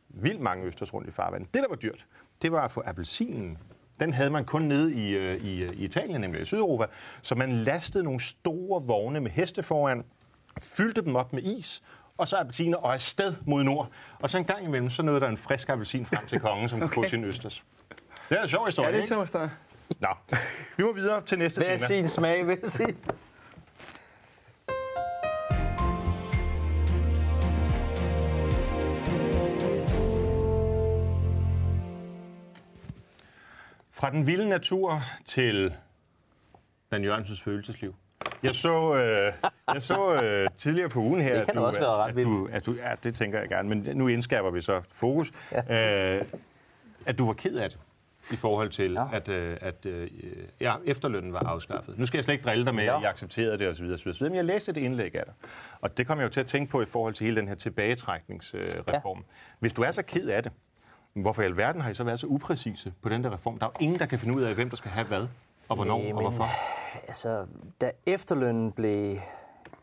vildt 0.10 0.42
mange 0.42 0.66
Østers 0.66 0.94
rundt 0.94 1.08
i 1.08 1.12
farvandet. 1.12 1.54
Det, 1.54 1.64
der 1.64 1.70
var 1.70 1.76
dyrt, 1.76 2.06
det 2.42 2.52
var 2.52 2.62
at 2.62 2.72
få 2.72 2.84
appelsinen. 2.86 3.58
Den 4.00 4.14
havde 4.14 4.30
man 4.30 4.46
kun 4.46 4.62
nede 4.62 4.94
i, 4.94 5.10
øh, 5.10 5.38
i, 5.46 5.64
øh, 5.64 5.74
i 5.74 5.84
Italien, 5.84 6.22
nemlig 6.22 6.42
i 6.42 6.46
Sydeuropa. 6.46 6.86
Så 7.22 7.36
man 7.36 7.52
lastede 7.52 8.04
nogle 8.04 8.20
store 8.20 8.84
vogne 8.84 9.20
med 9.20 9.32
heste 9.32 9.64
foran, 9.64 10.04
fyldte 10.60 11.02
dem 11.02 11.16
op 11.16 11.34
med 11.34 11.44
is, 11.44 11.84
og 12.18 12.28
så 12.28 12.38
appelsiner 12.38 12.78
og 12.78 12.94
afsted 12.94 13.34
mod 13.46 13.64
nord. 13.64 13.90
Og 14.20 14.30
så 14.30 14.38
en 14.38 14.44
gang 14.46 14.64
imellem, 14.66 14.90
så 14.90 15.04
nåede 15.04 15.20
der 15.20 15.28
en 15.28 15.38
frisk 15.38 15.70
appelsin 15.70 16.06
frem 16.06 16.28
til 16.28 16.40
kongen, 16.40 16.70
som 16.70 16.80
kunne 16.90 16.92
få 16.92 17.04
sin 17.04 17.24
østers. 17.24 17.64
Det 18.30 18.38
er 18.38 18.42
en 18.42 18.48
sjov 18.48 18.62
Ja, 18.62 18.66
historie, 18.66 18.90
det 18.90 18.96
er 18.98 19.02
ikke? 19.02 19.08
sjovt, 19.08 19.34
der. 19.34 19.50
Nå, 20.00 20.38
vi 20.78 20.84
må 20.84 20.94
videre 20.94 21.22
til 21.22 21.38
næste 21.40 21.60
Hvad 21.62 21.68
er 21.68 21.78
tema. 21.78 21.88
sin 21.88 22.08
smag, 22.08 22.48
vil 22.48 22.58
jeg 22.64 22.72
sige? 22.72 22.96
Fra 34.00 34.12
den 34.12 34.28
vilde 34.28 34.50
natur 34.50 35.02
til 35.26 35.74
Dan 36.92 37.04
Jørgensens 37.04 37.42
følelsesliv. 37.42 37.96
Jeg 38.44 38.56
så, 38.56 38.96
øh, 38.96 39.34
jeg 39.74 39.82
så 39.82 40.22
øh, 40.24 40.50
tidligere 40.56 40.90
på 40.90 41.00
ugen 41.00 41.22
her, 41.22 41.34
Det 41.40 41.50
at, 41.50 41.56
du, 41.56 41.60
også 41.60 41.80
være 41.80 41.90
ret 41.90 42.18
at, 42.18 42.24
du, 42.24 42.50
at 42.52 42.66
du, 42.66 42.74
ja, 42.74 42.96
det 43.04 43.16
tænker 43.16 43.40
jeg 43.40 43.50
gerne, 43.50 43.70
men 43.70 43.98
nu 43.98 44.08
indskærper 44.08 44.52
vi 44.52 44.62
så 44.62 44.82
fokus, 44.92 45.32
ja. 45.52 46.18
øh, 46.20 46.26
at 47.06 47.18
du 47.18 47.26
var 47.26 47.34
ked 47.34 47.56
af 47.56 47.70
det 47.70 47.80
i 48.32 48.36
forhold 48.36 48.70
til, 48.70 48.92
Ja. 48.94 49.02
ja. 49.02 49.16
at, 49.16 49.30
øh, 49.30 49.58
at 49.62 49.86
øh, 49.86 50.10
ja, 50.62 50.76
efterlønnen 50.86 51.34
var 51.34 51.40
afskaffet. 51.40 51.98
Nu 52.00 52.06
skal 52.06 52.18
jeg 52.18 52.24
slet 52.24 52.34
ikke 52.34 52.44
drille 52.44 52.66
dig 52.66 52.76
med, 52.76 52.84
Ja. 52.84 52.96
at 52.98 53.02
I 53.02 53.06
accepterede 53.06 53.58
det 53.58 53.68
osv., 53.68 53.86
osv., 53.86 54.10
osv., 54.10 54.24
men 54.24 54.36
jeg 54.36 54.46
læste 54.46 54.72
et 54.72 54.78
indlæg 54.78 55.16
af 55.16 55.24
dig. 55.26 55.34
Og 55.82 55.98
det 55.98 56.08
kom 56.08 56.18
jeg 56.20 56.24
jo 56.26 56.30
til 56.30 56.40
at 56.40 56.46
tænke 56.48 56.72
på 56.72 56.82
i 56.82 56.86
forhold 56.86 57.14
til 57.14 57.26
hele 57.26 57.38
den 57.40 57.48
her 57.48 57.56
tilbagetrækningsreform. 57.56 59.18
Øh, 59.18 59.24
Hvis 59.60 59.74
du 59.74 59.82
er 59.82 59.92
så 59.92 60.02
ked 60.04 60.30
af 60.30 60.44
det, 60.44 60.52
hvorfor 61.14 61.42
i 61.42 61.46
alverden 61.46 61.82
har 61.82 61.90
I 61.90 61.94
så 61.94 62.04
været 62.04 62.20
så 62.20 62.28
upræcise 62.28 62.94
på 63.02 63.10
den 63.10 63.24
der 63.24 63.34
reform? 63.34 63.60
Der 63.60 63.66
er 63.66 63.70
jo 63.80 63.84
ingen, 63.86 64.00
der 64.00 64.06
kan 64.06 64.20
finde 64.20 64.36
ud 64.36 64.42
af, 64.42 64.56
hvem 64.56 64.70
der 64.70 64.78
skal 64.78 64.92
have 64.92 65.08
hvad, 65.08 65.28
og 65.70 65.76
hvornår, 65.76 65.98
Nej, 65.98 66.12
og 66.12 66.22
hvorfor. 66.22 66.46
Altså, 67.08 67.46
da 67.82 67.92
efterlønnen 68.06 68.72
blev, 68.72 69.18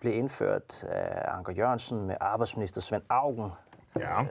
blev 0.01 0.15
indført 0.15 0.85
af 0.85 1.37
Anker 1.37 1.53
Jørgensen 1.53 2.07
med 2.07 2.17
arbejdsminister 2.21 2.81
Svend 2.81 3.03
Augen, 3.09 3.51
Ja. 3.99 4.25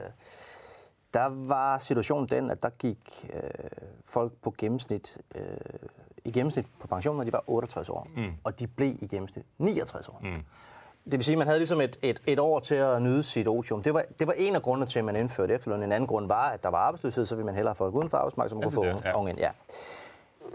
der 1.14 1.26
var 1.26 1.78
situationen 1.78 2.30
den, 2.30 2.52
at 2.52 2.64
der 2.64 2.70
gik 2.70 3.32
øh, 3.34 3.42
folk 4.06 4.34
på 4.44 4.56
gennemsnit, 4.58 5.18
øh, 5.36 5.42
i 6.26 6.32
gennemsnit 6.32 6.66
på 6.80 6.88
pension, 6.88 7.16
når 7.18 7.24
de 7.24 7.34
var 7.34 7.44
68 7.48 7.90
år. 7.90 8.08
Mm. 8.16 8.32
Og 8.44 8.60
de 8.60 8.68
blev 8.68 8.98
i 9.02 9.08
gennemsnit 9.08 9.46
69 9.58 10.10
år. 10.10 10.20
Mm. 10.24 10.44
Det 11.06 11.14
vil 11.14 11.24
sige, 11.24 11.34
at 11.34 11.38
man 11.38 11.48
havde 11.48 11.60
ligesom 11.60 11.82
et, 11.82 12.00
et, 12.02 12.22
et 12.28 12.40
år 12.40 12.60
til 12.60 12.76
at 12.76 13.02
nyde 13.02 13.24
sit 13.24 13.48
otium. 13.48 13.84
Det 13.84 13.94
var, 13.94 14.04
det 14.20 14.28
var 14.28 14.34
en 14.34 14.56
af 14.56 14.62
grundene 14.62 14.86
til, 14.86 15.00
at 15.00 15.06
man 15.06 15.16
indførte 15.16 15.54
efterløn. 15.54 15.84
En 15.84 15.92
anden 15.92 16.08
grund 16.08 16.28
var, 16.28 16.50
at 16.50 16.64
der 16.64 16.70
var 16.70 16.78
arbejdsløshed, 16.78 17.26
så 17.26 17.36
ville 17.36 17.46
man 17.46 17.56
hellere 17.56 17.70
have 17.70 17.76
folk 17.76 17.96
uden 17.96 18.10
for 18.10 18.18
arbejdsmarkedet, 18.18 18.50
som 18.50 18.62
kunne 18.62 18.72
få 18.72 18.86
det 18.86 19.02
ja. 19.06 19.18
unge 19.18 19.30
ind. 19.32 19.40
Ja. 19.40 19.52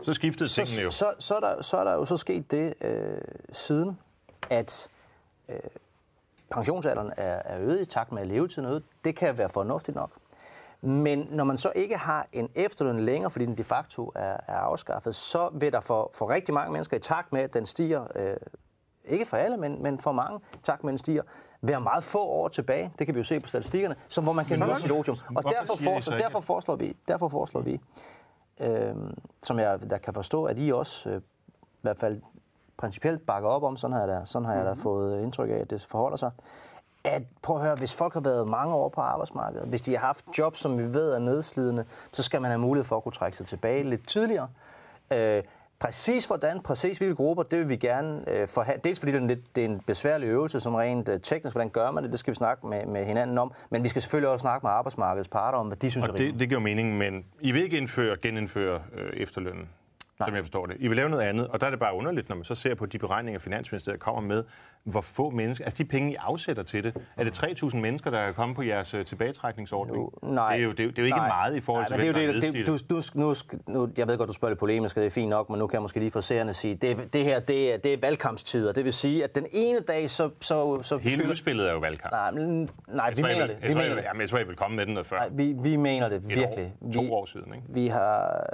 Så 0.03 0.15
skiftede 0.15 0.49
tingene 0.49 0.83
jo. 0.83 0.91
Så, 0.91 1.15
så, 1.19 1.27
så, 1.27 1.37
er 1.37 1.41
der, 1.41 1.63
så 1.63 1.77
er 1.77 1.85
der 1.85 1.93
jo 1.93 2.05
så 2.05 2.17
sket 2.17 2.51
det 2.51 2.75
øh, 2.81 3.21
siden, 3.53 3.99
at 4.51 4.89
øh, 5.49 5.57
pensionsalderen 6.51 7.13
er, 7.17 7.43
er 7.45 7.61
øget 7.61 7.81
i 7.81 7.85
takt 7.85 8.13
med, 8.13 8.23
at 8.23 8.29
levetiden 8.29 8.65
er 8.65 8.71
øget. 8.71 8.83
Det 9.05 9.17
kan 9.17 9.39
være 9.39 9.49
fornuftigt 9.49 9.95
nok. 9.95 10.11
Men 10.81 11.29
når 11.31 11.45
man 11.45 11.59
så 11.59 11.73
ikke 11.75 11.97
har 11.97 12.27
en 12.33 12.51
efterløn 12.55 13.01
længere, 13.01 13.31
fordi 13.31 13.47
den 13.47 13.59
de 13.59 13.65
facto 13.65 14.13
er, 14.15 14.37
er 14.49 14.57
afskaffet, 14.57 15.15
så 15.15 15.51
vil 15.53 15.73
der 15.73 15.81
for, 15.81 16.11
for 16.15 16.31
rigtig 16.31 16.55
mange 16.55 16.73
mennesker 16.73 16.97
i 16.97 17.01
takt 17.01 17.33
med, 17.33 17.41
at 17.41 17.55
den 17.55 17.67
stiger, 17.67 18.07
øh, 18.15 18.37
ikke 19.05 19.25
for 19.25 19.37
alle, 19.37 19.57
men, 19.57 19.83
men 19.83 19.99
for 19.99 20.13
mange, 20.13 20.41
den 20.83 20.99
stiger, 20.99 21.23
være 21.63 21.81
meget 21.81 22.05
få 22.05 22.25
år 22.25 22.49
tilbage. 22.49 22.93
Det 22.99 23.07
kan 23.07 23.15
vi 23.15 23.21
jo 23.21 23.25
se 23.25 23.41
på 23.41 23.49
statistikkerne, 23.49 23.97
som 24.09 24.25
hvor 24.25 24.33
man 24.33 24.45
kan 24.45 24.59
nå 24.59 24.75
sit 24.75 24.91
otium. 24.91 25.17
Og 25.37 25.45
derfor, 25.45 25.99
I 25.99 26.01
så 26.01 26.11
derfor 26.19 26.41
foreslår 26.41 26.77
vi, 26.77 26.97
derfor 27.09 27.29
foreslår 27.29 27.61
vi 27.61 27.81
øh, 28.61 28.95
som 29.43 29.59
jeg 29.59 29.91
der 29.91 29.99
kan 29.99 30.15
forstå, 30.15 30.45
at 30.45 30.57
I 30.59 30.73
også 30.73 31.11
øh, 31.11 31.17
i 31.61 31.83
hvert 31.83 31.99
fald 31.99 32.21
principielt 32.77 33.27
bakker 33.27 33.49
op 33.49 33.63
om, 33.63 33.77
sådan 33.77 33.93
har 33.93 34.01
jeg 34.01 34.09
da, 34.09 34.25
sådan 34.25 34.47
har 34.47 34.55
jeg 34.55 34.65
da 34.65 34.73
fået 34.73 35.23
indtryk 35.23 35.51
af, 35.51 35.55
at 35.55 35.71
det 35.71 35.83
forholder 35.83 36.17
sig, 36.17 36.31
at 37.05 37.23
prøv 37.43 37.57
at 37.57 37.63
høre, 37.63 37.75
hvis 37.75 37.95
folk 37.95 38.15
har 38.15 38.21
været 38.21 38.49
mange 38.49 38.75
år 38.75 38.89
på 38.89 39.01
arbejdsmarkedet, 39.01 39.69
hvis 39.69 39.83
de 39.83 39.97
har 39.97 40.07
haft 40.07 40.25
job, 40.39 40.57
som 40.57 40.79
vi 40.79 40.93
ved 40.93 41.13
er 41.13 41.19
nedslidende, 41.19 41.85
så 42.13 42.23
skal 42.23 42.41
man 42.41 42.51
have 42.51 42.61
mulighed 42.61 42.85
for 42.85 42.97
at 42.97 43.03
kunne 43.03 43.13
trække 43.13 43.37
sig 43.37 43.47
tilbage 43.47 43.83
lidt 43.83 44.09
tidligere. 44.09 44.49
Øh, 45.11 45.43
præcis 45.81 46.24
hvordan, 46.24 46.61
præcis 46.61 46.99
hvilke 46.99 47.14
grupper, 47.14 47.43
det 47.43 47.59
vil 47.59 47.68
vi 47.68 47.76
gerne 47.76 48.31
øh, 48.31 48.49
forhandle. 48.49 48.81
Dels 48.85 48.99
fordi 48.99 49.12
det 49.12 49.18
er, 49.18 49.22
en 49.22 49.28
lidt, 49.28 49.57
det 49.57 49.64
er 49.64 49.68
en 49.68 49.81
besværlig 49.87 50.26
øvelse, 50.26 50.61
som 50.61 50.74
rent 50.74 51.09
øh, 51.09 51.20
teknisk, 51.20 51.55
hvordan 51.55 51.68
gør 51.70 51.91
man 51.91 52.05
det, 52.05 52.12
det 52.12 52.20
skal 52.20 52.31
vi 52.31 52.37
snakke 52.37 52.66
med, 52.66 52.87
med 52.87 53.05
hinanden 53.05 53.39
om. 53.39 53.53
Men 53.70 53.83
vi 53.83 53.89
skal 53.89 54.03
selvfølgelig 54.03 54.28
også 54.28 54.43
snakke 54.43 54.66
med 54.66 54.70
arbejdsmarkedets 54.70 55.28
parter 55.28 55.59
om, 55.59 55.66
hvad 55.66 55.76
de 55.76 55.91
synes 55.91 56.07
er 56.07 56.09
Og 56.09 56.14
rimeligt. 56.14 56.33
det, 56.33 56.41
det 56.41 56.49
giver 56.49 56.61
mening, 56.61 56.99
men 56.99 57.24
I 57.41 57.53
vil 57.53 57.62
ikke 57.62 57.76
indføre, 57.76 58.16
genindføre 58.22 58.81
øh, 58.97 59.12
efterlønnen, 59.16 59.68
Nej. 60.21 60.29
som 60.29 60.35
jeg 60.35 60.45
forstår 60.45 60.66
det. 60.66 60.77
I 60.79 60.89
vil 60.89 60.97
lave 60.97 61.09
noget 61.09 61.25
andet, 61.25 61.49
og 61.49 61.61
der 61.61 61.66
er 61.66 61.71
det 61.71 61.79
bare 61.81 61.95
underligt, 61.95 62.29
når 62.29 62.37
man 62.37 62.45
så 62.45 62.55
ser 62.55 62.75
på 62.75 62.87
de 62.87 62.99
beregninger, 62.99 63.39
Finansministeriet 63.39 64.01
kommer 64.01 64.21
med, 64.21 64.45
hvor 64.85 65.01
få 65.01 65.31
mennesker, 65.31 65.64
altså 65.64 65.83
de 65.83 65.89
penge, 65.89 66.12
I 66.12 66.14
afsætter 66.14 66.62
til 66.62 66.85
det. 66.85 66.97
Er 67.16 67.25
det 67.25 67.43
3.000 67.45 67.77
mennesker, 67.77 68.11
der 68.11 68.18
er 68.18 68.33
kommet 68.33 68.57
på 68.57 68.62
jeres 68.62 68.95
øh, 68.95 69.05
tilbagetrækningsordning? 69.05 69.99
Nu, 69.99 70.11
nej. 70.23 70.53
Det 70.57 70.61
er 70.61 70.64
jo, 70.64 70.71
det, 70.71 70.81
er 70.81 70.85
jo- 70.85 70.91
det 70.91 70.99
er 70.99 71.03
jo 71.03 71.07
ikke 71.07 71.16
nej. 71.18 71.29
meget 71.29 71.57
i 71.57 71.61
forhold 71.61 71.83
nej, 71.83 71.87
til, 72.01 72.12
hvem 72.12 72.25
jo 72.27 72.33
det, 72.33 72.43
det, 72.43 72.66
du, 72.91 73.01
nu, 73.14 73.33
sk- 73.33 73.59
nu, 73.68 73.89
jeg 73.99 74.09
ved 74.09 74.18
godt, 74.18 74.29
du 74.29 74.33
spørger 74.33 74.51
lidt 74.51 74.59
polemisk, 74.59 74.97
og 74.97 75.01
det 75.01 75.07
er 75.07 75.11
fint 75.11 75.29
nok, 75.31 75.51
men 75.51 75.59
nu 75.59 75.66
kan 75.66 75.75
jeg 75.75 75.83
måske 75.83 75.99
lige 75.99 76.11
for 76.11 76.21
seerne 76.21 76.55
sige, 76.55 76.75
det, 76.75 77.12
det 77.12 77.25
her 77.25 77.41
det 77.41 77.75
er, 77.75 77.79
det 77.79 77.93
er 77.93 77.97
valgkampstider. 78.01 78.73
Det 78.73 78.85
vil 78.85 78.93
sige, 78.93 79.25
at 79.25 79.35
den 79.35 79.47
ene 79.53 79.81
dag, 79.81 80.11
så... 80.11 80.31
så, 80.41 80.83
så 80.83 80.97
Hele 80.99 81.16
beskylder- 81.16 81.31
udspillet 81.31 81.68
er 81.68 81.73
jo 81.73 81.79
valgkamp. 81.79 82.12
Nej, 82.12 82.31
men- 82.31 82.71
nej 82.89 83.07
Jeg 83.07 83.16
vi 83.16 83.23
jeg 83.23 83.29
mener 83.33 83.47
det. 83.47 83.55
Jeg 83.55 83.62
Vi 83.62 83.66
jeg 83.68 83.77
mener 83.77 83.89
vil- 83.89 83.97
det. 83.97 84.05
Jamen, 84.05 84.21
jeg 84.21 84.29
tror, 84.29 84.39
jeg 84.39 84.49
vil 84.49 84.57
komme 84.57 84.77
med 84.77 84.87
den 84.87 84.95
noget 84.95 85.07
før. 85.07 85.16
Nej, 85.16 85.29
vi, 85.33 85.55
vi 85.62 85.77
mener 85.77 86.09
det 86.09 86.16
Et 86.16 86.29
virkelig. 86.29 86.73
År, 86.83 86.93
to 86.93 87.01
vi, 87.01 87.09
år 87.09 87.25
siden, 87.25 87.55
ikke? 87.55 87.66
Vi 87.68 87.87
har... 87.87 88.47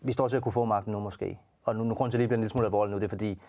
Vi 0.00 0.12
står 0.12 0.28
til 0.28 0.36
at 0.36 0.42
kunne 0.42 0.52
få 0.52 0.64
magten 0.64 0.92
nu 0.92 0.98
måske. 1.00 1.38
Og 1.64 1.76
nu, 1.76 1.84
nu 1.84 1.94
grund 1.94 2.10
til, 2.12 2.18
at 2.18 2.20
det 2.20 2.28
bliver 2.28 2.36
en 2.36 2.40
lille 2.40 2.50
smule 2.50 2.66
alvorligt 2.66 2.92
nu, 2.92 2.98
det 2.98 3.04
er 3.04 3.08
fordi, 3.08 3.42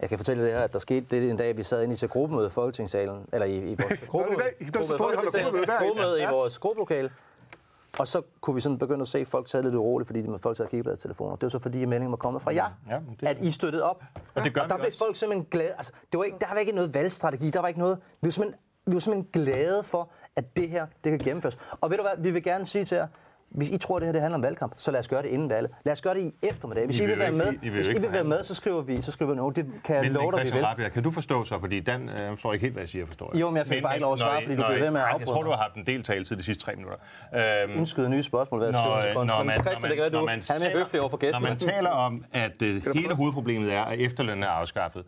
Jeg 0.00 0.08
kan 0.08 0.18
fortælle 0.18 0.44
jer, 0.48 0.60
at 0.60 0.72
der 0.72 0.78
skete 0.78 1.06
det 1.10 1.30
en 1.30 1.36
dag, 1.36 1.56
vi 1.56 1.62
sad 1.62 1.82
inde 1.82 1.94
i 1.94 1.96
til 1.96 2.08
gruppemøde 2.08 2.46
i 2.46 2.50
Folketingssalen, 2.50 3.26
eller 3.32 3.46
i, 3.46 3.56
i 3.56 3.76
vores 3.82 4.00
gruppemøde, 4.10 4.42
gruppemøde 5.78 6.22
i 6.22 6.26
vores 6.30 6.58
gruppelokale. 6.58 7.10
Og 7.98 8.08
så 8.08 8.22
kunne 8.40 8.54
vi 8.54 8.60
sådan 8.60 8.78
begynde 8.78 9.02
at 9.02 9.08
se, 9.08 9.18
at 9.18 9.26
folk 9.26 9.46
taget 9.48 9.64
lidt 9.64 9.74
uroligt, 9.74 10.06
fordi 10.08 10.22
de 10.22 10.38
folk 10.38 10.56
sad 10.56 10.64
og 10.64 10.70
kiggede 10.70 10.84
på 10.84 10.88
deres 10.90 10.98
telefoner. 10.98 11.36
Det 11.36 11.42
var 11.42 11.48
så 11.48 11.58
fordi, 11.58 11.82
at 11.82 11.88
meldingen 11.88 12.10
var 12.10 12.16
kommet 12.16 12.42
fra 12.42 12.54
jer, 12.54 12.68
Ja, 12.90 13.00
det- 13.20 13.26
at 13.28 13.38
I 13.40 13.50
støttede 13.50 13.82
op. 13.84 14.02
Og 14.34 14.44
det 14.44 14.54
gør 14.54 14.60
og 14.60 14.68
der 14.68 14.76
blev 14.76 14.86
også. 14.86 14.98
folk 14.98 15.16
simpelthen 15.16 15.46
glade. 15.50 15.72
Altså, 15.76 15.92
det 16.12 16.18
var 16.18 16.24
ikke, 16.24 16.38
der 16.40 16.46
var 16.52 16.56
ikke 16.58 16.72
noget 16.72 16.94
valgstrategi, 16.94 17.50
der 17.50 17.60
var 17.60 17.68
ikke 17.68 17.80
noget... 17.80 17.98
Vi 18.20 18.26
var 18.26 18.30
simpelthen, 18.30 18.60
vi 18.86 18.92
var 18.92 19.00
simpelthen 19.00 19.42
glade 19.44 19.82
for, 19.82 20.08
at 20.36 20.56
det 20.56 20.68
her 20.68 20.86
det 21.04 21.10
kan 21.10 21.18
gennemføres. 21.18 21.58
Og 21.80 21.90
ved 21.90 21.96
du 21.96 22.02
hvad, 22.02 22.12
vi 22.18 22.30
vil 22.30 22.42
gerne 22.42 22.66
sige 22.66 22.84
til 22.84 22.96
jer, 22.96 23.06
hvis 23.50 23.70
I 23.70 23.76
tror, 23.78 23.98
det 23.98 24.06
her 24.06 24.12
det 24.12 24.20
handler 24.20 24.34
om 24.34 24.42
valgkamp, 24.42 24.72
så 24.76 24.90
lad 24.90 25.00
os 25.00 25.08
gøre 25.08 25.22
det 25.22 25.28
inden 25.28 25.48
valget. 25.50 25.70
Lad 25.84 25.92
os 25.92 26.02
gøre 26.02 26.14
det 26.14 26.20
i 26.20 26.34
eftermiddag. 26.42 26.84
Hvis 26.86 26.98
I 26.98 27.02
I, 27.02 27.06
vil 27.06 27.18
være 27.18 27.30
med, 27.32 27.52
I 27.52 27.56
vil 27.68 27.70
hvis 27.72 27.88
I 27.88 27.92
vil 27.92 28.12
være 28.12 28.24
med, 28.24 28.44
så 28.44 28.54
skriver 28.54 28.82
vi, 28.82 29.02
så 29.02 29.12
skriver 29.12 29.30
vi 29.32 29.36
noget. 29.36 29.56
Det 29.56 29.66
kan 29.84 29.94
jeg 29.96 30.04
Men, 30.04 30.12
love 30.12 30.32
dig, 30.32 30.44
vi 30.44 30.50
vil. 30.50 30.64
Rabia, 30.64 30.88
kan 30.88 31.02
du 31.02 31.10
forstå 31.10 31.44
så, 31.44 31.58
fordi 31.60 31.80
Dan, 31.80 32.08
øh, 32.08 32.18
forstår 32.30 32.52
ikke 32.52 32.62
helt, 32.62 32.74
hvad 32.74 32.82
jeg 32.82 32.88
siger, 32.88 33.06
forstår 33.06 33.30
jeg. 33.34 33.40
Jo, 33.40 33.50
men 33.50 33.56
jeg 33.56 33.66
fik 33.66 33.82
bare 33.82 33.94
ikke 33.94 34.02
lov 34.02 34.12
at 34.12 34.18
svare, 34.18 34.34
når 34.34 34.40
fordi 34.42 34.56
du 34.56 34.62
når 34.62 34.70
I- 34.70 34.80
ved 34.80 34.90
med 34.90 35.00
at 35.00 35.04
Ej, 35.04 35.06
Jeg 35.06 35.12
afbryde 35.14 35.30
tror, 35.30 35.42
du 35.42 35.50
har 35.50 35.56
haft 35.56 35.74
en 35.74 35.86
del 35.86 36.02
taletid 36.02 36.36
de 36.36 36.42
sidste 36.42 36.64
tre 36.64 36.74
minutter. 36.76 36.98
Øhm, 37.64 37.78
Indskyde 37.78 38.08
nye 38.10 38.22
spørgsmål 38.22 38.60
hver 38.60 38.72
når, 38.72 39.00
7 39.02 39.08
sekunder. 39.08 39.34
når 39.36 39.44
man, 39.44 39.54
Christian, 39.54 39.90
det 39.90 39.96
kan 39.96 40.02
være, 40.02 40.10
når 40.12 40.20
du 40.20 40.26
han 40.26 40.42
er 40.50 40.58
mere 40.58 40.78
høflig 40.78 41.00
over 41.00 41.10
for 41.10 41.16
Når 41.16 41.20
gæsterne. 41.20 41.46
man 41.48 41.56
taler 41.56 41.90
om, 41.90 42.24
at 42.32 42.62
øh, 42.62 42.82
hele 42.94 43.14
hovedproblemet 43.14 43.72
er, 43.72 43.82
at 43.84 44.00
efterlønnen 44.00 44.42
er 44.42 44.48
afskaffet, 44.48 45.04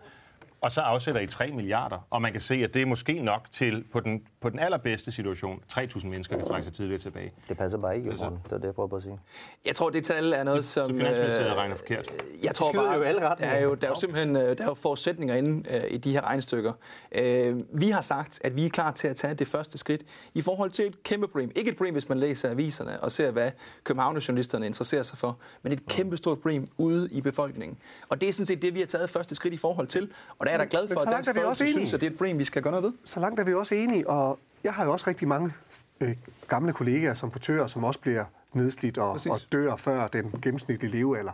og 0.61 0.70
så 0.70 0.80
afsætter 0.80 1.20
I 1.20 1.26
3 1.26 1.50
milliarder, 1.52 2.06
og 2.11 2.22
man 2.22 2.32
kan 2.32 2.40
se, 2.40 2.54
at 2.54 2.74
det 2.74 2.82
er 2.82 2.86
måske 2.86 3.12
nok 3.22 3.46
til, 3.50 3.84
på 3.92 4.00
den, 4.00 4.22
på 4.40 4.50
den 4.50 4.59
allerbedste 4.59 5.12
situation, 5.12 5.62
3.000 5.72 6.06
mennesker 6.06 6.36
kan 6.36 6.46
trække 6.46 6.64
sig 6.64 6.72
tidligere 6.74 7.00
tilbage. 7.00 7.32
Det 7.48 7.56
passer 7.59 7.78
bare 7.78 7.96
ikke, 7.96 8.11
Johan. 8.12 8.32
Det 8.44 8.52
er 8.52 8.56
det, 8.56 8.64
jeg 8.64 8.74
prøver 8.74 8.88
på 8.88 8.96
at 8.96 9.02
sige. 9.02 9.18
Jeg 9.66 9.76
tror, 9.76 9.90
det 9.90 10.04
tal 10.04 10.32
er 10.32 10.44
noget, 10.44 10.64
Så 10.64 10.72
som... 10.72 10.90
Finansministeriet 10.96 11.50
øh, 11.50 11.56
regner 11.56 11.76
forkert. 11.76 12.12
Jeg 12.42 12.54
tror 12.54 12.72
Skyder 12.72 12.84
bare, 12.84 12.94
jo 12.96 13.02
alle 13.02 13.20
der 13.20 13.30
retninger. 13.30 13.56
er 13.56 13.62
jo, 13.62 13.74
der 13.74 13.86
er 13.86 13.90
jo 13.90 14.00
simpelthen 14.00 14.36
øh, 14.36 14.42
der 14.59 14.64
er 14.64 14.68
jo 14.68 14.74
forudsætninger 14.74 15.34
inde 15.34 15.70
øh, 15.70 15.82
i 15.90 15.96
de 15.98 16.12
her 16.12 16.20
regnstykker. 16.20 16.72
Øh, 17.12 17.61
vi 17.72 17.90
har 17.90 18.00
sagt, 18.00 18.40
at 18.44 18.56
vi 18.56 18.64
er 18.64 18.68
klar 18.68 18.90
til 18.92 19.09
at 19.09 19.16
tage 19.16 19.34
det 19.34 19.48
første 19.48 19.78
skridt 19.78 20.02
i 20.34 20.42
forhold 20.42 20.70
til 20.70 20.86
et 20.86 21.02
kæmpe 21.02 21.28
problem. 21.28 21.50
Ikke 21.56 21.70
et 21.70 21.76
problem, 21.76 21.94
hvis 21.94 22.09
man 22.09 22.18
læser 22.18 22.50
aviserne 22.50 23.00
og 23.00 23.12
ser, 23.12 23.30
hvad 23.30 23.50
København-journalisterne 23.84 24.66
interesserer 24.66 25.02
sig 25.02 25.18
for, 25.18 25.38
men 25.62 25.72
et 25.72 25.86
kæmpe 25.86 26.16
stort 26.16 26.38
problem 26.38 26.66
ude 26.76 27.09
i 27.12 27.20
befolkningen. 27.20 27.78
Og 28.09 28.20
det 28.20 28.28
er 28.28 28.32
sådan 28.32 28.46
set 28.46 28.62
det, 28.62 28.74
vi 28.74 28.78
har 28.80 28.86
taget 28.86 29.11
første 29.11 29.34
skridt 29.34 29.54
i 29.54 29.56
forhold 29.56 29.86
til. 29.86 30.11
Og 30.38 30.46
der 30.49 30.55
er 30.55 30.59
jeg 30.59 30.70
da 30.72 30.76
glad 30.76 30.88
for, 30.88 31.01
at 31.01 31.12
Dansk 31.12 31.28
er 31.28 31.32
Folkeparti 31.34 31.62
enige. 31.62 31.72
synes, 31.72 31.94
at 31.94 32.01
det 32.01 32.07
er 32.07 32.11
et 32.11 32.16
problem, 32.16 32.38
vi 32.38 32.44
skal 32.44 32.62
gøre 32.62 32.70
noget 32.70 32.84
ved. 32.84 32.92
Så 33.05 33.20
langt 33.20 33.40
er 33.40 33.44
vi 33.44 33.55
også 33.55 33.74
enige, 33.74 34.09
og 34.09 34.38
jeg 34.64 34.74
har 34.74 34.84
jo 34.84 34.92
også 34.92 35.07
rigtig 35.07 35.28
mange 35.28 35.53
øh, 36.01 36.16
gamle 36.49 36.72
kollegaer 36.72 37.14
som 37.14 37.30
portører, 37.30 37.66
som 37.66 37.84
også 37.84 38.01
bliver 38.01 38.24
nedslidt 38.53 38.99
og, 38.99 39.12
Præcis. 39.12 39.32
og 39.32 39.40
dør 39.53 39.76
før 39.76 40.09
den 40.09 40.34
gennemsnitlige 40.42 40.92
levealder. 40.92 41.32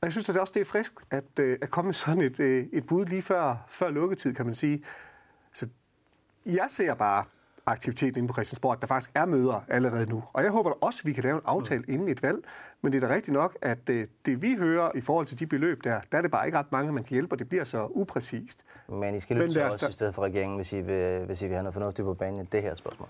Og 0.00 0.06
jeg 0.06 0.12
synes 0.12 0.28
at 0.28 0.34
det 0.34 0.40
også, 0.40 0.52
det 0.54 0.60
er 0.60 0.64
frisk 0.64 0.92
at, 1.10 1.24
øh, 1.40 1.58
at 1.62 1.70
komme 1.70 1.88
med 1.88 1.94
sådan 1.94 2.22
et, 2.22 2.40
øh, 2.40 2.66
et 2.72 2.86
bud 2.86 3.04
lige 3.06 3.22
før, 3.22 3.56
før 3.68 3.90
lukketid, 3.90 4.34
kan 4.34 4.46
man 4.46 4.54
sige. 4.54 4.84
Så 5.52 5.68
jeg 6.46 6.66
ser 6.68 6.94
bare 6.94 7.24
aktiviteten 7.66 8.16
inde 8.16 8.28
på 8.28 8.32
Christiansborg, 8.34 8.72
at 8.72 8.80
der 8.80 8.86
faktisk 8.86 9.10
er 9.14 9.24
møder 9.24 9.64
allerede 9.68 10.06
nu. 10.06 10.24
Og 10.32 10.42
jeg 10.42 10.50
håber 10.50 10.70
da 10.70 10.76
også, 10.80 11.00
at 11.02 11.06
vi 11.06 11.12
kan 11.12 11.24
lave 11.24 11.34
en 11.36 11.42
aftale 11.44 11.84
inden 11.88 12.08
et 12.08 12.22
valg. 12.22 12.38
Men 12.82 12.92
det 12.92 13.02
er 13.02 13.08
da 13.08 13.14
rigtigt 13.14 13.32
nok, 13.34 13.56
at 13.62 13.90
øh, 13.90 14.06
det 14.26 14.42
vi 14.42 14.54
hører 14.58 14.90
i 14.94 15.00
forhold 15.00 15.26
til 15.26 15.38
de 15.38 15.46
beløb 15.46 15.84
der, 15.84 16.00
der 16.12 16.18
er 16.18 16.22
det 16.22 16.30
bare 16.30 16.46
ikke 16.46 16.58
ret 16.58 16.72
mange, 16.72 16.92
man 16.92 17.04
kan 17.04 17.14
hjælpe, 17.14 17.34
og 17.34 17.38
det 17.38 17.48
bliver 17.48 17.64
så 17.64 17.86
upræcist. 17.90 18.64
Men 18.88 19.14
I 19.14 19.20
skal 19.20 19.36
lytte 19.36 19.52
til 19.52 19.62
os 19.62 19.76
da- 19.76 19.88
i 19.88 19.92
stedet 19.92 20.14
for 20.14 20.22
regeringen, 20.22 20.56
hvis 20.56 20.72
I 20.72 20.80
vil, 20.80 21.24
hvis 21.26 21.42
I 21.42 21.44
vil 21.46 21.54
have 21.54 21.62
noget 21.62 21.74
fornuftigt 21.74 22.06
på 22.06 22.14
banen 22.14 22.40
i 22.40 22.44
det 22.52 22.62
her 22.62 22.74
spørgsmål. 22.74 23.08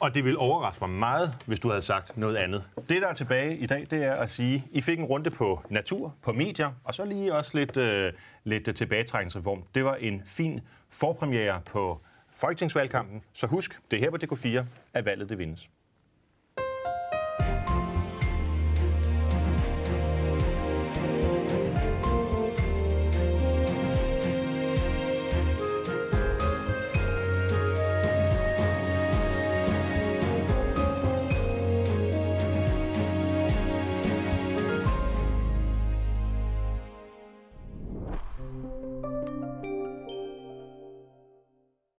Og 0.00 0.14
det 0.14 0.24
vil 0.24 0.38
overraske 0.38 0.84
mig 0.86 0.90
meget, 0.98 1.34
hvis 1.46 1.60
du 1.60 1.68
havde 1.68 1.82
sagt 1.82 2.16
noget 2.16 2.36
andet. 2.36 2.64
Det, 2.88 3.02
der 3.02 3.08
er 3.08 3.12
tilbage 3.14 3.56
i 3.56 3.66
dag, 3.66 3.86
det 3.90 4.04
er 4.04 4.12
at 4.14 4.30
sige, 4.30 4.66
I 4.70 4.80
fik 4.80 4.98
en 4.98 5.04
runde 5.04 5.30
på 5.30 5.60
natur, 5.68 6.14
på 6.22 6.32
medier, 6.32 6.70
og 6.84 6.94
så 6.94 7.04
lige 7.04 7.34
også 7.34 7.50
lidt, 7.58 7.76
øh, 7.76 8.12
lidt 8.44 8.76
tilbagetrækningsreform. 8.76 9.62
Det 9.74 9.84
var 9.84 9.94
en 9.94 10.22
fin 10.26 10.60
forpremiere 10.90 11.60
på 11.66 12.00
Folketingsvalgkampen. 12.34 13.22
Så 13.32 13.46
husk, 13.46 13.80
det 13.90 13.96
er 13.96 14.00
her 14.00 14.10
på 14.10 14.16
DK4, 14.16 14.64
at 14.94 15.04
valget 15.04 15.28
det 15.28 15.38
vindes. 15.38 15.70